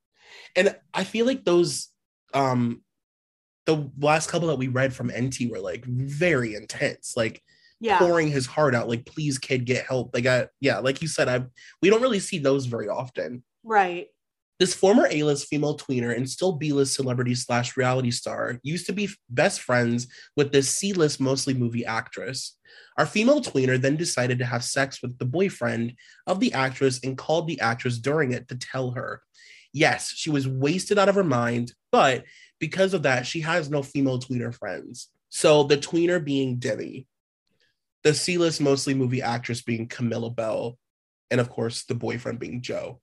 And 0.57 0.77
I 0.93 1.05
feel 1.05 1.27
like 1.27 1.45
those 1.45 1.89
um 2.35 2.83
the 3.67 3.91
last 3.99 4.31
couple 4.31 4.49
that 4.49 4.57
we 4.57 4.69
read 4.69 4.93
from 4.93 5.13
NT 5.17 5.51
were 5.51 5.61
like 5.61 5.85
very 5.85 6.55
intense. 6.55 7.15
Like 7.17 7.43
yeah. 7.81 7.99
pouring 7.99 8.29
his 8.29 8.47
heart 8.47 8.75
out 8.75 8.89
like 8.89 9.07
please 9.07 9.39
kid 9.39 9.65
get 9.65 9.87
help. 9.87 10.15
Like 10.15 10.27
I 10.27 10.49
yeah, 10.61 10.79
like 10.79 11.01
you 11.01 11.09
said 11.09 11.29
I 11.29 11.45
we 11.83 11.91
don't 11.91 12.03
really 12.03 12.21
see 12.21 12.39
those 12.39 12.67
very 12.67 12.89
often. 12.89 13.45
Right. 13.63 14.09
This 14.59 14.75
former 14.75 15.07
A-list 15.09 15.47
female 15.47 15.77
tweener 15.77 16.17
and 16.17 16.29
still 16.29 16.53
B-list 16.53 16.95
celebrity 16.95 17.37
slash 17.37 17.77
reality 17.77 18.11
star 18.11 18.59
used 18.65 18.87
to 18.87 18.93
be 18.93 19.09
best 19.31 19.61
friends 19.61 20.09
with 20.37 20.51
this 20.51 20.69
C-list 20.69 21.21
mostly 21.21 21.55
movie 21.55 21.87
actress. 21.87 22.57
Our 22.97 23.07
female 23.07 23.41
tweener 23.41 23.81
then 23.81 23.97
decided 23.97 24.41
to 24.41 24.45
have 24.45 24.65
sex 24.65 25.01
with 25.01 25.17
the 25.19 25.25
boyfriend 25.25 25.95
of 26.27 26.41
the 26.41 26.53
actress 26.55 26.99
and 27.05 27.17
called 27.17 27.47
the 27.47 27.61
actress 27.61 27.99
during 27.99 28.33
it 28.33 28.49
to 28.49 28.57
tell 28.57 28.91
her. 28.91 29.23
Yes, 29.73 30.13
she 30.13 30.31
was 30.31 30.49
wasted 30.49 30.99
out 30.99 31.09
of 31.09 31.15
her 31.15 31.23
mind, 31.23 31.73
but 31.93 32.25
because 32.59 32.95
of 32.95 33.05
that, 33.05 33.27
she 33.27 33.43
has 33.43 33.71
no 33.71 33.83
female 33.85 34.19
tweener 34.19 34.53
friends. 34.53 35.09
So 35.29 35.63
the 35.63 35.77
tweener 35.77 36.25
being 36.25 36.57
Demi, 36.57 37.07
the 38.03 38.13
C-list 38.13 38.61
mostly 38.61 38.95
movie 38.95 39.23
actress 39.23 39.63
being 39.63 39.87
Camilla 39.87 40.31
Belle, 40.31 40.79
and 41.31 41.41
of 41.41 41.49
course 41.49 41.85
the 41.85 41.95
boyfriend 41.95 42.41
being 42.41 42.61
Joe. 42.61 43.01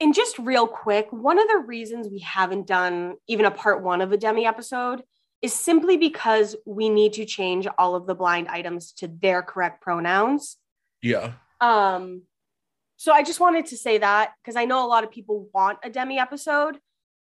And 0.00 0.14
just 0.14 0.38
real 0.38 0.66
quick, 0.66 1.08
one 1.10 1.38
of 1.38 1.46
the 1.48 1.58
reasons 1.58 2.08
we 2.08 2.20
haven't 2.20 2.66
done 2.66 3.16
even 3.28 3.44
a 3.44 3.50
part 3.50 3.82
one 3.82 4.00
of 4.00 4.12
a 4.12 4.16
Demi 4.16 4.46
episode 4.46 5.02
is 5.42 5.52
simply 5.52 5.96
because 5.96 6.56
we 6.66 6.88
need 6.88 7.14
to 7.14 7.24
change 7.24 7.66
all 7.78 7.94
of 7.94 8.06
the 8.06 8.14
blind 8.14 8.48
items 8.48 8.92
to 8.92 9.08
their 9.08 9.42
correct 9.42 9.82
pronouns. 9.82 10.56
Yeah. 11.02 11.32
Um, 11.60 12.22
so 12.96 13.12
I 13.12 13.22
just 13.22 13.40
wanted 13.40 13.66
to 13.66 13.76
say 13.76 13.98
that 13.98 14.32
because 14.42 14.56
I 14.56 14.64
know 14.66 14.84
a 14.84 14.88
lot 14.88 15.04
of 15.04 15.10
people 15.10 15.48
want 15.54 15.78
a 15.82 15.90
Demi 15.90 16.18
episode, 16.18 16.78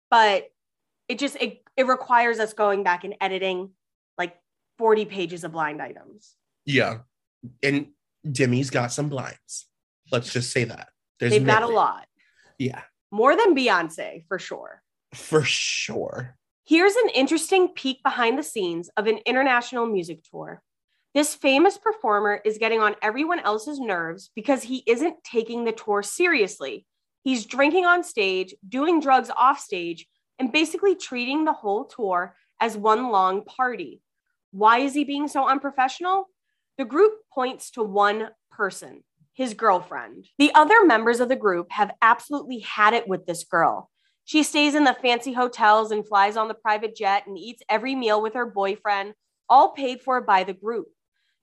but 0.09 0.47
it 1.08 1.19
just 1.19 1.35
it, 1.37 1.62
it 1.75 1.87
requires 1.87 2.39
us 2.39 2.54
going 2.54 2.83
back 2.83 3.04
and 3.04 3.15
editing 3.19 3.71
like 4.17 4.37
40 4.77 5.06
pages 5.06 5.43
of 5.43 5.52
blind 5.52 5.81
items. 5.81 6.35
Yeah. 6.65 7.00
And 7.62 7.87
Demi's 8.29 8.69
got 8.69 8.91
some 8.91 9.10
blinds. 9.10 9.67
Let's 10.12 10.31
just 10.31 10.52
say 10.52 10.63
that. 10.63 10.89
There's 11.19 11.31
They've 11.33 11.43
many. 11.43 11.60
got 11.60 11.69
a 11.69 11.73
lot. 11.73 12.08
Yeah. 12.58 12.81
More 13.12 13.35
than 13.35 13.56
Beyonce, 13.56 14.25
for 14.27 14.39
sure. 14.39 14.81
For 15.13 15.43
sure. 15.43 16.35
Here's 16.65 16.95
an 16.95 17.10
interesting 17.10 17.69
peek 17.69 18.01
behind 18.03 18.37
the 18.37 18.43
scenes 18.43 18.89
of 18.97 19.08
an 19.08 19.19
international 19.25 19.85
music 19.85 20.23
tour. 20.29 20.62
This 21.13 21.35
famous 21.35 21.77
performer 21.77 22.41
is 22.43 22.58
getting 22.58 22.81
on 22.81 22.95
everyone 23.01 23.39
else's 23.39 23.79
nerves 23.79 24.31
because 24.35 24.63
he 24.63 24.83
isn't 24.85 25.23
taking 25.23 25.63
the 25.63 25.71
tour 25.71 26.03
seriously. 26.03 26.85
He's 27.23 27.45
drinking 27.45 27.85
on 27.85 28.03
stage, 28.03 28.53
doing 28.67 28.99
drugs 28.99 29.31
off 29.37 29.60
stage, 29.60 30.08
and 30.39 30.51
basically 30.51 30.95
treating 30.95 31.45
the 31.45 31.53
whole 31.53 31.85
tour 31.85 32.35
as 32.60 32.75
one 32.75 33.12
long 33.12 33.45
party. 33.45 34.01
Why 34.51 34.79
is 34.79 34.93
he 34.93 35.03
being 35.03 35.27
so 35.27 35.47
unprofessional? 35.47 36.29
The 36.77 36.85
group 36.85 37.13
points 37.33 37.71
to 37.71 37.83
one 37.83 38.29
person, 38.51 39.03
his 39.36 39.54
girlfriend. 39.54 40.25
The 40.40 40.52
other 40.56 40.86
members 40.86 41.19
of 41.19 41.29
the 41.29 41.36
group 41.36 41.67
have 41.71 41.92
absolutely 42.02 42.60
had 42.60 42.94
it 42.94 43.08
with 43.08 43.25
this 43.25 43.44
girl. 43.44 43.92
She 44.23 44.42
stays 44.42 44.73
in 44.73 44.86
the 44.86 44.98
fancy 45.02 45.33
hotels 45.33 45.92
and 45.92 46.08
flies 46.08 46.36
on 46.38 46.48
the 46.48 46.54
private 46.56 46.96
jet 46.96 47.27
and 47.27 47.38
eats 47.38 47.62
every 47.69 47.94
meal 47.94 48.21
with 48.21 48.33
her 48.33 48.46
boyfriend, 48.46 49.13
all 49.48 49.73
paid 49.73 50.02
for 50.02 50.21
by 50.21 50.44
the 50.44 50.54
group. 50.54 50.88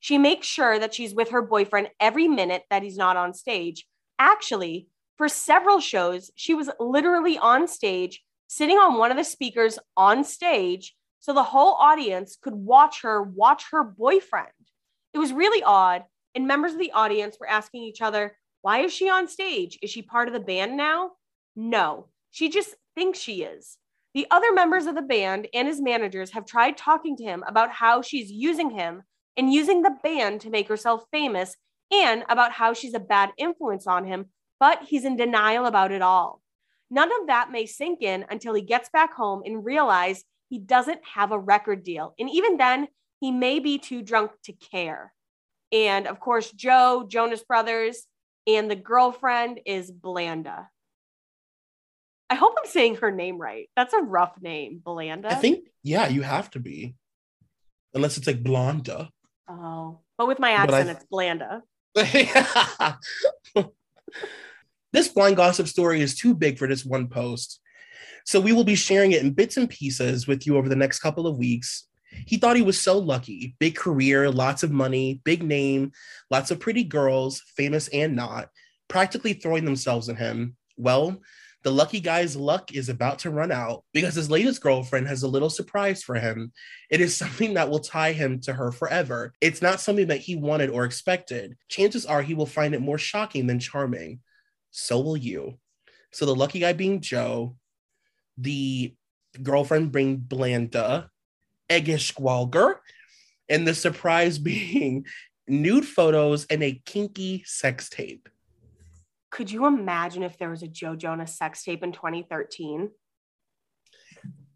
She 0.01 0.18
makes 0.18 0.49
sure 0.49 0.78
that 0.80 0.95
she's 0.95 1.14
with 1.14 1.30
her 1.30 1.43
boyfriend 1.43 1.90
every 2.01 2.26
minute 2.26 2.64
that 2.70 2.82
he's 2.82 2.97
not 2.97 3.16
on 3.16 3.34
stage. 3.34 3.86
Actually, 4.18 4.88
for 5.16 5.28
several 5.28 5.78
shows, 5.78 6.32
she 6.34 6.55
was 6.55 6.70
literally 6.80 7.38
on 7.38 7.68
stage, 7.68 8.22
sitting 8.49 8.78
on 8.78 8.99
one 8.99 9.12
of 9.12 9.16
the 9.16 9.22
speakers 9.22 9.78
on 9.97 10.24
stage, 10.24 10.97
so 11.20 11.32
the 11.32 11.45
whole 11.45 11.74
audience 11.74 12.36
could 12.43 12.55
watch 12.55 13.03
her 13.03 13.22
watch 13.22 13.66
her 13.70 13.84
boyfriend. 13.84 14.49
It 15.14 15.18
was 15.18 15.32
really 15.32 15.62
odd, 15.62 16.03
and 16.35 16.47
members 16.47 16.72
of 16.72 16.78
the 16.78 16.93
audience 16.93 17.37
were 17.39 17.49
asking 17.49 17.83
each 17.83 18.01
other, 18.01 18.37
Why 18.62 18.80
is 18.80 18.93
she 18.93 19.09
on 19.09 19.28
stage? 19.28 19.78
Is 19.83 19.91
she 19.91 20.03
part 20.03 20.28
of 20.28 20.35
the 20.35 20.41
band 20.41 20.76
now? 20.76 21.12
No, 21.55 22.09
she 22.30 22.49
just 22.49 22.74
thinks 22.95 23.18
she 23.18 23.43
is. 23.43 23.78
The 24.14 24.26
other 24.30 24.53
members 24.53 24.87
of 24.87 24.95
the 24.95 25.03
band 25.03 25.49
and 25.55 25.66
his 25.66 25.80
managers 25.80 26.33
have 26.33 26.45
tried 26.45 26.76
talking 26.76 27.16
to 27.16 27.24
him 27.24 27.43
about 27.47 27.70
how 27.70 28.03
she's 28.03 28.30
using 28.30 28.70
him 28.70 29.03
and 29.37 29.53
using 29.53 29.83
the 29.83 29.97
band 30.03 30.43
to 30.43 30.51
make 30.51 30.68
herself 30.68 31.05
famous 31.11 31.57
and 31.91 32.24
about 32.28 32.53
how 32.53 32.74
she's 32.74 32.95
a 32.95 33.01
bad 33.01 33.30
influence 33.39 33.87
on 33.87 34.05
him, 34.05 34.26
but 34.61 34.83
he's 34.83 35.05
in 35.05 35.16
denial 35.16 35.66
about 35.66 35.93
it 35.93 36.03
all. 36.03 36.43
None 36.91 37.11
of 37.20 37.26
that 37.28 37.51
may 37.51 37.64
sink 37.64 38.03
in 38.03 38.26
until 38.30 38.53
he 38.53 38.62
gets 38.62 38.91
back 38.91 39.14
home 39.14 39.43
and 39.47 39.64
realize 39.64 40.24
he 40.51 40.59
doesn't 40.59 41.01
have 41.14 41.33
a 41.33 41.39
record 41.39 41.83
deal. 41.83 42.14
And 42.18 42.28
even 42.28 42.59
then, 42.59 42.89
he 43.20 43.30
may 43.30 43.61
be 43.61 43.78
too 43.78 44.03
drunk 44.03 44.33
to 44.45 44.53
care. 44.53 45.14
And 45.72 46.06
of 46.06 46.20
course, 46.20 46.50
Joe, 46.50 47.06
Jonas 47.08 47.42
Brothers, 47.42 48.06
and 48.46 48.70
the 48.70 48.76
girlfriend 48.76 49.60
is 49.66 49.90
Blanda. 49.90 50.68
I 52.28 52.34
hope 52.34 52.54
I'm 52.58 52.68
saying 52.68 52.96
her 52.96 53.10
name 53.10 53.38
right. 53.38 53.68
That's 53.76 53.92
a 53.92 54.00
rough 54.00 54.40
name, 54.40 54.80
Blanda. 54.82 55.30
I 55.30 55.34
think, 55.34 55.68
yeah, 55.82 56.08
you 56.08 56.22
have 56.22 56.50
to 56.52 56.60
be. 56.60 56.94
Unless 57.94 58.16
it's 58.16 58.26
like 58.26 58.42
Blonda. 58.42 59.08
Oh, 59.48 60.00
but 60.16 60.28
with 60.28 60.38
my 60.38 60.52
accent, 60.52 60.88
I... 60.88 60.92
it's 60.92 61.04
Blanda. 61.10 61.62
this 64.92 65.08
blind 65.08 65.36
gossip 65.36 65.68
story 65.68 66.00
is 66.00 66.14
too 66.14 66.34
big 66.34 66.58
for 66.58 66.66
this 66.66 66.86
one 66.86 67.08
post. 67.08 67.60
So 68.24 68.40
we 68.40 68.52
will 68.52 68.64
be 68.64 68.76
sharing 68.76 69.12
it 69.12 69.22
in 69.22 69.32
bits 69.32 69.56
and 69.56 69.68
pieces 69.68 70.26
with 70.26 70.46
you 70.46 70.56
over 70.56 70.68
the 70.70 70.76
next 70.76 71.00
couple 71.00 71.26
of 71.26 71.36
weeks. 71.36 71.86
He 72.26 72.36
thought 72.36 72.56
he 72.56 72.62
was 72.62 72.80
so 72.80 72.98
lucky. 72.98 73.56
Big 73.58 73.76
career, 73.76 74.30
lots 74.30 74.62
of 74.62 74.70
money, 74.70 75.20
big 75.24 75.42
name, 75.42 75.92
lots 76.30 76.50
of 76.50 76.60
pretty 76.60 76.84
girls, 76.84 77.42
famous 77.56 77.88
and 77.88 78.16
not, 78.16 78.48
practically 78.88 79.32
throwing 79.32 79.64
themselves 79.64 80.08
at 80.08 80.18
him. 80.18 80.56
Well, 80.76 81.20
the 81.62 81.70
lucky 81.70 82.00
guy's 82.00 82.34
luck 82.34 82.74
is 82.74 82.88
about 82.88 83.20
to 83.20 83.30
run 83.30 83.52
out 83.52 83.84
because 83.92 84.14
his 84.14 84.30
latest 84.30 84.60
girlfriend 84.60 85.06
has 85.06 85.22
a 85.22 85.28
little 85.28 85.50
surprise 85.50 86.02
for 86.02 86.16
him. 86.16 86.52
It 86.90 87.00
is 87.00 87.16
something 87.16 87.54
that 87.54 87.70
will 87.70 87.80
tie 87.80 88.12
him 88.12 88.40
to 88.40 88.52
her 88.52 88.72
forever. 88.72 89.32
It's 89.40 89.62
not 89.62 89.80
something 89.80 90.08
that 90.08 90.20
he 90.20 90.34
wanted 90.36 90.70
or 90.70 90.84
expected. 90.84 91.56
Chances 91.68 92.04
are 92.04 92.22
he 92.22 92.34
will 92.34 92.46
find 92.46 92.74
it 92.74 92.80
more 92.80 92.98
shocking 92.98 93.46
than 93.46 93.60
charming. 93.60 94.20
So 94.70 95.00
will 95.00 95.16
you. 95.16 95.58
So 96.12 96.26
the 96.26 96.34
lucky 96.34 96.60
guy 96.60 96.72
being 96.72 97.00
Joe, 97.00 97.56
the 98.36 98.94
girlfriend 99.42 99.92
being 99.92 100.16
Blanda, 100.16 101.10
Eggish 101.72 102.78
and 103.48 103.66
the 103.66 103.74
surprise 103.74 104.38
being 104.52 105.06
nude 105.48 105.86
photos 105.86 106.44
and 106.46 106.62
a 106.62 106.80
kinky 106.84 107.42
sex 107.46 107.88
tape. 107.88 108.28
Could 109.30 109.50
you 109.50 109.66
imagine 109.66 110.22
if 110.22 110.36
there 110.38 110.50
was 110.50 110.62
a 110.62 110.68
Joe 110.68 110.94
Jonas 110.94 111.36
sex 111.38 111.64
tape 111.64 111.82
in 111.82 111.92
2013? 111.92 112.90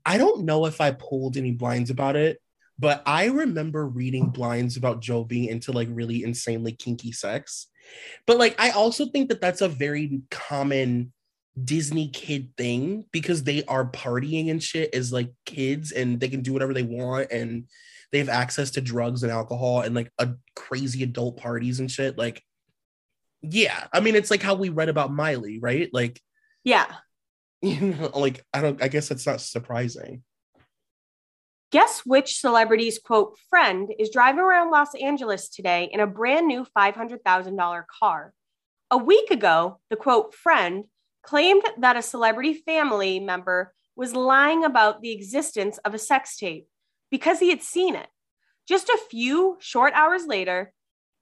I 0.05 0.19
don't 0.19 0.45
know 0.45 0.67
if 0.67 0.81
I 0.81 0.93
pulled 0.93 1.37
any 1.37 1.51
blinds 1.51 1.91
about 1.91 2.15
it, 2.15 2.41
but 2.79 3.03
I 3.07 3.27
remember 3.27 3.87
reading 3.87 4.29
blinds 4.29 4.77
about 4.77 5.01
Joe 5.01 5.25
being 5.25 5.47
into 5.47 5.73
like 5.73 5.89
really 5.91 6.23
insanely 6.23 6.73
kinky 6.73 7.13
sex. 7.13 7.69
But 8.27 8.39
like, 8.39 8.55
I 8.61 8.71
also 8.71 9.07
think 9.07 9.31
that 9.31 9.41
that's 9.41 9.63
a 9.63 9.69
very 9.69 10.21
common 10.31 11.13
Disney 11.63 12.09
kid 12.09 12.51
thing 12.57 13.07
because 13.13 13.43
they 13.43 13.65
are 13.65 13.91
partying 13.91 14.51
and 14.51 14.63
shit 14.63 14.95
as 14.95 15.13
like 15.13 15.33
kids 15.47 15.91
and 15.93 16.21
they 16.21 16.29
can 16.29 16.43
do 16.43 16.53
whatever 16.53 16.75
they 16.75 16.83
want 16.83 17.33
and 17.33 17.67
they 18.13 18.19
have 18.19 18.29
access 18.29 18.73
to 18.73 18.81
drugs 18.81 19.23
and 19.23 19.33
alcohol 19.33 19.81
and 19.81 19.95
like 19.95 20.11
a 20.19 20.31
crazy 20.55 21.03
adult 21.03 21.39
parties 21.39 21.81
and 21.81 21.91
shit. 21.91 22.19
Like, 22.19 22.43
yeah. 23.41 23.87
I 23.93 24.01
mean 24.01 24.17
it's 24.17 24.31
like 24.31 24.43
how 24.43 24.55
we 24.55 24.69
read 24.69 24.89
about 24.89 25.13
miley 25.13 25.59
right? 25.61 25.89
Like 25.93 26.21
yeah. 26.65 26.87
you 27.63 27.81
know 27.81 28.11
like 28.15 28.45
i 28.53 28.61
don't 28.61 28.83
i 28.83 28.89
guess 28.89 29.09
that's 29.09 29.27
not 29.27 29.41
surprising. 29.41 30.23
Guess 31.73 32.03
which 32.05 32.39
celebrity's 32.39 32.99
quote 32.99 33.39
friend 33.51 33.91
is 33.99 34.11
driving 34.11 34.41
around 34.41 34.71
los 34.71 34.95
angeles 34.95 35.49
today 35.49 35.89
in 35.91 36.01
a 36.01 36.07
brand 36.07 36.47
new 36.47 36.67
$500000 36.77 37.85
car? 37.99 38.35
A 38.91 38.99
week 38.99 39.31
ago 39.31 39.81
the 39.89 39.97
quote 39.97 40.35
friend 40.35 40.85
claimed 41.27 41.63
that 41.79 41.97
a 41.97 42.03
celebrity 42.03 42.55
family 42.55 43.19
member 43.21 43.75
was 43.97 44.15
lying 44.15 44.65
about 44.65 45.01
the 45.01 45.13
existence 45.13 45.79
of 45.79 45.95
a 45.95 45.99
sex 45.99 46.37
tape 46.37 46.67
because 47.11 47.41
he 47.41 47.51
had 47.51 47.63
seen 47.63 47.95
it 47.95 48.09
just 48.69 48.89
a 48.89 49.01
few 49.11 49.57
short 49.61 49.93
hours 49.95 50.27
later 50.27 50.73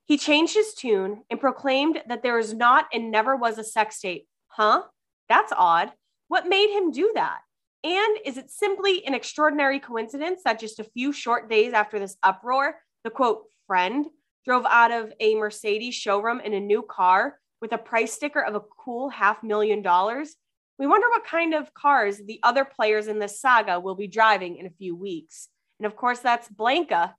he 0.06 0.18
changed 0.18 0.54
his 0.54 0.74
tune 0.74 1.22
and 1.30 1.40
proclaimed 1.40 2.02
that 2.08 2.22
there 2.22 2.38
is 2.38 2.52
not 2.52 2.86
and 2.92 3.10
never 3.10 3.36
was 3.36 3.58
a 3.58 3.64
sex 3.64 4.00
tape. 4.00 4.26
Huh? 4.48 4.82
That's 5.28 5.52
odd. 5.56 5.92
What 6.28 6.48
made 6.48 6.70
him 6.70 6.90
do 6.90 7.12
that? 7.14 7.38
And 7.82 8.18
is 8.24 8.36
it 8.36 8.50
simply 8.50 9.06
an 9.06 9.14
extraordinary 9.14 9.78
coincidence 9.78 10.42
that 10.44 10.60
just 10.60 10.78
a 10.78 10.84
few 10.84 11.12
short 11.12 11.50
days 11.50 11.72
after 11.72 11.98
this 11.98 12.16
uproar, 12.22 12.76
the 13.02 13.10
quote, 13.10 13.44
friend 13.66 14.06
drove 14.44 14.66
out 14.66 14.90
of 14.90 15.12
a 15.20 15.34
Mercedes 15.36 15.94
showroom 15.94 16.40
in 16.40 16.52
a 16.52 16.60
new 16.60 16.82
car 16.82 17.38
with 17.64 17.72
a 17.72 17.78
price 17.78 18.12
sticker 18.12 18.44
of 18.44 18.54
a 18.54 18.60
cool 18.60 19.08
half 19.08 19.42
million 19.42 19.80
dollars? 19.80 20.36
We 20.78 20.86
wonder 20.86 21.08
what 21.08 21.24
kind 21.24 21.54
of 21.54 21.72
cars 21.72 22.18
the 22.18 22.40
other 22.42 22.64
players 22.64 23.06
in 23.06 23.18
this 23.18 23.40
saga 23.40 23.80
will 23.80 23.94
be 23.94 24.06
driving 24.06 24.56
in 24.58 24.66
a 24.66 24.70
few 24.70 24.94
weeks. 24.94 25.48
And 25.78 25.86
of 25.86 25.96
course, 25.96 26.18
that's 26.18 26.48
Blanca 26.48 27.14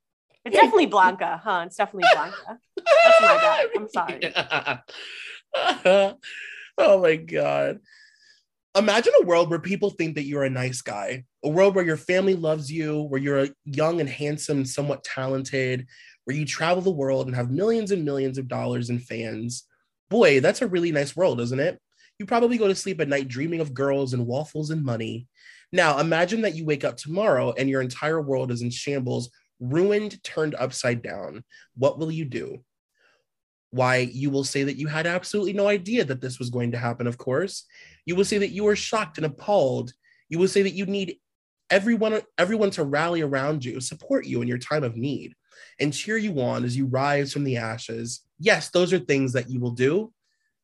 it's 0.46 0.54
definitely 0.54 0.86
Blanca, 0.86 1.40
huh? 1.42 1.64
It's 1.66 1.74
definitely 1.74 2.08
Blanca. 2.14 2.58
That's 2.76 3.20
my 3.20 3.36
bad. 3.36 3.68
I'm 3.76 3.88
sorry. 5.84 6.14
oh 6.78 7.02
my 7.02 7.16
god. 7.16 7.80
Imagine 8.78 9.12
a 9.20 9.26
world 9.26 9.50
where 9.50 9.58
people 9.58 9.90
think 9.90 10.14
that 10.14 10.22
you're 10.22 10.44
a 10.44 10.50
nice 10.50 10.82
guy, 10.82 11.24
a 11.44 11.48
world 11.48 11.74
where 11.74 11.84
your 11.84 11.96
family 11.96 12.34
loves 12.34 12.70
you, 12.70 13.02
where 13.02 13.20
you're 13.20 13.48
young 13.64 14.00
and 14.00 14.08
handsome, 14.08 14.64
somewhat 14.64 15.02
talented, 15.02 15.88
where 16.24 16.36
you 16.36 16.44
travel 16.44 16.82
the 16.82 16.90
world 16.92 17.26
and 17.26 17.34
have 17.34 17.50
millions 17.50 17.90
and 17.90 18.04
millions 18.04 18.38
of 18.38 18.46
dollars 18.46 18.88
in 18.88 19.00
fans. 19.00 19.64
Boy, 20.08 20.40
that's 20.40 20.62
a 20.62 20.66
really 20.66 20.92
nice 20.92 21.16
world, 21.16 21.40
isn't 21.40 21.60
it? 21.60 21.80
You 22.18 22.26
probably 22.26 22.58
go 22.58 22.68
to 22.68 22.74
sleep 22.74 23.00
at 23.00 23.08
night 23.08 23.28
dreaming 23.28 23.60
of 23.60 23.74
girls 23.74 24.14
and 24.14 24.26
waffles 24.26 24.70
and 24.70 24.84
money. 24.84 25.26
Now, 25.72 25.98
imagine 25.98 26.42
that 26.42 26.54
you 26.54 26.64
wake 26.64 26.84
up 26.84 26.96
tomorrow 26.96 27.52
and 27.52 27.68
your 27.68 27.82
entire 27.82 28.20
world 28.20 28.50
is 28.50 28.62
in 28.62 28.70
shambles 28.70 29.30
ruined, 29.60 30.22
turned 30.22 30.54
upside 30.54 31.02
down, 31.02 31.44
what 31.76 31.98
will 31.98 32.10
you 32.10 32.24
do? 32.24 32.62
Why, 33.70 33.96
you 33.96 34.30
will 34.30 34.44
say 34.44 34.64
that 34.64 34.76
you 34.76 34.86
had 34.86 35.06
absolutely 35.06 35.52
no 35.52 35.68
idea 35.68 36.04
that 36.04 36.20
this 36.20 36.38
was 36.38 36.50
going 36.50 36.72
to 36.72 36.78
happen, 36.78 37.06
of 37.06 37.18
course. 37.18 37.64
You 38.04 38.14
will 38.14 38.24
say 38.24 38.38
that 38.38 38.52
you 38.52 38.64
were 38.64 38.76
shocked 38.76 39.18
and 39.18 39.26
appalled. 39.26 39.92
You 40.28 40.38
will 40.38 40.48
say 40.48 40.62
that 40.62 40.74
you 40.74 40.86
need 40.86 41.18
everyone 41.68 42.20
everyone 42.38 42.70
to 42.70 42.84
rally 42.84 43.22
around 43.22 43.64
you, 43.64 43.80
support 43.80 44.24
you 44.24 44.40
in 44.40 44.48
your 44.48 44.58
time 44.58 44.84
of 44.84 44.96
need, 44.96 45.34
and 45.80 45.92
cheer 45.92 46.16
you 46.16 46.40
on 46.40 46.64
as 46.64 46.76
you 46.76 46.86
rise 46.86 47.32
from 47.32 47.44
the 47.44 47.56
ashes. 47.56 48.20
Yes, 48.38 48.70
those 48.70 48.92
are 48.92 48.98
things 48.98 49.32
that 49.32 49.50
you 49.50 49.60
will 49.60 49.70
do. 49.70 50.12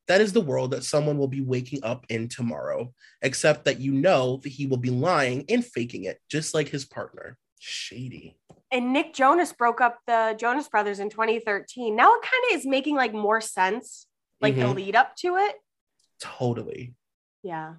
That 0.07 0.21
is 0.21 0.33
the 0.33 0.41
world 0.41 0.71
that 0.71 0.83
someone 0.83 1.17
will 1.17 1.29
be 1.29 1.41
waking 1.41 1.83
up 1.83 2.05
in 2.09 2.27
tomorrow, 2.27 2.93
except 3.21 3.65
that 3.65 3.79
you 3.79 3.93
know 3.93 4.37
that 4.43 4.49
he 4.49 4.65
will 4.65 4.77
be 4.77 4.89
lying 4.89 5.45
and 5.47 5.65
faking 5.65 6.03
it, 6.03 6.19
just 6.29 6.53
like 6.53 6.67
his 6.67 6.85
partner. 6.85 7.37
Shady 7.59 8.35
and 8.73 8.91
Nick 8.91 9.13
Jonas 9.13 9.53
broke 9.53 9.79
up 9.79 9.99
the 10.07 10.35
Jonas 10.37 10.67
Brothers 10.67 10.99
in 10.99 11.09
2013. 11.11 11.95
Now 11.95 12.15
it 12.15 12.23
kind 12.23 12.43
of 12.51 12.59
is 12.59 12.65
making 12.65 12.95
like 12.95 13.13
more 13.13 13.39
sense, 13.39 14.07
like 14.41 14.55
mm-hmm. 14.55 14.67
the 14.67 14.73
lead 14.73 14.95
up 14.95 15.15
to 15.17 15.37
it. 15.37 15.55
Totally. 16.19 16.95
Yeah. 17.43 17.75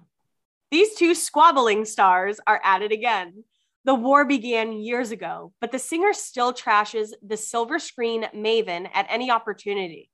These 0.71 0.95
two 0.95 1.13
squabbling 1.13 1.83
stars 1.83 2.39
are 2.47 2.61
at 2.63 2.81
it 2.81 2.93
again. 2.93 3.43
The 3.85 3.93
war 3.93 4.25
began 4.25 4.73
years 4.73 5.11
ago, 5.11 5.53
but 5.61 5.71
the 5.71 5.77
singer 5.77 6.11
still 6.11 6.51
trashes 6.51 7.11
the 7.21 7.37
silver 7.37 7.77
screen 7.77 8.25
maven 8.33 8.89
at 8.91 9.05
any 9.09 9.29
opportunity. 9.29 10.09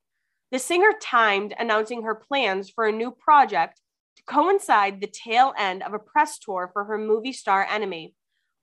The 0.52 0.60
singer 0.60 0.92
timed 1.02 1.54
announcing 1.58 2.04
her 2.04 2.14
plans 2.16 2.70
for 2.70 2.86
a 2.86 2.92
new 2.92 3.12
project 3.12 3.80
to 4.18 4.24
coincide 4.24 5.00
the 5.00 5.08
tail 5.08 5.54
end 5.58 5.84
of 5.84 5.94
a 5.94 6.00
press 6.00 6.38
tour 6.38 6.70
for 6.74 6.84
her 6.84 6.98
movie 6.98 7.32
star 7.32 7.66
enemy 7.66 8.14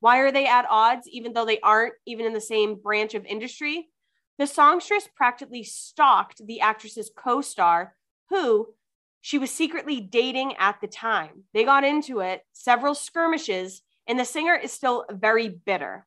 Why 0.01 0.19
are 0.19 0.31
they 0.31 0.47
at 0.47 0.67
odds, 0.69 1.09
even 1.09 1.33
though 1.33 1.47
they 1.47 1.61
aren't 1.61 1.95
even 2.05 2.27
in 2.27 2.35
the 2.35 2.41
same 2.43 2.75
branch 2.75 3.15
of 3.15 3.25
industry? 3.25 3.89
The 4.37 4.47
songstress 4.47 5.09
practically 5.17 5.65
stalked 5.65 6.47
the 6.47 6.61
actress's 6.61 7.11
co 7.17 7.41
star, 7.41 7.97
who 8.29 8.75
she 9.23 9.39
was 9.39 9.51
secretly 9.51 10.03
dating 10.03 10.55
at 10.59 10.83
the 10.83 10.87
time. 10.87 11.45
They 11.55 11.65
got 11.65 11.83
into 11.83 12.21
it, 12.21 12.43
several 12.53 12.95
skirmishes, 12.95 13.83
and 14.09 14.19
the 14.19 14.25
singer 14.25 14.55
is 14.55 14.73
still 14.73 15.05
very 15.11 15.49
bitter. 15.49 16.07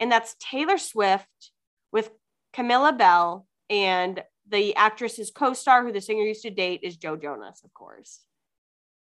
And 0.00 0.10
that's 0.10 0.34
Taylor 0.40 0.78
Swift 0.78 1.52
with 1.92 2.10
Camilla 2.52 2.92
Belle. 2.92 3.46
and 3.70 4.22
the 4.46 4.76
actress's 4.76 5.30
co-star 5.30 5.82
who 5.84 5.92
the 5.92 6.00
singer 6.02 6.22
used 6.22 6.42
to 6.42 6.50
date 6.50 6.80
is 6.82 6.96
Joe 6.98 7.16
Jonas, 7.16 7.62
of 7.64 7.72
course. 7.72 8.20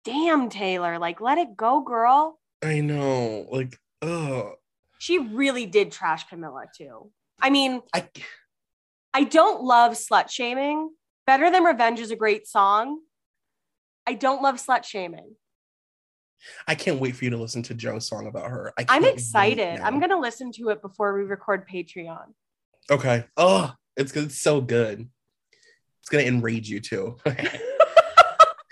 Damn, 0.04 0.50
Taylor, 0.50 1.00
like 1.00 1.20
let 1.20 1.40
it 1.40 1.58
go, 1.58 1.82
girl. 1.82 2.40
I 2.64 2.82
know. 2.82 3.48
Like, 3.52 3.80
ugh. 4.02 4.54
She 5.00 5.18
really 5.18 5.66
did 5.66 5.92
trash 5.92 6.28
Camilla 6.28 6.66
too. 6.78 7.12
I 7.42 7.50
mean, 7.50 7.82
I 7.94 8.08
I 9.14 9.24
don't 9.24 9.64
love 9.64 9.94
slut 9.94 10.30
shaming. 10.30 10.92
Better 11.26 11.50
Than 11.50 11.64
Revenge 11.64 12.00
is 12.00 12.12
a 12.12 12.16
great 12.16 12.48
song. 12.48 13.00
I 14.06 14.14
don't 14.14 14.44
love 14.44 14.56
slut 14.56 14.84
shaming. 14.84 15.36
I 16.68 16.76
can't 16.76 17.00
wait 17.00 17.16
for 17.16 17.26
you 17.26 17.32
to 17.32 17.38
listen 17.38 17.64
to 17.64 17.74
Joe's 17.74 18.08
song 18.08 18.28
about 18.28 18.50
her. 18.50 18.74
I 18.78 18.86
I'm 18.88 19.06
excited. 19.06 19.80
I'm 19.80 20.00
gonna 20.00 20.20
listen 20.20 20.52
to 20.54 20.70
it 20.70 20.82
before 20.82 21.18
we 21.18 21.24
record 21.24 21.68
Patreon. 21.68 22.34
Okay. 22.90 23.26
Oh, 23.36 23.74
it's. 23.98 24.16
It's 24.16 24.40
so 24.42 24.62
good. 24.62 25.10
It's 26.02 26.10
gonna 26.10 26.24
enrage 26.24 26.70
you 26.70 26.80
too. 26.80 27.18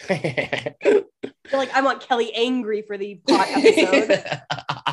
like 0.09 1.73
I 1.73 1.81
want 1.81 2.01
Kelly 2.01 2.33
angry 2.33 2.81
for 2.81 2.97
the 2.97 3.21
pot 3.27 3.47
episode. 3.49 4.41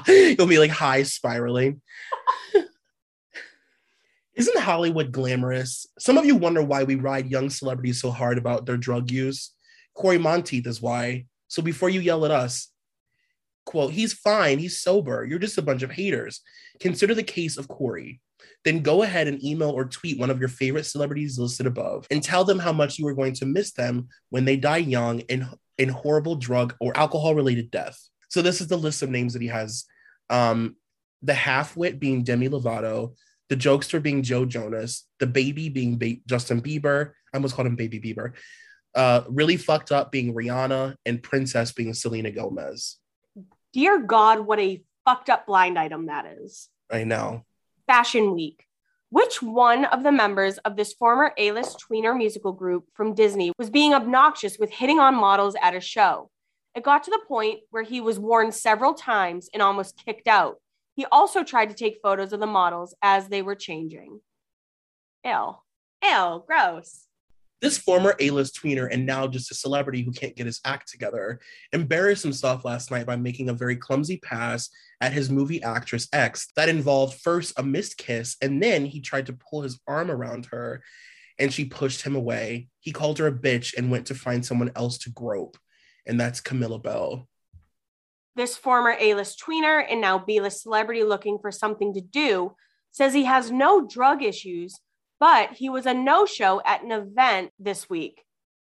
You'll 0.39 0.47
be 0.47 0.59
like 0.59 0.71
high 0.71 1.03
spiraling. 1.03 1.83
Isn't 4.35 4.59
Hollywood 4.59 5.13
glamorous? 5.13 5.87
Some 5.99 6.17
of 6.17 6.25
you 6.25 6.37
wonder 6.37 6.63
why 6.63 6.85
we 6.85 6.95
ride 6.95 7.31
young 7.31 7.51
celebrities 7.51 8.01
so 8.01 8.11
hard 8.11 8.39
about 8.39 8.65
their 8.65 8.77
drug 8.77 9.11
use. 9.11 9.53
Cory 9.95 10.19
Monteith 10.19 10.67
is 10.67 10.81
why. 10.81 11.27
So 11.51 11.63
before 11.63 11.91
you 11.91 12.01
yell 12.01 12.25
at 12.25 12.31
us, 12.31 12.69
quote, 13.67 13.93
he's 13.93 14.13
fine, 14.13 14.59
he's 14.61 14.81
sober. 14.81 15.27
You're 15.29 15.41
just 15.41 15.59
a 15.59 15.63
bunch 15.63 15.83
of 15.83 15.91
haters. 15.91 16.41
Consider 16.79 17.15
the 17.15 17.25
case 17.25 17.59
of 17.59 17.69
Cory. 17.69 18.21
then 18.65 18.83
go 18.83 19.03
ahead 19.03 19.27
and 19.27 19.43
email 19.45 19.71
or 19.71 19.85
tweet 19.85 20.19
one 20.19 20.31
of 20.31 20.39
your 20.39 20.49
favorite 20.49 20.87
celebrities 20.87 21.39
listed 21.39 21.67
above 21.67 22.07
and 22.11 22.23
tell 22.23 22.45
them 22.45 22.59
how 22.59 22.73
much 22.73 22.99
you 22.99 23.07
are 23.07 23.15
going 23.15 23.35
to 23.35 23.47
miss 23.47 23.73
them 23.73 24.09
when 24.31 24.45
they 24.45 24.57
die 24.57 24.79
young 24.79 25.21
in, 25.21 25.47
in 25.77 25.89
horrible 25.89 26.37
drug 26.37 26.75
or 26.81 26.97
alcohol 26.97 27.35
related 27.35 27.71
death. 27.71 27.99
So, 28.29 28.43
this 28.43 28.61
is 28.61 28.69
the 28.69 28.79
list 28.79 29.03
of 29.03 29.11
names 29.11 29.33
that 29.33 29.43
he 29.43 29.49
has 29.49 29.87
um, 30.31 30.77
the 31.23 31.35
half 31.35 31.77
wit 31.77 31.99
being 31.99 32.23
Demi 32.23 32.49
Lovato, 32.49 33.15
the 33.49 33.57
jokester 33.57 34.01
being 34.01 34.23
Joe 34.23 34.45
Jonas, 34.45 35.07
the 35.19 35.27
baby 35.27 35.69
being 35.69 35.99
ba- 35.99 36.23
Justin 36.27 36.63
Bieber. 36.63 37.11
I 37.33 37.37
almost 37.37 37.55
called 37.55 37.67
him 37.67 37.77
Baby 37.77 38.01
Bieber. 38.01 38.33
Uh, 38.95 39.23
really 39.29 39.57
fucked 39.57 39.93
up 39.93 40.11
being 40.11 40.35
Rihanna, 40.35 40.97
and 41.07 41.23
Princess 41.23 41.73
being 41.73 41.95
Selena 41.95 42.31
Gomez. 42.31 42.97
Dear 43.73 44.01
God, 44.01 44.41
what 44.41 44.59
a 44.59 44.83
fucked 45.05 45.31
up 45.31 45.47
blind 45.47 45.79
item 45.79 46.07
that 46.07 46.27
is. 46.27 46.69
I 46.91 47.05
know. 47.05 47.45
Fashion 47.87 48.35
Week. 48.35 48.67
Which 49.11 49.43
one 49.43 49.85
of 49.87 50.05
the 50.05 50.13
members 50.13 50.59
of 50.59 50.77
this 50.77 50.93
former 50.93 51.33
A 51.37 51.51
list 51.51 51.85
tweener 51.89 52.17
musical 52.17 52.53
group 52.53 52.85
from 52.95 53.15
Disney 53.15 53.53
was 53.59 53.71
being 53.71 53.93
obnoxious 53.93 54.59
with 54.59 54.71
hitting 54.71 55.01
on 55.01 55.15
models 55.15 55.57
at 55.61 55.75
a 55.75 55.81
show? 55.81 56.31
It 56.77 56.85
got 56.85 57.03
to 57.05 57.11
the 57.11 57.23
point 57.27 57.61
where 57.71 57.83
he 57.83 58.01
was 58.01 58.21
warned 58.21 58.55
several 58.55 58.95
times 58.95 59.49
and 59.53 59.63
almost 59.63 60.01
kicked 60.05 60.29
out. 60.29 60.59
He 60.95 61.07
also 61.07 61.43
tried 61.43 61.71
to 61.71 61.75
take 61.75 61.99
photos 62.03 62.33
of 62.33 62.39
the 62.39 62.47
models 62.47 62.95
as 63.03 63.29
they 63.29 63.43
were 63.43 63.57
changing. 63.57 64.21
Ew. 65.25 65.57
Ew, 66.05 66.45
gross. 66.47 67.07
This 67.61 67.77
former 67.77 68.17
A-list 68.19 68.59
tweener 68.59 68.89
and 68.91 69.05
now 69.05 69.27
just 69.27 69.51
a 69.51 69.55
celebrity 69.55 70.03
who 70.03 70.13
can't 70.13 70.35
get 70.35 70.47
his 70.47 70.61
act 70.65 70.89
together 70.89 71.41
embarrassed 71.73 72.23
himself 72.23 72.65
last 72.65 72.91
night 72.91 73.05
by 73.05 73.17
making 73.17 73.51
a 73.51 73.55
very 73.55 73.77
clumsy 73.77 74.17
pass 74.17 74.71
at 75.03 75.13
his 75.13 75.29
movie 75.29 75.63
actress 75.63 76.09
X 76.13 76.49
that 76.57 76.71
involved 76.71 77.21
first 77.21 77.59
a 77.59 77.63
missed 77.63 77.99
kiss 77.99 78.37
and 78.41 78.63
then 78.63 78.87
he 78.87 79.01
tried 79.01 79.27
to 79.27 79.35
pull 79.35 79.61
his 79.61 79.79
arm 79.87 80.11
around 80.11 80.47
her 80.47 80.83
and 81.39 81.53
she 81.53 81.67
pushed 81.67 82.03
him 82.03 82.17
away. 82.17 82.69
He 82.81 82.93
called 82.93 83.19
her 83.19 83.27
a 83.27 83.33
bitch 83.33 83.77
and 83.77 83.91
went 83.91 84.07
to 84.07 84.15
find 84.15 84.45
someone 84.45 84.73
else 84.75 84.97
to 84.99 85.11
grope 85.11 85.59
and 86.07 86.19
that's 86.19 86.41
Camilla 86.41 86.79
Belle. 86.79 87.29
This 88.37 88.57
former 88.57 88.97
A-list 88.99 89.43
tweener 89.45 89.85
and 89.87 90.01
now 90.01 90.19
B-list 90.19 90.63
celebrity 90.63 91.05
looking 91.05 91.39
for 91.39 91.53
something 91.53 91.93
to 91.93 92.01
do 92.01 92.55
says 92.91 93.13
he 93.13 93.25
has 93.25 93.51
no 93.51 93.87
drug 93.87 94.23
issues 94.23 94.81
but 95.21 95.53
he 95.53 95.69
was 95.69 95.87
a 95.87 95.95
no 95.95 96.25
show 96.27 96.61
at 96.65 96.83
an 96.83 96.91
event 96.91 97.53
this 97.59 97.89
week. 97.89 98.25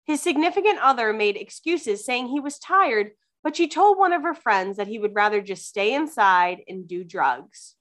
His 0.05 0.21
significant 0.21 0.79
other 0.81 1.13
made 1.13 1.37
excuses 1.37 2.03
saying 2.03 2.27
he 2.27 2.39
was 2.39 2.57
tired, 2.57 3.11
but 3.43 3.55
she 3.55 3.67
told 3.67 3.97
one 3.97 4.11
of 4.11 4.23
her 4.23 4.33
friends 4.33 4.77
that 4.77 4.87
he 4.87 4.97
would 4.97 5.15
rather 5.15 5.39
just 5.39 5.67
stay 5.67 5.93
inside 5.93 6.61
and 6.67 6.87
do 6.87 7.03
drugs. 7.03 7.75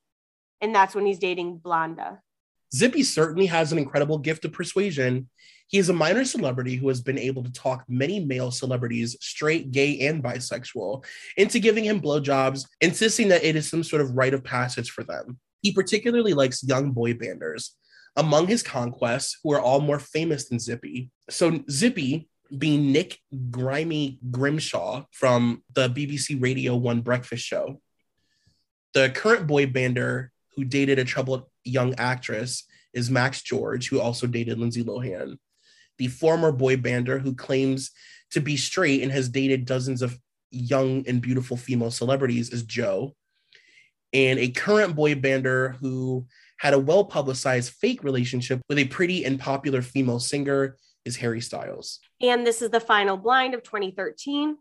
And 0.60 0.74
that's 0.74 0.94
when 0.94 1.06
he's 1.06 1.18
dating 1.18 1.60
Blonda. 1.64 2.18
Zippy 2.74 3.02
certainly 3.02 3.46
has 3.46 3.72
an 3.72 3.78
incredible 3.78 4.18
gift 4.18 4.44
of 4.44 4.52
persuasion. 4.52 5.30
He 5.68 5.78
is 5.78 5.88
a 5.88 5.94
minor 5.94 6.24
celebrity 6.24 6.76
who 6.76 6.88
has 6.88 7.00
been 7.00 7.18
able 7.18 7.42
to 7.44 7.52
talk 7.52 7.84
many 7.88 8.20
male 8.20 8.50
celebrities, 8.50 9.16
straight, 9.20 9.70
gay, 9.70 10.06
and 10.06 10.22
bisexual, 10.22 11.04
into 11.38 11.58
giving 11.60 11.84
him 11.84 12.00
blowjobs, 12.00 12.66
insisting 12.82 13.28
that 13.28 13.44
it 13.44 13.56
is 13.56 13.68
some 13.68 13.82
sort 13.82 14.02
of 14.02 14.16
rite 14.16 14.34
of 14.34 14.44
passage 14.44 14.90
for 14.90 15.04
them. 15.04 15.38
He 15.62 15.72
particularly 15.72 16.34
likes 16.34 16.62
young 16.62 16.92
boy 16.92 17.14
banders, 17.14 17.70
among 18.18 18.48
his 18.48 18.62
conquests, 18.62 19.38
who 19.42 19.52
are 19.52 19.60
all 19.60 19.80
more 19.80 20.00
famous 20.00 20.48
than 20.48 20.58
Zippy. 20.58 21.10
So 21.30 21.62
Zippy 21.70 22.28
being 22.56 22.92
Nick 22.92 23.18
Grimy 23.50 24.18
Grimshaw 24.30 25.04
from 25.12 25.62
the 25.74 25.88
BBC 25.88 26.42
Radio 26.42 26.74
1 26.76 27.00
breakfast 27.02 27.44
show. 27.44 27.80
The 28.92 29.10
current 29.10 29.46
boy 29.46 29.66
bander 29.66 30.28
who 30.56 30.64
dated 30.64 30.98
a 30.98 31.04
troubled 31.04 31.44
young 31.62 31.94
actress 31.94 32.64
is 32.92 33.10
Max 33.10 33.42
George, 33.42 33.88
who 33.88 34.00
also 34.00 34.26
dated 34.26 34.58
Lindsay 34.58 34.82
Lohan. 34.82 35.36
The 35.98 36.08
former 36.08 36.50
boy 36.50 36.76
bander 36.76 37.20
who 37.20 37.34
claims 37.34 37.92
to 38.32 38.40
be 38.40 38.56
straight 38.56 39.02
and 39.02 39.12
has 39.12 39.28
dated 39.28 39.64
dozens 39.64 40.02
of 40.02 40.18
young 40.50 41.04
and 41.06 41.22
beautiful 41.22 41.56
female 41.56 41.92
celebrities 41.92 42.50
is 42.50 42.64
Joe. 42.64 43.14
And 44.12 44.38
a 44.38 44.48
current 44.48 44.96
boy 44.96 45.14
bander 45.14 45.76
who 45.76 46.26
had 46.58 46.74
a 46.74 46.78
well 46.78 47.04
publicized 47.04 47.72
fake 47.72 48.04
relationship 48.04 48.60
with 48.68 48.78
a 48.78 48.84
pretty 48.86 49.24
and 49.24 49.40
popular 49.40 49.82
female 49.82 50.20
singer, 50.20 50.76
is 51.04 51.16
Harry 51.16 51.40
Styles. 51.40 52.00
And 52.20 52.46
this 52.46 52.60
is 52.60 52.70
the 52.70 52.80
final 52.80 53.16
blind 53.16 53.54
of 53.54 53.62
2013. 53.62 54.56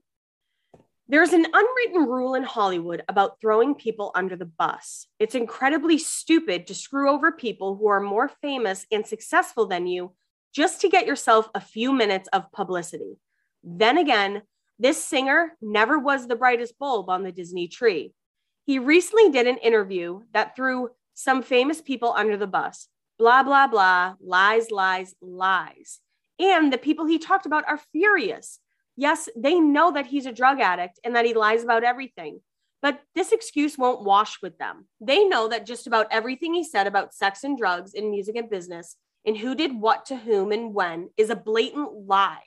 There's 1.09 1.33
an 1.33 1.45
unwritten 1.53 2.05
rule 2.05 2.35
in 2.35 2.43
Hollywood 2.43 3.01
about 3.07 3.39
throwing 3.39 3.75
people 3.75 4.11
under 4.13 4.35
the 4.35 4.45
bus. 4.45 5.07
It's 5.19 5.35
incredibly 5.35 5.97
stupid 5.97 6.67
to 6.67 6.75
screw 6.75 7.09
over 7.09 7.31
people 7.31 7.75
who 7.75 7.87
are 7.87 8.01
more 8.01 8.29
famous 8.41 8.85
and 8.91 9.05
successful 9.07 9.67
than 9.67 9.87
you 9.87 10.13
just 10.53 10.81
to 10.81 10.89
get 10.89 11.07
yourself 11.07 11.49
a 11.55 11.61
few 11.61 11.93
minutes 11.93 12.27
of 12.33 12.51
publicity. 12.51 13.17
Then 13.63 13.97
again, 13.97 14.41
this 14.79 15.03
singer 15.03 15.53
never 15.61 15.97
was 15.97 16.27
the 16.27 16.35
brightest 16.35 16.77
bulb 16.77 17.09
on 17.09 17.23
the 17.23 17.31
Disney 17.31 17.67
tree. 17.67 18.13
He 18.65 18.79
recently 18.79 19.29
did 19.29 19.47
an 19.47 19.57
interview 19.57 20.21
that 20.33 20.55
threw 20.55 20.89
some 21.17 21.41
famous 21.41 21.81
people 21.81 22.13
under 22.15 22.37
the 22.37 22.45
bus. 22.45 22.89
Blah, 23.17 23.41
blah, 23.41 23.65
blah, 23.65 24.13
lies, 24.21 24.69
lies, 24.69 25.15
lies. 25.19 25.99
And 26.37 26.71
the 26.71 26.77
people 26.77 27.07
he 27.07 27.17
talked 27.17 27.47
about 27.47 27.67
are 27.67 27.79
furious. 27.91 28.59
Yes, 28.95 29.27
they 29.35 29.59
know 29.59 29.91
that 29.91 30.05
he's 30.05 30.27
a 30.27 30.31
drug 30.31 30.59
addict 30.59 30.99
and 31.03 31.15
that 31.15 31.25
he 31.25 31.33
lies 31.33 31.63
about 31.63 31.83
everything, 31.83 32.41
but 32.83 33.01
this 33.15 33.31
excuse 33.31 33.79
won't 33.79 34.03
wash 34.03 34.43
with 34.43 34.59
them. 34.59 34.87
They 35.01 35.23
know 35.23 35.47
that 35.47 35.65
just 35.65 35.87
about 35.87 36.05
everything 36.11 36.53
he 36.53 36.63
said 36.63 36.85
about 36.85 37.15
sex 37.15 37.43
and 37.43 37.57
drugs 37.57 37.95
in 37.95 38.11
music 38.11 38.35
and 38.35 38.47
business 38.47 38.95
and 39.25 39.35
who 39.35 39.55
did 39.55 39.73
what 39.73 40.05
to 40.05 40.17
whom 40.17 40.51
and 40.51 40.71
when 40.71 41.09
is 41.17 41.31
a 41.31 41.35
blatant 41.35 42.05
lie. 42.05 42.43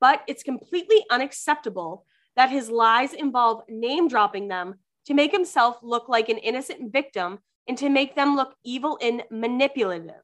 But 0.00 0.22
it's 0.26 0.42
completely 0.42 1.04
unacceptable 1.10 2.06
that 2.34 2.48
his 2.48 2.70
lies 2.70 3.12
involve 3.12 3.62
name 3.68 4.08
dropping 4.08 4.48
them 4.48 4.76
to 5.04 5.14
make 5.14 5.32
himself 5.32 5.76
look 5.82 6.08
like 6.08 6.30
an 6.30 6.38
innocent 6.38 6.90
victim 6.90 7.40
and 7.68 7.76
to 7.78 7.88
make 7.88 8.14
them 8.14 8.36
look 8.36 8.54
evil 8.64 8.98
and 9.02 9.22
manipulative. 9.30 10.22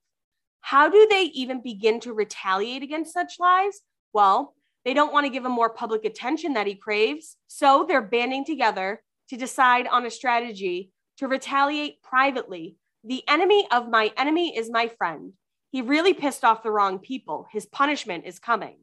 How 0.61 0.88
do 0.88 1.07
they 1.11 1.24
even 1.34 1.61
begin 1.62 2.01
to 2.01 2.12
retaliate 2.12 2.82
against 2.82 3.12
such 3.12 3.34
lies? 3.40 3.80
Well, 4.12 4.55
they 4.84 4.95
don't 4.95 5.12
want 5.12 5.26
to 5.26 5.32
give 5.32 5.45
him 5.45 5.53
more 5.53 5.70
public 5.70 6.05
attention 6.05 6.55
that 6.55 6.66
he 6.66 6.74
craves. 6.74 7.36
So 7.49 7.84
they're 7.86 8.03
banding 8.03 8.45
together 8.45 9.03
to 9.28 9.36
decide 9.36 9.86
on 9.86 10.07
a 10.07 10.11
strategy 10.11 10.90
to 11.18 11.28
retaliate 11.28 12.03
privately. 12.03 12.76
The 13.05 13.22
enemy 13.28 13.66
of 13.70 13.88
my 13.88 14.12
enemy 14.16 14.57
is 14.57 14.70
my 14.70 14.88
friend. 14.88 15.32
He 15.70 15.82
really 15.82 16.14
pissed 16.14 16.45
off 16.45 16.62
the 16.62 16.70
wrong 16.70 16.99
people. 16.99 17.47
His 17.51 17.66
punishment 17.66 18.24
is 18.26 18.38
coming. 18.38 18.76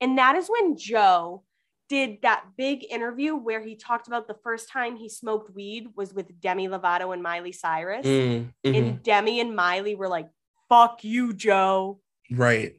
And 0.00 0.18
that 0.18 0.36
is 0.36 0.48
when 0.48 0.76
Joe 0.76 1.44
did 1.90 2.22
that 2.22 2.44
big 2.56 2.86
interview 2.88 3.34
where 3.36 3.60
he 3.60 3.74
talked 3.74 4.06
about 4.06 4.28
the 4.28 4.36
first 4.44 4.70
time 4.70 4.96
he 4.96 5.08
smoked 5.08 5.52
weed 5.54 5.88
was 5.96 6.14
with 6.14 6.40
Demi 6.40 6.68
Lovato 6.68 7.12
and 7.12 7.22
Miley 7.22 7.50
Cyrus. 7.52 8.06
Mm, 8.06 8.52
mhm. 8.64 8.78
And 8.78 9.02
Demi 9.02 9.40
and 9.40 9.54
Miley 9.56 9.96
were 9.96 10.08
like, 10.08 10.28
fuck 10.68 11.02
you, 11.04 11.34
Joe. 11.34 12.00
right. 12.30 12.74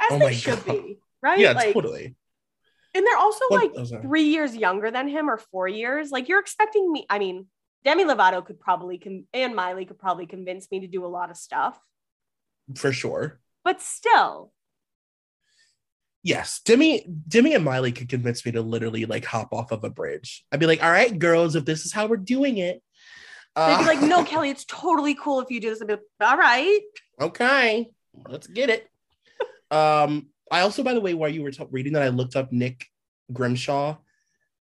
As 0.00 0.12
Oh 0.12 0.18
they 0.18 0.32
should 0.34 0.64
God. 0.64 0.74
be. 0.82 0.98
Right? 1.22 1.38
Yeah, 1.38 1.52
like, 1.52 1.74
totally. 1.74 2.16
And 2.94 3.06
they're 3.06 3.18
also 3.18 3.44
What- 3.50 3.60
like 3.62 3.72
oh, 3.92 4.00
three 4.00 4.22
years 4.24 4.56
younger 4.56 4.90
than 4.90 5.06
him 5.06 5.28
or 5.28 5.36
four 5.36 5.68
years. 5.68 6.10
Like 6.10 6.26
you're 6.28 6.40
expecting 6.40 6.90
me. 6.90 7.04
I 7.10 7.18
mean, 7.18 7.46
Demi 7.84 8.04
Lovato 8.04 8.44
could 8.44 8.58
probably 8.58 8.96
con- 8.98 9.26
and 9.34 9.54
Miley 9.54 9.84
could 9.84 9.98
probably 9.98 10.26
convince 10.26 10.70
me 10.70 10.80
to 10.80 10.86
do 10.86 11.04
a 11.04 11.08
lot 11.08 11.30
of 11.30 11.36
stuff, 11.36 11.78
For 12.74 12.92
sure. 12.92 13.40
but 13.62 13.80
still, 13.82 14.52
Yes, 16.22 16.60
Demi, 16.64 17.06
Demi 17.28 17.54
and 17.54 17.64
Miley 17.64 17.92
could 17.92 18.08
convince 18.08 18.44
me 18.44 18.52
to 18.52 18.60
literally 18.62 19.06
like 19.06 19.24
hop 19.24 19.52
off 19.52 19.72
of 19.72 19.84
a 19.84 19.90
bridge. 19.90 20.44
I'd 20.52 20.60
be 20.60 20.66
like, 20.66 20.82
"All 20.82 20.90
right, 20.90 21.18
girls, 21.18 21.56
if 21.56 21.64
this 21.64 21.86
is 21.86 21.92
how 21.92 22.06
we're 22.06 22.16
doing 22.18 22.58
it." 22.58 22.82
they'd 23.56 23.62
Uh, 23.62 23.78
be 23.78 23.84
like, 23.86 24.02
"No, 24.02 24.22
Kelly, 24.30 24.50
it's 24.50 24.64
totally 24.66 25.14
cool 25.14 25.40
if 25.40 25.50
you 25.50 25.60
do 25.60 25.70
this." 25.70 25.80
I'd 25.80 25.88
be 25.88 25.94
like, 25.94 26.02
"All 26.20 26.36
right." 26.36 26.80
okay, 27.20 27.88
let's 28.28 28.46
get 28.46 28.68
it. 28.70 28.86
um, 29.70 30.28
I 30.50 30.60
also, 30.60 30.82
by 30.82 30.94
the 30.94 31.00
way, 31.00 31.14
while 31.14 31.30
you 31.30 31.42
were 31.42 31.50
t- 31.52 31.64
reading 31.70 31.92
that, 31.94 32.02
I 32.02 32.08
looked 32.08 32.36
up 32.36 32.50
Nick 32.52 32.86
Grimshaw 33.32 33.96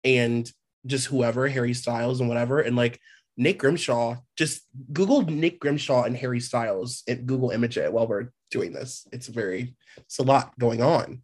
and 0.04 0.52
just 0.86 1.06
whoever 1.08 1.48
Harry 1.48 1.74
Styles 1.74 2.20
and 2.20 2.28
whatever, 2.30 2.60
and 2.60 2.76
like 2.76 3.00
Nick 3.38 3.60
Grimshaw, 3.60 4.18
just 4.36 4.64
Google 4.92 5.22
Nick 5.22 5.60
Grimshaw 5.60 6.04
and 6.04 6.18
Harry 6.18 6.40
Styles 6.40 7.04
and 7.08 7.28
Google 7.28 7.52
image 7.52 7.78
it 7.78 7.94
while 7.94 8.08
we're 8.08 8.32
doing 8.50 8.74
this. 8.74 9.08
It's 9.12 9.28
very, 9.28 9.76
it's 9.98 10.18
a 10.18 10.24
lot 10.24 10.58
going 10.58 10.82
on. 10.82 11.22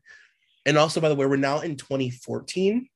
And 0.65 0.77
also, 0.77 1.01
by 1.01 1.09
the 1.09 1.15
way, 1.15 1.25
we're 1.25 1.37
now 1.37 1.61
in 1.61 1.75
2014. 1.75 2.87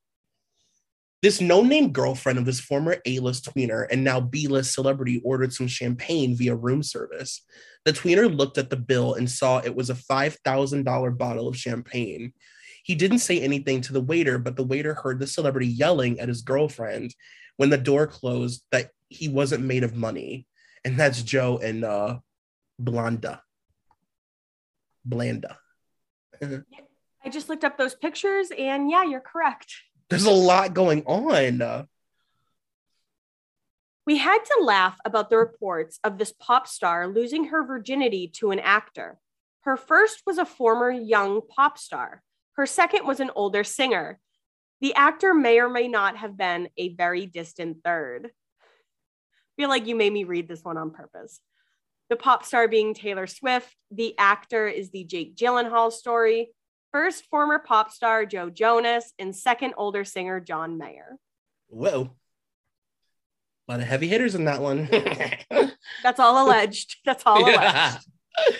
This 1.20 1.40
no-name 1.40 1.90
girlfriend 1.90 2.38
of 2.38 2.44
this 2.44 2.60
former 2.60 2.98
A-list 3.04 3.52
tweener 3.52 3.88
and 3.90 4.04
now 4.04 4.20
B-list 4.20 4.72
celebrity 4.72 5.20
ordered 5.24 5.52
some 5.52 5.66
champagne 5.66 6.36
via 6.36 6.54
room 6.54 6.80
service. 6.80 7.42
The 7.84 7.92
tweener 7.92 8.34
looked 8.34 8.56
at 8.56 8.70
the 8.70 8.76
bill 8.76 9.14
and 9.14 9.28
saw 9.28 9.58
it 9.58 9.74
was 9.74 9.90
a 9.90 9.94
$5,000 9.94 11.18
bottle 11.18 11.48
of 11.48 11.56
champagne. 11.56 12.32
He 12.84 12.94
didn't 12.94 13.18
say 13.18 13.40
anything 13.40 13.80
to 13.82 13.92
the 13.92 14.00
waiter, 14.00 14.38
but 14.38 14.54
the 14.54 14.64
waiter 14.64 14.94
heard 14.94 15.18
the 15.18 15.26
celebrity 15.26 15.66
yelling 15.66 16.20
at 16.20 16.28
his 16.28 16.42
girlfriend 16.42 17.12
when 17.56 17.70
the 17.70 17.76
door 17.76 18.06
closed 18.06 18.62
that 18.70 18.92
he 19.08 19.28
wasn't 19.28 19.64
made 19.64 19.84
of 19.84 19.94
money. 19.94 20.46
And 20.84 20.96
that's 20.96 21.22
Joe 21.22 21.58
and 21.58 21.84
uh, 21.84 22.18
Blonda. 22.80 23.40
Blanda. 25.04 25.58
I 26.42 27.30
just 27.30 27.48
looked 27.48 27.64
up 27.64 27.76
those 27.76 27.94
pictures, 27.94 28.50
and 28.56 28.90
yeah, 28.90 29.04
you're 29.04 29.20
correct. 29.20 29.74
There's 30.08 30.24
a 30.24 30.30
lot 30.30 30.72
going 30.72 31.02
on. 31.04 31.88
We 34.06 34.16
had 34.16 34.38
to 34.38 34.62
laugh 34.62 34.96
about 35.04 35.28
the 35.28 35.36
reports 35.36 35.98
of 36.02 36.16
this 36.16 36.32
pop 36.32 36.66
star 36.66 37.06
losing 37.06 37.46
her 37.46 37.62
virginity 37.62 38.28
to 38.36 38.50
an 38.52 38.58
actor. 38.58 39.18
Her 39.62 39.76
first 39.76 40.22
was 40.24 40.38
a 40.38 40.46
former 40.46 40.90
young 40.90 41.42
pop 41.46 41.76
star. 41.76 42.22
Her 42.52 42.64
second 42.64 43.06
was 43.06 43.20
an 43.20 43.30
older 43.34 43.64
singer. 43.64 44.18
The 44.80 44.94
actor 44.94 45.34
may 45.34 45.58
or 45.58 45.68
may 45.68 45.88
not 45.88 46.16
have 46.16 46.38
been 46.38 46.70
a 46.78 46.94
very 46.94 47.26
distant 47.26 47.78
third. 47.84 48.30
Feel 49.58 49.68
like 49.68 49.86
you 49.86 49.96
made 49.96 50.12
me 50.12 50.24
read 50.24 50.48
this 50.48 50.64
one 50.64 50.78
on 50.78 50.90
purpose. 50.90 51.40
The 52.08 52.16
pop 52.16 52.44
star 52.44 52.68
being 52.68 52.94
Taylor 52.94 53.26
Swift. 53.26 53.74
The 53.90 54.14
actor 54.16 54.66
is 54.66 54.90
the 54.90 55.04
Jake 55.04 55.36
Gyllenhaal 55.36 55.92
story. 55.92 56.52
First, 56.92 57.26
former 57.26 57.58
pop 57.58 57.90
star 57.90 58.24
Joe 58.24 58.48
Jonas, 58.48 59.12
and 59.18 59.36
second, 59.36 59.74
older 59.76 60.04
singer 60.04 60.40
John 60.40 60.78
Mayer. 60.78 61.18
whoa. 61.68 62.14
A 63.68 63.72
lot 63.72 63.80
of 63.80 63.86
heavy 63.86 64.08
hitters 64.08 64.34
in 64.34 64.46
that 64.46 64.62
one. 64.62 64.88
That's 66.02 66.18
all 66.18 66.46
alleged. 66.46 66.96
That's 67.04 67.22
all 67.26 67.44
alleged. 67.44 67.98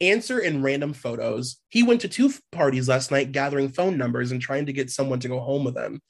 Answer 0.00 0.38
in 0.38 0.62
random 0.62 0.92
photos. 0.92 1.56
He 1.68 1.82
went 1.82 2.02
to 2.02 2.08
two 2.08 2.30
parties 2.52 2.88
last 2.88 3.10
night 3.10 3.32
gathering 3.32 3.70
phone 3.70 3.98
numbers 3.98 4.30
and 4.30 4.40
trying 4.40 4.66
to 4.66 4.72
get 4.72 4.90
someone 4.90 5.18
to 5.20 5.28
go 5.28 5.40
home 5.40 5.64
with 5.64 5.76
him. 5.76 6.00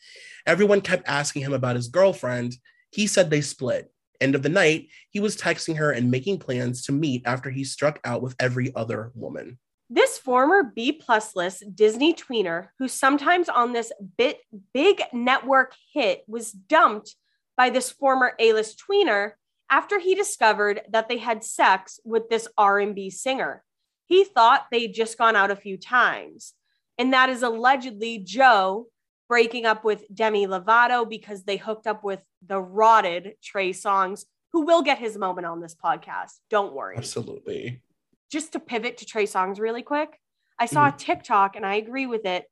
Everyone 0.47 0.81
kept 0.81 1.09
asking 1.09 1.43
him 1.43 1.53
about 1.53 1.77
his 1.77 1.89
girlfriend. 1.89 2.57
He 2.91 3.07
said 3.07 3.31
they 3.31 3.41
split. 3.41 3.91
End 4.21 4.35
of 4.35 4.43
the 4.43 4.49
night, 4.49 4.89
he 5.11 5.21
was 5.21 5.37
texting 5.37 5.77
her 5.77 5.91
and 5.91 6.11
making 6.11 6.39
plans 6.39 6.83
to 6.83 6.93
meet 6.93 7.23
after 7.27 7.51
he 7.51 7.65
struck 7.65 8.01
out 8.05 8.23
with 8.23 8.35
every 8.39 8.75
other 8.75 9.11
woman. 9.15 9.59
This 9.91 10.19
former 10.19 10.63
B 10.63 10.93
plus 10.93 11.37
list 11.37 11.65
Disney 11.75 12.15
tweener, 12.15 12.69
who 12.79 12.89
sometimes 12.89 13.49
on 13.49 13.73
this 13.73 13.93
bit 14.17 14.41
big 14.73 15.03
network 15.13 15.75
hit, 15.93 16.25
was 16.27 16.53
dumped 16.53 17.15
by 17.57 17.71
this 17.71 17.91
former 17.91 18.33
A-list 18.39 18.83
tweener 18.89 19.33
after 19.71 19.99
he 19.99 20.15
discovered 20.15 20.81
that 20.91 21.09
they 21.09 21.19
had 21.19 21.45
sex 21.45 22.01
with 22.05 22.29
this 22.29 22.49
R&B 22.57 23.11
singer. 23.11 23.63
He 24.07 24.25
thought 24.25 24.67
they'd 24.71 24.93
just 24.95 25.19
gone 25.19 25.37
out 25.37 25.51
a 25.51 25.57
few 25.57 25.77
times. 25.77 26.55
And 26.99 27.13
that 27.13 27.29
is 27.29 27.43
allegedly 27.43 28.19
Joe 28.19 28.87
breaking 29.29 29.67
up 29.67 29.85
with 29.85 30.05
Demi 30.15 30.47
Lovato 30.47 31.09
because 31.09 31.45
they 31.45 31.57
hooked 31.57 31.87
up 31.87 32.05
with 32.05 32.21
the 32.47 32.61
rotted 32.61 33.35
Trey 33.43 33.71
Songz, 33.71 34.25
who 34.53 34.63
will 34.65 34.83
get 34.83 34.99
his 34.99 35.19
moment 35.19 35.47
on 35.47 35.61
this 35.61 35.75
podcast. 35.75 36.35
Don't 36.51 36.75
worry 36.75 36.97
Absolutely. 36.97 37.83
just 38.31 38.53
to 38.53 38.61
pivot 38.61 38.99
to 38.99 39.05
Trey 39.07 39.25
Songz 39.25 39.59
really 39.59 39.83
quick, 39.83 40.21
I 40.59 40.67
saw 40.67 40.89
a 40.89 40.93
TikTok 40.97 41.57
and 41.57 41.67
I 41.67 41.75
agree 41.75 42.07
with 42.07 42.25
it. 42.25 42.45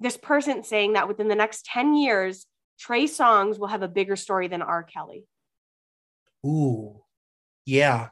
This 0.00 0.16
person 0.16 0.64
saying 0.64 0.94
that 0.94 1.06
within 1.06 1.28
the 1.28 1.34
next 1.36 1.64
10 1.66 1.94
years, 1.94 2.46
Trey 2.78 3.04
Songz 3.04 3.58
will 3.58 3.68
have 3.68 3.82
a 3.82 3.88
bigger 3.88 4.16
story 4.16 4.48
than 4.48 4.62
R. 4.62 4.82
Kelly. 4.82 5.26
Ooh. 6.44 7.02
Yeah. 7.64 8.08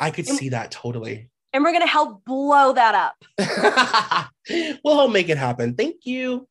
I 0.00 0.10
could 0.10 0.26
And- 0.28 0.38
see 0.38 0.48
that 0.50 0.70
totally. 0.70 1.30
And 1.52 1.64
we're 1.64 1.72
going 1.72 1.82
to 1.82 1.88
help 1.88 2.24
blow 2.24 2.72
that 2.74 2.94
up. 2.94 4.30
we'll 4.84 4.96
help 4.96 5.10
make 5.12 5.28
it 5.30 5.38
happen. 5.38 5.74
Thank 5.74 6.04
you. 6.04 6.46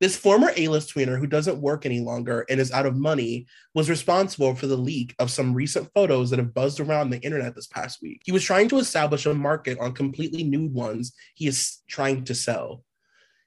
This 0.00 0.16
former 0.16 0.52
A-list 0.56 0.94
tweener 0.94 1.18
who 1.18 1.26
doesn't 1.26 1.60
work 1.60 1.84
any 1.84 1.98
longer 1.98 2.46
and 2.48 2.60
is 2.60 2.70
out 2.70 2.86
of 2.86 2.96
money 2.96 3.46
was 3.74 3.90
responsible 3.90 4.54
for 4.54 4.68
the 4.68 4.76
leak 4.76 5.14
of 5.18 5.30
some 5.30 5.54
recent 5.54 5.90
photos 5.92 6.30
that 6.30 6.38
have 6.38 6.54
buzzed 6.54 6.78
around 6.78 7.10
the 7.10 7.20
internet 7.20 7.56
this 7.56 7.66
past 7.66 8.00
week. 8.00 8.22
He 8.24 8.30
was 8.30 8.44
trying 8.44 8.68
to 8.68 8.78
establish 8.78 9.26
a 9.26 9.34
market 9.34 9.78
on 9.80 9.94
completely 9.94 10.44
nude 10.44 10.72
ones 10.72 11.14
he 11.34 11.48
is 11.48 11.78
trying 11.88 12.24
to 12.24 12.34
sell. 12.34 12.84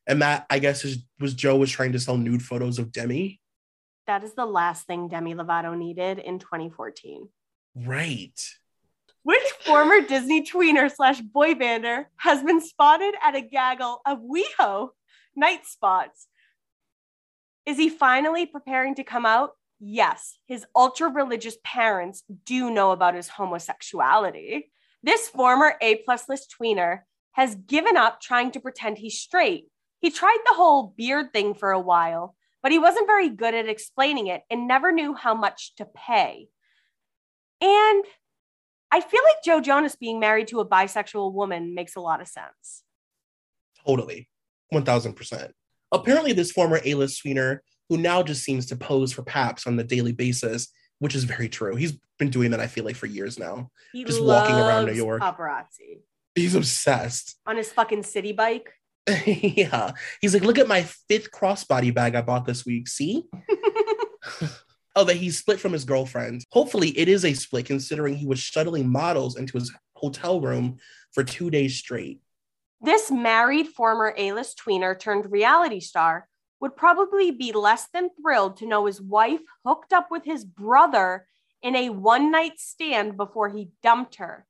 And 0.07 0.21
that, 0.21 0.45
I 0.49 0.59
guess, 0.59 0.83
is, 0.83 1.05
was 1.21 1.33
Joe 1.33 1.55
was 1.55 1.71
trying 1.71 1.93
to 1.93 1.99
sell 1.99 2.17
nude 2.17 2.43
photos 2.43 2.79
of 2.79 2.91
Demi. 2.91 3.39
That 4.07 4.25
is 4.25 4.33
the 4.33 4.45
last 4.45 4.87
thing 4.87 5.07
Demi 5.07 5.35
Lovato 5.35 5.77
needed 5.77 6.19
in 6.19 6.39
2014. 6.39 7.29
Right. 7.75 8.45
Which 9.23 9.43
former 9.61 10.01
Disney 10.01 10.45
tweener 10.45 10.93
slash 10.93 11.21
boy 11.21 11.53
bander 11.53 12.07
has 12.17 12.43
been 12.43 12.59
spotted 12.59 13.13
at 13.23 13.35
a 13.35 13.41
gaggle 13.41 14.01
of 14.05 14.19
WeHo 14.19 14.89
night 15.35 15.65
spots? 15.65 16.27
Is 17.65 17.77
he 17.77 17.89
finally 17.89 18.45
preparing 18.45 18.95
to 18.95 19.03
come 19.03 19.25
out? 19.25 19.51
Yes, 19.79 20.37
his 20.45 20.65
ultra 20.75 21.09
religious 21.09 21.57
parents 21.63 22.23
do 22.45 22.69
know 22.69 22.91
about 22.91 23.15
his 23.15 23.29
homosexuality. 23.29 24.71
This 25.03 25.27
former 25.27 25.75
A 25.81 25.95
plus 26.05 26.29
list 26.29 26.55
tweener 26.59 27.01
has 27.31 27.55
given 27.55 27.97
up 27.97 28.21
trying 28.21 28.51
to 28.51 28.59
pretend 28.59 28.97
he's 28.97 29.19
straight. 29.19 29.67
He 29.99 30.11
tried 30.11 30.39
the 30.45 30.53
whole 30.53 30.93
beard 30.97 31.33
thing 31.33 31.53
for 31.53 31.71
a 31.71 31.79
while, 31.79 32.35
but 32.61 32.71
he 32.71 32.79
wasn't 32.79 33.07
very 33.07 33.29
good 33.29 33.55
at 33.55 33.69
explaining 33.69 34.27
it 34.27 34.41
and 34.49 34.67
never 34.67 34.91
knew 34.91 35.13
how 35.13 35.33
much 35.33 35.75
to 35.75 35.85
pay. 35.85 36.47
And 37.61 38.03
I 38.91 38.99
feel 39.01 39.21
like 39.23 39.43
Joe 39.43 39.61
Jonas 39.61 39.95
being 39.95 40.19
married 40.19 40.47
to 40.49 40.59
a 40.59 40.67
bisexual 40.67 41.33
woman 41.33 41.73
makes 41.73 41.95
a 41.95 42.01
lot 42.01 42.21
of 42.21 42.27
sense. 42.27 42.83
Totally. 43.85 44.27
1000%. 44.73 45.51
Apparently, 45.91 46.33
this 46.33 46.51
former 46.51 46.79
A 46.85 46.93
list 46.93 47.23
tweener 47.23 47.59
who 47.89 47.97
now 47.97 48.23
just 48.23 48.43
seems 48.43 48.65
to 48.67 48.75
pose 48.75 49.11
for 49.11 49.23
Paps 49.23 49.67
on 49.67 49.75
the 49.75 49.83
daily 49.83 50.13
basis, 50.13 50.69
which 50.99 51.15
is 51.15 51.25
very 51.25 51.49
true. 51.49 51.75
He's 51.75 51.97
been 52.19 52.29
doing 52.29 52.51
that, 52.51 52.59
I 52.59 52.67
feel 52.67 52.85
like, 52.85 52.95
for 52.95 53.07
years 53.07 53.37
now. 53.37 53.69
He 53.91 54.05
Just 54.05 54.23
walking 54.23 54.55
around 54.55 54.85
New 54.85 54.93
York. 54.93 55.21
paparazzi 55.21 56.01
He's 56.35 56.55
obsessed. 56.55 57.37
on 57.45 57.57
his 57.57 57.71
fucking 57.71 58.03
city 58.03 58.31
bike. 58.31 58.71
yeah. 59.25 59.91
He's 60.21 60.33
like, 60.33 60.43
look 60.43 60.57
at 60.57 60.67
my 60.67 60.83
fifth 61.09 61.31
crossbody 61.31 61.93
bag 61.93 62.15
I 62.15 62.21
bought 62.21 62.45
this 62.45 62.65
week. 62.65 62.87
See? 62.87 63.25
oh, 64.95 65.03
that 65.03 65.17
he 65.17 65.29
split 65.31 65.59
from 65.59 65.73
his 65.73 65.83
girlfriend. 65.83 66.45
Hopefully, 66.51 66.97
it 66.97 67.09
is 67.09 67.25
a 67.25 67.33
split 67.33 67.65
considering 67.65 68.15
he 68.15 68.27
was 68.27 68.39
shuttling 68.39 68.89
models 68.89 69.37
into 69.37 69.57
his 69.57 69.73
hotel 69.95 70.39
room 70.39 70.77
for 71.13 71.23
two 71.23 71.49
days 71.49 71.75
straight. 71.77 72.19
This 72.81 73.11
married 73.11 73.67
former 73.67 74.13
A 74.17 74.33
list 74.33 74.59
tweener 74.65 74.99
turned 74.99 75.31
reality 75.31 75.79
star 75.79 76.27
would 76.59 76.75
probably 76.75 77.31
be 77.31 77.51
less 77.51 77.87
than 77.93 78.09
thrilled 78.21 78.57
to 78.57 78.67
know 78.67 78.85
his 78.85 79.01
wife 79.01 79.41
hooked 79.65 79.93
up 79.93 80.09
with 80.11 80.25
his 80.25 80.43
brother 80.45 81.27
in 81.61 81.75
a 81.75 81.89
one 81.89 82.31
night 82.31 82.59
stand 82.59 83.17
before 83.17 83.49
he 83.49 83.69
dumped 83.83 84.15
her. 84.15 84.45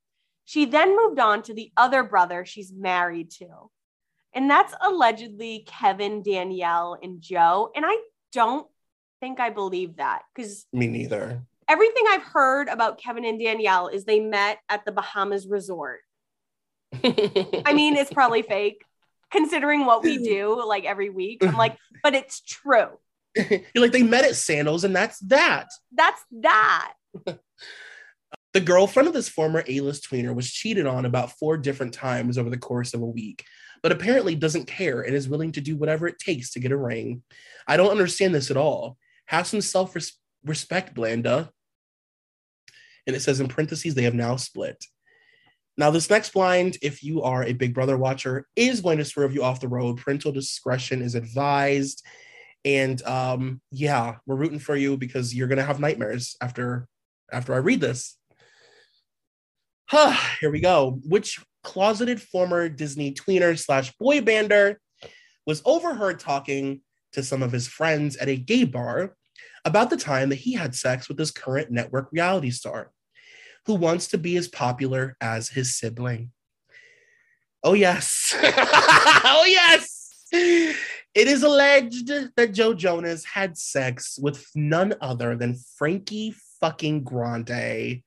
She 0.46 0.66
then 0.66 0.96
moved 0.96 1.20
on 1.20 1.42
to 1.44 1.54
the 1.54 1.72
other 1.78 2.04
brother 2.04 2.46
she's 2.46 2.74
married 2.74 3.32
to. 3.32 3.70
and 4.34 4.50
that's 4.50 4.74
allegedly 4.82 5.66
Kevin, 5.68 6.24
Danielle, 6.24 6.98
and 7.02 7.22
Joe. 7.22 7.70
And 7.76 7.86
I 7.86 7.98
don't 8.32 8.66
think 9.20 9.40
I 9.42 9.50
believe 9.50 9.98
that 9.98 10.22
because 10.34 10.66
Me 10.72 10.88
neither. 10.88 11.42
everything 11.68 12.04
I've 12.10 12.24
heard 12.24 12.70
about 12.70 12.98
Kevin 12.98 13.26
and 13.26 13.40
Danielle 13.40 13.88
is 13.90 14.06
they 14.06 14.22
met 14.22 14.60
at 14.70 14.86
the 14.86 14.92
Bahamas 14.94 15.48
resort. 15.48 16.00
I 17.04 17.74
mean, 17.74 17.96
it's 17.96 18.12
probably 18.12 18.42
fake 18.42 18.84
considering 19.32 19.86
what 19.86 20.04
we 20.04 20.18
do 20.18 20.64
like 20.66 20.86
every 20.86 21.10
week. 21.10 21.44
I'm 21.44 21.56
like, 21.56 21.78
but 22.04 22.14
it's 22.14 22.42
true. 22.42 23.00
You're 23.36 23.62
like, 23.76 23.94
they 23.94 24.04
met 24.04 24.26
at 24.26 24.36
Sandals, 24.36 24.84
and 24.84 24.96
that's 24.96 25.20
that. 25.20 25.70
That's 25.94 26.22
that. 26.42 26.94
The 28.54 28.60
girlfriend 28.60 29.08
of 29.08 29.14
this 29.14 29.30
former 29.30 29.64
A-list 29.66 30.10
tweener 30.10 30.36
was 30.36 30.52
cheated 30.52 30.86
on 30.86 31.06
about 31.06 31.32
four 31.40 31.58
different 31.58 31.94
times 31.94 32.38
over 32.38 32.50
the 32.50 32.58
course 32.58 32.94
of 32.94 33.02
a 33.02 33.06
week, 33.06 33.46
but 33.82 33.94
apparently 33.94 34.36
doesn't 34.36 34.68
care 34.68 35.02
and 35.02 35.16
is 35.16 35.30
willing 35.30 35.54
to 35.54 35.62
do 35.62 35.78
whatever 35.78 36.06
it 36.08 36.20
takes 36.20 36.52
to 36.52 36.60
get 36.60 36.74
a 36.74 36.78
ring. 36.78 37.24
I 37.66 37.78
don't 37.78 37.92
understand 37.92 38.36
this 38.36 38.52
at 38.52 38.58
all. 38.58 38.98
Have 39.28 39.48
some 39.48 39.62
self-respect, 39.62 40.94
Blanda. 40.94 41.52
And 43.08 43.16
it 43.16 43.22
says 43.22 43.40
in 43.40 43.48
parentheses, 43.48 43.96
they 43.96 44.04
have 44.04 44.14
now 44.14 44.36
split. 44.36 44.84
Now, 45.78 45.90
this 45.90 46.10
next 46.10 46.34
blind, 46.34 46.78
if 46.82 47.04
you 47.04 47.22
are 47.22 47.44
a 47.44 47.54
Big 47.54 47.74
Brother 47.74 47.98
watcher, 47.98 48.46
is 48.56 48.82
going 48.82 48.98
to 48.98 49.06
swerve 49.06 49.34
you 49.34 49.44
off 49.44 49.62
the 49.62 49.68
road. 49.68 49.98
Parental 49.98 50.32
discretion 50.32 51.02
is 51.02 51.16
advised. 51.16 52.04
And 52.64 53.02
um, 53.04 53.62
yeah, 53.72 54.18
we're 54.26 54.36
rooting 54.36 54.60
for 54.60 54.76
you 54.76 54.98
because 54.98 55.34
you're 55.34 55.48
gonna 55.48 55.64
have 55.64 55.80
nightmares 55.80 56.36
after 56.42 56.88
after 57.32 57.54
I 57.54 57.58
read 57.58 57.82
this. 57.82 58.18
Huh, 59.90 60.16
here 60.40 60.52
we 60.52 60.60
go. 60.60 61.00
Which 61.08 61.44
closeted 61.64 62.22
former 62.22 62.70
Disney 62.70 63.14
tweener 63.14 63.58
slash 63.58 63.92
boy 63.98 64.22
bander 64.22 64.76
was 65.46 65.62
overheard 65.66 66.20
talking 66.20 66.82
to 67.14 67.24
some 67.24 67.44
of 67.44 67.52
his 67.52 67.68
friends 67.68 68.16
at 68.18 68.30
a 68.30 68.38
gay 68.38 68.64
bar 68.64 69.16
about 69.66 69.90
the 69.90 69.98
time 69.98 70.30
that 70.30 70.36
he 70.36 70.54
had 70.54 70.76
sex 70.76 71.08
with 71.08 71.20
his 71.20 71.32
current 71.32 71.72
network 71.72 72.10
reality 72.12 72.52
star, 72.52 72.92
who 73.66 73.76
wants 73.76 74.08
to 74.10 74.18
be 74.18 74.38
as 74.38 74.48
popular 74.48 75.16
as 75.22 75.50
his 75.50 75.76
sibling. 75.76 76.32
Oh, 77.64 77.74
yes. 77.74 78.36
oh, 78.44 79.46
yes. 79.48 80.10
It 81.14 81.28
is 81.28 81.44
alleged 81.44 82.10
that 82.36 82.54
Joe 82.54 82.74
Jonas 82.74 83.26
had 83.26 83.58
sex 83.58 84.18
with 84.20 84.46
none 84.56 84.96
other 85.02 85.36
than 85.36 85.60
Frankie 85.78 86.34
fucking 86.60 87.04
Grande. 87.04 88.02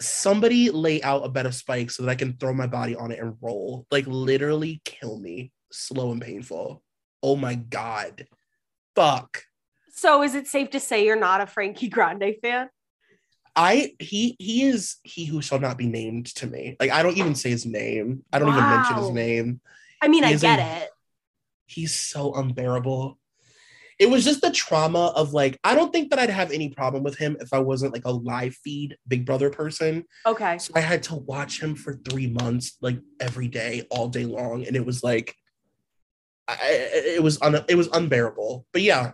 Somebody 0.00 0.70
lay 0.70 1.02
out 1.02 1.24
a 1.24 1.28
bed 1.28 1.46
of 1.46 1.54
spikes 1.54 1.96
so 1.96 2.02
that 2.02 2.10
I 2.10 2.16
can 2.16 2.36
throw 2.36 2.52
my 2.52 2.66
body 2.66 2.94
on 2.94 3.10
it 3.10 3.18
and 3.18 3.36
roll. 3.40 3.86
Like 3.90 4.06
literally 4.06 4.82
kill 4.84 5.18
me. 5.18 5.52
Slow 5.72 6.12
and 6.12 6.20
painful. 6.20 6.82
Oh 7.22 7.36
my 7.36 7.54
god. 7.54 8.26
Fuck. 8.94 9.44
So 9.90 10.22
is 10.22 10.34
it 10.34 10.46
safe 10.46 10.70
to 10.70 10.80
say 10.80 11.04
you're 11.04 11.16
not 11.16 11.40
a 11.40 11.46
Frankie 11.46 11.88
Grande 11.88 12.34
fan? 12.42 12.68
I 13.56 13.92
he 14.00 14.36
he 14.38 14.64
is 14.64 14.96
he 15.04 15.26
who 15.26 15.40
shall 15.40 15.60
not 15.60 15.78
be 15.78 15.86
named 15.86 16.26
to 16.36 16.46
me. 16.46 16.76
Like 16.80 16.90
I 16.90 17.02
don't 17.02 17.16
even 17.16 17.34
say 17.34 17.50
his 17.50 17.64
name. 17.66 18.24
I 18.32 18.38
don't 18.38 18.48
even 18.48 18.68
mention 18.68 18.96
his 18.96 19.10
name. 19.10 19.60
I 20.02 20.08
mean, 20.08 20.24
He 20.24 20.34
I 20.34 20.36
get 20.36 20.58
a- 20.58 20.84
it. 20.84 20.90
he's 21.66 21.94
so 21.94 22.34
unbearable. 22.34 23.18
It 24.00 24.10
was 24.10 24.24
just 24.24 24.40
the 24.40 24.50
trauma 24.50 25.12
of 25.14 25.32
like, 25.32 25.56
I 25.62 25.76
don't 25.76 25.92
think 25.92 26.10
that 26.10 26.18
I'd 26.18 26.28
have 26.30 26.50
any 26.50 26.68
problem 26.68 27.04
with 27.04 27.16
him 27.16 27.36
if 27.40 27.52
I 27.52 27.60
wasn't 27.60 27.92
like 27.92 28.04
a 28.04 28.10
live 28.10 28.54
feed 28.56 28.96
Big 29.06 29.24
Brother 29.24 29.50
person. 29.50 30.04
Okay. 30.26 30.58
So 30.58 30.72
I 30.74 30.80
had 30.80 31.04
to 31.04 31.14
watch 31.14 31.62
him 31.62 31.76
for 31.76 31.94
three 31.94 32.26
months, 32.26 32.76
like 32.82 32.98
every 33.20 33.46
day, 33.46 33.86
all 33.92 34.08
day 34.08 34.24
long, 34.24 34.66
and 34.66 34.74
it 34.74 34.84
was 34.84 35.04
like, 35.04 35.36
I, 36.48 36.56
it 36.60 37.22
was 37.22 37.40
un, 37.40 37.64
it 37.68 37.76
was 37.76 37.86
unbearable. 37.92 38.66
But 38.72 38.82
yeah, 38.82 39.12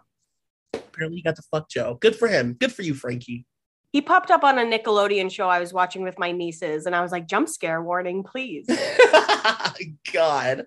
apparently 0.72 1.16
he 1.18 1.22
got 1.22 1.36
to 1.36 1.42
fuck 1.50 1.68
Joe. 1.68 1.98
Good 2.00 2.16
for 2.16 2.26
him. 2.26 2.54
Good 2.54 2.72
for 2.72 2.80
you, 2.80 2.94
Frankie. 2.94 3.44
He 3.92 4.00
popped 4.00 4.30
up 4.30 4.44
on 4.44 4.58
a 4.58 4.62
Nickelodeon 4.62 5.30
show 5.30 5.48
I 5.48 5.58
was 5.58 5.72
watching 5.72 6.02
with 6.02 6.18
my 6.18 6.30
nieces, 6.30 6.86
and 6.86 6.94
I 6.94 7.00
was 7.00 7.10
like, 7.10 7.26
jump 7.26 7.48
scare 7.48 7.82
warning, 7.82 8.22
please. 8.22 8.66
God. 10.12 10.66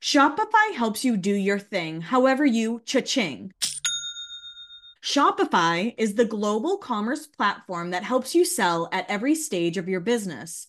Shopify 0.00 0.74
helps 0.74 1.04
you 1.04 1.16
do 1.16 1.34
your 1.34 1.58
thing, 1.58 2.00
however 2.00 2.46
you 2.46 2.80
cha-ching. 2.84 3.52
Shopify 5.02 5.94
is 5.96 6.14
the 6.14 6.24
global 6.24 6.76
commerce 6.76 7.26
platform 7.26 7.90
that 7.90 8.04
helps 8.04 8.34
you 8.34 8.44
sell 8.44 8.88
at 8.92 9.08
every 9.08 9.34
stage 9.34 9.76
of 9.76 9.88
your 9.88 10.00
business. 10.00 10.68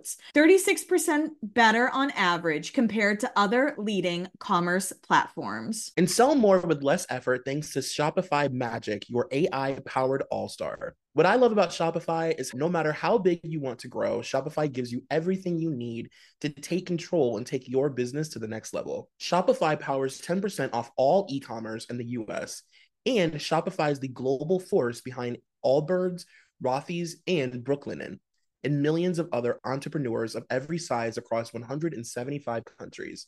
checkouts, 0.00 0.16
36% 0.34 1.30
better 1.42 1.88
on 1.90 2.10
average 2.12 2.72
compared 2.72 3.20
to 3.20 3.32
other 3.36 3.74
leading 3.78 4.28
commerce 4.38 4.92
platforms. 5.02 5.92
And 5.96 6.10
sell 6.10 6.34
more 6.34 6.60
with 6.60 6.82
less 6.82 7.06
effort 7.10 7.42
thanks 7.44 7.72
to 7.72 7.80
Shopify 7.80 8.50
Magic, 8.52 9.08
your 9.08 9.28
AI 9.30 9.78
powered 9.84 10.24
all 10.30 10.48
star. 10.48 10.94
What 11.12 11.26
I 11.26 11.34
love 11.34 11.50
about 11.52 11.70
Shopify 11.70 12.38
is 12.38 12.54
no 12.54 12.68
matter 12.68 12.92
how 12.92 13.18
big 13.18 13.40
you 13.42 13.60
want 13.60 13.80
to 13.80 13.88
grow, 13.88 14.20
Shopify 14.20 14.70
gives 14.70 14.92
you 14.92 15.02
everything 15.10 15.58
you 15.58 15.70
need 15.70 16.10
to 16.40 16.48
take 16.48 16.86
control 16.86 17.36
and 17.36 17.46
take 17.46 17.68
your 17.68 17.90
business 17.90 18.28
to 18.30 18.38
the 18.38 18.46
next 18.46 18.72
level. 18.72 19.10
Shopify 19.20 19.78
powers 19.78 20.20
10% 20.20 20.70
off 20.72 20.90
all 20.96 21.26
e 21.28 21.40
commerce 21.40 21.86
in 21.86 21.98
the 21.98 22.10
US, 22.10 22.62
and 23.06 23.34
Shopify 23.34 23.90
is 23.90 23.98
the 23.98 24.08
global 24.08 24.60
force 24.60 25.00
behind 25.00 25.38
Allbirds, 25.64 26.26
Rothy's, 26.62 27.16
and 27.26 27.54
Brooklinen, 27.64 28.18
and 28.64 28.82
millions 28.82 29.18
of 29.18 29.28
other 29.32 29.58
entrepreneurs 29.64 30.34
of 30.34 30.44
every 30.50 30.78
size 30.78 31.18
across 31.18 31.52
175 31.52 32.64
countries. 32.78 33.26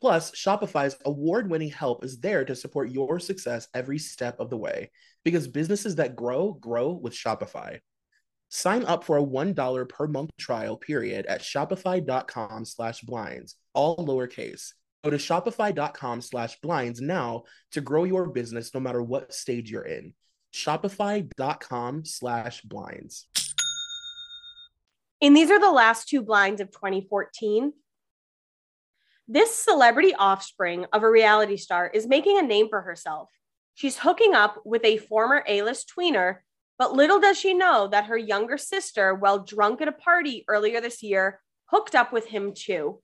Plus, 0.00 0.30
Shopify's 0.30 0.96
award 1.04 1.50
winning 1.50 1.70
help 1.70 2.04
is 2.04 2.20
there 2.20 2.44
to 2.44 2.54
support 2.54 2.90
your 2.90 3.18
success 3.18 3.66
every 3.74 3.98
step 3.98 4.38
of 4.38 4.48
the 4.48 4.56
way 4.56 4.90
because 5.24 5.48
businesses 5.48 5.96
that 5.96 6.14
grow, 6.14 6.52
grow 6.52 6.92
with 6.92 7.12
Shopify. 7.12 7.80
Sign 8.48 8.84
up 8.84 9.04
for 9.04 9.18
a 9.18 9.22
$1 9.22 9.88
per 9.88 10.06
month 10.06 10.30
trial 10.38 10.76
period 10.76 11.26
at 11.26 11.42
shopify.com 11.42 12.64
slash 12.64 13.00
blinds, 13.00 13.56
all 13.74 13.96
lowercase. 13.96 14.72
Go 15.04 15.10
to 15.10 15.16
shopify.com 15.16 16.20
slash 16.20 16.60
blinds 16.60 17.00
now 17.00 17.44
to 17.72 17.80
grow 17.80 18.04
your 18.04 18.28
business 18.28 18.72
no 18.74 18.80
matter 18.80 19.02
what 19.02 19.34
stage 19.34 19.70
you're 19.70 19.82
in. 19.82 20.14
Shopify.com 20.54 22.04
slash 22.04 22.62
blinds. 22.62 23.26
And 25.20 25.36
these 25.36 25.50
are 25.50 25.60
the 25.60 25.72
last 25.72 26.08
two 26.08 26.22
blinds 26.22 26.60
of 26.60 26.70
2014. 26.70 27.72
This 29.26 29.54
celebrity 29.54 30.14
offspring 30.14 30.86
of 30.92 31.02
a 31.02 31.10
reality 31.10 31.56
star 31.56 31.90
is 31.92 32.06
making 32.06 32.38
a 32.38 32.42
name 32.42 32.68
for 32.68 32.82
herself. 32.82 33.30
She's 33.74 33.98
hooking 33.98 34.34
up 34.34 34.62
with 34.64 34.84
a 34.84 34.96
former 34.96 35.44
A 35.46 35.62
list 35.62 35.92
tweener, 35.94 36.38
but 36.78 36.94
little 36.94 37.20
does 37.20 37.38
she 37.38 37.52
know 37.52 37.88
that 37.88 38.06
her 38.06 38.16
younger 38.16 38.56
sister, 38.56 39.14
while 39.14 39.40
drunk 39.40 39.82
at 39.82 39.88
a 39.88 39.92
party 39.92 40.44
earlier 40.48 40.80
this 40.80 41.02
year, 41.02 41.40
hooked 41.66 41.94
up 41.94 42.12
with 42.12 42.26
him 42.26 42.54
too. 42.54 43.00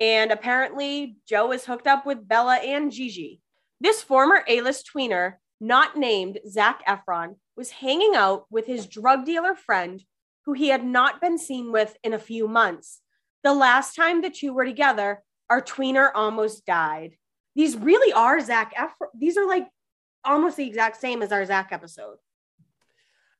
And 0.00 0.32
apparently, 0.32 1.16
Joe 1.28 1.52
is 1.52 1.66
hooked 1.66 1.86
up 1.86 2.06
with 2.06 2.26
Bella 2.26 2.56
and 2.56 2.90
Gigi. 2.90 3.40
This 3.80 4.02
former 4.02 4.42
A 4.48 4.62
list 4.62 4.90
tweener, 4.92 5.34
not 5.60 5.96
named 5.96 6.38
Zac 6.48 6.84
Efron, 6.86 7.36
was 7.56 7.70
hanging 7.70 8.14
out 8.14 8.46
with 8.50 8.66
his 8.66 8.86
drug 8.86 9.26
dealer 9.26 9.54
friend 9.54 10.02
who 10.50 10.54
he 10.54 10.68
had 10.68 10.84
not 10.84 11.20
been 11.20 11.38
seen 11.38 11.70
with 11.70 11.96
in 12.02 12.12
a 12.12 12.18
few 12.18 12.48
months. 12.48 13.00
The 13.44 13.54
last 13.54 13.94
time 13.94 14.20
the 14.20 14.30
two 14.30 14.52
were 14.52 14.64
together, 14.64 15.22
our 15.48 15.62
tweener 15.62 16.10
almost 16.12 16.66
died. 16.66 17.12
These 17.54 17.76
really 17.76 18.12
are 18.12 18.40
Zac 18.40 18.74
Efron. 18.74 19.06
These 19.16 19.36
are 19.36 19.46
like 19.46 19.68
almost 20.24 20.56
the 20.56 20.66
exact 20.66 21.00
same 21.00 21.22
as 21.22 21.30
our 21.30 21.44
Zac 21.46 21.68
episode. 21.70 22.16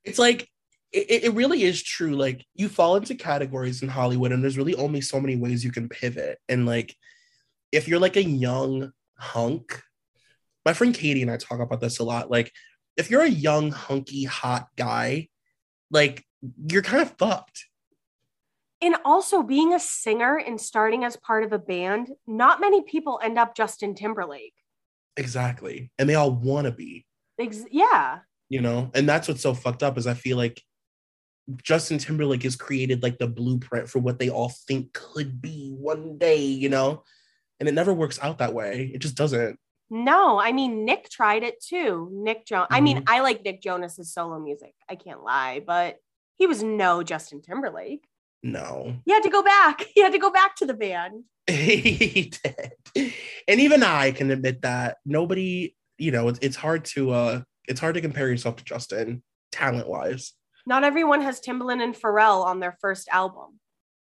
it's 0.05 0.21
like 0.21 0.49
it, 0.93 1.25
it 1.25 1.35
really 1.35 1.65
is 1.65 1.83
true 1.83 2.15
like 2.15 2.47
you 2.55 2.69
fall 2.69 2.95
into 2.97 3.15
categories 3.15 3.83
in 3.83 3.89
hollywood 3.89 4.33
and 4.33 4.43
there's 4.43 4.57
really 4.57 4.75
only 4.77 5.01
so 5.01 5.21
many 5.21 5.37
ways 5.37 5.65
you 5.65 5.71
can 5.71 5.89
pivot 5.89 6.39
and 6.49 6.65
like 6.65 6.97
if 7.71 7.87
you're 7.87 8.01
like 8.01 8.17
a 8.17 8.23
young 8.23 8.91
hunk 9.19 9.83
my 10.65 10.73
friend 10.73 10.95
katie 10.95 11.23
and 11.23 11.31
i 11.31 11.37
talk 11.37 11.61
about 11.61 11.81
this 11.81 11.99
a 11.99 12.05
lot 12.05 12.31
like 12.31 12.51
if 12.97 13.11
you're 13.11 13.23
a 13.23 13.29
young 13.29 13.71
hunky 13.71 14.25
hot 14.25 14.69
guy 14.77 15.29
like 15.91 16.25
you're 16.69 16.83
kind 16.83 17.03
of 17.03 17.11
fucked 17.19 17.67
And 18.81 18.97
also 19.05 19.43
being 19.43 19.75
a 19.75 19.81
singer 19.81 20.39
and 20.39 20.61
starting 20.61 21.05
as 21.05 21.17
part 21.17 21.45
of 21.45 21.53
a 21.53 21.59
band, 21.59 22.11
not 22.27 22.61
many 22.61 22.83
people 22.83 23.21
end 23.23 23.39
up 23.39 23.55
Justin 23.55 23.95
Timberlake. 23.95 24.55
Exactly. 25.17 25.91
And 25.99 26.09
they 26.09 26.15
all 26.15 26.31
want 26.31 26.65
to 26.67 26.73
be. 26.73 27.05
Ex- 27.39 27.67
yeah. 27.71 28.21
You 28.49 28.61
know, 28.61 28.91
and 28.95 29.09
that's 29.09 29.29
what's 29.29 29.43
so 29.43 29.55
fucked 29.55 29.83
up 29.83 29.99
is 29.99 30.07
I 30.07 30.15
feel 30.15 30.37
like 30.37 30.63
Justin 31.63 31.99
Timberlake 31.99 32.43
has 32.45 32.57
created 32.57 33.03
like 33.03 33.19
the 33.19 33.29
blueprint 33.29 33.89
for 33.89 33.99
what 33.99 34.19
they 34.19 34.31
all 34.31 34.53
think 34.67 34.93
could 34.93 35.41
be 35.41 35.71
one 35.71 36.17
day, 36.19 36.43
you 36.43 36.69
know? 36.69 37.03
And 37.59 37.69
it 37.69 37.75
never 37.75 37.93
works 37.93 38.19
out 38.23 38.39
that 38.39 38.55
way. 38.55 38.91
It 38.95 38.99
just 38.99 39.17
doesn't. 39.17 39.59
No, 39.91 40.41
I 40.41 40.53
mean 40.53 40.85
Nick 40.85 41.11
tried 41.11 41.43
it 41.43 41.63
too. 41.63 42.09
Nick 42.13 42.47
Jonas. 42.47 42.67
Mm-hmm. 42.67 42.75
I 42.75 42.81
mean, 42.81 43.05
I 43.07 43.21
like 43.21 43.45
Nick 43.45 43.61
Jonas's 43.61 44.13
solo 44.13 44.39
music. 44.39 44.73
I 44.89 44.95
can't 44.95 45.23
lie, 45.23 45.61
but 45.67 45.97
he 46.41 46.47
was 46.47 46.63
no 46.63 47.03
Justin 47.03 47.43
Timberlake. 47.43 48.09
No. 48.43 48.97
He 49.05 49.13
had 49.13 49.23
to 49.23 49.31
go 49.31 49.43
back. 49.43 49.87
He 49.95 50.03
had 50.03 50.13
to 50.13 50.19
go 50.19 50.31
back 50.31 50.57
to 50.57 50.67
the 50.67 50.75
band. 50.75 51.25
he 51.47 52.33
did. 52.43 53.13
And 53.47 53.61
even 53.61 53.83
I 53.83 54.13
can 54.13 54.31
admit 54.31 54.63
that 54.63 54.97
nobody, 55.05 55.77
you 55.99 56.11
know, 56.11 56.29
it's, 56.29 56.39
it's 56.41 56.57
hard 56.57 56.87
to 56.87 57.11
uh 57.11 57.43
it's 57.69 57.79
hard 57.79 57.95
to 57.95 58.01
compare 58.01 58.29
yourself 58.29 58.57
to 58.57 58.65
Justin 58.65 59.23
talent 59.53 59.87
wise. 59.87 60.33
Not 60.67 60.83
everyone 60.83 61.21
has 61.21 61.41
Timbaland 61.41 61.83
and 61.83 61.95
Pharrell 61.95 62.45
on 62.45 62.59
their 62.59 62.77
first 62.81 63.09
album. 63.11 63.61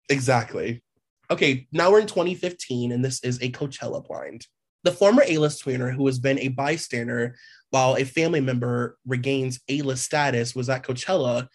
Exactly. 0.09 0.81
Okay, 1.29 1.67
now 1.73 1.91
we're 1.91 1.99
in 1.99 2.07
2015 2.07 2.93
and 2.93 3.03
this 3.03 3.21
is 3.23 3.37
a 3.41 3.51
Coachella 3.51 4.05
blind. 4.05 4.47
The 4.83 4.91
former 4.91 5.23
A-list 5.27 5.65
tweener 5.65 5.93
who 5.93 6.05
has 6.05 6.19
been 6.19 6.39
a 6.39 6.47
bystander 6.47 7.35
while 7.69 7.97
a 7.97 8.05
family 8.05 8.39
member 8.39 8.97
regains 9.05 9.59
A-list 9.67 10.05
status 10.05 10.55
was 10.55 10.69
at 10.69 10.83
Coachella 10.83 11.49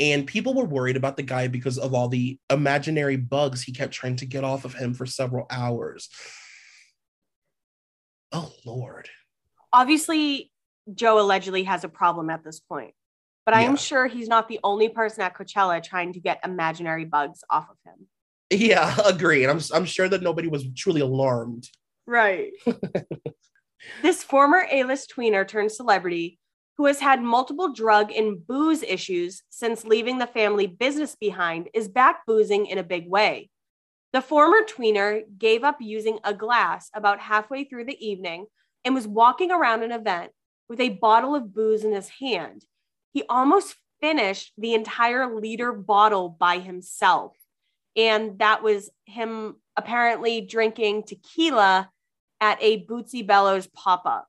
and 0.00 0.26
people 0.26 0.54
were 0.54 0.64
worried 0.64 0.96
about 0.96 1.16
the 1.16 1.22
guy 1.22 1.48
because 1.48 1.78
of 1.78 1.94
all 1.94 2.08
the 2.08 2.38
imaginary 2.50 3.16
bugs 3.16 3.62
he 3.62 3.72
kept 3.72 3.92
trying 3.92 4.16
to 4.16 4.26
get 4.26 4.44
off 4.44 4.64
of 4.64 4.74
him 4.74 4.94
for 4.94 5.06
several 5.06 5.46
hours. 5.50 6.08
Oh 8.32 8.52
Lord. 8.64 9.08
Obviously, 9.72 10.50
Joe 10.92 11.20
allegedly 11.20 11.64
has 11.64 11.84
a 11.84 11.88
problem 11.88 12.30
at 12.30 12.44
this 12.44 12.60
point, 12.60 12.94
but 13.46 13.54
I 13.54 13.62
am 13.62 13.76
sure 13.76 14.06
he's 14.06 14.28
not 14.28 14.48
the 14.48 14.60
only 14.64 14.88
person 14.88 15.22
at 15.22 15.36
Coachella 15.36 15.82
trying 15.82 16.12
to 16.14 16.20
get 16.20 16.40
imaginary 16.44 17.04
bugs 17.04 17.40
off 17.48 17.68
of 17.70 17.76
him. 17.84 18.06
Yeah, 18.50 18.96
agree. 19.04 19.44
And 19.44 19.50
I'm 19.50 19.60
I'm 19.72 19.84
sure 19.84 20.08
that 20.08 20.22
nobody 20.22 20.48
was 20.48 20.66
truly 20.74 21.00
alarmed. 21.00 21.68
Right. 22.06 22.52
this 24.02 24.22
former 24.22 24.66
A-list 24.70 25.12
tweener 25.16 25.46
turned 25.46 25.72
celebrity 25.72 26.38
who 26.76 26.86
has 26.86 27.00
had 27.00 27.22
multiple 27.22 27.72
drug 27.72 28.10
and 28.12 28.46
booze 28.46 28.82
issues 28.82 29.42
since 29.50 29.84
leaving 29.84 30.18
the 30.18 30.26
family 30.26 30.66
business 30.66 31.14
behind 31.14 31.68
is 31.72 31.88
back 31.88 32.26
boozing 32.26 32.66
in 32.66 32.78
a 32.78 32.82
big 32.82 33.08
way. 33.08 33.50
The 34.12 34.20
former 34.20 34.62
tweener 34.62 35.22
gave 35.38 35.64
up 35.64 35.78
using 35.80 36.18
a 36.24 36.34
glass 36.34 36.90
about 36.94 37.20
halfway 37.20 37.64
through 37.64 37.86
the 37.86 38.06
evening 38.06 38.46
and 38.84 38.94
was 38.94 39.08
walking 39.08 39.50
around 39.50 39.82
an 39.82 39.92
event 39.92 40.32
with 40.68 40.80
a 40.80 40.90
bottle 40.90 41.34
of 41.34 41.52
booze 41.52 41.84
in 41.84 41.92
his 41.92 42.08
hand. 42.08 42.64
He 43.12 43.24
almost 43.28 43.76
finished 44.00 44.52
the 44.58 44.74
entire 44.74 45.34
liter 45.34 45.72
bottle 45.72 46.28
by 46.28 46.58
himself. 46.58 47.32
And 47.96 48.38
that 48.38 48.62
was 48.62 48.90
him 49.06 49.56
apparently 49.76 50.40
drinking 50.40 51.04
tequila 51.04 51.90
at 52.40 52.58
a 52.60 52.84
Bootsy 52.84 53.26
Bellows 53.26 53.66
pop 53.68 54.02
up. 54.04 54.28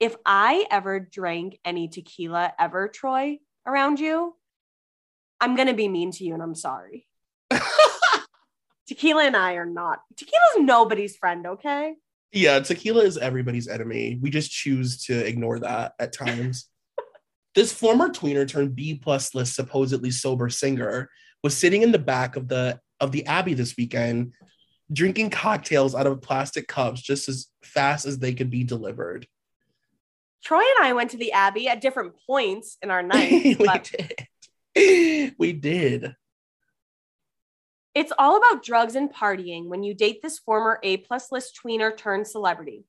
If 0.00 0.14
I 0.24 0.64
ever 0.70 1.00
drank 1.00 1.58
any 1.64 1.88
tequila 1.88 2.52
ever, 2.58 2.88
Troy, 2.88 3.38
around 3.66 3.98
you, 3.98 4.36
I'm 5.40 5.56
going 5.56 5.68
to 5.68 5.74
be 5.74 5.88
mean 5.88 6.12
to 6.12 6.24
you 6.24 6.34
and 6.34 6.42
I'm 6.42 6.54
sorry. 6.54 7.06
tequila 8.86 9.24
and 9.24 9.36
I 9.36 9.54
are 9.54 9.66
not. 9.66 10.00
Tequila's 10.16 10.58
nobody's 10.58 11.16
friend, 11.16 11.46
okay? 11.46 11.94
Yeah, 12.32 12.60
tequila 12.60 13.02
is 13.02 13.18
everybody's 13.18 13.66
enemy. 13.66 14.18
We 14.20 14.30
just 14.30 14.50
choose 14.50 15.04
to 15.04 15.26
ignore 15.26 15.58
that 15.60 15.94
at 15.98 16.12
times. 16.12 16.66
this 17.54 17.72
former 17.72 18.08
tweener 18.08 18.46
turned 18.46 18.76
B 18.76 18.94
plus 18.94 19.34
list 19.34 19.54
supposedly 19.54 20.10
sober 20.10 20.48
singer 20.48 21.10
was 21.42 21.56
sitting 21.56 21.82
in 21.82 21.92
the 21.92 21.98
back 21.98 22.36
of 22.36 22.48
the 22.48 22.80
of 23.00 23.12
the 23.12 23.26
Abbey 23.26 23.54
this 23.54 23.76
weekend, 23.76 24.32
drinking 24.92 25.30
cocktails 25.30 25.94
out 25.94 26.06
of 26.06 26.20
plastic 26.20 26.66
cups 26.66 27.00
just 27.00 27.28
as 27.28 27.46
fast 27.64 28.06
as 28.06 28.18
they 28.18 28.34
could 28.34 28.50
be 28.50 28.64
delivered. 28.64 29.26
Troy 30.44 30.60
and 30.60 30.86
I 30.86 30.92
went 30.92 31.10
to 31.10 31.16
the 31.16 31.32
Abbey 31.32 31.68
at 31.68 31.80
different 31.80 32.14
points 32.26 32.76
in 32.82 32.90
our 32.90 33.02
night. 33.14 33.30
we 33.30 33.54
but... 33.54 33.90
did. 34.74 35.34
We 35.38 35.52
did. 35.52 36.14
It's 37.94 38.12
all 38.16 38.36
about 38.36 38.62
drugs 38.62 38.94
and 38.94 39.12
partying 39.12 39.66
when 39.66 39.82
you 39.82 39.92
date 39.92 40.22
this 40.22 40.38
former 40.38 40.78
A 40.82 40.98
plus 40.98 41.32
list 41.32 41.58
tweener 41.60 41.96
turned 41.96 42.28
celebrity. 42.28 42.84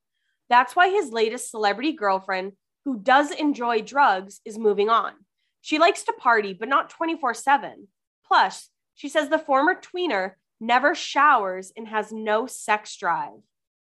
That's 0.50 0.76
why 0.76 0.90
his 0.90 1.12
latest 1.12 1.50
celebrity 1.50 1.94
girlfriend, 1.94 2.54
who 2.86 3.00
does 3.00 3.32
enjoy 3.32 3.82
drugs, 3.82 4.42
is 4.46 4.58
moving 4.58 4.90
on. 4.90 5.14
She 5.62 5.80
likes 5.80 6.04
to 6.04 6.14
party, 6.14 6.54
but 6.54 6.70
not 6.70 6.90
24 6.90 7.34
7. 7.34 7.88
Plus, 8.26 8.70
she 8.94 9.10
says 9.10 9.30
the 9.30 9.40
former 9.40 9.76
tweener 9.76 10.34
never 10.60 10.94
showers 10.94 11.72
and 11.76 11.88
has 11.88 12.12
no 12.12 12.46
sex 12.46 12.96
drive. 12.96 13.42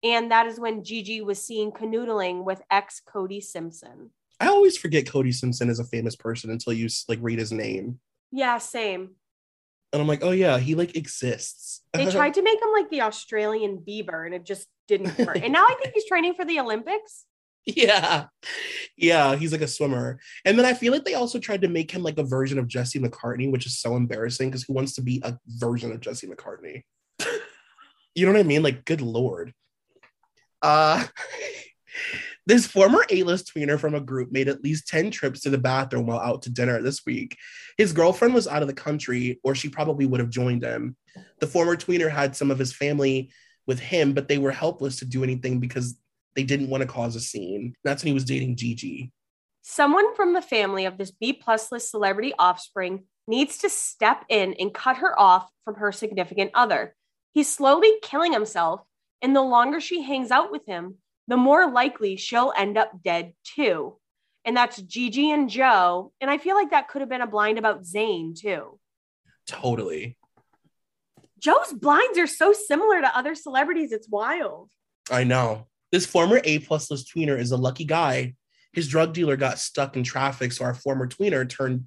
And 0.03 0.31
that 0.31 0.47
is 0.47 0.59
when 0.59 0.83
Gigi 0.83 1.21
was 1.21 1.41
seen 1.41 1.71
canoodling 1.71 2.43
with 2.43 2.61
ex 2.69 2.99
Cody 2.99 3.39
Simpson. 3.39 4.11
I 4.39 4.47
always 4.47 4.77
forget 4.77 5.07
Cody 5.07 5.31
Simpson 5.31 5.69
is 5.69 5.79
a 5.79 5.85
famous 5.85 6.15
person 6.15 6.49
until 6.51 6.73
you 6.73 6.89
like 7.07 7.19
read 7.21 7.39
his 7.39 7.51
name. 7.51 7.99
Yeah, 8.31 8.57
same 8.57 9.11
and 9.93 10.01
I'm 10.01 10.07
like, 10.07 10.23
oh 10.23 10.31
yeah, 10.31 10.57
he 10.57 10.73
like 10.75 10.97
exists. 10.97 11.81
they 11.93 12.05
tried 12.11 12.33
to 12.33 12.41
make 12.41 12.59
him 12.61 12.71
like 12.73 12.89
the 12.89 13.01
Australian 13.01 13.77
Bieber, 13.77 14.25
and 14.25 14.33
it 14.33 14.43
just 14.43 14.67
didn't 14.87 15.17
work. 15.25 15.37
and 15.41 15.53
now 15.53 15.63
I 15.63 15.75
think 15.81 15.93
he's 15.93 16.05
training 16.05 16.33
for 16.33 16.43
the 16.43 16.59
Olympics. 16.59 17.25
Yeah, 17.65 18.25
yeah, 18.97 19.37
he's 19.37 19.53
like 19.53 19.61
a 19.61 19.67
swimmer. 19.67 20.19
And 20.43 20.57
then 20.59 20.65
I 20.65 20.73
feel 20.73 20.91
like 20.91 21.05
they 21.05 21.13
also 21.13 21.39
tried 21.39 21.61
to 21.61 21.69
make 21.69 21.91
him 21.91 22.03
like 22.03 22.17
a 22.17 22.23
version 22.23 22.59
of 22.59 22.67
Jesse 22.67 22.99
McCartney, 22.99 23.49
which 23.49 23.65
is 23.65 23.79
so 23.79 23.95
embarrassing 23.95 24.49
because 24.49 24.63
who 24.63 24.73
wants 24.73 24.95
to 24.95 25.01
be 25.01 25.21
a 25.23 25.37
version 25.47 25.91
of 25.91 26.01
Jesse 26.01 26.27
McCartney? 26.27 26.81
you 28.15 28.25
know 28.25 28.33
what 28.33 28.39
I 28.39 28.43
mean? 28.43 28.63
Like, 28.63 28.83
good 28.83 28.99
lord. 28.99 29.53
Uh 30.63 31.05
This 32.45 32.67
former 32.67 33.05
A-list 33.09 33.53
tweener 33.53 33.79
from 33.79 33.95
a 33.95 34.01
group 34.01 34.31
made 34.31 34.49
at 34.49 34.63
least 34.63 34.87
10 34.89 35.11
trips 35.11 35.41
to 35.41 35.49
the 35.49 35.57
bathroom 35.57 36.07
while 36.07 36.19
out 36.19 36.41
to 36.41 36.49
dinner 36.49 36.81
this 36.81 37.05
week. 37.05 37.37
His 37.77 37.93
girlfriend 37.93 38.33
was 38.33 38.47
out 38.47 38.61
of 38.61 38.67
the 38.67 38.73
country, 38.73 39.39
or 39.43 39.55
she 39.55 39.69
probably 39.69 40.05
would 40.05 40.19
have 40.19 40.29
joined 40.29 40.63
him. 40.63 40.97
The 41.39 41.47
former 41.47 41.77
tweener 41.77 42.11
had 42.11 42.35
some 42.35 42.51
of 42.51 42.59
his 42.59 42.73
family 42.73 43.31
with 43.65 43.79
him, 43.79 44.13
but 44.13 44.27
they 44.27 44.37
were 44.37 44.51
helpless 44.51 44.97
to 44.97 45.05
do 45.05 45.23
anything 45.23 45.61
because 45.61 45.97
they 46.35 46.43
didn't 46.43 46.69
want 46.69 46.81
to 46.81 46.87
cause 46.87 47.15
a 47.15 47.21
scene. 47.21 47.75
That's 47.85 48.03
when 48.03 48.09
he 48.09 48.13
was 48.13 48.25
dating 48.25 48.57
Gigi. 48.57 49.13
Someone 49.61 50.13
from 50.13 50.33
the 50.33 50.41
family 50.41 50.85
of 50.85 50.97
this 50.97 51.11
B 51.11 51.31
plus 51.31 51.71
list 51.71 51.91
celebrity 51.91 52.33
offspring 52.37 53.05
needs 53.25 53.59
to 53.59 53.69
step 53.69 54.25
in 54.27 54.53
and 54.59 54.73
cut 54.73 54.97
her 54.97 55.17
off 55.17 55.49
from 55.63 55.75
her 55.75 55.93
significant 55.93 56.51
other. 56.53 56.93
He's 57.31 57.49
slowly 57.49 57.89
killing 58.01 58.33
himself, 58.33 58.81
and 59.23 59.35
the 59.35 59.41
longer 59.41 59.79
she 59.79 60.03
hangs 60.03 60.29
out 60.29 60.51
with 60.51 60.65
him, 60.67 60.97
the 61.27 61.37
more 61.37 61.71
likely 61.71 62.17
she'll 62.17 62.53
end 62.55 62.77
up 62.77 63.01
dead 63.01 63.33
too. 63.43 63.97
And 64.45 64.55
that's 64.55 64.81
Gigi 64.81 65.31
and 65.31 65.49
Joe. 65.49 66.11
And 66.19 66.29
I 66.29 66.37
feel 66.37 66.55
like 66.55 66.71
that 66.71 66.89
could 66.89 67.01
have 67.01 67.09
been 67.09 67.21
a 67.21 67.27
blind 67.27 67.57
about 67.57 67.83
Zayn 67.83 68.37
too. 68.37 68.77
Totally. 69.47 70.17
Joe's 71.39 71.73
blinds 71.73 72.17
are 72.17 72.27
so 72.27 72.53
similar 72.53 73.01
to 73.01 73.17
other 73.17 73.35
celebrities. 73.35 73.93
It's 73.93 74.09
wild. 74.09 74.69
I 75.09 75.23
know. 75.23 75.67
This 75.91 76.05
former 76.05 76.41
A 76.43 76.59
plus 76.59 76.91
list 76.91 77.11
tweener 77.13 77.39
is 77.39 77.51
a 77.51 77.57
lucky 77.57 77.85
guy. 77.85 78.35
His 78.73 78.87
drug 78.87 79.13
dealer 79.13 79.37
got 79.37 79.59
stuck 79.59 79.95
in 79.95 80.03
traffic, 80.03 80.51
so 80.51 80.65
our 80.65 80.73
former 80.73 81.07
tweener 81.07 81.47
turned 81.47 81.85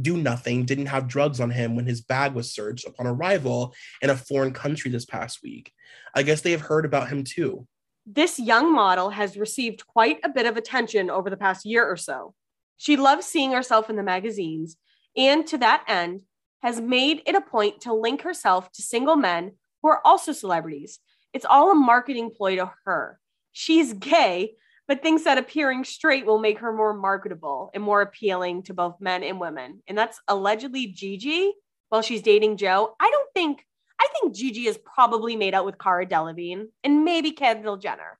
do 0.00 0.16
nothing, 0.16 0.64
didn't 0.64 0.86
have 0.86 1.08
drugs 1.08 1.40
on 1.40 1.50
him 1.50 1.76
when 1.76 1.86
his 1.86 2.00
bag 2.00 2.34
was 2.34 2.52
searched 2.52 2.86
upon 2.86 3.06
arrival 3.06 3.74
in 4.02 4.10
a 4.10 4.16
foreign 4.16 4.52
country 4.52 4.90
this 4.90 5.04
past 5.04 5.40
week. 5.42 5.72
I 6.14 6.22
guess 6.22 6.40
they 6.40 6.50
have 6.52 6.60
heard 6.60 6.84
about 6.84 7.08
him 7.08 7.24
too. 7.24 7.66
This 8.06 8.38
young 8.38 8.74
model 8.74 9.10
has 9.10 9.36
received 9.36 9.86
quite 9.86 10.18
a 10.24 10.28
bit 10.28 10.46
of 10.46 10.56
attention 10.56 11.10
over 11.10 11.30
the 11.30 11.36
past 11.36 11.64
year 11.64 11.86
or 11.86 11.96
so. 11.96 12.34
She 12.76 12.96
loves 12.96 13.26
seeing 13.26 13.52
herself 13.52 13.90
in 13.90 13.96
the 13.96 14.02
magazines, 14.02 14.76
and 15.16 15.46
to 15.48 15.58
that 15.58 15.84
end, 15.86 16.22
has 16.62 16.80
made 16.80 17.22
it 17.26 17.34
a 17.34 17.40
point 17.40 17.82
to 17.82 17.92
link 17.92 18.22
herself 18.22 18.70
to 18.72 18.82
single 18.82 19.16
men 19.16 19.52
who 19.82 19.88
are 19.88 20.00
also 20.04 20.32
celebrities. 20.32 20.98
It's 21.32 21.46
all 21.46 21.70
a 21.70 21.74
marketing 21.74 22.30
ploy 22.36 22.56
to 22.56 22.72
her. 22.84 23.18
She's 23.52 23.92
gay, 23.92 24.54
but 24.90 25.02
thinks 25.04 25.22
that 25.22 25.38
appearing 25.38 25.84
straight 25.84 26.26
will 26.26 26.40
make 26.40 26.58
her 26.58 26.72
more 26.72 26.92
marketable 26.92 27.70
and 27.72 27.80
more 27.80 28.02
appealing 28.02 28.60
to 28.64 28.74
both 28.74 29.00
men 29.00 29.22
and 29.22 29.38
women. 29.38 29.80
And 29.86 29.96
that's 29.96 30.20
allegedly 30.26 30.88
Gigi 30.88 31.52
while 31.90 32.02
she's 32.02 32.22
dating 32.22 32.56
Joe. 32.56 32.96
I 32.98 33.08
don't 33.08 33.28
think 33.32 33.64
I 34.00 34.08
think 34.12 34.34
Gigi 34.34 34.66
is 34.66 34.78
probably 34.78 35.36
made 35.36 35.54
out 35.54 35.64
with 35.64 35.78
Cara 35.78 36.06
Delevingne 36.06 36.64
and 36.82 37.04
maybe 37.04 37.30
Kendall 37.30 37.76
Jenner. 37.76 38.18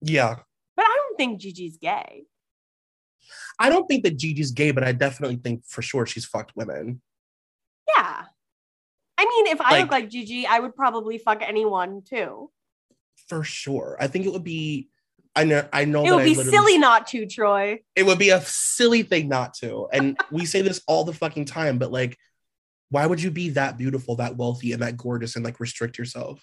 Yeah. 0.00 0.36
But 0.74 0.86
I 0.86 0.96
don't 0.96 1.18
think 1.18 1.38
Gigi's 1.38 1.76
gay. 1.76 2.24
I 3.58 3.68
don't 3.68 3.86
think 3.86 4.04
that 4.04 4.16
Gigi's 4.16 4.52
gay, 4.52 4.70
but 4.70 4.84
I 4.84 4.92
definitely 4.92 5.36
think 5.36 5.66
for 5.66 5.82
sure 5.82 6.06
she's 6.06 6.24
fucked 6.24 6.56
women. 6.56 7.02
Yeah. 7.94 8.22
I 9.18 9.24
mean, 9.26 9.48
if 9.48 9.60
I 9.60 9.82
look 9.82 9.90
like 9.90 10.08
Gigi, 10.08 10.46
I 10.46 10.60
would 10.60 10.74
probably 10.74 11.18
fuck 11.18 11.42
anyone 11.42 12.00
too. 12.08 12.50
For 13.28 13.44
sure. 13.44 13.98
I 14.00 14.06
think 14.06 14.24
it 14.24 14.32
would 14.32 14.42
be 14.42 14.88
I 15.36 15.44
know 15.44 15.68
I 15.70 15.84
know 15.84 16.04
it 16.04 16.14
would 16.14 16.24
be 16.24 16.34
silly 16.34 16.78
not 16.78 17.06
to, 17.08 17.26
Troy. 17.26 17.80
It 17.94 18.06
would 18.06 18.18
be 18.18 18.30
a 18.30 18.40
silly 18.40 19.02
thing 19.02 19.28
not 19.28 19.52
to. 19.58 19.86
And 19.92 20.18
we 20.32 20.46
say 20.46 20.62
this 20.62 20.80
all 20.88 21.04
the 21.04 21.12
fucking 21.12 21.44
time, 21.44 21.78
but 21.78 21.92
like, 21.92 22.16
why 22.88 23.04
would 23.04 23.22
you 23.22 23.30
be 23.30 23.50
that 23.50 23.76
beautiful, 23.76 24.16
that 24.16 24.36
wealthy, 24.36 24.72
and 24.72 24.82
that 24.82 24.96
gorgeous 24.96 25.36
and 25.36 25.44
like 25.44 25.60
restrict 25.60 25.98
yourself? 25.98 26.42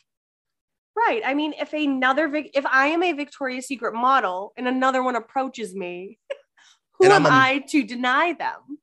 Right. 0.96 1.24
I 1.26 1.34
mean, 1.34 1.54
if 1.60 1.74
another 1.74 2.32
if 2.54 2.66
I 2.68 2.88
am 2.88 3.02
a 3.02 3.14
Victoria's 3.14 3.66
Secret 3.66 3.96
model 3.96 4.54
and 4.56 4.68
another 4.68 5.02
one 5.02 5.16
approaches 5.16 5.74
me, 5.74 6.20
who 7.00 7.08
am 7.08 7.26
a, 7.26 7.30
I 7.30 7.64
to 7.70 7.84
deny 7.84 8.34
them? 8.34 8.78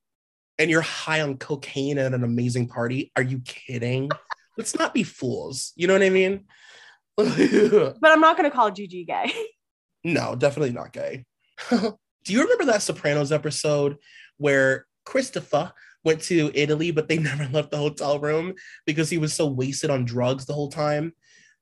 And 0.58 0.70
you're 0.70 0.80
high 0.82 1.20
on 1.20 1.36
cocaine 1.36 1.98
at 1.98 2.12
an 2.12 2.24
amazing 2.24 2.66
party. 2.66 3.12
Are 3.14 3.22
you 3.22 3.40
kidding? 3.44 4.10
Let's 4.58 4.76
not 4.76 4.92
be 4.92 5.04
fools. 5.04 5.72
You 5.76 5.86
know 5.86 5.94
what 5.94 6.02
I 6.02 6.10
mean? 6.10 6.46
but 7.16 8.10
I'm 8.10 8.20
not 8.20 8.36
going 8.36 8.50
to 8.50 8.54
call 8.54 8.72
Gigi 8.72 9.04
gay. 9.04 9.32
No, 10.04 10.34
definitely 10.34 10.72
not 10.72 10.92
gay. 10.92 11.24
Do 11.70 12.32
you 12.32 12.42
remember 12.42 12.66
that 12.66 12.82
Sopranos 12.82 13.32
episode 13.32 13.98
where 14.36 14.86
Christopher 15.04 15.72
went 16.04 16.22
to 16.22 16.50
Italy, 16.54 16.90
but 16.90 17.08
they 17.08 17.18
never 17.18 17.46
left 17.48 17.70
the 17.70 17.76
hotel 17.76 18.18
room 18.18 18.54
because 18.86 19.10
he 19.10 19.18
was 19.18 19.32
so 19.32 19.46
wasted 19.46 19.90
on 19.90 20.04
drugs 20.04 20.46
the 20.46 20.52
whole 20.52 20.70
time? 20.70 21.12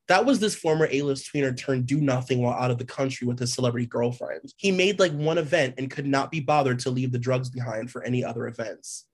That 0.09 0.25
was 0.25 0.41
this 0.41 0.55
former 0.55 0.89
A-list 0.91 1.31
tweener 1.31 1.55
turned 1.55 1.87
do 1.87 2.01
nothing 2.01 2.41
while 2.41 2.55
out 2.55 2.71
of 2.71 2.79
the 2.79 2.85
country 2.85 3.27
with 3.27 3.39
his 3.39 3.53
celebrity 3.53 3.87
girlfriend. 3.87 4.55
He 4.57 4.73
made 4.73 4.99
like 4.99 5.13
one 5.13 5.37
event 5.37 5.75
and 5.77 5.91
could 5.91 6.07
not 6.07 6.31
be 6.31 6.41
bothered 6.41 6.79
to 6.81 6.91
leave 6.91 7.13
the 7.13 7.19
drugs 7.19 7.51
behind 7.51 7.91
for 7.91 8.03
any 8.03 8.25
other 8.25 8.47
events. 8.47 9.05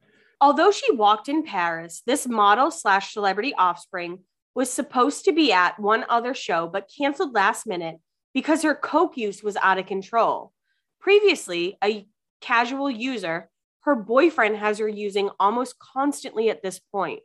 Although 0.40 0.70
she 0.70 0.92
walked 0.92 1.28
in 1.28 1.42
Paris, 1.42 2.02
this 2.06 2.28
model 2.28 2.70
slash 2.70 3.12
celebrity 3.12 3.54
offspring 3.54 4.20
was 4.54 4.70
supposed 4.70 5.24
to 5.24 5.32
be 5.32 5.52
at 5.52 5.80
one 5.80 6.04
other 6.08 6.32
show, 6.32 6.68
but 6.68 6.90
canceled 6.96 7.34
last 7.34 7.66
minute 7.66 7.96
because 8.34 8.62
her 8.62 8.74
Coke 8.74 9.16
use 9.16 9.42
was 9.42 9.56
out 9.56 9.78
of 9.78 9.86
control. 9.86 10.52
Previously, 11.00 11.78
a 11.82 12.06
casual 12.40 12.90
user, 12.90 13.48
her 13.80 13.94
boyfriend 13.94 14.56
has 14.56 14.78
her 14.78 14.88
using 14.88 15.30
almost 15.38 15.78
constantly 15.78 16.50
at 16.50 16.62
this 16.62 16.78
point. 16.78 17.20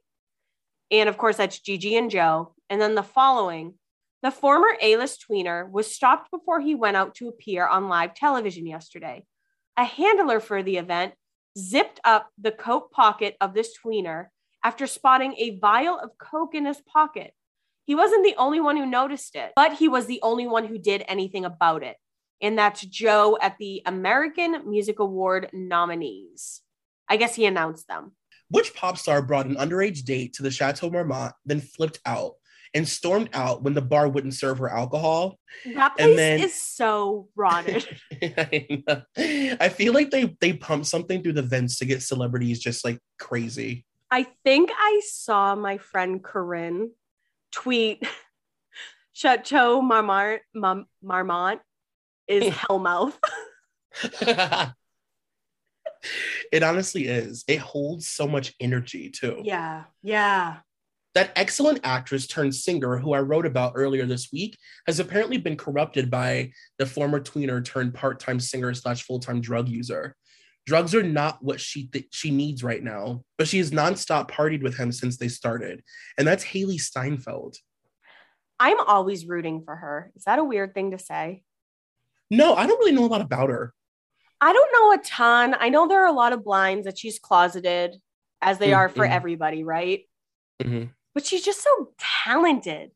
And 0.91 1.09
of 1.09 1.17
course, 1.17 1.37
that's 1.37 1.59
Gigi 1.59 1.95
and 1.97 2.09
Joe. 2.09 2.53
And 2.69 2.79
then 2.79 2.95
the 2.95 3.03
following 3.03 3.73
the 4.21 4.31
former 4.31 4.67
A 4.81 4.97
list 4.97 5.25
tweener 5.29 5.69
was 5.71 5.93
stopped 5.93 6.29
before 6.29 6.59
he 6.59 6.75
went 6.75 6.97
out 6.97 7.15
to 7.15 7.29
appear 7.29 7.65
on 7.65 7.87
live 7.87 8.13
television 8.13 8.67
yesterday. 8.67 9.23
A 9.77 9.85
handler 9.85 10.41
for 10.41 10.61
the 10.61 10.77
event 10.77 11.13
zipped 11.57 12.01
up 12.03 12.29
the 12.37 12.51
coat 12.51 12.91
pocket 12.91 13.37
of 13.39 13.53
this 13.53 13.77
tweener 13.77 14.25
after 14.63 14.87
spotting 14.87 15.35
a 15.37 15.57
vial 15.59 15.97
of 15.97 16.17
Coke 16.17 16.53
in 16.53 16.65
his 16.65 16.81
pocket. 16.81 17.33
He 17.89 17.95
wasn't 17.95 18.23
the 18.23 18.35
only 18.37 18.59
one 18.59 18.77
who 18.77 18.85
noticed 18.85 19.35
it, 19.35 19.51
but 19.55 19.73
he 19.73 19.87
was 19.87 20.05
the 20.05 20.19
only 20.21 20.45
one 20.45 20.67
who 20.67 20.77
did 20.77 21.03
anything 21.07 21.43
about 21.43 21.81
it. 21.81 21.97
And 22.39 22.55
that's 22.55 22.81
Joe 22.81 23.35
at 23.41 23.57
the 23.57 23.81
American 23.83 24.69
Music 24.69 24.99
Award 24.99 25.49
nominees. 25.53 26.61
I 27.07 27.17
guess 27.17 27.33
he 27.33 27.47
announced 27.47 27.87
them. 27.87 28.11
Which 28.51 28.75
pop 28.75 28.99
star 28.99 29.23
brought 29.23 29.47
an 29.47 29.55
underage 29.55 30.03
date 30.03 30.33
to 30.33 30.43
the 30.43 30.51
Chateau 30.51 30.91
Marmont, 30.91 31.33
then 31.47 31.61
flipped 31.61 31.99
out 32.05 32.33
and 32.75 32.87
stormed 32.87 33.31
out 33.33 33.63
when 33.63 33.73
the 33.73 33.81
bar 33.81 34.07
wouldn't 34.07 34.35
serve 34.35 34.59
her 34.59 34.69
alcohol? 34.69 35.39
That 35.73 35.97
place 35.97 36.15
then, 36.15 36.41
is 36.41 36.53
so 36.53 37.29
rotted. 37.35 37.87
I, 38.21 39.57
I 39.59 39.69
feel 39.69 39.93
like 39.93 40.11
they 40.11 40.37
they 40.39 40.53
pump 40.53 40.85
something 40.85 41.23
through 41.23 41.33
the 41.33 41.41
vents 41.41 41.79
to 41.79 41.85
get 41.85 42.03
celebrities 42.03 42.59
just 42.59 42.85
like 42.85 42.99
crazy. 43.17 43.87
I 44.11 44.27
think 44.43 44.69
I 44.75 45.01
saw 45.03 45.55
my 45.55 45.79
friend 45.79 46.23
Corinne 46.23 46.91
tweet 47.51 48.05
Chateau 49.13 49.81
Marmont, 49.81 50.41
Marmont 51.03 51.61
is 52.27 52.53
Hellmouth. 52.53 53.17
it 56.51 56.63
honestly 56.63 57.05
is. 57.05 57.43
It 57.47 57.59
holds 57.59 58.07
so 58.07 58.27
much 58.27 58.53
energy 58.59 59.09
too. 59.09 59.41
Yeah. 59.43 59.83
Yeah. 60.01 60.57
That 61.15 61.31
excellent 61.35 61.81
actress 61.83 62.27
turned 62.27 62.55
singer, 62.55 62.97
who 62.97 63.13
I 63.13 63.19
wrote 63.19 63.45
about 63.45 63.73
earlier 63.75 64.05
this 64.05 64.31
week, 64.31 64.57
has 64.85 64.99
apparently 64.99 65.37
been 65.37 65.57
corrupted 65.57 66.09
by 66.09 66.51
the 66.77 66.85
former 66.85 67.19
tweener 67.19 67.65
turned 67.65 67.95
part 67.95 68.19
time 68.19 68.39
singer 68.39 68.73
slash 68.73 69.03
full 69.03 69.19
time 69.19 69.41
drug 69.41 69.67
user. 69.67 70.15
Drugs 70.69 70.93
are 70.93 71.01
not 71.01 71.43
what 71.43 71.59
she 71.59 71.87
th- 71.87 72.09
she 72.11 72.29
needs 72.29 72.63
right 72.63 72.83
now, 72.83 73.23
but 73.39 73.47
she 73.47 73.57
has 73.57 73.71
nonstop 73.71 74.29
partied 74.29 74.61
with 74.61 74.77
him 74.77 74.91
since 74.91 75.17
they 75.17 75.27
started, 75.27 75.81
and 76.15 76.27
that's 76.27 76.45
Hailee 76.45 76.79
Steinfeld. 76.79 77.55
I'm 78.59 78.79
always 78.81 79.25
rooting 79.25 79.63
for 79.65 79.75
her. 79.75 80.11
Is 80.15 80.25
that 80.25 80.37
a 80.37 80.43
weird 80.43 80.75
thing 80.75 80.91
to 80.91 80.99
say? 80.99 81.41
No, 82.29 82.53
I 82.53 82.67
don't 82.67 82.77
really 82.77 82.91
know 82.91 83.05
a 83.05 83.07
lot 83.07 83.21
about 83.21 83.49
her. 83.49 83.73
I 84.39 84.53
don't 84.53 84.71
know 84.71 84.93
a 84.93 85.03
ton. 85.03 85.55
I 85.59 85.69
know 85.69 85.87
there 85.87 86.03
are 86.03 86.07
a 86.07 86.11
lot 86.11 86.33
of 86.33 86.43
blinds 86.43 86.85
that 86.85 86.99
she's 86.99 87.17
closeted, 87.17 87.95
as 88.39 88.59
they 88.59 88.67
mm-hmm. 88.67 88.75
are 88.75 88.89
for 88.89 89.05
mm-hmm. 89.05 89.13
everybody, 89.13 89.63
right? 89.63 90.01
Mm-hmm. 90.61 90.91
But 91.15 91.25
she's 91.25 91.43
just 91.43 91.63
so 91.63 91.93
talented. 91.97 92.91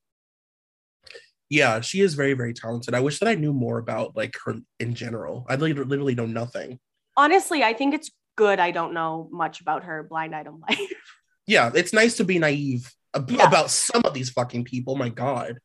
Yeah, 1.50 1.82
she 1.82 2.02
is 2.02 2.14
very, 2.14 2.34
very 2.34 2.54
talented. 2.54 2.94
I 2.94 3.00
wish 3.00 3.18
that 3.18 3.30
I 3.30 3.34
knew 3.34 3.52
more 3.52 3.80
about 3.80 4.16
like 4.16 4.36
her 4.46 4.58
in 4.80 4.94
general. 4.94 5.48
I 5.50 5.56
literally 5.56 6.14
know 6.14 6.28
nothing 6.28 6.80
honestly, 7.16 7.64
I 7.64 7.74
think 7.74 7.94
it's 7.94 8.12
good 8.36 8.60
I 8.60 8.72
don't 8.72 8.94
know 8.94 9.30
much 9.32 9.62
about 9.62 9.84
her 9.84 10.04
blind 10.04 10.36
item 10.36 10.62
life. 10.70 10.80
yeah, 11.48 11.72
it's 11.74 11.94
nice 11.94 12.18
to 12.18 12.24
be 12.24 12.40
naive 12.40 12.92
ab- 13.16 13.30
yeah. 13.30 13.48
about 13.48 13.70
some 13.70 14.02
of 14.06 14.14
these 14.14 14.30
fucking 14.30 14.64
people. 14.66 14.96
My 14.96 15.10
God. 15.10 15.60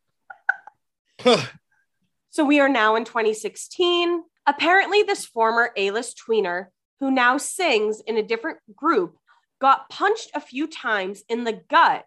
so 2.31 2.45
we 2.45 2.61
are 2.61 2.69
now 2.69 2.97
in 2.97 3.05
2016. 3.05 4.23
Apparently, 4.47 5.03
this 5.03 5.27
former 5.27 5.71
A 5.77 5.91
list 5.91 6.21
tweener 6.27 6.67
who 7.01 7.11
now 7.11 7.37
sings 7.39 8.01
in 8.01 8.17
a 8.17 8.23
different 8.23 8.59
group 8.75 9.17
got 9.61 9.89
punched 9.89 10.31
a 10.35 10.41
few 10.41 10.67
times 10.67 11.23
in 11.29 11.45
the 11.45 11.61
gut 11.69 12.05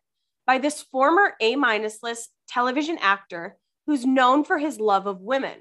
by 0.48 0.58
this 0.58 0.82
former 0.82 1.34
A 1.42 1.56
minus 1.56 2.02
list 2.02 2.32
television 2.48 2.98
actor 3.00 3.58
who's 3.86 4.06
known 4.06 4.44
for 4.44 4.58
his 4.58 4.80
love 4.80 5.08
of 5.08 5.22
women. 5.22 5.60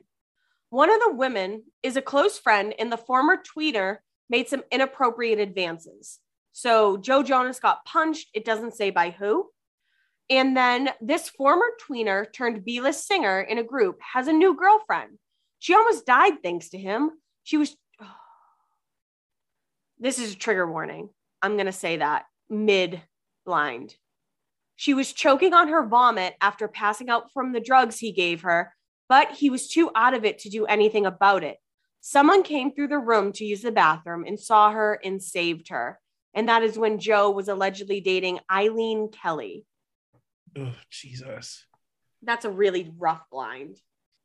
One 0.71 0.91
of 0.91 1.01
the 1.01 1.15
women 1.15 1.65
is 1.83 1.97
a 1.97 2.03
close 2.03 2.39
friend, 2.39 2.73
and 2.79 2.91
the 2.91 2.97
former 2.97 3.37
tweeter 3.37 3.99
made 4.29 4.49
some 4.49 4.63
inappropriate 4.71 5.41
advances. 5.41 6.21
So 6.53 6.97
Joe 6.97 7.23
Jonas 7.25 7.59
got 7.59 7.85
punched. 7.85 8.29
It 8.35 8.45
doesn't 8.45 8.75
say 8.75 8.91
by 8.91 9.11
who. 9.11 9.51
And 10.31 10.57
then 10.57 10.91
this 11.01 11.29
former 11.29 11.67
tweener 11.85 12.33
turned 12.33 12.65
B 12.65 12.81
list 12.81 13.07
singer 13.07 13.41
in 13.41 13.59
a 13.59 13.65
group 13.65 13.99
has 14.15 14.29
a 14.29 14.33
new 14.33 14.57
girlfriend. 14.57 15.19
She 15.59 15.75
almost 15.75 16.07
died 16.07 16.43
thanks 16.43 16.71
to 16.71 16.79
him. 16.79 17.11
She 17.43 17.57
was. 17.57 17.77
This 20.03 20.19
is 20.19 20.33
a 20.33 20.37
trigger 20.37 20.67
warning. 20.67 21.11
I'm 21.43 21.57
going 21.57 21.67
to 21.67 21.73
say 21.73 21.99
that 21.99 22.25
mid 22.49 23.03
blind. 23.45 23.95
She 24.77 24.95
was 24.95 25.13
choking 25.13 25.53
on 25.53 25.69
her 25.69 25.87
vomit 25.87 26.37
after 26.41 26.69
passing 26.69 27.11
out 27.11 27.31
from 27.35 27.53
the 27.53 27.61
drugs 27.61 27.99
he 27.99 28.11
gave 28.11 28.41
her 28.41 28.73
but 29.11 29.33
he 29.33 29.51
was 29.51 29.67
too 29.67 29.91
out 29.97 30.15
of 30.15 30.25
it 30.25 30.39
to 30.39 30.49
do 30.49 30.67
anything 30.67 31.05
about 31.05 31.43
it. 31.43 31.57
Someone 32.01 32.45
came 32.45 32.73
through 32.73 32.87
the 32.87 32.99
room 32.99 33.33
to 33.33 33.45
use 33.45 33.61
the 33.61 33.73
bathroom 33.73 34.25
and 34.25 34.39
saw 34.39 34.71
her 34.71 35.01
and 35.05 35.21
saved 35.21 35.69
her. 35.71 35.99
And 36.33 36.49
that 36.49 36.63
is 36.63 36.79
when 36.79 37.01
Joe 37.01 37.29
was 37.31 37.49
allegedly 37.49 38.01
dating 38.01 38.39
Eileen 38.49 39.11
Kelly. 39.11 39.67
Oh, 40.57 40.73
Jesus. 40.91 41.67
That's 42.23 42.45
a 42.45 42.51
really 42.51 42.95
rough 42.99 43.23
blind. 43.33 43.79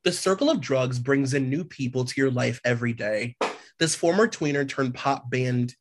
The 0.04 0.12
circle 0.12 0.52
of 0.52 0.62
drugs 0.62 1.00
brings 1.00 1.34
in 1.34 1.50
new 1.50 1.64
people 1.64 2.06
to 2.06 2.22
your 2.22 2.30
life 2.30 2.62
every 2.64 2.94
day. 2.94 3.38
This 3.80 3.96
former 3.96 4.28
tweener 4.28 4.70
turned 4.70 4.94
pop 4.94 5.32
band 5.32 5.74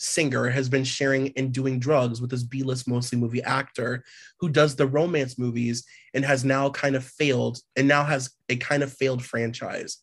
singer 0.00 0.48
has 0.48 0.68
been 0.68 0.82
sharing 0.82 1.30
and 1.36 1.52
doing 1.52 1.78
drugs 1.78 2.20
with 2.20 2.30
this 2.30 2.42
B-list 2.42 2.88
mostly 2.88 3.18
movie 3.18 3.42
actor 3.42 4.02
who 4.38 4.48
does 4.48 4.74
the 4.74 4.86
romance 4.86 5.38
movies 5.38 5.84
and 6.14 6.24
has 6.24 6.42
now 6.42 6.70
kind 6.70 6.96
of 6.96 7.04
failed 7.04 7.58
and 7.76 7.86
now 7.86 8.02
has 8.04 8.30
a 8.48 8.56
kind 8.56 8.82
of 8.82 8.90
failed 8.90 9.22
franchise. 9.22 9.98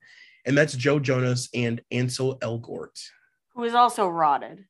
And 0.46 0.56
that's 0.56 0.76
Joe 0.76 1.00
Jonas 1.00 1.50
and 1.54 1.82
Ansel 1.92 2.38
Elgort. 2.40 3.02
Who 3.56 3.64
is 3.64 3.74
also 3.74 4.08
rotted. 4.08 4.66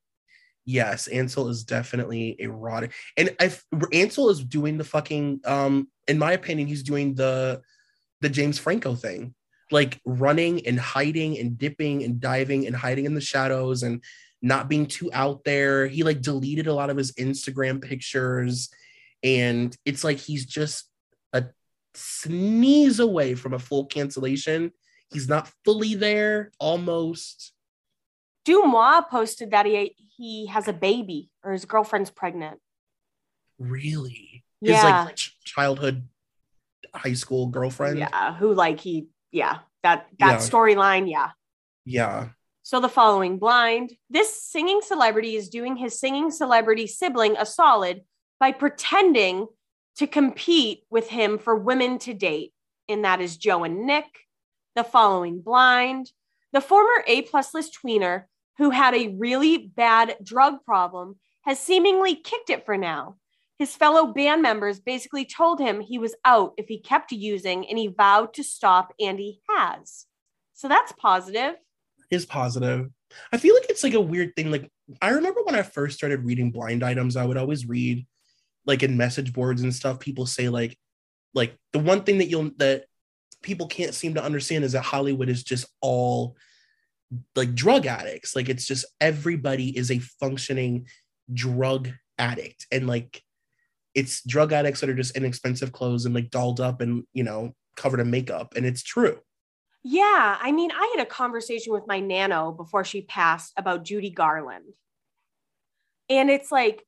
Yes, 0.64 1.08
Ansel 1.08 1.50
is 1.50 1.66
definitely 1.66 2.38
a 2.40 2.48
rotted. 2.48 2.92
And 3.18 3.36
I 3.40 3.52
Ansel 3.94 4.30
is 4.30 4.44
doing 4.44 4.78
the 4.78 4.86
fucking 4.86 5.42
um 5.44 5.90
in 6.08 6.18
my 6.18 6.32
opinion 6.32 6.70
he's 6.70 6.84
doing 6.84 7.16
the 7.16 7.62
the 8.22 8.30
James 8.30 8.58
Franco 8.58 8.96
thing. 8.96 9.36
Like 9.72 10.00
running 10.06 10.66
and 10.66 10.80
hiding 10.80 11.38
and 11.38 11.58
dipping 11.58 12.04
and 12.04 12.22
diving 12.22 12.66
and 12.66 12.76
hiding 12.76 13.06
in 13.06 13.14
the 13.14 13.20
shadows 13.20 13.84
and 13.84 14.02
not 14.48 14.70
being 14.70 14.86
too 14.86 15.10
out 15.14 15.44
there. 15.44 15.88
He 15.88 16.04
like 16.04 16.22
deleted 16.22 16.68
a 16.68 16.74
lot 16.74 16.90
of 16.90 16.98
his 16.98 17.12
Instagram 17.14 17.82
pictures. 17.82 18.70
And 19.24 19.76
it's 19.86 20.04
like 20.04 20.18
he's 20.18 20.46
just 20.46 20.90
a 21.34 21.46
sneeze 21.94 23.00
away 23.00 23.36
from 23.36 23.54
a 23.54 23.60
full 23.60 23.86
cancellation. 23.86 24.72
He's 25.12 25.28
not 25.28 25.52
fully 25.66 25.96
there, 25.96 26.52
almost. 26.60 27.54
Dumois 28.46 29.02
posted 29.10 29.52
that 29.52 29.66
he 29.66 29.96
he 30.16 30.46
has 30.48 30.68
a 30.68 30.74
baby 30.74 31.30
or 31.44 31.52
his 31.52 31.66
girlfriend's 31.66 32.10
pregnant. 32.10 32.60
Really? 33.60 34.44
His 34.62 34.72
Yeah. 34.72 35.04
like 35.06 35.16
ch- 35.18 35.38
childhood 35.44 36.08
high 36.96 37.14
school 37.14 37.48
girlfriend. 37.48 38.00
Yeah, 38.00 38.36
who 38.36 38.54
like 38.54 38.80
he 38.80 39.08
yeah, 39.32 39.60
that 39.84 40.08
that 40.20 40.32
Yeah. 40.32 40.38
storyline, 40.38 41.10
yeah. 41.12 41.32
Yeah. 41.86 42.30
So 42.68 42.82
the 42.82 42.90
following 42.90 43.40
blind, 43.40 43.94
this 44.10 44.44
singing 44.44 44.82
celebrity 44.84 45.38
is 45.38 45.48
doing 45.48 45.78
his 45.78 45.98
singing 45.98 46.32
celebrity 46.32 46.86
sibling 46.86 47.38
a 47.38 47.46
solid 47.46 48.02
by 48.42 48.52
pretending 48.52 49.48
to 49.96 50.06
compete 50.06 50.84
with 50.90 51.08
him 51.08 51.40
for 51.40 51.56
women 51.56 51.98
to 52.00 52.14
date. 52.14 52.52
And 52.90 53.06
that 53.06 53.22
is 53.22 53.38
Joe 53.38 53.64
and 53.64 53.86
Nick. 53.86 54.04
The 54.76 54.84
following 54.84 55.40
blind, 55.40 56.12
the 56.52 56.60
former 56.60 57.06
A 57.08 57.22
plus 57.22 57.54
list 57.54 57.80
tweener 57.82 58.26
who 58.58 58.72
had 58.72 58.94
a 58.94 59.16
really 59.18 59.58
bad 59.58 60.18
drug 60.22 60.66
problem 60.66 61.16
has 61.46 61.62
seemingly 61.62 62.16
kicked 62.16 62.50
it 62.50 62.66
for 62.66 62.76
now. 62.76 63.16
His 63.58 63.78
fellow 63.78 64.08
band 64.08 64.42
members 64.42 64.82
basically 64.82 65.24
told 65.24 65.62
him 65.62 65.80
he 65.80 66.00
was 66.00 66.16
out 66.26 66.52
if 66.58 66.68
he 66.68 66.82
kept 66.82 67.14
using 67.14 67.66
and 67.66 67.78
he 67.78 67.88
vowed 67.88 68.34
to 68.34 68.44
stop 68.44 68.94
and 69.00 69.18
he 69.18 69.40
has. 69.48 70.06
So 70.54 70.68
that's 70.68 70.92
positive. 70.92 71.56
Is 72.12 72.26
positive. 72.26 72.90
I 73.32 73.38
feel 73.38 73.54
like 73.56 73.70
it's 73.70 73.84
like 73.84 73.94
a 73.94 74.02
weird 74.02 74.36
thing. 74.36 74.52
Like 74.52 74.70
I 75.02 75.10
remember 75.10 75.42
when 75.44 75.56
I 75.56 75.64
first 75.64 75.98
started 75.98 76.26
reading 76.26 76.52
blind 76.52 76.84
items, 76.84 77.16
I 77.16 77.26
would 77.26 77.38
always 77.38 77.68
read 77.68 78.06
like 78.66 78.84
in 78.84 78.98
message 78.98 79.34
boards 79.34 79.62
and 79.62 79.74
stuff, 79.74 80.00
people 80.00 80.26
say 80.26 80.50
like 80.50 80.78
like 81.34 81.56
the 81.74 81.80
one 81.80 82.04
thing 82.04 82.18
that 82.20 82.30
you'll 82.30 82.52
that 82.58 82.86
people 83.42 83.68
can't 83.68 83.94
seem 83.94 84.16
to 84.16 84.24
understand 84.24 84.64
is 84.64 84.74
that 84.74 84.84
Hollywood 84.84 85.30
is 85.30 85.44
just 85.44 85.66
all 85.82 86.36
like 87.36 87.56
drug 87.56 87.86
addicts. 87.86 88.36
Like 88.36 88.50
it's 88.50 88.66
just 88.66 88.86
everybody 89.00 89.76
is 89.76 89.90
a 89.92 90.00
functioning 90.00 90.88
drug 91.34 91.90
addict. 92.18 92.68
And 92.72 92.88
like 92.88 93.22
it's 93.96 94.24
drug 94.24 94.52
addicts 94.52 94.82
that 94.82 94.90
are 94.90 94.96
just 94.96 95.16
inexpensive 95.16 95.72
clothes 95.72 96.06
and 96.06 96.14
like 96.14 96.30
dolled 96.30 96.60
up 96.60 96.82
and 96.82 97.04
you 97.14 97.24
know 97.24 97.54
covered 97.76 98.00
in 98.00 98.12
makeup. 98.12 98.54
And 98.56 98.66
it's 98.66 98.84
true. 98.84 99.20
Yeah, 99.90 100.38
I 100.42 100.52
mean, 100.52 100.72
I 100.72 100.94
had 100.98 101.08
a 101.08 101.10
conversation 101.10 101.72
with 101.72 101.88
my 101.88 102.02
nano 102.02 102.52
before 102.52 102.84
she 102.84 103.04
passed 103.04 103.54
about 103.56 103.86
Judy 103.86 104.10
Garland. 104.10 104.74
And 106.10 106.30
it's 106.30 106.52
like 106.52 106.84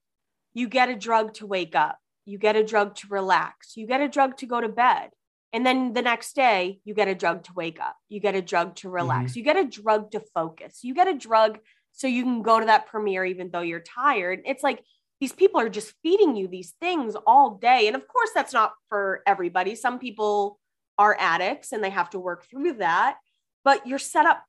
you 0.53 0.67
get 0.67 0.89
a 0.89 0.97
drug 0.97 1.33
to 1.35 1.47
wake 1.47 1.75
up, 1.75 1.97
you 2.25 2.37
get 2.37 2.57
a 2.57 2.63
drug 2.63 2.95
to 2.95 3.07
relax, 3.09 3.77
you 3.77 3.87
get 3.87 4.01
a 4.01 4.09
drug 4.09 4.35
to 4.37 4.45
go 4.45 4.59
to 4.59 4.67
bed. 4.67 5.11
And 5.53 5.65
then 5.65 5.93
the 5.93 6.01
next 6.01 6.35
day, 6.35 6.81
you 6.83 6.93
get 6.93 7.07
a 7.07 7.15
drug 7.15 7.45
to 7.45 7.53
wake 7.53 7.79
up, 7.79 7.95
you 8.09 8.19
get 8.19 8.35
a 8.35 8.41
drug 8.41 8.75
to 8.77 8.89
relax, 8.89 9.31
mm-hmm. 9.31 9.39
you 9.39 9.43
get 9.45 9.55
a 9.55 9.63
drug 9.63 10.11
to 10.11 10.19
focus, 10.35 10.79
you 10.83 10.93
get 10.93 11.07
a 11.07 11.13
drug 11.13 11.59
so 11.93 12.05
you 12.05 12.23
can 12.23 12.41
go 12.41 12.59
to 12.59 12.65
that 12.65 12.87
premiere 12.87 13.23
even 13.23 13.49
though 13.49 13.61
you're 13.61 13.79
tired. 13.79 14.41
It's 14.45 14.61
like 14.61 14.83
these 15.21 15.31
people 15.31 15.61
are 15.61 15.69
just 15.69 15.93
feeding 16.03 16.35
you 16.35 16.49
these 16.49 16.75
things 16.81 17.15
all 17.25 17.51
day. 17.51 17.87
And 17.87 17.95
of 17.95 18.05
course, 18.09 18.31
that's 18.35 18.51
not 18.51 18.73
for 18.89 19.21
everybody. 19.25 19.75
Some 19.75 19.99
people 19.99 20.59
are 20.99 21.15
addicts 21.17 21.71
and 21.71 21.83
they 21.83 21.89
have 21.89 22.09
to 22.11 22.19
work 22.19 22.43
through 22.43 22.73
that, 22.73 23.17
but 23.63 23.87
you're 23.87 23.97
set 23.97 24.25
up 24.25 24.43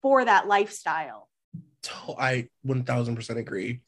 for 0.00 0.24
that 0.24 0.46
lifestyle. 0.46 1.28
I 2.16 2.48
1000% 2.64 3.36
agree. 3.38 3.82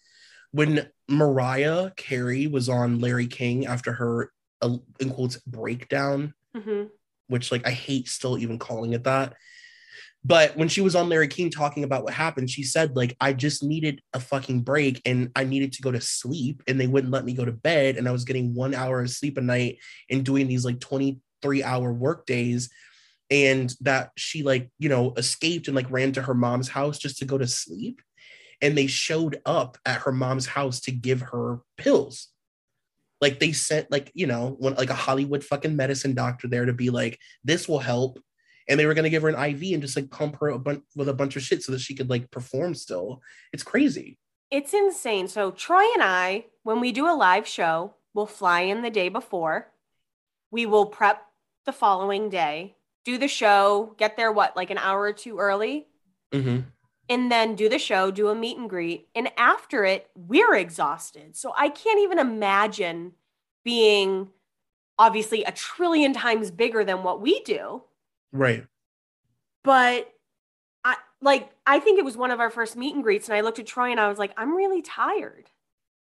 When 0.50 0.88
Mariah 1.08 1.92
Carey 1.96 2.48
was 2.48 2.68
on 2.68 3.00
Larry 3.00 3.28
King 3.28 3.66
after 3.66 3.92
her, 3.92 4.32
uh, 4.60 4.76
in 4.98 5.10
quotes, 5.10 5.36
breakdown, 5.38 6.34
Mhm. 6.56 6.90
which 7.28 7.52
like 7.52 7.66
I 7.66 7.70
hate 7.70 8.08
still 8.08 8.38
even 8.38 8.58
calling 8.58 8.92
it 8.92 9.04
that. 9.04 9.34
But 10.24 10.56
when 10.56 10.68
she 10.68 10.80
was 10.80 10.96
on 10.96 11.10
Larry 11.10 11.28
King 11.28 11.50
talking 11.50 11.84
about 11.84 12.02
what 12.02 12.14
happened, 12.14 12.48
she 12.48 12.62
said, 12.62 12.96
like, 12.96 13.14
I 13.20 13.34
just 13.34 13.62
needed 13.62 14.00
a 14.14 14.20
fucking 14.20 14.62
break 14.62 15.02
and 15.04 15.30
I 15.36 15.44
needed 15.44 15.74
to 15.74 15.82
go 15.82 15.92
to 15.92 16.00
sleep 16.00 16.62
and 16.66 16.80
they 16.80 16.86
wouldn't 16.86 17.12
let 17.12 17.26
me 17.26 17.34
go 17.34 17.44
to 17.44 17.52
bed. 17.52 17.96
And 17.98 18.08
I 18.08 18.12
was 18.12 18.24
getting 18.24 18.54
one 18.54 18.74
hour 18.74 19.02
of 19.02 19.10
sleep 19.10 19.36
a 19.36 19.42
night 19.42 19.78
and 20.08 20.24
doing 20.24 20.48
these 20.48 20.64
like 20.64 20.80
23 21.44 21.62
hour 21.62 21.92
work 21.92 22.26
days. 22.26 22.70
And 23.30 23.74
that 23.80 24.10
she 24.16 24.42
like, 24.42 24.70
you 24.78 24.88
know, 24.88 25.14
escaped 25.16 25.66
and 25.66 25.74
like 25.74 25.90
ran 25.90 26.12
to 26.12 26.22
her 26.22 26.34
mom's 26.34 26.68
house 26.68 26.98
just 26.98 27.18
to 27.18 27.24
go 27.24 27.38
to 27.38 27.46
sleep. 27.46 28.02
And 28.60 28.76
they 28.76 28.86
showed 28.86 29.40
up 29.46 29.78
at 29.84 30.02
her 30.02 30.12
mom's 30.12 30.46
house 30.46 30.80
to 30.82 30.92
give 30.92 31.20
her 31.20 31.60
pills. 31.76 32.28
Like 33.20 33.40
they 33.40 33.52
sent 33.52 33.90
like, 33.90 34.10
you 34.14 34.26
know, 34.26 34.56
like 34.60 34.90
a 34.90 34.94
Hollywood 34.94 35.42
fucking 35.42 35.74
medicine 35.74 36.14
doctor 36.14 36.48
there 36.48 36.66
to 36.66 36.72
be 36.72 36.90
like, 36.90 37.18
this 37.42 37.66
will 37.66 37.78
help 37.78 38.18
and 38.68 38.78
they 38.78 38.86
were 38.86 38.94
going 38.94 39.04
to 39.04 39.10
give 39.10 39.22
her 39.22 39.28
an 39.28 39.34
IV 39.34 39.74
and 39.74 39.82
just 39.82 39.96
like 39.96 40.10
pump 40.10 40.36
her 40.40 40.48
a 40.48 40.58
bunch 40.58 40.82
with 40.96 41.08
a 41.08 41.14
bunch 41.14 41.36
of 41.36 41.42
shit 41.42 41.62
so 41.62 41.72
that 41.72 41.80
she 41.80 41.94
could 41.94 42.10
like 42.10 42.30
perform 42.30 42.74
still. 42.74 43.20
It's 43.52 43.62
crazy. 43.62 44.18
It's 44.50 44.72
insane. 44.72 45.28
So, 45.28 45.50
Troy 45.50 45.84
and 45.94 46.02
I, 46.02 46.46
when 46.62 46.80
we 46.80 46.92
do 46.92 47.08
a 47.08 47.16
live 47.16 47.46
show, 47.46 47.94
we'll 48.14 48.26
fly 48.26 48.60
in 48.60 48.82
the 48.82 48.90
day 48.90 49.08
before. 49.08 49.72
We 50.50 50.66
will 50.66 50.86
prep 50.86 51.22
the 51.66 51.72
following 51.72 52.28
day, 52.28 52.76
do 53.04 53.18
the 53.18 53.28
show, 53.28 53.94
get 53.98 54.16
there, 54.16 54.32
what, 54.32 54.56
like 54.56 54.70
an 54.70 54.78
hour 54.78 55.00
or 55.02 55.12
two 55.12 55.38
early, 55.38 55.86
Mm-hmm. 56.32 56.60
and 57.08 57.30
then 57.30 57.54
do 57.54 57.68
the 57.68 57.78
show, 57.78 58.10
do 58.10 58.28
a 58.28 58.34
meet 58.34 58.56
and 58.58 58.68
greet. 58.68 59.08
And 59.14 59.30
after 59.36 59.84
it, 59.84 60.08
we're 60.16 60.54
exhausted. 60.56 61.36
So, 61.36 61.52
I 61.56 61.68
can't 61.68 62.00
even 62.00 62.18
imagine 62.18 63.12
being 63.64 64.30
obviously 64.98 65.44
a 65.44 65.52
trillion 65.52 66.12
times 66.12 66.50
bigger 66.50 66.84
than 66.84 67.02
what 67.02 67.20
we 67.20 67.40
do. 67.42 67.82
Right. 68.32 68.64
but 69.62 70.10
I 70.84 70.96
like 71.22 71.50
I 71.66 71.78
think 71.80 71.98
it 71.98 72.04
was 72.04 72.16
one 72.16 72.30
of 72.30 72.40
our 72.40 72.50
first 72.50 72.76
meet 72.76 72.94
and 72.94 73.02
greets, 73.02 73.28
and 73.28 73.36
I 73.36 73.40
looked 73.42 73.58
at 73.58 73.66
Troy 73.66 73.90
and 73.90 74.00
I 74.00 74.08
was 74.08 74.18
like, 74.18 74.32
I'm 74.36 74.54
really 74.56 74.82
tired. 74.82 75.48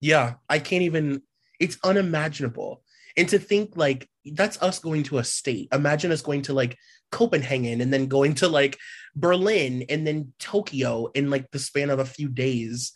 Yeah. 0.02 0.36
I 0.50 0.60
can't 0.60 0.84
even, 0.84 1.22
it's 1.60 1.78
unimaginable. 1.84 2.82
And 3.18 3.30
to 3.30 3.40
think 3.40 3.76
like 3.76 4.10
that's 4.26 4.62
us 4.62 4.80
going 4.80 5.04
to 5.04 5.20
a 5.20 5.24
state. 5.24 5.70
Imagine 5.72 6.12
us 6.12 6.22
going 6.22 6.44
to 6.44 6.54
like 6.54 6.78
Copenhagen 7.12 7.82
and 7.82 7.94
then 7.94 8.08
going 8.08 8.36
to 8.36 8.48
like 8.48 8.78
Berlin 9.16 9.86
and 9.90 10.06
then 10.06 10.34
Tokyo 10.40 11.08
in 11.14 11.30
like 11.30 11.50
the 11.52 11.60
span 11.60 11.90
of 11.90 12.00
a 12.00 12.06
few 12.06 12.28
days, 12.28 12.94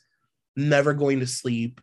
never 0.55 0.93
going 0.93 1.19
to 1.19 1.27
sleep, 1.27 1.79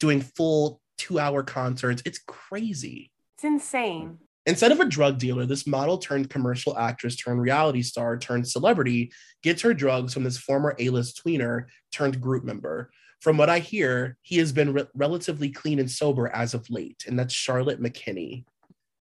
doing 0.00 0.20
full 0.20 0.80
two 0.96 1.18
hour 1.18 1.42
concerts. 1.42 2.02
It's 2.04 2.20
crazy. 2.26 3.10
It's 3.34 3.44
insane. 3.44 4.18
Instead 4.46 4.72
of 4.72 4.80
a 4.80 4.86
drug 4.86 5.18
dealer, 5.18 5.44
this 5.44 5.66
model 5.66 5.98
turned 5.98 6.30
commercial 6.30 6.76
actress 6.78 7.16
turned 7.16 7.40
reality 7.40 7.82
star 7.82 8.16
turned 8.16 8.48
celebrity 8.48 9.12
gets 9.42 9.60
her 9.60 9.74
drugs 9.74 10.14
from 10.14 10.24
this 10.24 10.38
former 10.38 10.74
A 10.78 10.88
list 10.88 11.22
tweener 11.22 11.66
turned 11.92 12.20
group 12.20 12.44
member. 12.44 12.90
From 13.20 13.36
what 13.36 13.50
I 13.50 13.58
hear, 13.58 14.16
he 14.22 14.36
has 14.38 14.52
been 14.52 14.72
re- 14.72 14.86
relatively 14.94 15.50
clean 15.50 15.78
and 15.78 15.90
sober 15.90 16.28
as 16.28 16.54
of 16.54 16.70
late, 16.70 17.04
and 17.06 17.18
that's 17.18 17.34
Charlotte 17.34 17.82
McKinney. 17.82 18.44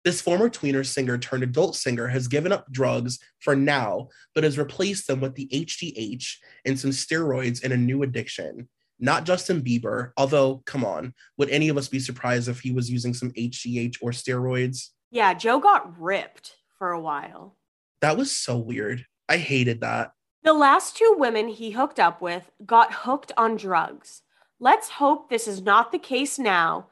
This 0.03 0.21
former 0.21 0.49
tweener 0.49 0.85
singer 0.85 1.17
turned 1.17 1.43
adult 1.43 1.75
singer 1.75 2.07
has 2.07 2.27
given 2.27 2.51
up 2.51 2.71
drugs 2.71 3.19
for 3.39 3.55
now, 3.55 4.09
but 4.33 4.43
has 4.43 4.57
replaced 4.57 5.07
them 5.07 5.21
with 5.21 5.35
the 5.35 5.47
HGH 5.53 6.25
and 6.65 6.79
some 6.79 6.91
steroids 6.91 7.63
in 7.63 7.71
a 7.71 7.77
new 7.77 8.01
addiction. 8.03 8.67
Not 8.99 9.25
Justin 9.25 9.61
Bieber, 9.61 10.11
although, 10.17 10.61
come 10.65 10.83
on, 10.83 11.13
would 11.37 11.49
any 11.49 11.69
of 11.69 11.77
us 11.77 11.87
be 11.87 11.99
surprised 11.99 12.49
if 12.49 12.59
he 12.59 12.71
was 12.71 12.89
using 12.89 13.13
some 13.13 13.31
HGH 13.31 13.97
or 14.01 14.11
steroids? 14.11 14.89
Yeah, 15.11 15.33
Joe 15.33 15.59
got 15.59 15.99
ripped 15.99 16.55
for 16.77 16.91
a 16.91 16.99
while. 16.99 17.57
That 18.01 18.17
was 18.17 18.31
so 18.31 18.57
weird. 18.57 19.05
I 19.29 19.37
hated 19.37 19.81
that. 19.81 20.11
The 20.43 20.53
last 20.53 20.97
two 20.97 21.15
women 21.19 21.49
he 21.49 21.71
hooked 21.71 21.99
up 21.99 22.19
with 22.19 22.49
got 22.65 22.93
hooked 22.93 23.31
on 23.37 23.57
drugs. 23.57 24.23
Let's 24.59 24.89
hope 24.89 25.29
this 25.29 25.47
is 25.47 25.61
not 25.61 25.91
the 25.91 25.99
case 25.99 26.39
now 26.39 26.87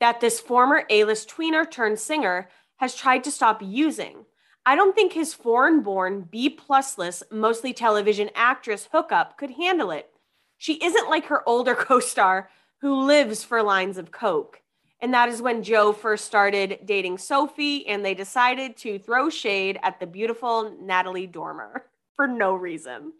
that 0.00 0.20
this 0.20 0.38
former 0.38 0.84
A 0.90 1.04
list 1.04 1.30
tweener 1.30 1.70
turned 1.70 1.98
singer 1.98 2.50
has 2.76 2.94
tried 2.94 3.24
to 3.24 3.30
stop 3.30 3.62
using. 3.62 4.26
I 4.66 4.76
don't 4.76 4.94
think 4.94 5.14
his 5.14 5.32
foreign 5.32 5.80
born, 5.80 6.28
B 6.30 6.50
plus 6.50 6.98
list, 6.98 7.22
mostly 7.30 7.72
television 7.72 8.28
actress 8.34 8.88
hookup 8.92 9.38
could 9.38 9.52
handle 9.52 9.90
it. 9.90 10.10
She 10.58 10.74
isn't 10.84 11.08
like 11.08 11.26
her 11.26 11.46
older 11.48 11.74
co 11.86 12.00
star 12.00 12.50
who 12.82 13.04
lives 13.04 13.44
for 13.44 13.62
lines 13.62 13.96
of 13.96 14.10
coke. 14.10 14.60
And 15.00 15.14
that 15.14 15.30
is 15.30 15.40
when 15.40 15.62
Joe 15.62 15.94
first 15.94 16.26
started 16.26 16.80
dating 16.84 17.16
Sophie 17.16 17.86
and 17.86 18.04
they 18.04 18.14
decided 18.14 18.76
to 18.78 18.98
throw 18.98 19.30
shade 19.30 19.78
at 19.82 20.00
the 20.00 20.06
beautiful 20.06 20.76
Natalie 20.80 21.26
Dormer 21.26 21.86
for 22.16 22.26
no 22.26 22.54
reason. 22.54 23.12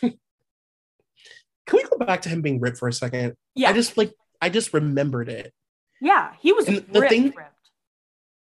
Can 0.00 1.76
we 1.76 1.82
go 1.84 1.98
back 1.98 2.22
to 2.22 2.28
him 2.28 2.40
being 2.42 2.60
ripped 2.60 2.78
for 2.78 2.88
a 2.88 2.92
second? 2.92 3.34
Yeah. 3.54 3.70
I 3.70 3.72
just 3.72 3.96
like 3.96 4.12
I 4.40 4.48
just 4.48 4.72
remembered 4.72 5.28
it. 5.28 5.52
yeah, 6.00 6.32
he 6.40 6.52
was 6.52 6.66
And 6.68 6.78
the 6.92 7.00
ripped, 7.00 7.10
thing- 7.12 7.24
ripped. 7.36 7.54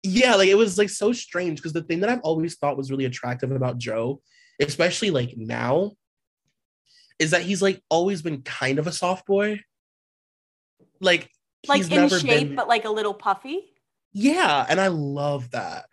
Yeah, 0.02 0.36
like 0.36 0.48
it 0.48 0.54
was 0.56 0.78
like 0.78 0.90
so 0.90 1.12
strange 1.12 1.58
because 1.58 1.72
the 1.72 1.82
thing 1.82 2.00
that 2.00 2.10
I've 2.10 2.20
always 2.20 2.56
thought 2.56 2.76
was 2.76 2.90
really 2.90 3.04
attractive 3.04 3.50
about 3.50 3.78
Joe, 3.78 4.20
especially 4.60 5.10
like 5.10 5.34
now, 5.36 5.92
is 7.18 7.32
that 7.32 7.42
he's 7.42 7.60
like 7.62 7.82
always 7.90 8.22
been 8.22 8.42
kind 8.42 8.78
of 8.78 8.86
a 8.86 8.92
soft 8.92 9.26
boy. 9.26 9.60
Like 11.00 11.30
Like 11.66 11.90
in 11.90 12.08
shape, 12.08 12.48
been- 12.48 12.54
but 12.56 12.68
like 12.68 12.84
a 12.84 12.90
little 12.90 13.14
puffy. 13.14 13.60
Yeah, 14.12 14.64
and 14.68 14.80
I 14.80 14.86
love 14.88 15.50
that. 15.52 15.86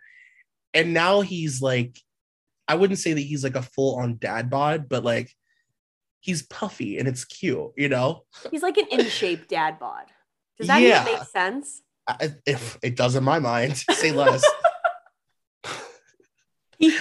And 0.74 0.92
now 0.94 1.20
he's 1.22 1.60
like, 1.62 1.98
I 2.68 2.74
wouldn't 2.74 2.98
say 2.98 3.12
that 3.12 3.20
he's 3.20 3.44
like 3.44 3.56
a 3.56 3.62
full 3.62 3.96
on 3.96 4.18
dad 4.18 4.50
bod, 4.50 4.88
but 4.88 5.04
like 5.04 5.32
he's 6.20 6.42
puffy 6.42 6.98
and 6.98 7.06
it's 7.06 7.24
cute, 7.24 7.72
you 7.76 7.88
know? 7.88 8.24
He's 8.50 8.62
like 8.62 8.76
an 8.76 8.86
in 8.90 9.06
shape 9.06 9.48
dad 9.48 9.78
bod. 9.78 10.04
Does 10.58 10.66
that 10.68 10.82
Yeah. 10.82 11.04
make 11.04 11.22
sense? 11.28 11.82
I, 12.08 12.34
if 12.44 12.78
it 12.82 12.96
does 12.96 13.16
in 13.16 13.24
my 13.24 13.38
mind, 13.38 13.76
say 13.92 14.12
less. 14.12 14.44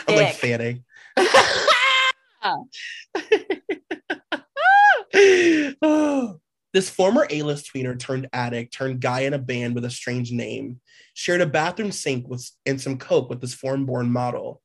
I'm 0.08 0.16
like 0.16 0.36
fanning. 0.36 0.84
this 6.74 6.90
former 6.90 7.26
A-list 7.30 7.72
tweener 7.74 7.98
turned 7.98 8.28
addict, 8.34 8.74
turned 8.74 9.00
guy 9.00 9.22
in 9.22 9.34
a 9.34 9.40
band 9.40 9.76
with 9.76 9.86
a 9.86 9.90
strange 9.90 10.32
name, 10.32 10.80
shared 11.14 11.42
a 11.42 11.46
bathroom 11.46 11.92
sink 11.92 12.28
with 12.28 12.50
and 12.66 12.80
some 12.80 12.98
coke 12.98 13.30
with 13.30 13.42
this 13.42 13.54
foreign-born 13.54 14.12
model 14.12 14.62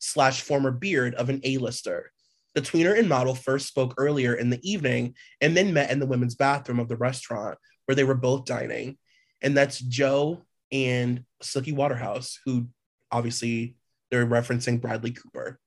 slash 0.00 0.42
former 0.42 0.72
beard 0.72 1.14
of 1.14 1.28
an 1.28 1.40
A-lister. 1.44 2.10
The 2.54 2.62
tweener 2.62 2.98
and 2.98 3.08
model 3.08 3.36
first 3.36 3.68
spoke 3.68 3.94
earlier 3.96 4.34
in 4.34 4.50
the 4.50 4.60
evening 4.68 5.14
and 5.40 5.56
then 5.56 5.72
met 5.72 5.92
in 5.92 6.00
the 6.00 6.06
women's 6.06 6.34
bathroom 6.34 6.80
of 6.80 6.88
the 6.88 6.96
restaurant 6.96 7.56
where 7.86 7.94
they 7.94 8.02
were 8.04 8.14
both 8.14 8.44
dining. 8.44 8.98
And 9.40 9.56
that's 9.56 9.78
Joe 9.78 10.42
and 10.72 11.24
Suki 11.42 11.72
Waterhouse, 11.72 12.40
who 12.44 12.66
obviously 13.12 13.76
they're 14.10 14.26
referencing 14.26 14.80
Bradley 14.80 15.12
Cooper. 15.12 15.60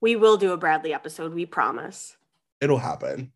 We 0.00 0.16
will 0.16 0.38
do 0.38 0.52
a 0.52 0.56
Bradley 0.56 0.94
episode, 0.94 1.34
we 1.34 1.44
promise. 1.44 2.16
It'll 2.60 2.78
happen. 2.78 3.32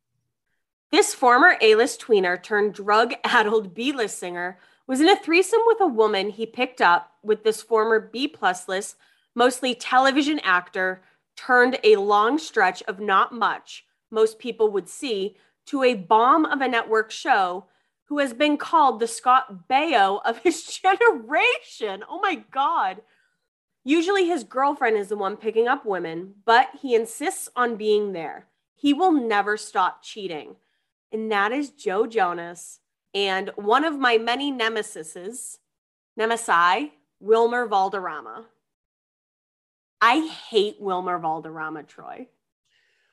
This 0.91 1.15
former 1.15 1.57
A 1.61 1.75
list 1.75 2.01
tweener 2.01 2.43
turned 2.43 2.75
drug 2.75 3.15
addled 3.25 3.75
B 3.75 3.93
list 3.93 4.19
singer 4.19 4.59
was 4.87 5.01
in 5.01 5.09
a 5.09 5.17
threesome 5.17 5.61
with 5.67 5.81
a 5.81 5.87
woman 5.87 6.31
he 6.31 6.47
picked 6.47 6.81
up 6.81 7.13
with 7.23 7.43
this 7.43 7.63
former 7.63 8.01
B 8.01 8.29
plus 8.29 8.69
list, 8.69 8.97
mostly 9.35 9.75
television 9.75 10.39
actor, 10.41 11.03
turned 11.37 11.79
a 11.83 11.97
long 11.97 12.39
stretch 12.39 12.83
of 12.85 13.01
not 13.01 13.33
much 13.33 13.85
most 14.11 14.39
people 14.39 14.71
would 14.71 14.89
see 14.89 15.37
to 15.67 15.83
a 15.83 15.95
bomb 15.95 16.45
of 16.47 16.61
a 16.61 16.69
network 16.69 17.11
show 17.11 17.67
who 18.05 18.19
has 18.19 18.33
been 18.33 18.57
called 18.57 19.01
the 19.01 19.07
Scott 19.07 19.69
Baio 19.69 20.21
of 20.25 20.39
his 20.39 20.65
generation. 20.83 22.05
Oh 22.09 22.21
my 22.21 22.45
God. 22.51 23.03
Usually 23.83 24.27
his 24.27 24.45
girlfriend 24.45 24.97
is 24.97 25.09
the 25.09 25.17
one 25.17 25.37
picking 25.37 25.69
up 25.69 25.85
women, 25.85 26.35
but 26.45 26.69
he 26.81 26.95
insists 26.95 27.49
on 27.55 27.77
being 27.77 28.13
there. 28.13 28.47
He 28.75 28.95
will 28.95 29.13
never 29.13 29.57
stop 29.57 30.03
cheating. 30.03 30.57
And 31.13 31.31
that 31.31 31.53
is 31.53 31.71
Joe 31.71 32.07
Jonas 32.07 32.81
and 33.15 33.51
one 33.57 33.85
of 33.85 33.99
my 33.99 34.19
many 34.19 34.53
nemesises, 34.53 35.59
Nemesi, 36.19 36.91
Wilmer 37.21 37.67
Valderrama. 37.67 38.47
I 40.01 40.27
hate 40.51 40.77
Wilmer 40.81 41.19
Valderrama, 41.19 41.85
Troy. 41.85 42.29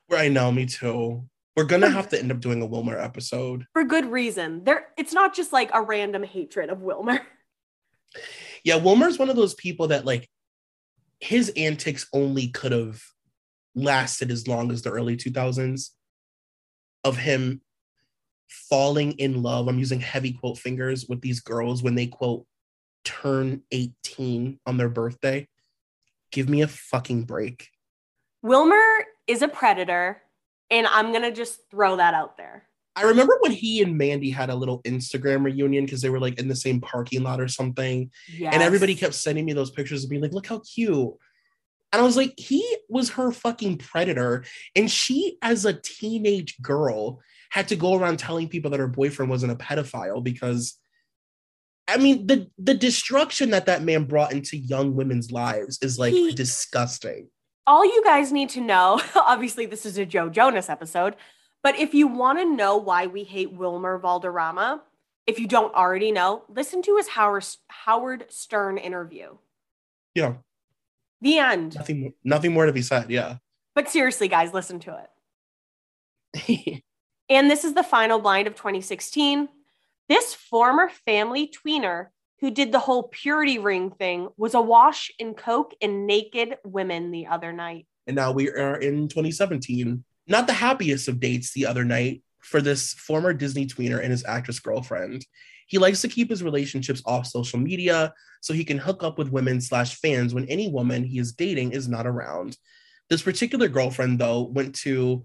Where 0.08 0.20
I 0.20 0.28
know, 0.28 0.52
me 0.52 0.66
too. 0.66 1.24
We're 1.56 1.64
gonna 1.64 1.88
hmm. 1.88 1.94
have 1.94 2.08
to 2.10 2.18
end 2.18 2.32
up 2.32 2.40
doing 2.40 2.62
a 2.62 2.66
Wilmer 2.66 2.98
episode. 2.98 3.66
For 3.72 3.84
good 3.84 4.06
reason. 4.06 4.64
There 4.64 4.88
it's 4.96 5.12
not 5.12 5.34
just 5.34 5.52
like 5.52 5.70
a 5.72 5.82
random 5.82 6.22
hatred 6.22 6.70
of 6.70 6.82
Wilmer. 6.82 7.20
Yeah, 8.64 8.76
Wilmer's 8.76 9.18
one 9.18 9.28
of 9.28 9.34
those 9.34 9.54
people 9.54 9.88
that 9.88 10.04
like 10.04 10.28
his 11.18 11.52
antics 11.56 12.06
only 12.12 12.48
could 12.48 12.72
have 12.72 13.02
lasted 13.74 14.30
as 14.30 14.46
long 14.46 14.70
as 14.70 14.82
the 14.82 14.90
early 14.90 15.16
2000s 15.16 15.90
of 17.04 17.16
him 17.16 17.60
falling 18.48 19.12
in 19.12 19.42
love. 19.42 19.68
I'm 19.68 19.78
using 19.78 20.00
heavy 20.00 20.32
quote 20.32 20.58
fingers 20.58 21.06
with 21.08 21.20
these 21.20 21.40
girls 21.40 21.82
when 21.82 21.94
they 21.94 22.06
quote 22.06 22.46
turn 23.04 23.62
18 23.72 24.60
on 24.66 24.76
their 24.76 24.88
birthday. 24.88 25.48
Give 26.32 26.48
me 26.48 26.62
a 26.62 26.68
fucking 26.68 27.24
break. 27.24 27.68
Wilmer 28.42 28.82
is 29.26 29.42
a 29.42 29.48
predator, 29.48 30.20
and 30.70 30.86
I'm 30.86 31.12
gonna 31.12 31.30
just 31.30 31.60
throw 31.70 31.96
that 31.96 32.14
out 32.14 32.36
there. 32.36 32.68
I 32.94 33.04
remember 33.04 33.38
when 33.40 33.52
he 33.52 33.82
and 33.82 33.96
Mandy 33.96 34.30
had 34.30 34.50
a 34.50 34.54
little 34.54 34.82
Instagram 34.82 35.44
reunion 35.44 35.84
because 35.84 36.02
they 36.02 36.10
were 36.10 36.20
like 36.20 36.38
in 36.38 36.48
the 36.48 36.56
same 36.56 36.80
parking 36.80 37.22
lot 37.22 37.40
or 37.40 37.48
something. 37.48 38.10
Yes. 38.36 38.52
And 38.52 38.62
everybody 38.62 38.94
kept 38.94 39.14
sending 39.14 39.44
me 39.46 39.54
those 39.54 39.70
pictures 39.70 40.02
and 40.02 40.10
being 40.10 40.20
like, 40.20 40.34
look 40.34 40.46
how 40.46 40.60
cute. 40.60 41.14
And 41.92 42.00
I 42.00 42.04
was 42.04 42.16
like, 42.16 42.34
he 42.38 42.76
was 42.88 43.10
her 43.10 43.32
fucking 43.32 43.78
predator. 43.78 44.44
And 44.74 44.90
she, 44.90 45.38
as 45.42 45.64
a 45.64 45.72
teenage 45.72 46.60
girl, 46.60 47.20
had 47.50 47.68
to 47.68 47.76
go 47.76 47.94
around 47.94 48.18
telling 48.18 48.48
people 48.48 48.70
that 48.70 48.80
her 48.80 48.88
boyfriend 48.88 49.30
wasn't 49.30 49.52
a 49.52 49.56
pedophile 49.56 50.22
because 50.22 50.78
I 51.92 51.96
mean, 51.98 52.26
the 52.26 52.48
the 52.58 52.74
destruction 52.74 53.50
that 53.50 53.66
that 53.66 53.82
man 53.82 54.04
brought 54.04 54.32
into 54.32 54.56
young 54.56 54.94
women's 54.96 55.30
lives 55.30 55.78
is 55.82 55.98
like 55.98 56.12
He- 56.12 56.32
disgusting. 56.32 57.28
all 57.66 57.84
you 57.84 58.02
guys 58.04 58.32
need 58.32 58.48
to 58.50 58.60
know 58.60 59.00
obviously 59.14 59.66
this 59.66 59.86
is 59.86 59.96
a 59.98 60.04
joe 60.04 60.28
jonas 60.28 60.68
episode 60.68 61.14
but 61.62 61.78
if 61.78 61.94
you 61.94 62.08
want 62.08 62.38
to 62.40 62.44
know 62.44 62.76
why 62.76 63.06
we 63.06 63.22
hate 63.22 63.52
wilmer 63.52 63.96
valderrama 63.98 64.82
if 65.28 65.38
you 65.38 65.46
don't 65.46 65.72
already 65.74 66.10
know 66.10 66.42
listen 66.48 66.82
to 66.82 66.96
his 66.96 67.06
howard, 67.08 67.44
howard 67.68 68.24
stern 68.28 68.78
interview 68.78 69.28
Yeah, 70.16 70.32
the 71.20 71.38
end 71.38 71.76
nothing 71.76 72.14
nothing 72.24 72.52
more 72.52 72.66
to 72.66 72.72
be 72.72 72.82
said. 72.82 73.10
Yeah. 73.12 73.36
but 73.76 73.88
seriously 73.88 74.26
guys 74.26 74.52
listen 74.52 74.80
to 74.80 74.98
it 75.02 76.82
and 77.28 77.50
this 77.50 77.62
is 77.64 77.74
the 77.74 77.84
final 77.84 78.18
blind 78.18 78.48
of 78.48 78.54
2016 78.56 79.48
this 80.08 80.34
former 80.34 80.90
family 81.06 81.52
tweener 81.64 82.06
who 82.40 82.50
did 82.50 82.72
the 82.72 82.80
whole 82.80 83.04
purity 83.04 83.58
ring 83.58 83.90
thing 83.90 84.28
was 84.36 84.54
awash 84.54 85.10
in 85.18 85.34
coke 85.34 85.74
and 85.80 86.06
naked 86.06 86.56
women 86.64 87.10
the 87.10 87.26
other 87.26 87.52
night 87.52 87.86
and 88.06 88.16
now 88.16 88.32
we 88.32 88.48
are 88.48 88.76
in 88.76 89.08
2017. 89.08 90.04
Not 90.26 90.46
the 90.46 90.52
happiest 90.52 91.08
of 91.08 91.20
dates 91.20 91.52
the 91.52 91.66
other 91.66 91.84
night 91.84 92.22
for 92.40 92.60
this 92.60 92.94
former 92.94 93.32
Disney 93.32 93.66
tweener 93.66 94.00
and 94.00 94.10
his 94.10 94.24
actress 94.24 94.60
girlfriend. 94.60 95.24
He 95.66 95.78
likes 95.78 96.00
to 96.02 96.08
keep 96.08 96.30
his 96.30 96.42
relationships 96.42 97.02
off 97.06 97.26
social 97.26 97.58
media 97.58 98.12
so 98.40 98.52
he 98.52 98.64
can 98.64 98.78
hook 98.78 99.02
up 99.02 99.18
with 99.18 99.30
women 99.30 99.60
slash 99.60 99.94
fans 99.96 100.34
when 100.34 100.46
any 100.46 100.68
woman 100.68 101.04
he 101.04 101.18
is 101.18 101.32
dating 101.32 101.72
is 101.72 101.88
not 101.88 102.06
around. 102.06 102.56
This 103.08 103.22
particular 103.22 103.68
girlfriend, 103.68 104.18
though, 104.18 104.42
went 104.42 104.74
to 104.76 105.24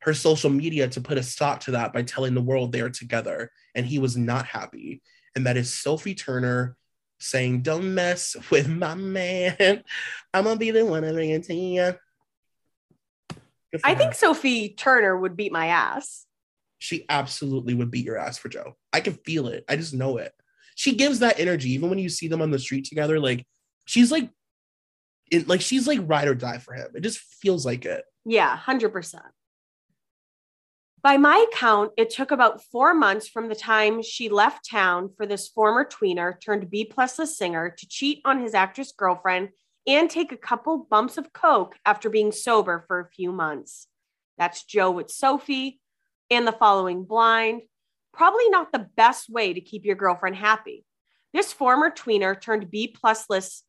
her 0.00 0.14
social 0.14 0.50
media 0.50 0.88
to 0.88 1.00
put 1.00 1.18
a 1.18 1.22
stop 1.22 1.60
to 1.60 1.72
that 1.72 1.92
by 1.92 2.02
telling 2.02 2.34
the 2.34 2.40
world 2.40 2.72
they 2.72 2.80
are 2.80 2.90
together, 2.90 3.50
and 3.74 3.84
he 3.84 3.98
was 3.98 4.16
not 4.16 4.46
happy. 4.46 5.02
And 5.34 5.46
that 5.46 5.56
is 5.56 5.74
Sophie 5.74 6.14
Turner 6.14 6.76
saying, 7.18 7.62
Don't 7.62 7.94
mess 7.94 8.36
with 8.50 8.68
my 8.68 8.94
man. 8.94 9.82
I'm 10.32 10.44
gonna 10.44 10.56
be 10.56 10.70
the 10.70 10.84
one 10.84 11.02
to 11.02 11.12
bring 11.12 11.30
it 11.30 11.44
to 11.44 11.54
you. 11.54 11.94
I 13.84 13.92
her. 13.92 13.98
think 13.98 14.14
sophie 14.14 14.70
turner 14.70 15.14
would 15.14 15.36
beat 15.36 15.52
my 15.52 15.66
ass 15.66 16.26
she 16.78 17.04
absolutely 17.08 17.74
would 17.74 17.90
beat 17.90 18.06
your 18.06 18.16
ass 18.16 18.38
for 18.38 18.48
Joe. 18.48 18.76
I 18.92 19.00
can 19.00 19.14
feel 19.14 19.48
it. 19.48 19.64
I 19.68 19.76
just 19.76 19.94
know 19.94 20.16
it. 20.18 20.32
She 20.76 20.94
gives 20.94 21.18
that 21.18 21.40
energy, 21.40 21.70
even 21.72 21.90
when 21.90 21.98
you 21.98 22.08
see 22.08 22.28
them 22.28 22.40
on 22.40 22.50
the 22.50 22.58
street 22.58 22.84
together. 22.84 23.18
Like 23.18 23.44
she's 23.84 24.12
like, 24.12 24.30
it, 25.30 25.48
like 25.48 25.60
she's 25.60 25.86
like 25.86 25.98
ride 26.04 26.28
or 26.28 26.34
die 26.34 26.58
for 26.58 26.72
him. 26.72 26.88
It 26.94 27.02
just 27.02 27.18
feels 27.18 27.66
like 27.66 27.84
it. 27.84 28.04
Yeah, 28.24 28.56
100%. 28.56 29.20
By 31.00 31.16
my 31.16 31.46
count, 31.52 31.92
it 31.96 32.10
took 32.10 32.32
about 32.32 32.62
four 32.64 32.92
months 32.92 33.28
from 33.28 33.48
the 33.48 33.54
time 33.54 34.02
she 34.02 34.28
left 34.28 34.68
town 34.68 35.10
for 35.16 35.26
this 35.26 35.46
former 35.46 35.84
tweener 35.84 36.40
turned 36.40 36.70
B 36.70 36.84
plus 36.84 37.16
singer 37.36 37.70
to 37.78 37.88
cheat 37.88 38.20
on 38.24 38.40
his 38.40 38.52
actress 38.52 38.92
girlfriend 38.92 39.50
and 39.86 40.10
take 40.10 40.32
a 40.32 40.36
couple 40.36 40.86
bumps 40.90 41.16
of 41.16 41.32
coke 41.32 41.76
after 41.86 42.10
being 42.10 42.32
sober 42.32 42.84
for 42.88 42.98
a 42.98 43.08
few 43.10 43.30
months. 43.30 43.86
That's 44.38 44.64
Joe 44.64 44.90
with 44.90 45.10
Sophie 45.10 45.80
and 46.30 46.46
the 46.46 46.52
following 46.52 47.04
blind. 47.04 47.62
Probably 48.12 48.48
not 48.48 48.72
the 48.72 48.88
best 48.96 49.30
way 49.30 49.52
to 49.52 49.60
keep 49.60 49.84
your 49.84 49.94
girlfriend 49.94 50.36
happy. 50.36 50.84
This 51.32 51.52
former 51.52 51.90
tweener 51.90 52.38
turned 52.40 52.70
B 52.70 52.88
plus 52.88 53.30
list 53.30 53.64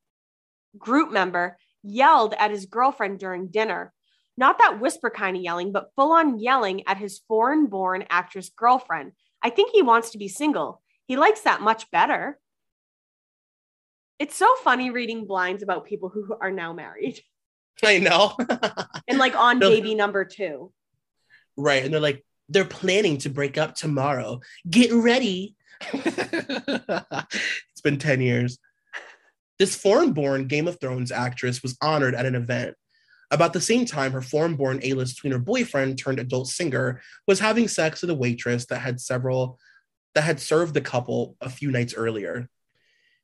group 0.77 1.11
member 1.11 1.57
yelled 1.83 2.33
at 2.33 2.51
his 2.51 2.65
girlfriend 2.65 3.19
during 3.19 3.47
dinner. 3.47 3.93
Not 4.39 4.57
that 4.59 4.79
whisper 4.79 5.09
kind 5.09 5.35
of 5.35 5.43
yelling, 5.43 5.73
but 5.73 5.91
full 5.97 6.13
on 6.13 6.39
yelling 6.39 6.87
at 6.87 6.97
his 6.97 7.19
foreign 7.27 7.65
born 7.67 8.05
actress 8.09 8.49
girlfriend. 8.55 9.11
I 9.43 9.49
think 9.49 9.71
he 9.73 9.81
wants 9.81 10.11
to 10.11 10.17
be 10.17 10.29
single. 10.29 10.81
He 11.07 11.17
likes 11.17 11.41
that 11.41 11.59
much 11.61 11.91
better. 11.91 12.39
It's 14.17 14.37
so 14.37 14.47
funny 14.63 14.91
reading 14.91 15.25
blinds 15.27 15.61
about 15.61 15.85
people 15.85 16.07
who 16.07 16.33
are 16.39 16.51
now 16.51 16.71
married 16.71 17.21
I 17.83 17.99
know. 17.99 18.35
and 19.07 19.17
like 19.17 19.35
on 19.35 19.59
No. 19.59 19.69
baby 19.69 19.93
number 19.93 20.23
two. 20.23 20.71
right. 21.57 21.83
And 21.83 21.93
they're 21.93 21.99
like, 22.01 22.25
they're 22.47 22.65
planning 22.65 23.17
to 23.19 23.29
break 23.29 23.57
up 23.57 23.75
tomorrow. 23.75 24.39
Get 24.69 24.91
ready. 24.93 25.55
it's 25.93 27.81
been 27.83 27.97
10 27.97 28.21
years. 28.21 28.57
This 29.59 29.75
foreign 29.75 30.13
born 30.13 30.47
Game 30.47 30.67
of 30.67 30.79
Thrones 30.79 31.11
actress 31.11 31.61
was 31.61 31.77
honored 31.81 32.15
at 32.15 32.25
an 32.25 32.35
event. 32.35 32.75
About 33.31 33.53
the 33.53 33.61
same 33.61 33.85
time, 33.85 34.11
her 34.11 34.21
foreign 34.21 34.55
born 34.55 34.79
A 34.81 34.93
list 34.93 35.21
tweener 35.21 35.43
boyfriend 35.43 35.97
turned 35.99 36.19
adult 36.19 36.47
singer 36.47 37.01
was 37.27 37.39
having 37.39 37.67
sex 37.67 38.01
with 38.01 38.09
a 38.09 38.15
waitress 38.15 38.65
that 38.67 38.79
had 38.79 38.99
several 38.99 39.59
that 40.15 40.23
had 40.23 40.39
served 40.39 40.73
the 40.73 40.81
couple 40.81 41.35
a 41.39 41.49
few 41.49 41.69
nights 41.69 41.93
earlier. 41.93 42.49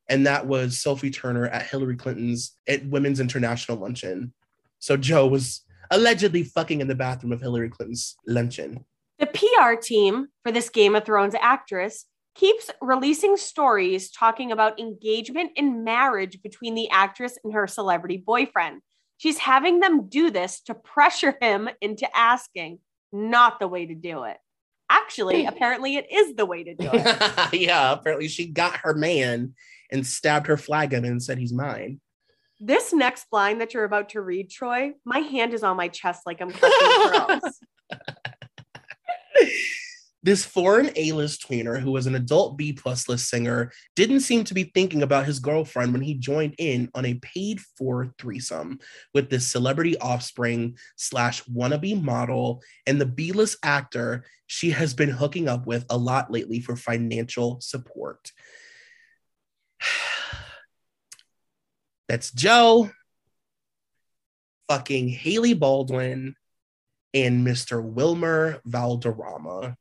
And 0.07 0.27
that 0.27 0.45
was 0.45 0.79
Sophie 0.79 1.09
Turner 1.09 1.47
at 1.47 1.63
Hillary 1.65 1.95
Clinton's 1.95 2.55
at 2.67 2.85
Women's 2.85 3.19
International 3.19 3.77
Luncheon. 3.77 4.33
So 4.77 4.95
Joe 4.97 5.25
was 5.25 5.61
allegedly 5.89 6.43
fucking 6.43 6.81
in 6.81 6.87
the 6.87 6.95
bathroom 6.95 7.31
of 7.31 7.41
Hillary 7.41 7.69
Clinton's 7.69 8.15
luncheon. 8.27 8.85
The 9.17 9.27
PR 9.27 9.79
team 9.81 10.27
for 10.43 10.51
this 10.51 10.69
Game 10.69 10.95
of 10.95 11.05
Thrones 11.05 11.35
actress 11.39 12.05
keeps 12.35 12.69
releasing 12.81 13.37
stories 13.37 14.11
talking 14.11 14.51
about 14.51 14.79
engagement 14.79 15.53
and 15.57 15.83
marriage 15.83 16.41
between 16.43 16.75
the 16.75 16.89
actress 16.89 17.37
and 17.43 17.53
her 17.53 17.65
celebrity 17.65 18.17
boyfriend. 18.17 18.81
She's 19.17 19.37
having 19.37 19.79
them 19.79 20.07
do 20.09 20.29
this 20.29 20.61
to 20.61 20.73
pressure 20.73 21.35
him 21.41 21.69
into 21.81 22.07
asking, 22.15 22.79
not 23.11 23.59
the 23.59 23.67
way 23.67 23.85
to 23.85 23.95
do 23.95 24.23
it. 24.23 24.37
Actually, 24.89 25.43
hmm. 25.43 25.49
apparently, 25.49 25.95
it 25.95 26.11
is 26.11 26.35
the 26.35 26.45
way 26.45 26.63
to 26.63 26.75
do 26.75 26.89
it. 26.93 27.53
yeah, 27.53 27.91
apparently 27.91 28.27
she 28.27 28.47
got 28.47 28.77
her 28.77 28.93
man 28.93 29.55
and 29.91 30.05
stabbed 30.05 30.47
her 30.47 30.57
flag 30.57 30.93
him 30.93 31.05
and 31.05 31.21
said 31.21 31.37
he's 31.37 31.53
mine. 31.53 31.99
This 32.59 32.93
next 32.93 33.25
line 33.31 33.59
that 33.59 33.73
you're 33.73 33.83
about 33.83 34.09
to 34.09 34.21
read, 34.21 34.49
Troy, 34.49 34.93
my 35.03 35.19
hand 35.19 35.53
is 35.53 35.63
on 35.63 35.75
my 35.75 35.87
chest 35.87 36.21
like 36.25 36.41
I'm 36.41 36.51
clutching 36.53 37.39
pearls. 37.39 37.59
This 40.25 40.43
foreign 40.43 40.89
A-list 40.95 41.47
tweener, 41.47 41.79
who 41.79 41.91
was 41.91 42.07
an 42.07 42.15
adult 42.15 42.57
B 42.57 42.73
plus 42.73 43.07
list 43.07 43.29
singer, 43.29 43.71
didn't 43.95 44.21
seem 44.21 44.43
to 44.45 44.55
be 44.55 44.63
thinking 44.63 45.03
about 45.03 45.27
his 45.27 45.37
girlfriend 45.37 45.93
when 45.93 46.01
he 46.01 46.15
joined 46.15 46.55
in 46.57 46.89
on 46.95 47.05
a 47.05 47.13
paid-for 47.13 48.11
threesome 48.17 48.79
with 49.13 49.29
this 49.29 49.45
celebrity 49.45 49.95
offspring 49.99 50.79
slash 50.95 51.43
wannabe 51.43 52.01
model 52.01 52.63
and 52.87 52.99
the 52.99 53.05
B-list 53.05 53.57
actor 53.61 54.25
she 54.47 54.71
has 54.71 54.95
been 54.95 55.11
hooking 55.11 55.47
up 55.47 55.67
with 55.67 55.85
a 55.91 55.97
lot 55.97 56.31
lately 56.31 56.59
for 56.59 56.75
financial 56.75 57.61
support. 57.61 58.31
That's 62.09 62.31
Joe, 62.31 62.89
fucking 64.69 65.07
Hailey 65.07 65.53
Baldwin, 65.53 66.35
and 67.13 67.45
Mr. 67.45 67.79
Wilmer 67.83 68.59
Valderrama 68.65 69.77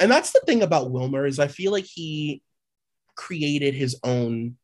and 0.00 0.10
that's 0.10 0.32
the 0.32 0.40
thing 0.46 0.62
about 0.62 0.90
Wilmer 0.90 1.26
is 1.26 1.38
I 1.38 1.48
feel 1.48 1.72
like 1.72 1.84
he 1.84 2.42
created 3.16 3.74
his 3.74 3.98
own 4.04 4.56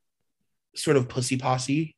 sort 0.76 0.96
of 0.96 1.08
pussy 1.08 1.36
posse, 1.36 1.96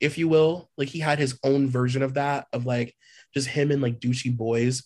if 0.00 0.18
you 0.18 0.28
will. 0.28 0.70
Like 0.76 0.88
he 0.88 1.00
had 1.00 1.18
his 1.18 1.38
own 1.42 1.68
version 1.68 2.02
of 2.02 2.14
that, 2.14 2.46
of 2.52 2.66
like 2.66 2.94
just 3.34 3.48
him 3.48 3.70
and 3.70 3.82
like 3.82 4.00
douchey 4.00 4.34
boys. 4.34 4.84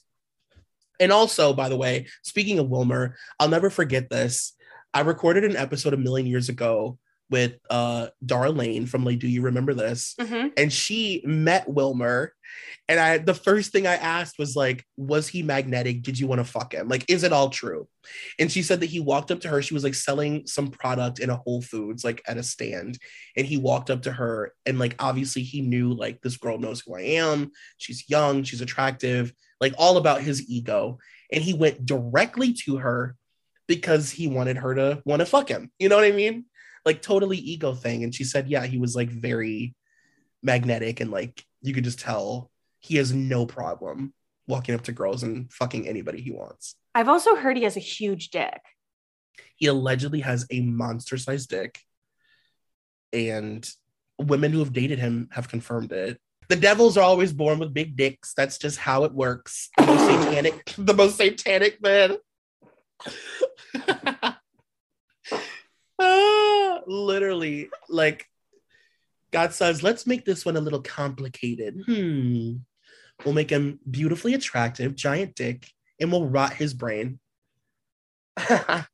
And 0.98 1.12
also, 1.12 1.52
by 1.52 1.68
the 1.68 1.76
way, 1.76 2.08
speaking 2.22 2.58
of 2.58 2.68
Wilmer, 2.68 3.16
I'll 3.38 3.48
never 3.48 3.70
forget 3.70 4.10
this. 4.10 4.54
I 4.92 5.00
recorded 5.00 5.44
an 5.44 5.56
episode 5.56 5.94
a 5.94 5.98
million 5.98 6.26
years 6.26 6.48
ago 6.48 6.98
with 7.30 7.58
uh 7.70 8.08
Darlene 8.24 8.88
from 8.88 9.04
like 9.04 9.18
Do 9.18 9.28
You 9.28 9.42
Remember 9.42 9.72
This? 9.74 10.14
Mm-hmm. 10.20 10.48
And 10.56 10.72
she 10.72 11.22
met 11.24 11.68
Wilmer. 11.68 12.34
And 12.88 12.98
I 12.98 13.18
the 13.18 13.34
first 13.34 13.70
thing 13.70 13.86
I 13.86 13.94
asked 13.94 14.38
was 14.38 14.56
like, 14.56 14.84
was 14.96 15.28
he 15.28 15.42
magnetic? 15.42 16.02
Did 16.02 16.18
you 16.18 16.26
want 16.26 16.40
to 16.40 16.44
fuck 16.44 16.74
him? 16.74 16.88
Like, 16.88 17.08
is 17.08 17.22
it 17.22 17.32
all 17.32 17.48
true? 17.48 17.88
And 18.38 18.50
she 18.50 18.62
said 18.62 18.80
that 18.80 18.90
he 18.90 18.98
walked 18.98 19.30
up 19.30 19.40
to 19.40 19.48
her. 19.48 19.62
She 19.62 19.74
was 19.74 19.84
like 19.84 19.94
selling 19.94 20.46
some 20.46 20.68
product 20.68 21.20
in 21.20 21.30
a 21.30 21.36
Whole 21.36 21.62
Foods, 21.62 22.04
like 22.04 22.20
at 22.26 22.36
a 22.36 22.42
stand. 22.42 22.98
And 23.36 23.46
he 23.46 23.56
walked 23.56 23.90
up 23.90 24.02
to 24.02 24.12
her 24.12 24.52
and 24.66 24.78
like 24.78 24.96
obviously 24.98 25.42
he 25.42 25.60
knew 25.60 25.92
like 25.92 26.20
this 26.20 26.36
girl 26.36 26.58
knows 26.58 26.80
who 26.80 26.96
I 26.96 27.02
am. 27.02 27.52
She's 27.78 28.10
young, 28.10 28.42
she's 28.42 28.60
attractive, 28.60 29.32
like 29.60 29.74
all 29.78 29.96
about 29.96 30.22
his 30.22 30.48
ego. 30.50 30.98
And 31.32 31.44
he 31.44 31.54
went 31.54 31.86
directly 31.86 32.54
to 32.64 32.78
her 32.78 33.14
because 33.68 34.10
he 34.10 34.26
wanted 34.26 34.56
her 34.56 34.74
to 34.74 35.00
want 35.04 35.20
to 35.20 35.26
fuck 35.26 35.48
him. 35.48 35.70
You 35.78 35.88
know 35.88 35.94
what 35.94 36.04
I 36.04 36.10
mean? 36.10 36.46
Like 36.84 37.02
totally 37.02 37.36
ego 37.36 37.74
thing. 37.74 38.04
And 38.04 38.14
she 38.14 38.24
said, 38.24 38.48
yeah, 38.48 38.66
he 38.66 38.78
was 38.78 38.96
like 38.96 39.10
very 39.10 39.74
magnetic 40.42 41.00
and 41.00 41.10
like 41.10 41.44
you 41.60 41.74
could 41.74 41.84
just 41.84 42.00
tell 42.00 42.50
he 42.78 42.96
has 42.96 43.12
no 43.12 43.44
problem 43.44 44.14
walking 44.46 44.74
up 44.74 44.82
to 44.82 44.92
girls 44.92 45.22
and 45.22 45.52
fucking 45.52 45.86
anybody 45.86 46.20
he 46.20 46.30
wants. 46.30 46.74
I've 46.94 47.08
also 47.08 47.36
heard 47.36 47.56
he 47.56 47.64
has 47.64 47.76
a 47.76 47.80
huge 47.80 48.30
dick. 48.30 48.60
He 49.56 49.66
allegedly 49.66 50.20
has 50.20 50.46
a 50.50 50.60
monster 50.60 51.18
sized 51.18 51.50
dick. 51.50 51.78
And 53.12 53.68
women 54.18 54.52
who 54.52 54.60
have 54.60 54.72
dated 54.72 54.98
him 54.98 55.28
have 55.32 55.48
confirmed 55.48 55.92
it. 55.92 56.18
The 56.48 56.56
devils 56.56 56.96
are 56.96 57.04
always 57.04 57.32
born 57.32 57.58
with 57.58 57.72
big 57.72 57.96
dicks. 57.96 58.34
That's 58.34 58.58
just 58.58 58.78
how 58.78 59.04
it 59.04 59.12
works. 59.12 59.70
The 59.76 59.86
most 59.86 60.06
satanic, 60.24 60.74
the 60.76 60.94
most 60.94 61.16
satanic 61.16 61.80
man. 61.82 62.16
Ah, 66.00 66.80
literally, 66.86 67.68
like 67.88 68.26
God 69.30 69.52
says, 69.52 69.82
let's 69.82 70.06
make 70.06 70.24
this 70.24 70.44
one 70.44 70.56
a 70.56 70.60
little 70.60 70.82
complicated. 70.82 71.82
Hmm. 71.86 72.56
We'll 73.24 73.34
make 73.34 73.50
him 73.50 73.78
beautifully 73.88 74.34
attractive, 74.34 74.94
giant 74.94 75.34
dick, 75.34 75.66
and 76.00 76.10
we'll 76.10 76.26
rot 76.26 76.54
his 76.54 76.72
brain. 76.72 77.20
oh 78.38 78.84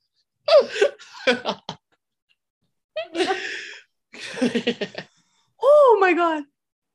my 6.00 6.12
God. 6.12 6.44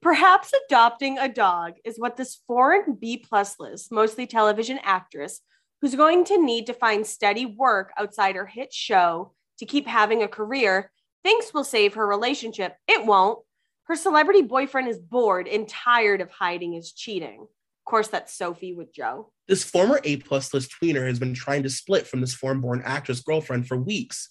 Perhaps 0.02 0.52
adopting 0.66 1.20
a 1.20 1.30
dog 1.30 1.74
is 1.86 2.00
what 2.00 2.18
this 2.18 2.42
foreign 2.48 2.96
B 2.96 3.18
plus 3.18 3.60
list, 3.60 3.92
mostly 3.92 4.26
television 4.26 4.80
actress, 4.84 5.42
who's 5.80 5.96
going 5.96 6.26
to 6.26 6.44
need 6.44 6.66
to 6.68 6.74
find 6.74 7.06
steady 7.06 7.46
work 7.46 7.92
outside 7.98 8.36
her 8.36 8.48
hit 8.48 8.74
show 8.74 9.34
to 9.62 9.66
keep 9.68 9.88
having 9.88 10.24
a 10.24 10.28
career, 10.28 10.92
thinks 11.24 11.54
will 11.54 11.64
save 11.64 11.94
her 11.94 12.08
relationship. 12.08 12.76
It 12.88 13.06
won't. 13.06 13.38
Her 13.84 13.96
celebrity 13.96 14.42
boyfriend 14.42 14.88
is 14.88 14.98
bored 14.98 15.48
and 15.48 15.70
tired 15.70 16.20
of 16.20 16.32
hiding 16.32 16.74
his 16.74 16.92
cheating. 16.92 17.42
Of 17.42 17.86
course, 17.86 18.08
that's 18.08 18.34
Sophie 18.34 18.74
with 18.74 18.92
Joe. 18.92 19.32
This 19.48 19.64
former 19.64 20.02
A 20.04 20.18
plus 20.18 20.52
list 20.52 20.74
tweener 20.82 21.06
has 21.06 21.20
been 21.20 21.36
trying 21.36 21.62
to 21.62 21.70
split 21.70 22.08
from 22.08 22.22
this 22.22 22.34
foreign 22.34 22.60
born 22.60 22.82
actress 22.84 23.22
girlfriend 23.22 23.68
for 23.68 23.78
weeks. 23.78 24.30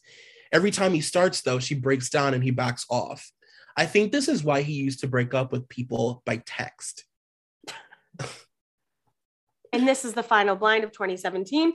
Every 0.50 0.72
time 0.72 0.92
he 0.92 1.00
starts, 1.00 1.42
though, 1.42 1.60
she 1.60 1.76
breaks 1.76 2.10
down 2.10 2.34
and 2.34 2.42
he 2.42 2.50
backs 2.50 2.84
off. 2.90 3.30
I 3.76 3.86
think 3.86 4.10
this 4.10 4.26
is 4.26 4.42
why 4.42 4.62
he 4.62 4.72
used 4.72 4.98
to 5.00 5.06
break 5.06 5.32
up 5.32 5.52
with 5.52 5.68
people 5.68 6.24
by 6.26 6.42
text. 6.44 7.04
and 9.72 9.86
this 9.86 10.04
is 10.04 10.14
the 10.14 10.24
final 10.24 10.56
blind 10.56 10.82
of 10.82 10.90
2017. 10.90 11.74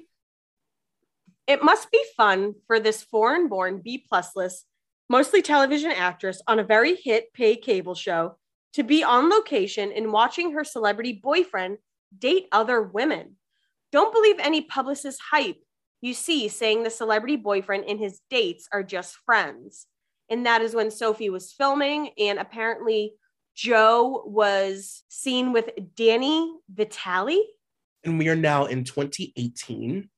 It 1.47 1.63
must 1.63 1.91
be 1.91 2.03
fun 2.17 2.55
for 2.67 2.79
this 2.79 3.03
foreign 3.03 3.47
born 3.47 3.81
B 3.83 4.03
plus 4.07 4.35
list, 4.35 4.65
mostly 5.09 5.41
television 5.41 5.91
actress 5.91 6.41
on 6.47 6.59
a 6.59 6.63
very 6.63 6.95
hit 6.95 7.31
pay 7.33 7.55
cable 7.55 7.95
show 7.95 8.37
to 8.73 8.83
be 8.83 9.03
on 9.03 9.29
location 9.29 9.91
and 9.91 10.11
watching 10.11 10.51
her 10.51 10.63
celebrity 10.63 11.13
boyfriend 11.13 11.77
date 12.17 12.47
other 12.51 12.81
women. 12.81 13.35
Don't 13.91 14.13
believe 14.13 14.37
any 14.39 14.61
publicist 14.61 15.21
hype 15.31 15.61
you 16.01 16.13
see 16.13 16.47
saying 16.47 16.83
the 16.83 16.89
celebrity 16.89 17.35
boyfriend 17.35 17.85
and 17.87 17.99
his 17.99 18.21
dates 18.29 18.67
are 18.71 18.83
just 18.83 19.15
friends. 19.25 19.87
And 20.29 20.45
that 20.45 20.61
is 20.61 20.75
when 20.75 20.91
Sophie 20.91 21.29
was 21.29 21.51
filming, 21.51 22.09
and 22.17 22.39
apparently 22.39 23.13
Joe 23.55 24.23
was 24.25 25.03
seen 25.07 25.53
with 25.53 25.69
Danny 25.95 26.51
Vitale. 26.69 27.41
And 28.03 28.19
we 28.19 28.27
are 28.29 28.35
now 28.35 28.65
in 28.65 28.83
2018. 28.83 30.09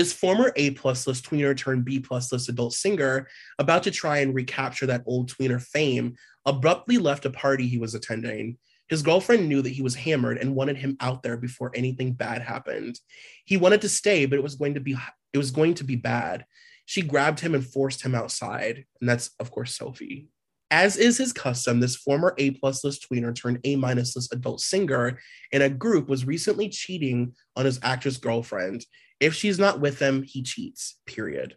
This 0.00 0.14
former 0.14 0.50
A 0.56 0.70
plus 0.70 1.06
list 1.06 1.28
tweener 1.28 1.54
turned 1.54 1.84
B 1.84 2.00
plus 2.00 2.32
list 2.32 2.48
adult 2.48 2.72
singer, 2.72 3.28
about 3.58 3.82
to 3.82 3.90
try 3.90 4.20
and 4.20 4.34
recapture 4.34 4.86
that 4.86 5.02
old 5.04 5.30
tweener 5.30 5.60
fame, 5.60 6.14
abruptly 6.46 6.96
left 6.96 7.26
a 7.26 7.30
party 7.30 7.66
he 7.66 7.76
was 7.76 7.94
attending. 7.94 8.56
His 8.88 9.02
girlfriend 9.02 9.46
knew 9.46 9.60
that 9.60 9.74
he 9.74 9.82
was 9.82 9.94
hammered 9.94 10.38
and 10.38 10.54
wanted 10.54 10.78
him 10.78 10.96
out 11.00 11.22
there 11.22 11.36
before 11.36 11.70
anything 11.74 12.14
bad 12.14 12.40
happened. 12.40 12.98
He 13.44 13.58
wanted 13.58 13.82
to 13.82 13.90
stay, 13.90 14.24
but 14.24 14.38
it 14.38 14.42
was 14.42 14.54
going 14.54 14.72
to 14.72 14.80
be 14.80 14.96
it 15.34 15.36
was 15.36 15.50
going 15.50 15.74
to 15.74 15.84
be 15.84 15.96
bad. 15.96 16.46
She 16.86 17.02
grabbed 17.02 17.40
him 17.40 17.54
and 17.54 17.62
forced 17.62 18.00
him 18.00 18.14
outside, 18.14 18.86
and 19.02 19.10
that's 19.10 19.32
of 19.38 19.50
course 19.50 19.76
Sophie. 19.76 20.28
As 20.70 20.96
is 20.96 21.18
his 21.18 21.34
custom, 21.34 21.78
this 21.78 21.96
former 21.96 22.34
A 22.38 22.52
plus 22.52 22.84
list 22.84 23.06
tweener 23.06 23.34
turned 23.34 23.60
A 23.64 23.76
minus 23.76 24.16
list 24.16 24.32
adult 24.32 24.62
singer 24.62 25.18
in 25.52 25.60
a 25.60 25.68
group 25.68 26.08
was 26.08 26.24
recently 26.24 26.70
cheating 26.70 27.34
on 27.54 27.66
his 27.66 27.78
actress 27.82 28.16
girlfriend 28.16 28.86
if 29.20 29.34
she's 29.34 29.58
not 29.58 29.80
with 29.80 30.00
him, 30.00 30.22
he 30.22 30.42
cheats, 30.42 30.98
period. 31.06 31.56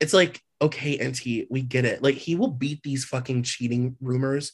It's 0.00 0.12
like, 0.12 0.42
okay, 0.60 0.96
NT, 0.96 1.46
we 1.48 1.62
get 1.62 1.84
it. 1.84 2.02
Like, 2.02 2.16
he 2.16 2.34
will 2.34 2.50
beat 2.50 2.82
these 2.82 3.04
fucking 3.04 3.44
cheating 3.44 3.96
rumors 4.00 4.52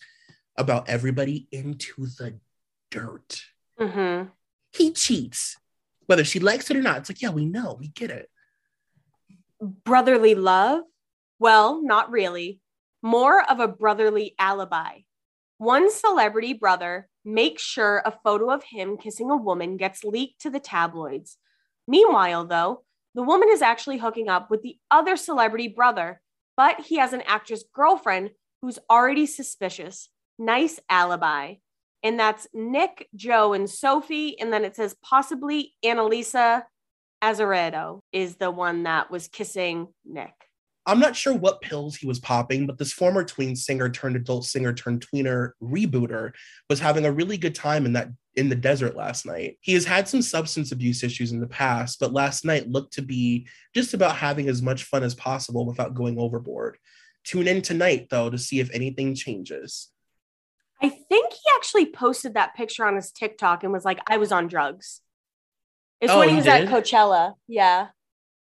about 0.56 0.88
everybody 0.90 1.48
into 1.50 2.06
the 2.06 2.38
dirt. 2.90 3.42
Mm-hmm. 3.80 4.28
He 4.72 4.92
cheats, 4.92 5.56
whether 6.06 6.24
she 6.24 6.40
likes 6.40 6.70
it 6.70 6.76
or 6.76 6.82
not. 6.82 6.98
It's 6.98 7.08
like, 7.08 7.22
yeah, 7.22 7.30
we 7.30 7.46
know, 7.46 7.76
we 7.80 7.88
get 7.88 8.10
it. 8.10 8.28
Brotherly 9.60 10.34
love? 10.34 10.82
Well, 11.38 11.82
not 11.82 12.10
really. 12.10 12.60
More 13.00 13.42
of 13.48 13.60
a 13.60 13.68
brotherly 13.68 14.34
alibi. 14.38 15.00
One 15.56 15.90
celebrity 15.90 16.52
brother 16.52 17.08
makes 17.24 17.62
sure 17.62 18.02
a 18.04 18.18
photo 18.22 18.50
of 18.50 18.64
him 18.64 18.96
kissing 18.96 19.30
a 19.30 19.36
woman 19.36 19.76
gets 19.76 20.04
leaked 20.04 20.42
to 20.42 20.50
the 20.50 20.60
tabloids 20.60 21.38
Meanwhile, 21.88 22.46
though, 22.46 22.84
the 23.14 23.22
woman 23.22 23.48
is 23.50 23.62
actually 23.62 23.98
hooking 23.98 24.28
up 24.28 24.50
with 24.50 24.62
the 24.62 24.76
other 24.90 25.16
celebrity 25.16 25.68
brother, 25.68 26.20
but 26.56 26.80
he 26.80 26.98
has 26.98 27.12
an 27.12 27.22
actress 27.26 27.64
girlfriend 27.74 28.30
who's 28.62 28.78
already 28.90 29.26
suspicious. 29.26 30.10
Nice 30.38 30.78
alibi. 30.88 31.54
And 32.02 32.20
that's 32.20 32.46
Nick, 32.54 33.08
Joe, 33.16 33.54
and 33.54 33.68
Sophie. 33.68 34.38
And 34.38 34.52
then 34.52 34.64
it 34.64 34.76
says 34.76 34.94
possibly 35.02 35.74
Annalisa 35.84 36.62
Azeredo 37.24 38.00
is 38.12 38.36
the 38.36 38.50
one 38.50 38.84
that 38.84 39.10
was 39.10 39.26
kissing 39.26 39.88
Nick. 40.04 40.34
I'm 40.88 41.00
not 41.00 41.14
sure 41.14 41.34
what 41.34 41.60
pills 41.60 41.96
he 41.96 42.06
was 42.06 42.18
popping, 42.18 42.66
but 42.66 42.78
this 42.78 42.94
former 42.94 43.22
tween 43.22 43.54
singer 43.54 43.90
turned 43.90 44.16
adult 44.16 44.46
singer 44.46 44.72
turned 44.72 45.06
tweener 45.06 45.50
rebooter 45.62 46.32
was 46.70 46.80
having 46.80 47.04
a 47.04 47.12
really 47.12 47.36
good 47.36 47.54
time 47.54 47.84
in 47.84 47.92
that 47.92 48.08
in 48.36 48.48
the 48.48 48.54
desert 48.54 48.96
last 48.96 49.26
night. 49.26 49.58
He 49.60 49.74
has 49.74 49.84
had 49.84 50.08
some 50.08 50.22
substance 50.22 50.72
abuse 50.72 51.02
issues 51.02 51.30
in 51.30 51.40
the 51.40 51.46
past, 51.46 52.00
but 52.00 52.14
last 52.14 52.44
night 52.46 52.70
looked 52.70 52.94
to 52.94 53.02
be 53.02 53.46
just 53.74 53.92
about 53.92 54.16
having 54.16 54.48
as 54.48 54.62
much 54.62 54.84
fun 54.84 55.02
as 55.02 55.14
possible 55.14 55.66
without 55.66 55.94
going 55.94 56.18
overboard. 56.18 56.78
Tune 57.22 57.48
in 57.48 57.60
tonight 57.60 58.06
though 58.08 58.30
to 58.30 58.38
see 58.38 58.58
if 58.58 58.70
anything 58.72 59.14
changes. 59.14 59.90
I 60.80 60.88
think 60.88 61.34
he 61.34 61.40
actually 61.54 61.92
posted 61.92 62.32
that 62.32 62.54
picture 62.54 62.86
on 62.86 62.96
his 62.96 63.12
TikTok 63.12 63.62
and 63.62 63.74
was 63.74 63.84
like, 63.84 64.00
I 64.06 64.16
was 64.16 64.32
on 64.32 64.46
drugs. 64.46 65.02
It's 66.00 66.10
Oh, 66.10 66.20
when 66.20 66.30
he 66.30 66.36
he 66.36 66.38
was 66.38 66.46
at? 66.46 66.68
Coachella. 66.68 67.34
Yeah. 67.46 67.88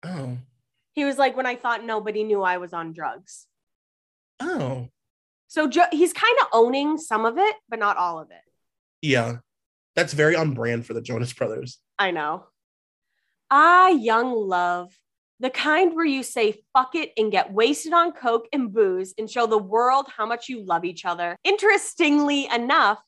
Oh. 0.03 0.37
He 0.95 1.05
was 1.05 1.19
like, 1.19 1.37
when 1.37 1.47
I 1.47 1.57
thought 1.57 1.85
nobody 1.85 2.25
knew 2.25 2.43
I 2.43 2.59
was 2.59 2.73
on 2.73 2.93
drugs. 2.93 3.47
Oh. 4.41 4.89
So 5.49 5.69
jo- 5.69 5.83
he's 5.93 6.13
kind 6.13 6.37
of 6.41 6.49
owning 6.53 6.99
some 6.99 7.25
of 7.25 7.39
it, 7.39 7.57
but 7.69 7.79
not 7.79 7.97
all 7.97 8.19
of 8.19 8.31
it. 8.31 8.43
Yeah. 9.03 9.37
That's 9.95 10.13
very 10.13 10.35
on 10.35 10.55
brand 10.55 10.87
for 10.87 10.95
the 10.95 11.03
Jonas 11.03 11.33
Brothers. 11.33 11.79
I 11.99 12.11
know. 12.11 12.47
Ah, 13.51 13.89
young 13.89 14.33
love. 14.35 14.93
The 15.41 15.51
kind 15.51 15.95
where 15.95 16.05
you 16.05 16.23
say 16.23 16.63
fuck 16.73 16.95
it 16.95 17.13
and 17.17 17.31
get 17.31 17.53
wasted 17.53 17.93
on 17.93 18.13
coke 18.13 18.47
and 18.53 18.73
booze 18.73 19.15
and 19.19 19.31
show 19.31 19.47
the 19.47 19.59
world 19.59 20.07
how 20.17 20.27
much 20.27 20.49
you 20.49 20.65
love 20.65 20.85
each 20.85 21.05
other. 21.05 21.37
Interestingly 21.45 22.47
enough, 22.47 23.01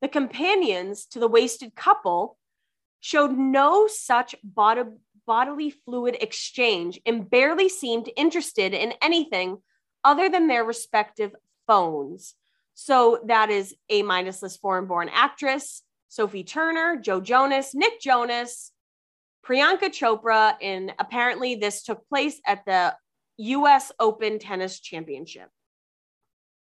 the 0.00 0.08
companions 0.08 1.06
to 1.06 1.18
the 1.18 1.28
wasted 1.28 1.74
couple 1.74 2.36
showed 3.00 3.32
no 3.36 3.86
such 3.86 4.34
bod- 4.44 4.98
bodily 5.30 5.70
fluid 5.70 6.16
exchange 6.20 6.98
and 7.06 7.30
barely 7.30 7.68
seemed 7.68 8.10
interested 8.16 8.74
in 8.74 8.92
anything 9.00 9.58
other 10.02 10.28
than 10.28 10.48
their 10.48 10.64
respective 10.64 11.32
phones. 11.68 12.34
So 12.74 13.20
that 13.28 13.48
is 13.48 13.72
a 13.88 14.02
minus 14.02 14.42
list 14.42 14.60
foreign 14.60 14.86
born 14.86 15.08
actress, 15.08 15.82
Sophie 16.08 16.42
Turner, 16.42 16.96
Joe 16.96 17.20
Jonas, 17.20 17.76
Nick 17.76 18.00
Jonas, 18.00 18.72
Priyanka 19.46 19.90
Chopra, 19.90 20.56
and 20.60 20.92
apparently 20.98 21.54
this 21.54 21.84
took 21.84 22.08
place 22.08 22.40
at 22.44 22.64
the 22.66 22.96
US 23.36 23.92
Open 24.00 24.40
Tennis 24.40 24.80
Championship. 24.80 25.48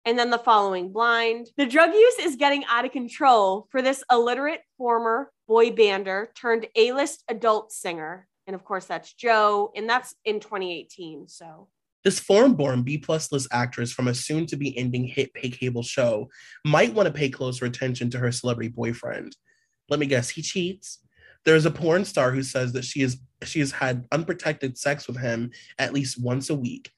And 0.04 0.20
then 0.20 0.32
the 0.32 0.38
following 0.38 0.92
blind. 0.92 1.48
The 1.56 1.66
drug 1.66 1.94
use 1.94 2.20
is 2.20 2.36
getting 2.36 2.66
out 2.66 2.84
of 2.84 2.92
control 2.92 3.68
for 3.70 3.82
this 3.82 4.04
illiterate 4.12 4.64
former 4.78 5.32
boy 5.48 5.70
bander 5.70 6.28
turned 6.36 6.68
A 6.76 6.92
list 6.92 7.24
adult 7.30 7.72
singer. 7.72 8.28
And 8.50 8.56
of 8.56 8.66
course, 8.66 8.86
that's 8.86 9.14
Joe. 9.14 9.72
And 9.76 9.88
that's 9.88 10.16
in 10.26 10.40
2018. 10.40 11.28
So 11.28 11.68
This 12.04 12.20
foreign 12.20 12.56
born 12.56 12.82
B 12.82 12.98
plus 12.98 13.32
list 13.32 13.48
actress 13.52 13.94
from 13.94 14.08
a 14.08 14.16
soon 14.16 14.48
to 14.48 14.58
be 14.58 14.76
ending 14.76 15.04
hit 15.04 15.36
pay 15.36 15.52
cable 15.52 15.84
show 15.84 16.30
might 16.66 16.96
want 16.96 17.06
to 17.06 17.14
pay 17.14 17.30
closer 17.30 17.66
attention 17.66 18.10
to 18.10 18.18
her 18.18 18.32
celebrity 18.32 18.70
boyfriend. 18.70 19.38
Let 19.88 20.00
me 20.00 20.08
guess, 20.08 20.32
he 20.32 20.42
cheats. 20.42 20.98
There's 21.46 21.68
a 21.68 21.72
porn 21.72 22.06
star 22.06 22.32
who 22.32 22.42
says 22.42 22.74
that 22.74 22.86
she 22.86 23.04
is 23.04 23.20
she 23.44 23.60
has 23.60 23.72
had 23.72 24.08
unprotected 24.12 24.80
sex 24.80 25.08
with 25.08 25.18
him 25.18 25.52
at 25.78 25.94
least 25.94 26.20
once 26.20 26.50
a 26.50 26.56
week. 26.56 26.90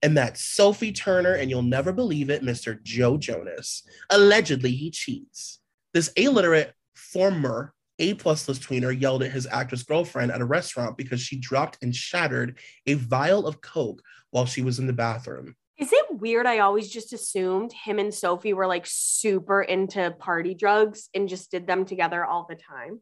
And 0.00 0.16
that's 0.16 0.42
Sophie 0.42 0.92
Turner, 0.92 1.34
and 1.34 1.50
you'll 1.50 1.60
never 1.60 1.92
believe 1.92 2.30
it, 2.30 2.42
Mr. 2.42 2.82
Joe 2.82 3.18
Jonas. 3.18 3.82
Allegedly, 4.08 4.70
he 4.70 4.90
cheats. 4.90 5.60
This 5.92 6.08
illiterate 6.16 6.72
former 6.94 7.74
A 8.00 8.14
plus 8.14 8.48
list 8.48 8.62
tweener 8.62 8.98
yelled 8.98 9.22
at 9.22 9.30
his 9.30 9.46
actress 9.46 9.82
girlfriend 9.82 10.32
at 10.32 10.40
a 10.40 10.44
restaurant 10.44 10.96
because 10.96 11.20
she 11.20 11.38
dropped 11.38 11.78
and 11.82 11.94
shattered 11.94 12.58
a 12.86 12.94
vial 12.94 13.46
of 13.46 13.60
Coke 13.60 14.02
while 14.30 14.46
she 14.46 14.62
was 14.62 14.78
in 14.78 14.86
the 14.86 14.92
bathroom. 14.92 15.54
Is 15.78 15.92
it 15.92 16.06
weird? 16.10 16.46
I 16.46 16.58
always 16.58 16.90
just 16.90 17.12
assumed 17.12 17.72
him 17.72 17.98
and 17.98 18.12
Sophie 18.12 18.52
were 18.52 18.66
like 18.66 18.84
super 18.86 19.62
into 19.62 20.10
party 20.18 20.54
drugs 20.54 21.08
and 21.14 21.28
just 21.28 21.50
did 21.50 21.66
them 21.66 21.84
together 21.84 22.24
all 22.24 22.46
the 22.48 22.56
time. 22.56 23.00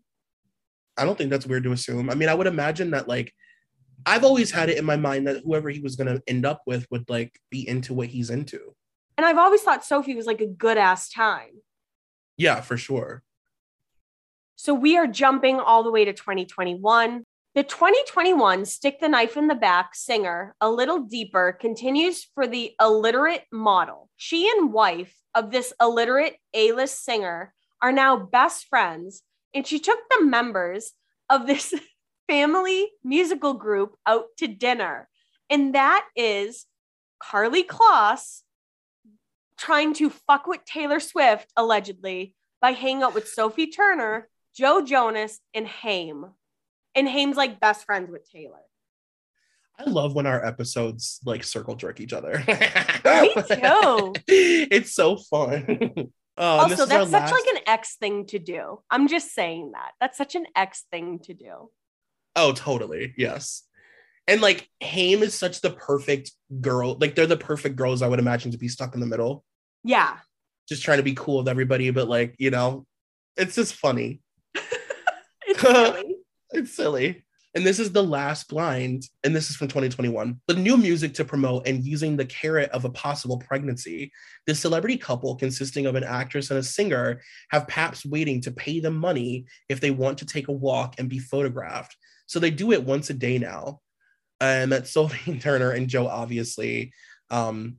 I 0.97 1.05
don't 1.05 1.17
think 1.17 1.31
that's 1.31 1.47
weird 1.47 1.65
to 1.65 1.73
assume. 1.73 2.11
I 2.11 2.15
mean, 2.15 2.29
I 2.29 2.35
would 2.35 2.47
imagine 2.47 2.91
that 2.91 3.09
like 3.09 3.33
I've 4.05 4.25
always 4.25 4.51
had 4.51 4.69
it 4.69 4.79
in 4.79 4.85
my 4.85 4.97
mind 4.97 5.27
that 5.27 5.43
whoever 5.45 5.71
he 5.71 5.81
was 5.81 5.97
going 5.97 6.15
to 6.15 6.23
end 6.27 6.47
up 6.47 6.63
with 6.67 6.87
would 6.91 7.09
like 7.09 7.39
be 7.51 7.69
into 7.69 7.95
what 7.95 8.09
he's 8.09 8.31
into. 8.31 8.75
And 9.17 9.27
I've 9.27 9.39
always 9.39 9.63
thought 9.63 9.85
Sophie 9.85 10.15
was 10.15 10.27
like 10.27 10.41
a 10.41 10.47
good 10.47 10.79
ass 10.79 11.09
time. 11.09 11.63
Yeah, 12.37 12.61
for 12.61 12.77
sure. 12.77 13.23
So 14.61 14.75
we 14.75 14.97
are 14.97 15.07
jumping 15.07 15.61
all 15.61 15.85
the 15.85 15.93
way 15.93 16.05
to 16.05 16.13
2021. 16.13 17.23
The 17.55 17.63
2021 17.63 18.65
Stick 18.65 18.99
the 19.01 19.09
Knife 19.09 19.37
in 19.37 19.47
the 19.47 19.55
Back 19.55 19.95
singer, 19.95 20.57
A 20.61 20.69
Little 20.69 20.99
Deeper, 20.99 21.57
continues 21.61 22.27
for 22.35 22.45
the 22.49 22.73
illiterate 22.81 23.45
model. 23.53 24.11
She 24.17 24.51
and 24.51 24.73
wife 24.73 25.15
of 25.33 25.53
this 25.53 25.73
illiterate 25.81 26.39
A 26.55 26.73
list 26.73 27.05
singer 27.05 27.55
are 27.81 27.93
now 27.93 28.17
best 28.17 28.67
friends, 28.67 29.23
and 29.55 29.65
she 29.65 29.79
took 29.79 30.01
the 30.11 30.25
members 30.25 30.91
of 31.31 31.47
this 31.47 31.73
family 32.29 32.91
musical 33.05 33.55
group 33.55 33.95
out 34.07 34.25
to 34.39 34.49
dinner. 34.49 35.09
And 35.49 35.77
that 35.77 36.05
is 36.17 36.67
Karlie 37.23 37.65
Kloss 37.65 38.43
trying 39.57 39.95
to 39.95 40.11
fuck 40.11 40.49
with 40.49 40.65
Taylor 40.65 40.99
Swift, 40.99 41.47
allegedly, 41.57 42.35
by 42.61 42.73
hanging 42.73 43.05
out 43.05 43.15
with 43.15 43.29
Sophie 43.29 43.69
Turner, 43.69 44.29
Joe 44.59 44.83
Jonas, 44.85 45.39
and 45.55 45.67
Haim. 45.69 46.27
And 46.97 47.09
Haim's 47.09 47.37
like 47.37 47.61
best 47.61 47.85
friends 47.87 48.11
with 48.11 48.29
Taylor. 48.31 48.59
I 49.79 49.85
love 49.89 50.15
when 50.17 50.27
our 50.27 50.45
episodes 50.45 51.21
like 51.25 51.45
circle 51.45 51.77
jerk 51.77 52.01
each 52.01 52.13
other. 52.13 52.43
Me 52.49 53.33
too. 53.49 54.13
It's 54.27 54.93
so 54.95 55.17
fun. 55.17 56.11
Oh, 56.41 56.45
also, 56.61 56.87
that's 56.87 57.11
such 57.11 57.13
last- 57.13 57.33
like 57.33 57.57
an 57.57 57.63
X 57.67 57.97
thing 57.97 58.25
to 58.27 58.39
do. 58.39 58.79
I'm 58.89 59.09
just 59.09 59.35
saying 59.35 59.73
that. 59.73 59.91
That's 60.01 60.17
such 60.17 60.37
an 60.37 60.47
X 60.55 60.85
thing 60.93 61.19
to 61.25 61.35
do. 61.35 61.69
Oh, 62.37 62.53
totally. 62.53 63.13
Yes. 63.19 63.65
And 64.29 64.41
like 64.41 64.69
Haim 64.81 65.25
is 65.25 65.35
such 65.35 65.63
the 65.63 65.71
perfect 65.71 66.31
girl. 66.61 66.97
Like 67.01 67.17
they're 67.17 67.27
the 67.27 67.37
perfect 67.37 67.75
girls 67.75 68.03
I 68.03 68.07
would 68.07 68.21
imagine 68.21 68.53
to 68.53 68.57
be 68.59 68.69
stuck 68.69 68.95
in 68.95 69.01
the 69.01 69.07
middle, 69.07 69.43
Yeah. 69.83 70.19
just 70.69 70.85
trying 70.85 70.99
to 70.99 71.03
be 71.03 71.15
cool 71.15 71.39
with 71.39 71.49
everybody, 71.49 71.91
but 71.91 72.07
like, 72.09 72.37
you 72.39 72.53
know, 72.53 72.87
it's 73.37 73.57
just 73.57 73.75
funny. 73.75 74.21
It's 75.59 75.63
silly. 75.63 76.15
It's 76.51 76.75
silly. 76.75 77.25
And 77.55 77.67
this 77.67 77.79
is 77.79 77.93
the 77.93 78.03
last 78.03 78.49
blind, 78.49 79.05
and 79.25 79.37
this 79.37 79.51
is 79.51 79.57
from 79.57 79.69
2021. 79.69 80.41
The 80.47 80.55
new 80.55 80.77
music 80.77 81.13
to 81.15 81.25
promote 81.25 81.67
and 81.67 81.85
using 81.85 82.17
the 82.17 82.25
carrot 82.25 82.71
of 82.71 82.85
a 82.85 82.91
possible 82.91 83.39
pregnancy. 83.39 84.13
This 84.47 84.61
celebrity 84.61 84.97
couple, 84.97 85.37
consisting 85.37 85.87
of 85.87 85.95
an 85.95 86.05
actress 86.05 86.51
and 86.51 86.59
a 86.59 86.63
singer, 86.63 87.21
have 87.51 87.69
paps 87.69 88.07
waiting 88.07 88.41
to 88.43 88.51
pay 88.51 88.81
them 88.81 88.97
money 88.97 89.47
if 89.69 89.81
they 89.81 89.91
want 89.91 90.19
to 90.19 90.27
take 90.27 90.49
a 90.49 90.53
walk 90.53 90.95
and 90.99 91.09
be 91.09 91.19
photographed. 91.19 91.97
So 92.27 92.39
they 92.39 92.51
do 92.51 92.73
it 92.73 92.85
once 92.85 93.11
a 93.11 93.15
day 93.15 93.39
now. 93.39 93.81
And 94.41 94.71
that's 94.71 94.91
Sophie 94.93 95.39
Turner 95.39 95.73
and 95.73 95.89
Joe, 95.89 96.07
obviously. 96.07 96.93
Um, 97.31 97.77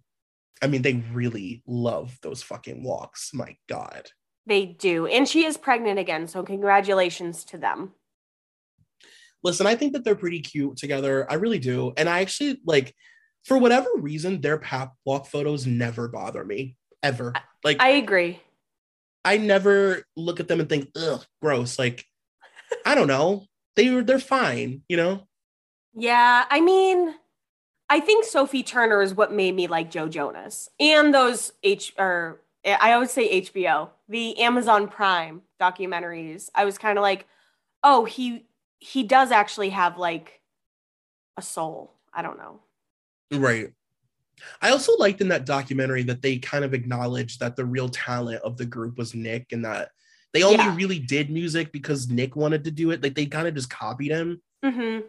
I 0.62 0.68
mean, 0.68 0.82
they 0.82 1.04
really 1.14 1.64
love 1.66 2.18
those 2.22 2.44
fucking 2.44 2.84
walks. 2.84 3.34
My 3.34 3.56
God. 3.68 4.12
They 4.46 4.66
do. 4.66 5.06
And 5.06 5.28
she 5.28 5.46
is 5.46 5.58
pregnant 5.58 6.00
again. 6.00 6.28
So 6.28 6.44
congratulations 6.44 7.44
to 7.46 7.58
them. 7.58 7.94
listen, 9.44 9.68
I 9.68 9.76
think 9.76 9.94
that 9.94 10.04
they're 10.04 10.16
pretty 10.16 10.42
cute 10.42 10.78
together. 10.78 11.30
I 11.32 11.36
really 11.36 11.60
do. 11.60 11.94
And 11.98 12.10
I 12.10 12.22
actually 12.22 12.60
like, 12.66 12.94
for 13.46 13.58
whatever 13.58 13.88
reason, 13.96 14.42
their 14.42 14.58
pap 14.58 14.94
walk 15.06 15.28
photos 15.28 15.66
never 15.66 16.08
bother 16.08 16.44
me 16.44 16.76
ever. 17.02 17.34
Like, 17.64 17.82
I 17.82 17.92
agree. 17.92 18.42
I, 19.24 19.38
never 19.38 20.04
look 20.16 20.40
at 20.40 20.48
them 20.48 20.60
and 20.60 20.68
think, 20.68 20.90
ugh, 20.96 21.26
gross. 21.42 21.80
Like, 21.80 22.06
I 22.86 22.96
don't 22.96 23.08
know. 23.08 23.46
They 23.76 23.90
were, 23.92 24.04
they're 24.04 24.20
fine, 24.20 24.82
you 24.90 24.98
know? 24.98 25.28
Yeah. 25.94 26.46
I 26.50 26.62
mean, 26.62 27.14
I 27.90 28.00
think 28.00 28.26
Sophie 28.26 28.64
Turner 28.64 29.02
is 29.02 29.14
what 29.14 29.34
made 29.34 29.56
me 29.56 29.68
like 29.68 29.90
Joe 29.90 30.08
Jonas 30.10 30.70
and 30.80 31.14
those 31.14 31.54
H 31.64 31.94
or 31.98 32.42
I 32.66 32.94
always 32.94 33.12
say 33.12 33.42
HBO, 33.42 33.90
the 34.10 34.40
Amazon 34.40 34.88
Prime 34.88 35.42
documentaries. 35.62 36.50
I 36.54 36.66
was 36.66 36.78
kind 36.78 36.98
of 36.98 37.02
like, 37.02 37.26
oh, 37.84 38.06
he 38.06 38.46
he 38.80 39.04
does 39.04 39.32
actually 39.32 39.70
have 39.70 39.98
like 39.98 40.42
a 41.38 41.42
soul. 41.42 41.94
I 42.14 42.22
don't 42.22 42.38
know. 42.38 42.60
Right. 43.32 43.72
I 44.62 44.72
also 44.72 44.96
liked 44.98 45.20
in 45.22 45.28
that 45.30 45.46
documentary 45.46 46.04
that 46.04 46.22
they 46.22 46.38
kind 46.38 46.64
of 46.64 46.74
acknowledged 46.74 47.40
that 47.42 47.56
the 47.56 47.66
real 47.66 47.90
talent 47.90 48.42
of 48.44 48.56
the 48.58 48.66
group 48.66 48.98
was 48.98 49.14
Nick 49.14 49.52
and 49.52 49.66
that 49.66 49.92
they 50.34 50.44
only 50.44 50.58
Yeah. 50.58 50.76
really 50.76 51.00
did 51.00 51.30
music 51.30 51.72
because 51.72 52.08
Nick 52.10 52.36
wanted 52.36 52.64
to 52.64 52.72
do 52.72 52.92
it. 52.92 53.04
Like 53.04 53.16
they 53.16 53.26
kind 53.26 53.48
of 53.48 53.56
just 53.56 53.70
copied 53.70 54.12
him. 54.12 54.42
hmm 54.64 55.00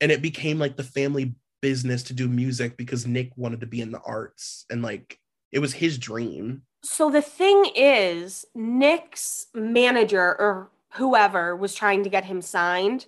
and 0.00 0.12
it 0.12 0.22
became 0.22 0.60
like 0.60 0.76
the 0.76 0.84
family 0.84 1.34
business 1.60 2.04
to 2.04 2.12
do 2.14 2.28
music 2.28 2.76
because 2.76 3.04
Nick 3.04 3.32
wanted 3.36 3.58
to 3.60 3.66
be 3.66 3.80
in 3.80 3.90
the 3.90 4.00
arts 4.02 4.64
and 4.70 4.80
like 4.80 5.18
it 5.50 5.58
was 5.58 5.72
his 5.72 5.98
dream. 5.98 6.62
So 6.82 7.10
the 7.10 7.22
thing 7.22 7.70
is, 7.74 8.46
Nick's 8.54 9.48
manager 9.54 10.20
or 10.22 10.70
whoever 10.94 11.54
was 11.56 11.74
trying 11.74 12.04
to 12.04 12.10
get 12.10 12.24
him 12.24 12.40
signed 12.40 13.06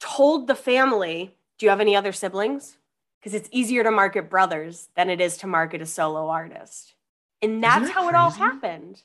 told 0.00 0.46
the 0.46 0.54
family, 0.54 1.36
Do 1.58 1.66
you 1.66 1.70
have 1.70 1.80
any 1.80 1.94
other 1.94 2.12
siblings? 2.12 2.76
Because 3.20 3.34
it's 3.34 3.48
easier 3.52 3.82
to 3.84 3.90
market 3.90 4.30
brothers 4.30 4.88
than 4.96 5.10
it 5.10 5.20
is 5.20 5.36
to 5.38 5.46
market 5.46 5.82
a 5.82 5.86
solo 5.86 6.28
artist. 6.28 6.94
And 7.42 7.62
that's 7.62 7.88
that 7.88 7.94
how 7.94 8.08
it 8.08 8.14
all 8.14 8.30
happened. 8.30 9.02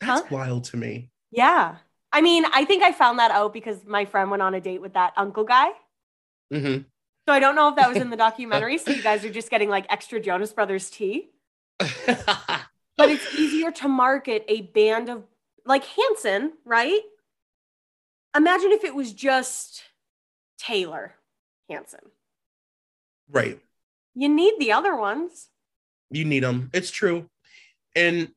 That's 0.00 0.22
Huh? 0.22 0.26
wild 0.30 0.64
to 0.64 0.76
me. 0.76 1.10
Yeah. 1.30 1.76
I 2.12 2.20
mean, 2.20 2.44
I 2.52 2.64
think 2.64 2.82
I 2.82 2.92
found 2.92 3.18
that 3.18 3.30
out 3.30 3.52
because 3.52 3.84
my 3.84 4.04
friend 4.04 4.30
went 4.30 4.42
on 4.42 4.54
a 4.54 4.60
date 4.60 4.80
with 4.80 4.94
that 4.94 5.12
uncle 5.16 5.44
guy. 5.44 5.68
hmm 6.50 6.78
So 7.26 7.32
I 7.34 7.40
don't 7.40 7.56
know 7.56 7.68
if 7.68 7.76
that 7.76 7.88
was 7.88 7.98
in 7.98 8.10
the 8.10 8.16
documentary. 8.16 8.78
so 8.78 8.92
you 8.92 9.02
guys 9.02 9.24
are 9.24 9.30
just 9.30 9.50
getting 9.50 9.68
like 9.68 9.86
extra 9.90 10.20
Jonas 10.20 10.52
Brothers 10.52 10.88
tea. 10.88 11.30
But 12.98 13.10
it's 13.10 13.32
easier 13.36 13.70
to 13.70 13.88
market 13.88 14.44
a 14.48 14.62
band 14.62 15.08
of 15.08 15.22
like 15.64 15.84
Hanson, 15.84 16.52
right? 16.64 17.00
Imagine 18.36 18.72
if 18.72 18.82
it 18.82 18.92
was 18.94 19.12
just 19.12 19.82
Taylor 20.58 21.14
Hanson. 21.70 22.00
right. 23.30 23.60
You 24.14 24.28
need 24.28 24.54
the 24.58 24.72
other 24.72 24.96
ones. 24.96 25.46
You 26.10 26.24
need 26.24 26.42
them. 26.42 26.70
It's 26.74 26.90
true. 26.90 27.28
And 27.94 28.30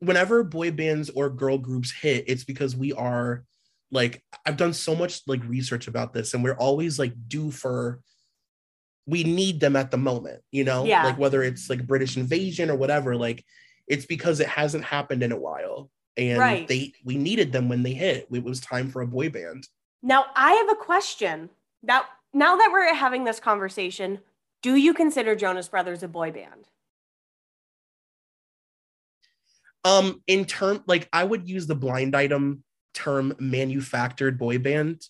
whenever 0.00 0.44
boy 0.44 0.70
bands 0.70 1.08
or 1.08 1.30
girl 1.30 1.56
groups 1.56 1.90
hit, 1.90 2.24
it's 2.28 2.44
because 2.44 2.76
we 2.76 2.92
are 2.92 3.44
like 3.90 4.22
I've 4.44 4.58
done 4.58 4.74
so 4.74 4.94
much 4.94 5.22
like 5.26 5.42
research 5.48 5.88
about 5.88 6.12
this 6.12 6.34
and 6.34 6.44
we're 6.44 6.56
always 6.56 6.98
like 6.98 7.14
due 7.26 7.50
for 7.50 8.00
we 9.08 9.24
need 9.24 9.58
them 9.58 9.74
at 9.74 9.90
the 9.90 9.96
moment, 9.96 10.42
you 10.52 10.64
know? 10.64 10.84
Yeah. 10.84 11.02
Like 11.04 11.18
whether 11.18 11.42
it's 11.42 11.70
like 11.70 11.86
British 11.86 12.18
invasion 12.18 12.68
or 12.70 12.76
whatever, 12.76 13.16
like 13.16 13.42
it's 13.86 14.04
because 14.04 14.38
it 14.38 14.48
hasn't 14.48 14.84
happened 14.84 15.22
in 15.22 15.32
a 15.32 15.38
while. 15.38 15.90
And 16.18 16.38
Right. 16.38 16.68
they 16.68 16.92
we 17.04 17.16
needed 17.16 17.50
them 17.50 17.68
when 17.70 17.82
they 17.82 17.94
hit. 17.94 18.28
It 18.30 18.44
was 18.44 18.60
time 18.60 18.90
for 18.90 19.00
a 19.00 19.06
boy 19.06 19.30
band. 19.30 19.66
Now 20.02 20.26
I 20.36 20.52
have 20.52 20.70
a 20.70 20.74
question. 20.74 21.48
Now, 21.82 22.02
now 22.34 22.56
that 22.56 22.70
we're 22.70 22.92
having 22.94 23.24
this 23.24 23.40
conversation, 23.40 24.18
do 24.62 24.74
you 24.74 24.92
consider 24.92 25.34
Jonas 25.34 25.68
Brothers 25.68 26.02
a 26.02 26.08
boy 26.08 26.30
band? 26.32 26.68
Um, 29.84 30.22
in 30.26 30.44
term, 30.44 30.82
like 30.86 31.08
I 31.12 31.24
would 31.24 31.48
use 31.48 31.66
the 31.66 31.74
blind 31.74 32.14
item 32.14 32.62
term 32.92 33.34
manufactured 33.38 34.38
boy 34.38 34.58
band, 34.58 35.00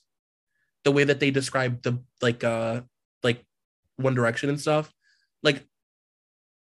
the 0.85 0.93
way 0.93 1.05
that 1.05 1.19
they 1.19 1.33
describe 1.33 1.83
the 1.83 2.01
like 2.21 2.45
uh 2.45 2.83
like 3.25 3.45
One 3.99 4.15
Direction 4.15 4.49
and 4.49 4.61
stuff. 4.61 4.93
Like 5.43 5.65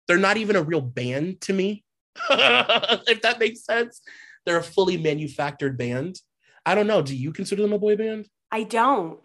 they're 0.09 0.17
not 0.19 0.37
even 0.37 0.57
a 0.57 0.63
real 0.63 0.81
band 0.81 1.41
to 1.43 1.53
me, 1.53 1.85
if 2.31 3.23
that 3.23 3.39
makes 3.39 3.65
sense. 3.65 4.01
They're 4.45 4.59
a 4.59 4.63
fully 4.63 4.97
manufactured 4.97 5.77
band. 5.77 6.21
I 6.65 6.75
don't 6.75 6.87
know. 6.87 7.03
Do 7.03 7.17
you 7.17 7.33
consider 7.33 7.63
them 7.63 7.73
a 7.73 7.79
boy 7.79 7.97
band? 7.97 8.29
I 8.51 8.63
don't. 8.63 9.19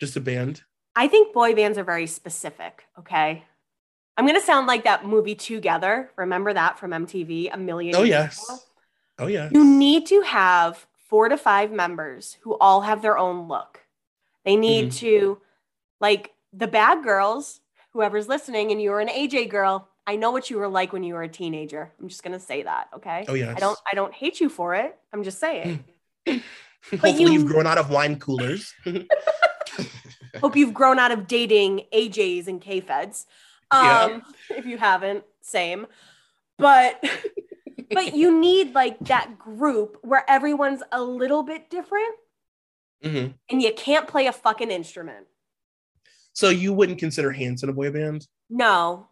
Just 0.00 0.16
a 0.16 0.20
band? 0.20 0.62
I 0.94 1.08
think 1.08 1.34
boy 1.34 1.54
bands 1.54 1.76
are 1.78 1.84
very 1.84 2.06
specific, 2.06 2.84
okay? 2.98 3.44
I'm 4.16 4.26
going 4.26 4.38
to 4.40 4.46
sound 4.46 4.66
like 4.66 4.84
that 4.84 5.04
movie 5.04 5.34
2gether. 5.34 6.08
Remember 6.16 6.52
that 6.54 6.78
from 6.78 6.92
MTV 6.92 7.50
a 7.52 7.56
million 7.58 7.94
Oh 7.96 8.02
yes. 8.04 8.42
ago? 8.48 8.58
Oh 9.18 9.26
yeah. 9.26 9.48
You 9.52 9.64
need 9.64 10.06
to 10.06 10.20
have 10.22 10.86
four 11.08 11.28
to 11.28 11.36
five 11.36 11.70
members 11.72 12.38
who 12.42 12.56
all 12.58 12.82
have 12.82 13.02
their 13.02 13.18
own 13.18 13.48
look. 13.48 13.80
They 14.44 14.56
need 14.56 14.86
Mm-hmm. 14.88 14.98
to, 14.98 15.38
like 16.00 16.30
the 16.56 16.66
bad 16.66 17.04
girls, 17.04 17.60
whoever's 17.92 18.28
listening, 18.28 18.70
and 18.72 18.80
you're 18.80 19.00
an 19.00 19.08
AJ 19.08 19.50
girl. 19.50 19.88
I 20.06 20.16
know 20.16 20.30
what 20.30 20.50
you 20.50 20.58
were 20.58 20.68
like 20.68 20.92
when 20.92 21.02
you 21.02 21.14
were 21.14 21.22
a 21.22 21.28
teenager. 21.28 21.92
I'm 22.00 22.08
just 22.08 22.22
gonna 22.22 22.40
say 22.40 22.62
that, 22.62 22.88
okay? 22.94 23.24
Oh 23.28 23.34
yes. 23.34 23.54
I 23.56 23.60
don't 23.60 23.78
I 23.90 23.94
don't 23.94 24.14
hate 24.14 24.40
you 24.40 24.48
for 24.48 24.74
it. 24.74 24.96
I'm 25.12 25.22
just 25.24 25.38
saying. 25.40 25.84
Hopefully 26.90 27.12
you- 27.12 27.30
you... 27.32 27.38
have 27.40 27.48
grown 27.48 27.66
out 27.66 27.78
of 27.78 27.90
wine 27.90 28.18
coolers. 28.18 28.72
Hope 30.40 30.56
you've 30.56 30.74
grown 30.74 30.98
out 30.98 31.10
of 31.12 31.26
dating 31.26 31.82
AJs 31.92 32.46
and 32.46 32.60
K-Feds. 32.60 33.26
Um, 33.70 33.82
Yeah. 33.82 34.20
if 34.50 34.66
you 34.66 34.78
haven't, 34.78 35.24
same. 35.40 35.86
But 36.58 37.02
but 37.90 38.14
you 38.14 38.38
need 38.40 38.74
like 38.74 38.98
that 39.00 39.38
group 39.38 39.98
where 40.02 40.24
everyone's 40.28 40.82
a 40.92 41.02
little 41.02 41.42
bit 41.42 41.68
different 41.70 42.14
Mhm. 43.04 43.34
and 43.50 43.62
you 43.62 43.72
can't 43.74 44.06
play 44.08 44.26
a 44.26 44.32
fucking 44.32 44.70
instrument. 44.70 45.26
So 46.36 46.50
you 46.50 46.74
wouldn't 46.74 46.98
consider 46.98 47.32
Hanson 47.32 47.70
a 47.70 47.72
boy 47.72 47.90
band? 47.90 48.26
No, 48.50 49.08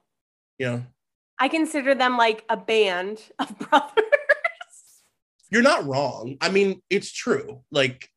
Yeah. 0.59 0.83
I 1.39 1.49
consider 1.49 1.95
them 1.95 2.19
like 2.19 2.45
a 2.51 2.57
band 2.57 3.19
of 3.39 3.59
brothers. 3.59 4.05
You're 5.51 5.63
not 5.63 5.87
wrong. 5.87 6.37
I 6.43 6.51
mean, 6.51 6.83
it's 6.91 7.11
true. 7.11 7.63
Like, 7.71 8.11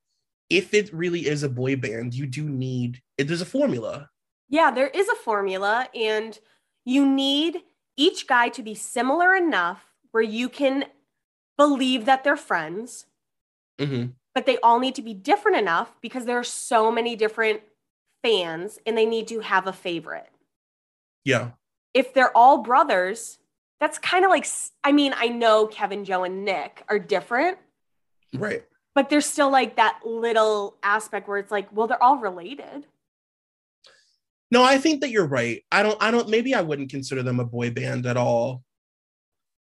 if 0.50 0.74
it 0.74 0.92
really 0.94 1.26
is 1.26 1.42
a 1.44 1.50
boy 1.50 1.78
band, 1.78 2.14
you 2.14 2.26
do 2.28 2.44
need 2.50 3.02
there's 3.18 3.42
a 3.42 3.46
formula. 3.46 4.10
yeah, 4.50 4.72
there 4.72 4.88
is 4.90 5.08
a 5.10 5.16
formula, 5.16 5.88
and 5.96 6.38
you 6.86 7.06
need 7.06 7.64
each 7.98 8.28
guy 8.28 8.50
to 8.50 8.62
be 8.62 8.76
similar 8.76 9.34
enough 9.36 9.86
where 10.12 10.24
you 10.24 10.48
can 10.50 10.86
believe 11.58 12.06
that 12.06 12.24
they're 12.24 12.38
friends, 12.38 13.06
Mhm. 13.80 14.14
but 14.36 14.46
they 14.46 14.58
all 14.60 14.80
need 14.80 14.96
to 14.96 15.02
be 15.02 15.14
different 15.14 15.58
enough 15.58 15.96
because 16.02 16.26
there 16.26 16.38
are 16.38 16.44
so 16.44 16.92
many 16.92 17.16
different 17.16 17.62
fans 18.23 18.80
and 18.85 18.98
they 18.98 19.06
need 19.06 19.27
to 19.30 19.39
have 19.39 19.68
a 19.68 19.73
favorite. 19.73 20.30
Yeah. 21.23 21.52
if 21.94 22.14
they're 22.14 22.35
all 22.38 22.60
brothers, 22.60 23.38
that's 23.80 23.98
kind 23.98 24.23
of 24.23 24.30
like, 24.31 24.45
I 24.84 24.91
mean, 24.91 25.14
I 25.18 25.27
know 25.27 25.68
Kevin, 25.68 26.06
Joe, 26.06 26.23
and 26.23 26.45
Nick 26.45 26.84
are 26.89 26.99
different, 26.99 27.57
Right. 28.34 28.64
but 28.95 29.10
there's 29.10 29.26
still 29.26 29.49
like 29.52 29.76
that 29.76 29.99
little 30.06 30.77
aspect 30.84 31.27
where 31.27 31.38
it's 31.38 31.52
like, 31.52 31.68
well, 31.76 31.88
they're 31.88 32.02
all 32.02 32.18
related. 32.18 32.85
No, 34.52 34.64
I 34.64 34.77
think 34.77 35.02
that 35.02 35.10
you're 35.10 35.26
right. 35.27 35.64
I 35.72 35.84
don't 35.84 36.02
I 36.02 36.10
don't 36.11 36.30
maybe 36.30 36.56
I 36.56 36.61
wouldn't 36.61 36.89
consider 36.89 37.22
them 37.23 37.39
a 37.41 37.45
boy 37.45 37.69
band 37.72 38.06
at 38.06 38.15
all. 38.15 38.64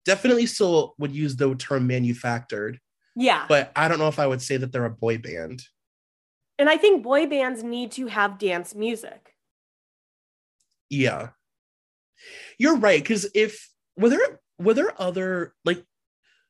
Definitely 0.06 0.46
still 0.46 0.94
would 0.98 1.12
use 1.14 1.36
the 1.36 1.54
term 1.56 1.86
manufactured, 1.86 2.80
Yeah. 3.16 3.44
but 3.48 3.70
I 3.76 3.88
don't 3.88 3.98
know 3.98 4.08
if 4.08 4.18
I 4.18 4.26
would 4.26 4.40
say 4.40 4.56
that 4.56 4.72
they're 4.72 4.86
a 4.86 4.90
boy 4.90 5.18
band. 5.18 5.62
And 6.60 6.68
I 6.68 6.76
think 6.76 7.02
boy 7.02 7.26
bands 7.26 7.62
need 7.64 7.90
to 7.92 8.06
have 8.06 8.38
dance 8.38 8.74
music. 8.74 9.34
Yeah. 10.90 11.30
You're 12.58 12.76
right. 12.76 13.02
Cause 13.02 13.26
if 13.34 13.70
were 13.96 14.10
there 14.10 14.40
were 14.58 14.74
there 14.74 14.92
other 15.00 15.54
like 15.64 15.82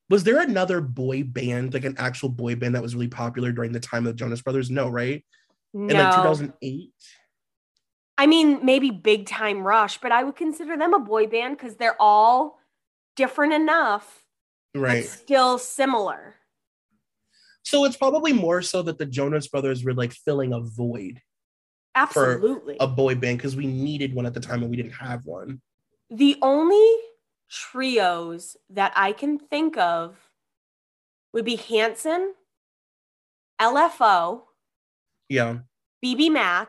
was 0.09 0.25
there 0.25 0.41
another 0.41 0.81
boy 0.81 1.23
band, 1.23 1.73
like 1.73 1.85
an 1.85 1.95
actual 1.97 2.29
boy 2.29 2.57
band 2.57 2.75
that 2.75 2.83
was 2.83 2.97
really 2.97 3.07
popular 3.07 3.53
during 3.53 3.71
the 3.71 3.79
time 3.79 4.05
of 4.05 4.13
the 4.13 4.19
Jonas 4.19 4.43
Brothers? 4.43 4.69
No, 4.69 4.89
right? 4.89 5.25
No. 5.73 5.95
In 5.95 5.97
like 5.97 6.17
2008? 6.17 6.91
I 8.19 8.27
mean, 8.27 8.65
maybe 8.65 8.91
Big 8.91 9.27
Time 9.27 9.63
Rush, 9.63 9.99
but 9.99 10.11
I 10.11 10.25
would 10.25 10.35
consider 10.35 10.77
them 10.77 10.93
a 10.93 10.99
boy 10.99 11.29
band 11.29 11.57
because 11.57 11.77
they're 11.77 11.97
all 12.01 12.59
different 13.15 13.53
enough, 13.53 14.25
Right. 14.75 15.05
still 15.05 15.57
similar. 15.59 16.35
So 17.65 17.85
it's 17.85 17.97
probably 17.97 18.33
more 18.33 18.63
so 18.63 18.83
that 18.83 18.99
the 18.99 19.07
Jonas 19.07 19.49
Brothers 19.49 19.85
were 19.85 19.95
like 19.95 20.13
filling 20.13 20.53
a 20.53 20.61
void, 20.61 21.21
Absolutely. 21.95 22.77
a 22.81 22.87
boy 22.87 23.15
band, 23.15 23.39
because 23.39 23.57
we 23.57 23.67
needed 23.67 24.15
one 24.15 24.27
at 24.27 24.35
the 24.35 24.41
time 24.41 24.63
and 24.63 24.71
we 24.71 24.77
didn't 24.77 24.93
have 24.93 25.27
one. 25.27 25.61
The 26.11 26.37
only 26.43 26.87
trios 27.51 28.57
that 28.71 28.93
I 28.97 29.13
can 29.13 29.39
think 29.39 29.77
of 29.77 30.17
would 31.33 31.45
be 31.45 31.57
Hanson, 31.57 32.35
LFO, 33.61 34.43
Yeah. 35.29 35.59
BBMak, 36.05 36.67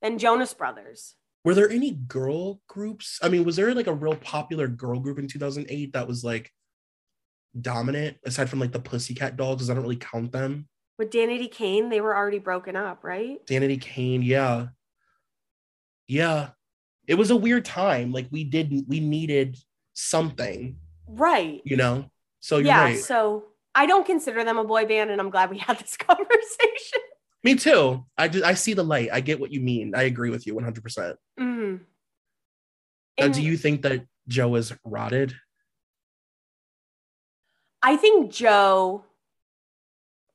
and 0.00 0.18
Jonas 0.20 0.54
Brothers. 0.54 1.14
Were 1.44 1.54
there 1.54 1.70
any 1.70 1.90
girl 1.92 2.60
groups? 2.68 3.18
I 3.22 3.28
mean, 3.28 3.44
was 3.44 3.56
there 3.56 3.74
like 3.74 3.86
a 3.86 3.92
real 3.94 4.14
popular 4.16 4.68
girl 4.68 5.00
group 5.00 5.18
in 5.18 5.26
2008 5.26 5.92
that 5.94 6.06
was 6.06 6.22
like 6.22 6.52
dominant 7.58 8.16
aside 8.24 8.48
from 8.50 8.60
like 8.60 8.72
the 8.72 8.80
Pussycat 8.80 9.36
Dolls? 9.36 9.56
Because 9.56 9.70
I 9.70 9.74
don't 9.74 9.82
really 9.82 9.96
count 9.96 10.32
them. 10.32 10.68
With 10.98 11.10
Danity 11.10 11.50
Kane, 11.50 11.88
they 11.88 12.00
were 12.00 12.14
already 12.14 12.38
broken 12.38 12.76
up, 12.76 13.02
right? 13.04 13.44
Danity 13.46 13.80
Kane, 13.80 14.22
yeah. 14.22 14.66
Yeah. 16.08 16.50
It 17.06 17.14
was 17.14 17.30
a 17.30 17.36
weird 17.36 17.64
time. 17.64 18.12
Like 18.12 18.28
we 18.30 18.44
didn't, 18.44 18.86
we 18.88 19.00
needed 19.00 19.56
something, 19.94 20.76
Right. 21.08 21.60
you 21.64 21.76
know? 21.76 22.10
So 22.40 22.56
you're 22.58 22.66
yeah. 22.66 22.82
right. 22.84 22.98
So 22.98 23.44
I 23.74 23.86
don't 23.86 24.06
consider 24.06 24.44
them 24.44 24.58
a 24.58 24.64
boy 24.64 24.84
band, 24.86 25.10
and 25.10 25.20
I'm 25.20 25.30
glad 25.30 25.50
we 25.50 25.58
had 25.58 25.78
this 25.78 25.96
conversation. 25.96 27.00
Me 27.42 27.54
too. 27.54 28.04
I 28.18 28.28
just 28.28 28.44
I 28.44 28.54
see 28.54 28.74
the 28.74 28.82
light. 28.84 29.08
I 29.12 29.20
get 29.20 29.40
what 29.40 29.52
you 29.52 29.60
mean. 29.60 29.94
I 29.94 30.02
agree 30.02 30.30
with 30.30 30.46
you 30.46 30.54
100%. 30.54 31.14
Mhm. 31.38 31.80
Now, 33.18 33.24
And 33.24 33.34
do 33.34 33.42
you 33.42 33.56
think 33.56 33.82
that 33.82 34.04
Joe 34.28 34.54
is 34.56 34.72
rotted? 34.84 35.34
I 37.82 37.96
think 37.96 38.30
Joe, 38.30 39.04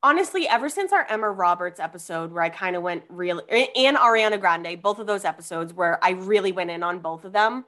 honestly, 0.01 0.47
ever 0.47 0.69
since 0.69 0.91
our 0.91 1.05
Emma 1.07 1.29
Roberts 1.29 1.79
episode, 1.79 2.31
where 2.31 2.43
I 2.43 2.49
kind 2.49 2.75
of 2.75 2.81
went 2.83 3.03
really, 3.09 3.43
and 3.75 3.97
Ariana 3.97 4.39
Grande, 4.39 4.81
both 4.81 4.99
of 4.99 5.07
those 5.07 5.25
episodes 5.25 5.73
where 5.73 6.03
I 6.03 6.11
really 6.11 6.51
went 6.51 6.71
in 6.71 6.83
on 6.83 6.99
both 6.99 7.23
of 7.23 7.33
them. 7.33 7.65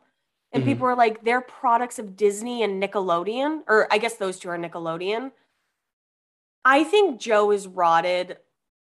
And 0.51 0.63
Mhm. 0.63 0.67
people 0.67 0.85
were 0.87 0.95
like, 0.95 1.23
they're 1.23 1.41
products 1.41 1.99
of 1.99 2.15
Disney 2.15 2.63
and 2.63 2.81
Nickelodeon, 2.81 3.63
or 3.67 3.87
I 3.91 3.97
guess 3.97 4.15
those 4.15 4.39
two 4.39 4.49
are 4.49 4.57
Nickelodeon. 4.57 5.31
I 6.63 6.83
think 6.83 7.19
Joe 7.19 7.51
is 7.51 7.67
rotted 7.67 8.37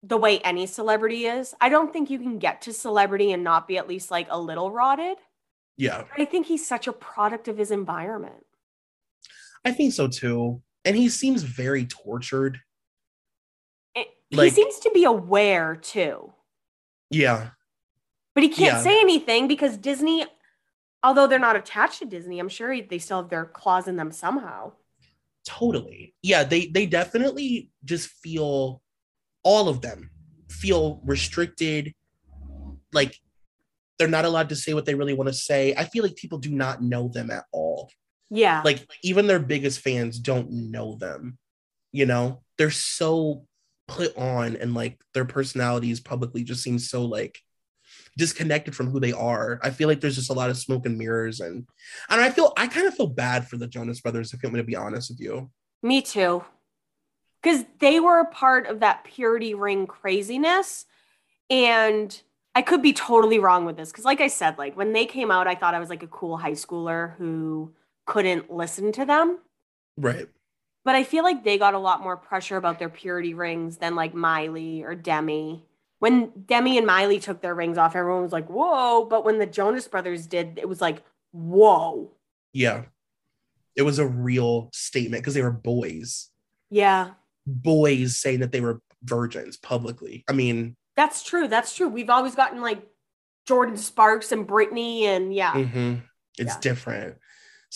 the 0.02 0.16
way 0.16 0.38
any 0.40 0.66
celebrity 0.66 1.26
is. 1.26 1.54
I 1.60 1.68
don't 1.68 1.92
think 1.92 2.10
you 2.10 2.18
can 2.18 2.38
get 2.38 2.62
to 2.62 2.72
celebrity 2.72 3.32
and 3.32 3.42
not 3.42 3.66
be 3.66 3.76
at 3.78 3.88
least 3.88 4.10
like 4.10 4.26
a 4.30 4.38
little 4.40 4.70
rotted. 4.70 5.18
Yeah. 5.76 6.04
I 6.16 6.24
think 6.26 6.46
he's 6.46 6.66
such 6.66 6.86
a 6.86 6.92
product 6.92 7.48
of 7.48 7.58
his 7.58 7.70
environment. 7.70 8.46
I 9.64 9.72
think 9.72 9.92
so 9.94 10.06
too. 10.08 10.62
And 10.86 10.96
he 10.96 11.08
seems 11.10 11.42
very 11.42 11.84
tortured. 11.84 12.60
It, 13.94 14.06
Like- 14.30 14.44
he 14.50 14.54
seems 14.54 14.78
to 14.80 14.90
be 14.94 15.04
aware 15.04 15.76
too. 15.76 16.32
Yeah. 17.10 17.50
But 18.34 18.44
he 18.44 18.48
can't 18.48 18.76
Yeah. 18.76 18.82
say 18.82 19.00
anything 19.00 19.48
because 19.48 19.76
Disney, 19.76 20.26
although 21.02 21.26
they're 21.26 21.38
not 21.38 21.56
attached 21.56 21.98
to 21.98 22.04
Disney, 22.06 22.38
I'm 22.38 22.48
sure 22.48 22.80
they 22.80 22.98
still 22.98 23.20
have 23.22 23.30
their 23.30 23.44
claws 23.46 23.88
in 23.88 23.96
them 23.96 24.12
somehow. 24.12 24.72
Totally. 25.44 26.14
Yeah, 26.22 26.42
they 26.44 26.66
they 26.66 26.86
definitely 26.86 27.70
just 27.84 28.08
feel 28.08 28.82
all 29.42 29.68
of 29.68 29.80
them 29.80 30.10
feel 30.48 31.00
restricted 31.04 31.94
like 32.92 33.16
they're 33.98 34.08
not 34.08 34.24
allowed 34.24 34.48
to 34.50 34.56
say 34.56 34.74
what 34.74 34.84
they 34.86 34.94
really 34.94 35.14
want 35.14 35.28
to 35.28 35.32
say. 35.34 35.74
I 35.76 35.84
feel 35.84 36.02
like 36.02 36.16
people 36.16 36.38
do 36.38 36.50
not 36.50 36.82
know 36.82 37.08
them 37.08 37.30
at 37.30 37.44
all. 37.52 37.90
Yeah. 38.30 38.62
Like 38.64 38.86
even 39.02 39.26
their 39.26 39.38
biggest 39.38 39.80
fans 39.80 40.18
don't 40.18 40.50
know 40.50 40.96
them. 40.96 41.38
You 41.92 42.06
know? 42.06 42.42
They're 42.58 42.70
so 42.70 43.46
put 43.88 44.16
on 44.16 44.56
and 44.56 44.74
like 44.74 45.00
their 45.14 45.24
personalities 45.24 46.00
publicly 46.00 46.42
just 46.42 46.62
seem 46.62 46.78
so 46.78 47.04
like 47.04 47.38
disconnected 48.16 48.74
from 48.74 48.90
who 48.90 48.98
they 48.98 49.12
are. 49.12 49.60
I 49.62 49.70
feel 49.70 49.88
like 49.88 50.00
there's 50.00 50.16
just 50.16 50.30
a 50.30 50.34
lot 50.34 50.50
of 50.50 50.56
smoke 50.56 50.86
and 50.86 50.98
mirrors 50.98 51.40
and 51.40 51.68
and 52.08 52.20
I 52.20 52.30
feel 52.30 52.52
I 52.56 52.66
kind 52.66 52.86
of 52.86 52.94
feel 52.94 53.06
bad 53.06 53.46
for 53.46 53.56
the 53.56 53.66
Jonas 53.66 54.00
brothers 54.00 54.32
if 54.32 54.42
I'm 54.42 54.50
going 54.50 54.62
to 54.62 54.66
be 54.66 54.76
honest 54.76 55.10
with 55.10 55.20
you. 55.20 55.50
Me 55.82 56.02
too. 56.02 56.44
Because 57.42 57.64
they 57.78 58.00
were 58.00 58.18
a 58.18 58.26
part 58.26 58.66
of 58.66 58.80
that 58.80 59.04
purity 59.04 59.54
ring 59.54 59.86
craziness. 59.86 60.86
And 61.48 62.20
I 62.54 62.62
could 62.62 62.82
be 62.82 62.92
totally 62.92 63.38
wrong 63.38 63.66
with 63.66 63.76
this. 63.76 63.92
Because, 63.92 64.04
like 64.04 64.20
I 64.20 64.28
said, 64.28 64.58
like 64.58 64.76
when 64.76 64.92
they 64.92 65.06
came 65.06 65.30
out, 65.30 65.46
I 65.46 65.54
thought 65.54 65.74
I 65.74 65.78
was 65.78 65.90
like 65.90 66.02
a 66.02 66.08
cool 66.08 66.36
high 66.36 66.52
schooler 66.52 67.14
who 67.16 67.72
couldn't 68.06 68.50
listen 68.52 68.92
to 68.92 69.04
them. 69.04 69.38
Right. 69.96 70.26
But 70.84 70.94
I 70.94 71.02
feel 71.04 71.24
like 71.24 71.42
they 71.44 71.58
got 71.58 71.74
a 71.74 71.78
lot 71.78 72.02
more 72.02 72.16
pressure 72.16 72.56
about 72.56 72.78
their 72.78 72.88
purity 72.88 73.34
rings 73.34 73.78
than 73.78 73.94
like 73.96 74.14
Miley 74.14 74.82
or 74.84 74.94
Demi. 74.94 75.64
When 75.98 76.30
Demi 76.46 76.78
and 76.78 76.86
Miley 76.86 77.18
took 77.18 77.40
their 77.40 77.54
rings 77.54 77.78
off, 77.78 77.96
everyone 77.96 78.22
was 78.22 78.32
like, 78.32 78.48
whoa. 78.48 79.04
But 79.06 79.24
when 79.24 79.38
the 79.38 79.46
Jonas 79.46 79.88
brothers 79.88 80.26
did, 80.26 80.58
it 80.58 80.68
was 80.68 80.80
like, 80.80 81.02
whoa. 81.32 82.12
Yeah. 82.52 82.84
It 83.74 83.82
was 83.82 83.98
a 83.98 84.06
real 84.06 84.70
statement 84.72 85.22
because 85.22 85.34
they 85.34 85.42
were 85.42 85.50
boys. 85.50 86.30
Yeah, 86.70 87.10
Boys 87.46 88.16
saying 88.16 88.40
that 88.40 88.50
they 88.50 88.60
were 88.60 88.80
virgins 89.04 89.56
publicly. 89.56 90.24
I 90.28 90.32
mean, 90.32 90.76
that's 90.96 91.22
true. 91.22 91.46
That's 91.46 91.76
true. 91.76 91.88
We've 91.88 92.10
always 92.10 92.34
gotten 92.34 92.60
like 92.60 92.82
Jordin 93.48 93.78
Sparks 93.78 94.32
and 94.32 94.48
Britney, 94.48 95.02
and 95.02 95.32
yeah. 95.32 95.52
mhm, 95.52 96.02
it's 96.38 96.54
Yeah. 96.54 96.60
different. 96.60 97.16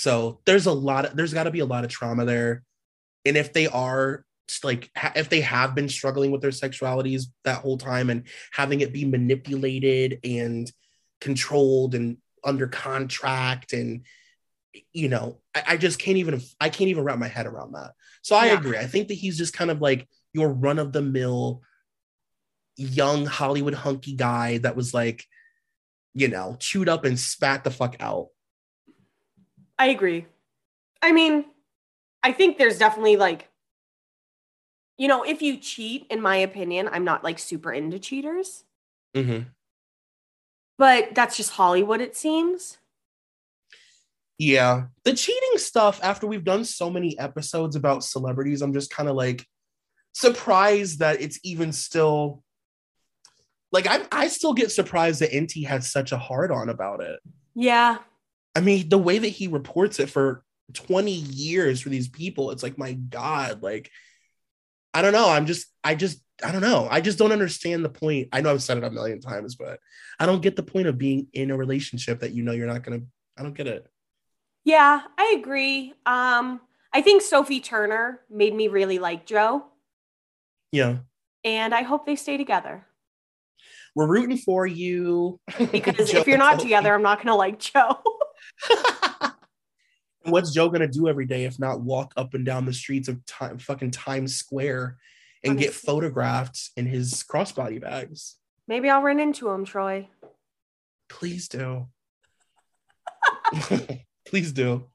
So 0.00 0.40
there's 0.46 0.64
a 0.64 0.72
lot 0.72 1.04
of 1.04 1.14
there's 1.14 1.34
got 1.34 1.44
to 1.44 1.50
be 1.50 1.60
a 1.60 1.66
lot 1.66 1.84
of 1.84 1.90
trauma 1.90 2.24
there. 2.24 2.62
And 3.26 3.36
if 3.36 3.52
they 3.52 3.66
are 3.66 4.24
like 4.64 4.90
if 5.14 5.28
they 5.28 5.42
have 5.42 5.74
been 5.74 5.90
struggling 5.90 6.30
with 6.30 6.40
their 6.40 6.50
sexualities 6.52 7.24
that 7.44 7.60
whole 7.60 7.76
time 7.76 8.08
and 8.08 8.26
having 8.50 8.80
it 8.80 8.94
be 8.94 9.04
manipulated 9.04 10.20
and 10.24 10.72
controlled 11.20 11.94
and 11.94 12.16
under 12.42 12.66
contract 12.66 13.74
and 13.74 14.06
you 14.94 15.10
know 15.10 15.38
I, 15.54 15.62
I 15.68 15.76
just 15.76 16.00
can't 16.00 16.16
even 16.16 16.40
i 16.58 16.68
can't 16.70 16.88
even 16.88 17.04
wrap 17.04 17.18
my 17.18 17.28
head 17.28 17.46
around 17.46 17.72
that 17.74 17.92
so 18.22 18.34
i 18.34 18.46
Yeah. 18.46 18.58
agree 18.58 18.78
i 18.78 18.86
think 18.86 19.08
that 19.08 19.14
he's 19.14 19.36
just 19.38 19.52
kind 19.52 19.70
of 19.70 19.80
like 19.80 20.08
your 20.32 20.48
run-of-the-mill 20.48 21.62
young 22.76 23.26
hollywood 23.26 23.74
hunky 23.74 24.14
guy 24.16 24.58
that 24.58 24.74
was 24.74 24.94
like 24.94 25.24
you 26.14 26.26
know 26.26 26.56
chewed 26.58 26.88
up 26.88 27.04
and 27.04 27.18
spat 27.18 27.62
the 27.62 27.70
fuck 27.70 27.94
out 28.00 28.28
I 29.80 29.86
agree. 29.86 30.26
I 31.02 31.10
mean, 31.10 31.46
I 32.22 32.32
think 32.32 32.58
there's 32.58 32.78
definitely 32.78 33.16
like, 33.16 33.48
you 34.98 35.08
know, 35.08 35.22
if 35.22 35.40
you 35.40 35.56
cheat, 35.56 36.06
in 36.10 36.20
my 36.20 36.36
opinion, 36.36 36.88
I'm 36.92 37.02
not 37.04 37.24
like 37.24 37.38
super 37.38 37.72
into 37.72 37.98
cheaters, 37.98 38.64
Mm-hmm. 39.16 39.48
but 40.78 41.14
that's 41.14 41.36
just 41.36 41.52
Hollywood, 41.52 42.00
it 42.00 42.14
seems. 42.16 42.76
yeah 44.38 44.84
the 45.04 45.12
cheating 45.12 45.56
stuff 45.56 45.98
after 46.02 46.26
we've 46.26 46.44
done 46.44 46.64
so 46.64 46.88
many 46.88 47.18
episodes 47.18 47.76
about 47.76 48.02
celebrities 48.04 48.62
i'm 48.62 48.72
just 48.72 48.90
kind 48.90 49.08
of 49.08 49.14
like 49.16 49.44
surprised 50.14 51.00
that 51.00 51.20
it's 51.20 51.38
even 51.44 51.72
still 51.72 52.42
like 53.72 53.86
I, 53.86 54.06
I 54.10 54.28
still 54.28 54.54
get 54.54 54.70
surprised 54.72 55.20
that 55.20 55.34
nt 55.34 55.52
has 55.66 55.90
such 55.92 56.12
a 56.12 56.18
hard 56.18 56.50
on 56.50 56.68
about 56.70 57.00
it 57.02 57.20
Yeah. 57.54 57.98
I 58.54 58.60
mean, 58.60 58.88
the 58.88 58.98
way 58.98 59.18
that 59.18 59.28
he 59.28 59.46
reports 59.46 60.00
it 60.00 60.10
for 60.10 60.44
20 60.74 61.10
years 61.12 61.80
for 61.80 61.88
these 61.88 62.08
people, 62.08 62.50
it's 62.50 62.62
like, 62.62 62.78
my 62.78 62.92
God, 62.92 63.62
like, 63.62 63.90
I 64.92 65.02
don't 65.02 65.12
know. 65.12 65.28
I'm 65.28 65.46
just, 65.46 65.66
I 65.84 65.94
just, 65.94 66.20
I 66.44 66.50
don't 66.52 66.62
know. 66.62 66.88
I 66.90 67.00
just 67.00 67.18
don't 67.18 67.32
understand 67.32 67.84
the 67.84 67.90
point. 67.90 68.28
I 68.32 68.40
know 68.40 68.50
I've 68.50 68.62
said 68.62 68.78
it 68.78 68.84
a 68.84 68.90
million 68.90 69.20
times, 69.20 69.54
but 69.54 69.78
I 70.18 70.26
don't 70.26 70.42
get 70.42 70.56
the 70.56 70.62
point 70.62 70.86
of 70.88 70.98
being 70.98 71.28
in 71.32 71.50
a 71.50 71.56
relationship 71.56 72.20
that 72.20 72.32
you 72.32 72.42
know 72.42 72.52
you're 72.52 72.66
not 72.66 72.82
going 72.82 73.00
to, 73.00 73.06
I 73.38 73.42
don't 73.42 73.54
get 73.54 73.66
it. 73.68 73.86
Yeah, 74.64 75.00
I 75.16 75.36
agree. 75.38 75.94
Um, 76.06 76.60
I 76.92 77.02
think 77.02 77.22
Sophie 77.22 77.60
Turner 77.60 78.20
made 78.28 78.54
me 78.54 78.68
really 78.68 78.98
like 78.98 79.26
Joe, 79.26 79.64
Yeah. 80.72 80.98
and 81.44 81.72
I 81.74 81.82
hope 81.82 82.04
they 82.04 82.16
stay 82.16 82.36
together. 82.36 82.84
We're 83.94 84.08
rooting 84.08 84.38
for 84.38 84.66
you. 84.66 85.40
Because 85.72 86.12
if 86.12 86.26
you're 86.26 86.38
not 86.38 86.58
together, 86.60 86.92
I'm 86.94 87.02
not 87.02 87.18
gonna 87.22 87.36
like 87.36 87.58
Joe. 87.58 87.98
What's 90.22 90.52
Joe 90.52 90.68
going 90.68 90.82
to 90.82 90.88
do 90.88 91.08
every 91.08 91.26
day 91.26 91.44
if 91.44 91.58
not 91.58 91.80
walk 91.80 92.12
up 92.16 92.34
and 92.34 92.44
down 92.44 92.66
the 92.66 92.72
streets 92.72 93.08
of 93.08 93.24
time, 93.26 93.58
fucking 93.58 93.90
Times 93.90 94.34
Square 94.36 94.98
and 95.42 95.58
get 95.58 95.72
photographed 95.72 96.70
in 96.76 96.86
his 96.86 97.24
crossbody 97.24 97.80
bags? 97.80 98.36
Maybe 98.68 98.90
I'll 98.90 99.02
run 99.02 99.18
into 99.18 99.48
him, 99.48 99.64
Troy. 99.64 100.08
Please 101.08 101.48
do. 101.48 101.88
Please 104.26 104.52
do. 104.52 104.86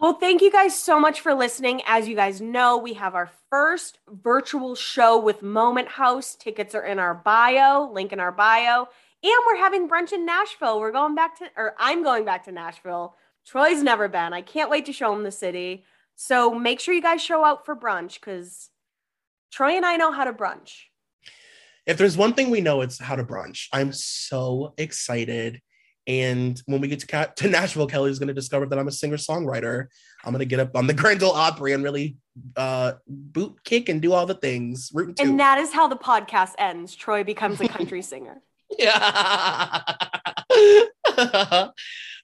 Well, 0.00 0.14
thank 0.14 0.42
you 0.42 0.52
guys 0.52 0.78
so 0.78 1.00
much 1.00 1.20
for 1.20 1.32
listening. 1.32 1.80
As 1.86 2.06
you 2.08 2.14
guys 2.14 2.40
know, 2.40 2.76
we 2.76 2.94
have 2.94 3.14
our 3.14 3.30
first 3.48 3.98
virtual 4.10 4.74
show 4.74 5.18
with 5.18 5.40
Moment 5.40 5.88
House. 5.88 6.34
Tickets 6.34 6.74
are 6.74 6.84
in 6.84 6.98
our 6.98 7.14
bio, 7.14 7.90
link 7.90 8.12
in 8.12 8.20
our 8.20 8.32
bio. 8.32 8.88
And 9.24 9.32
we're 9.46 9.56
having 9.56 9.88
brunch 9.88 10.12
in 10.12 10.26
Nashville. 10.26 10.78
We're 10.78 10.92
going 10.92 11.14
back 11.14 11.38
to, 11.38 11.46
or 11.56 11.74
I'm 11.78 12.02
going 12.04 12.26
back 12.26 12.44
to 12.44 12.52
Nashville. 12.52 13.16
Troy's 13.46 13.82
never 13.82 14.06
been. 14.06 14.34
I 14.34 14.42
can't 14.42 14.70
wait 14.70 14.84
to 14.84 14.92
show 14.92 15.14
him 15.14 15.22
the 15.22 15.30
city. 15.30 15.84
So 16.14 16.54
make 16.54 16.78
sure 16.78 16.92
you 16.92 17.00
guys 17.00 17.22
show 17.22 17.42
out 17.42 17.64
for 17.64 17.74
brunch 17.74 18.20
because 18.20 18.68
Troy 19.50 19.70
and 19.70 19.86
I 19.86 19.96
know 19.96 20.12
how 20.12 20.24
to 20.24 20.32
brunch. 20.34 20.74
If 21.86 21.96
there's 21.96 22.18
one 22.18 22.34
thing 22.34 22.50
we 22.50 22.60
know, 22.60 22.82
it's 22.82 22.98
how 22.98 23.16
to 23.16 23.24
brunch. 23.24 23.68
I'm 23.72 23.92
so 23.92 24.74
excited. 24.76 25.62
And 26.06 26.60
when 26.66 26.82
we 26.82 26.88
get 26.88 27.00
to, 27.00 27.32
to 27.34 27.48
Nashville, 27.48 27.86
Kelly's 27.86 28.18
going 28.18 28.28
to 28.28 28.34
discover 28.34 28.66
that 28.66 28.78
I'm 28.78 28.88
a 28.88 28.92
singer 28.92 29.16
songwriter. 29.16 29.86
I'm 30.22 30.32
going 30.32 30.40
to 30.40 30.44
get 30.44 30.60
up 30.60 30.76
on 30.76 30.86
the 30.86 30.94
Grand 30.94 31.22
Ole 31.22 31.32
Opry 31.32 31.72
and 31.72 31.82
really 31.82 32.18
uh, 32.56 32.92
boot 33.08 33.64
kick 33.64 33.88
and 33.88 34.02
do 34.02 34.12
all 34.12 34.26
the 34.26 34.34
things. 34.34 34.92
And 35.18 35.40
that 35.40 35.56
is 35.58 35.72
how 35.72 35.88
the 35.88 35.96
podcast 35.96 36.52
ends. 36.58 36.94
Troy 36.94 37.24
becomes 37.24 37.58
a 37.62 37.68
country 37.68 38.02
singer. 38.02 38.42
Yeah. 38.78 39.82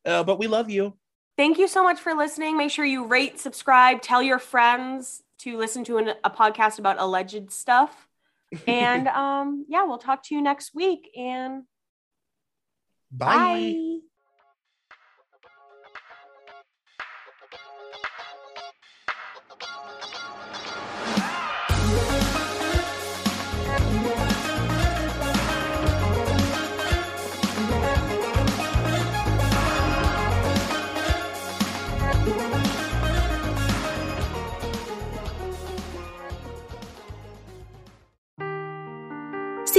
uh, 0.04 0.24
but 0.24 0.38
we 0.38 0.46
love 0.46 0.70
you. 0.70 0.96
Thank 1.36 1.58
you 1.58 1.68
so 1.68 1.82
much 1.82 1.98
for 2.00 2.14
listening. 2.14 2.56
Make 2.56 2.70
sure 2.70 2.84
you 2.84 3.06
rate, 3.06 3.38
subscribe, 3.38 4.02
tell 4.02 4.22
your 4.22 4.38
friends 4.38 5.22
to 5.40 5.56
listen 5.56 5.84
to 5.84 5.96
an, 5.96 6.14
a 6.22 6.30
podcast 6.30 6.78
about 6.78 6.96
alleged 6.98 7.50
stuff. 7.50 8.06
And 8.66 9.06
um, 9.06 9.64
yeah, 9.68 9.84
we'll 9.84 9.98
talk 9.98 10.24
to 10.24 10.34
you 10.34 10.42
next 10.42 10.74
week. 10.74 11.08
And 11.16 11.62
Bye. 13.12 13.36
bye. 13.36 14.09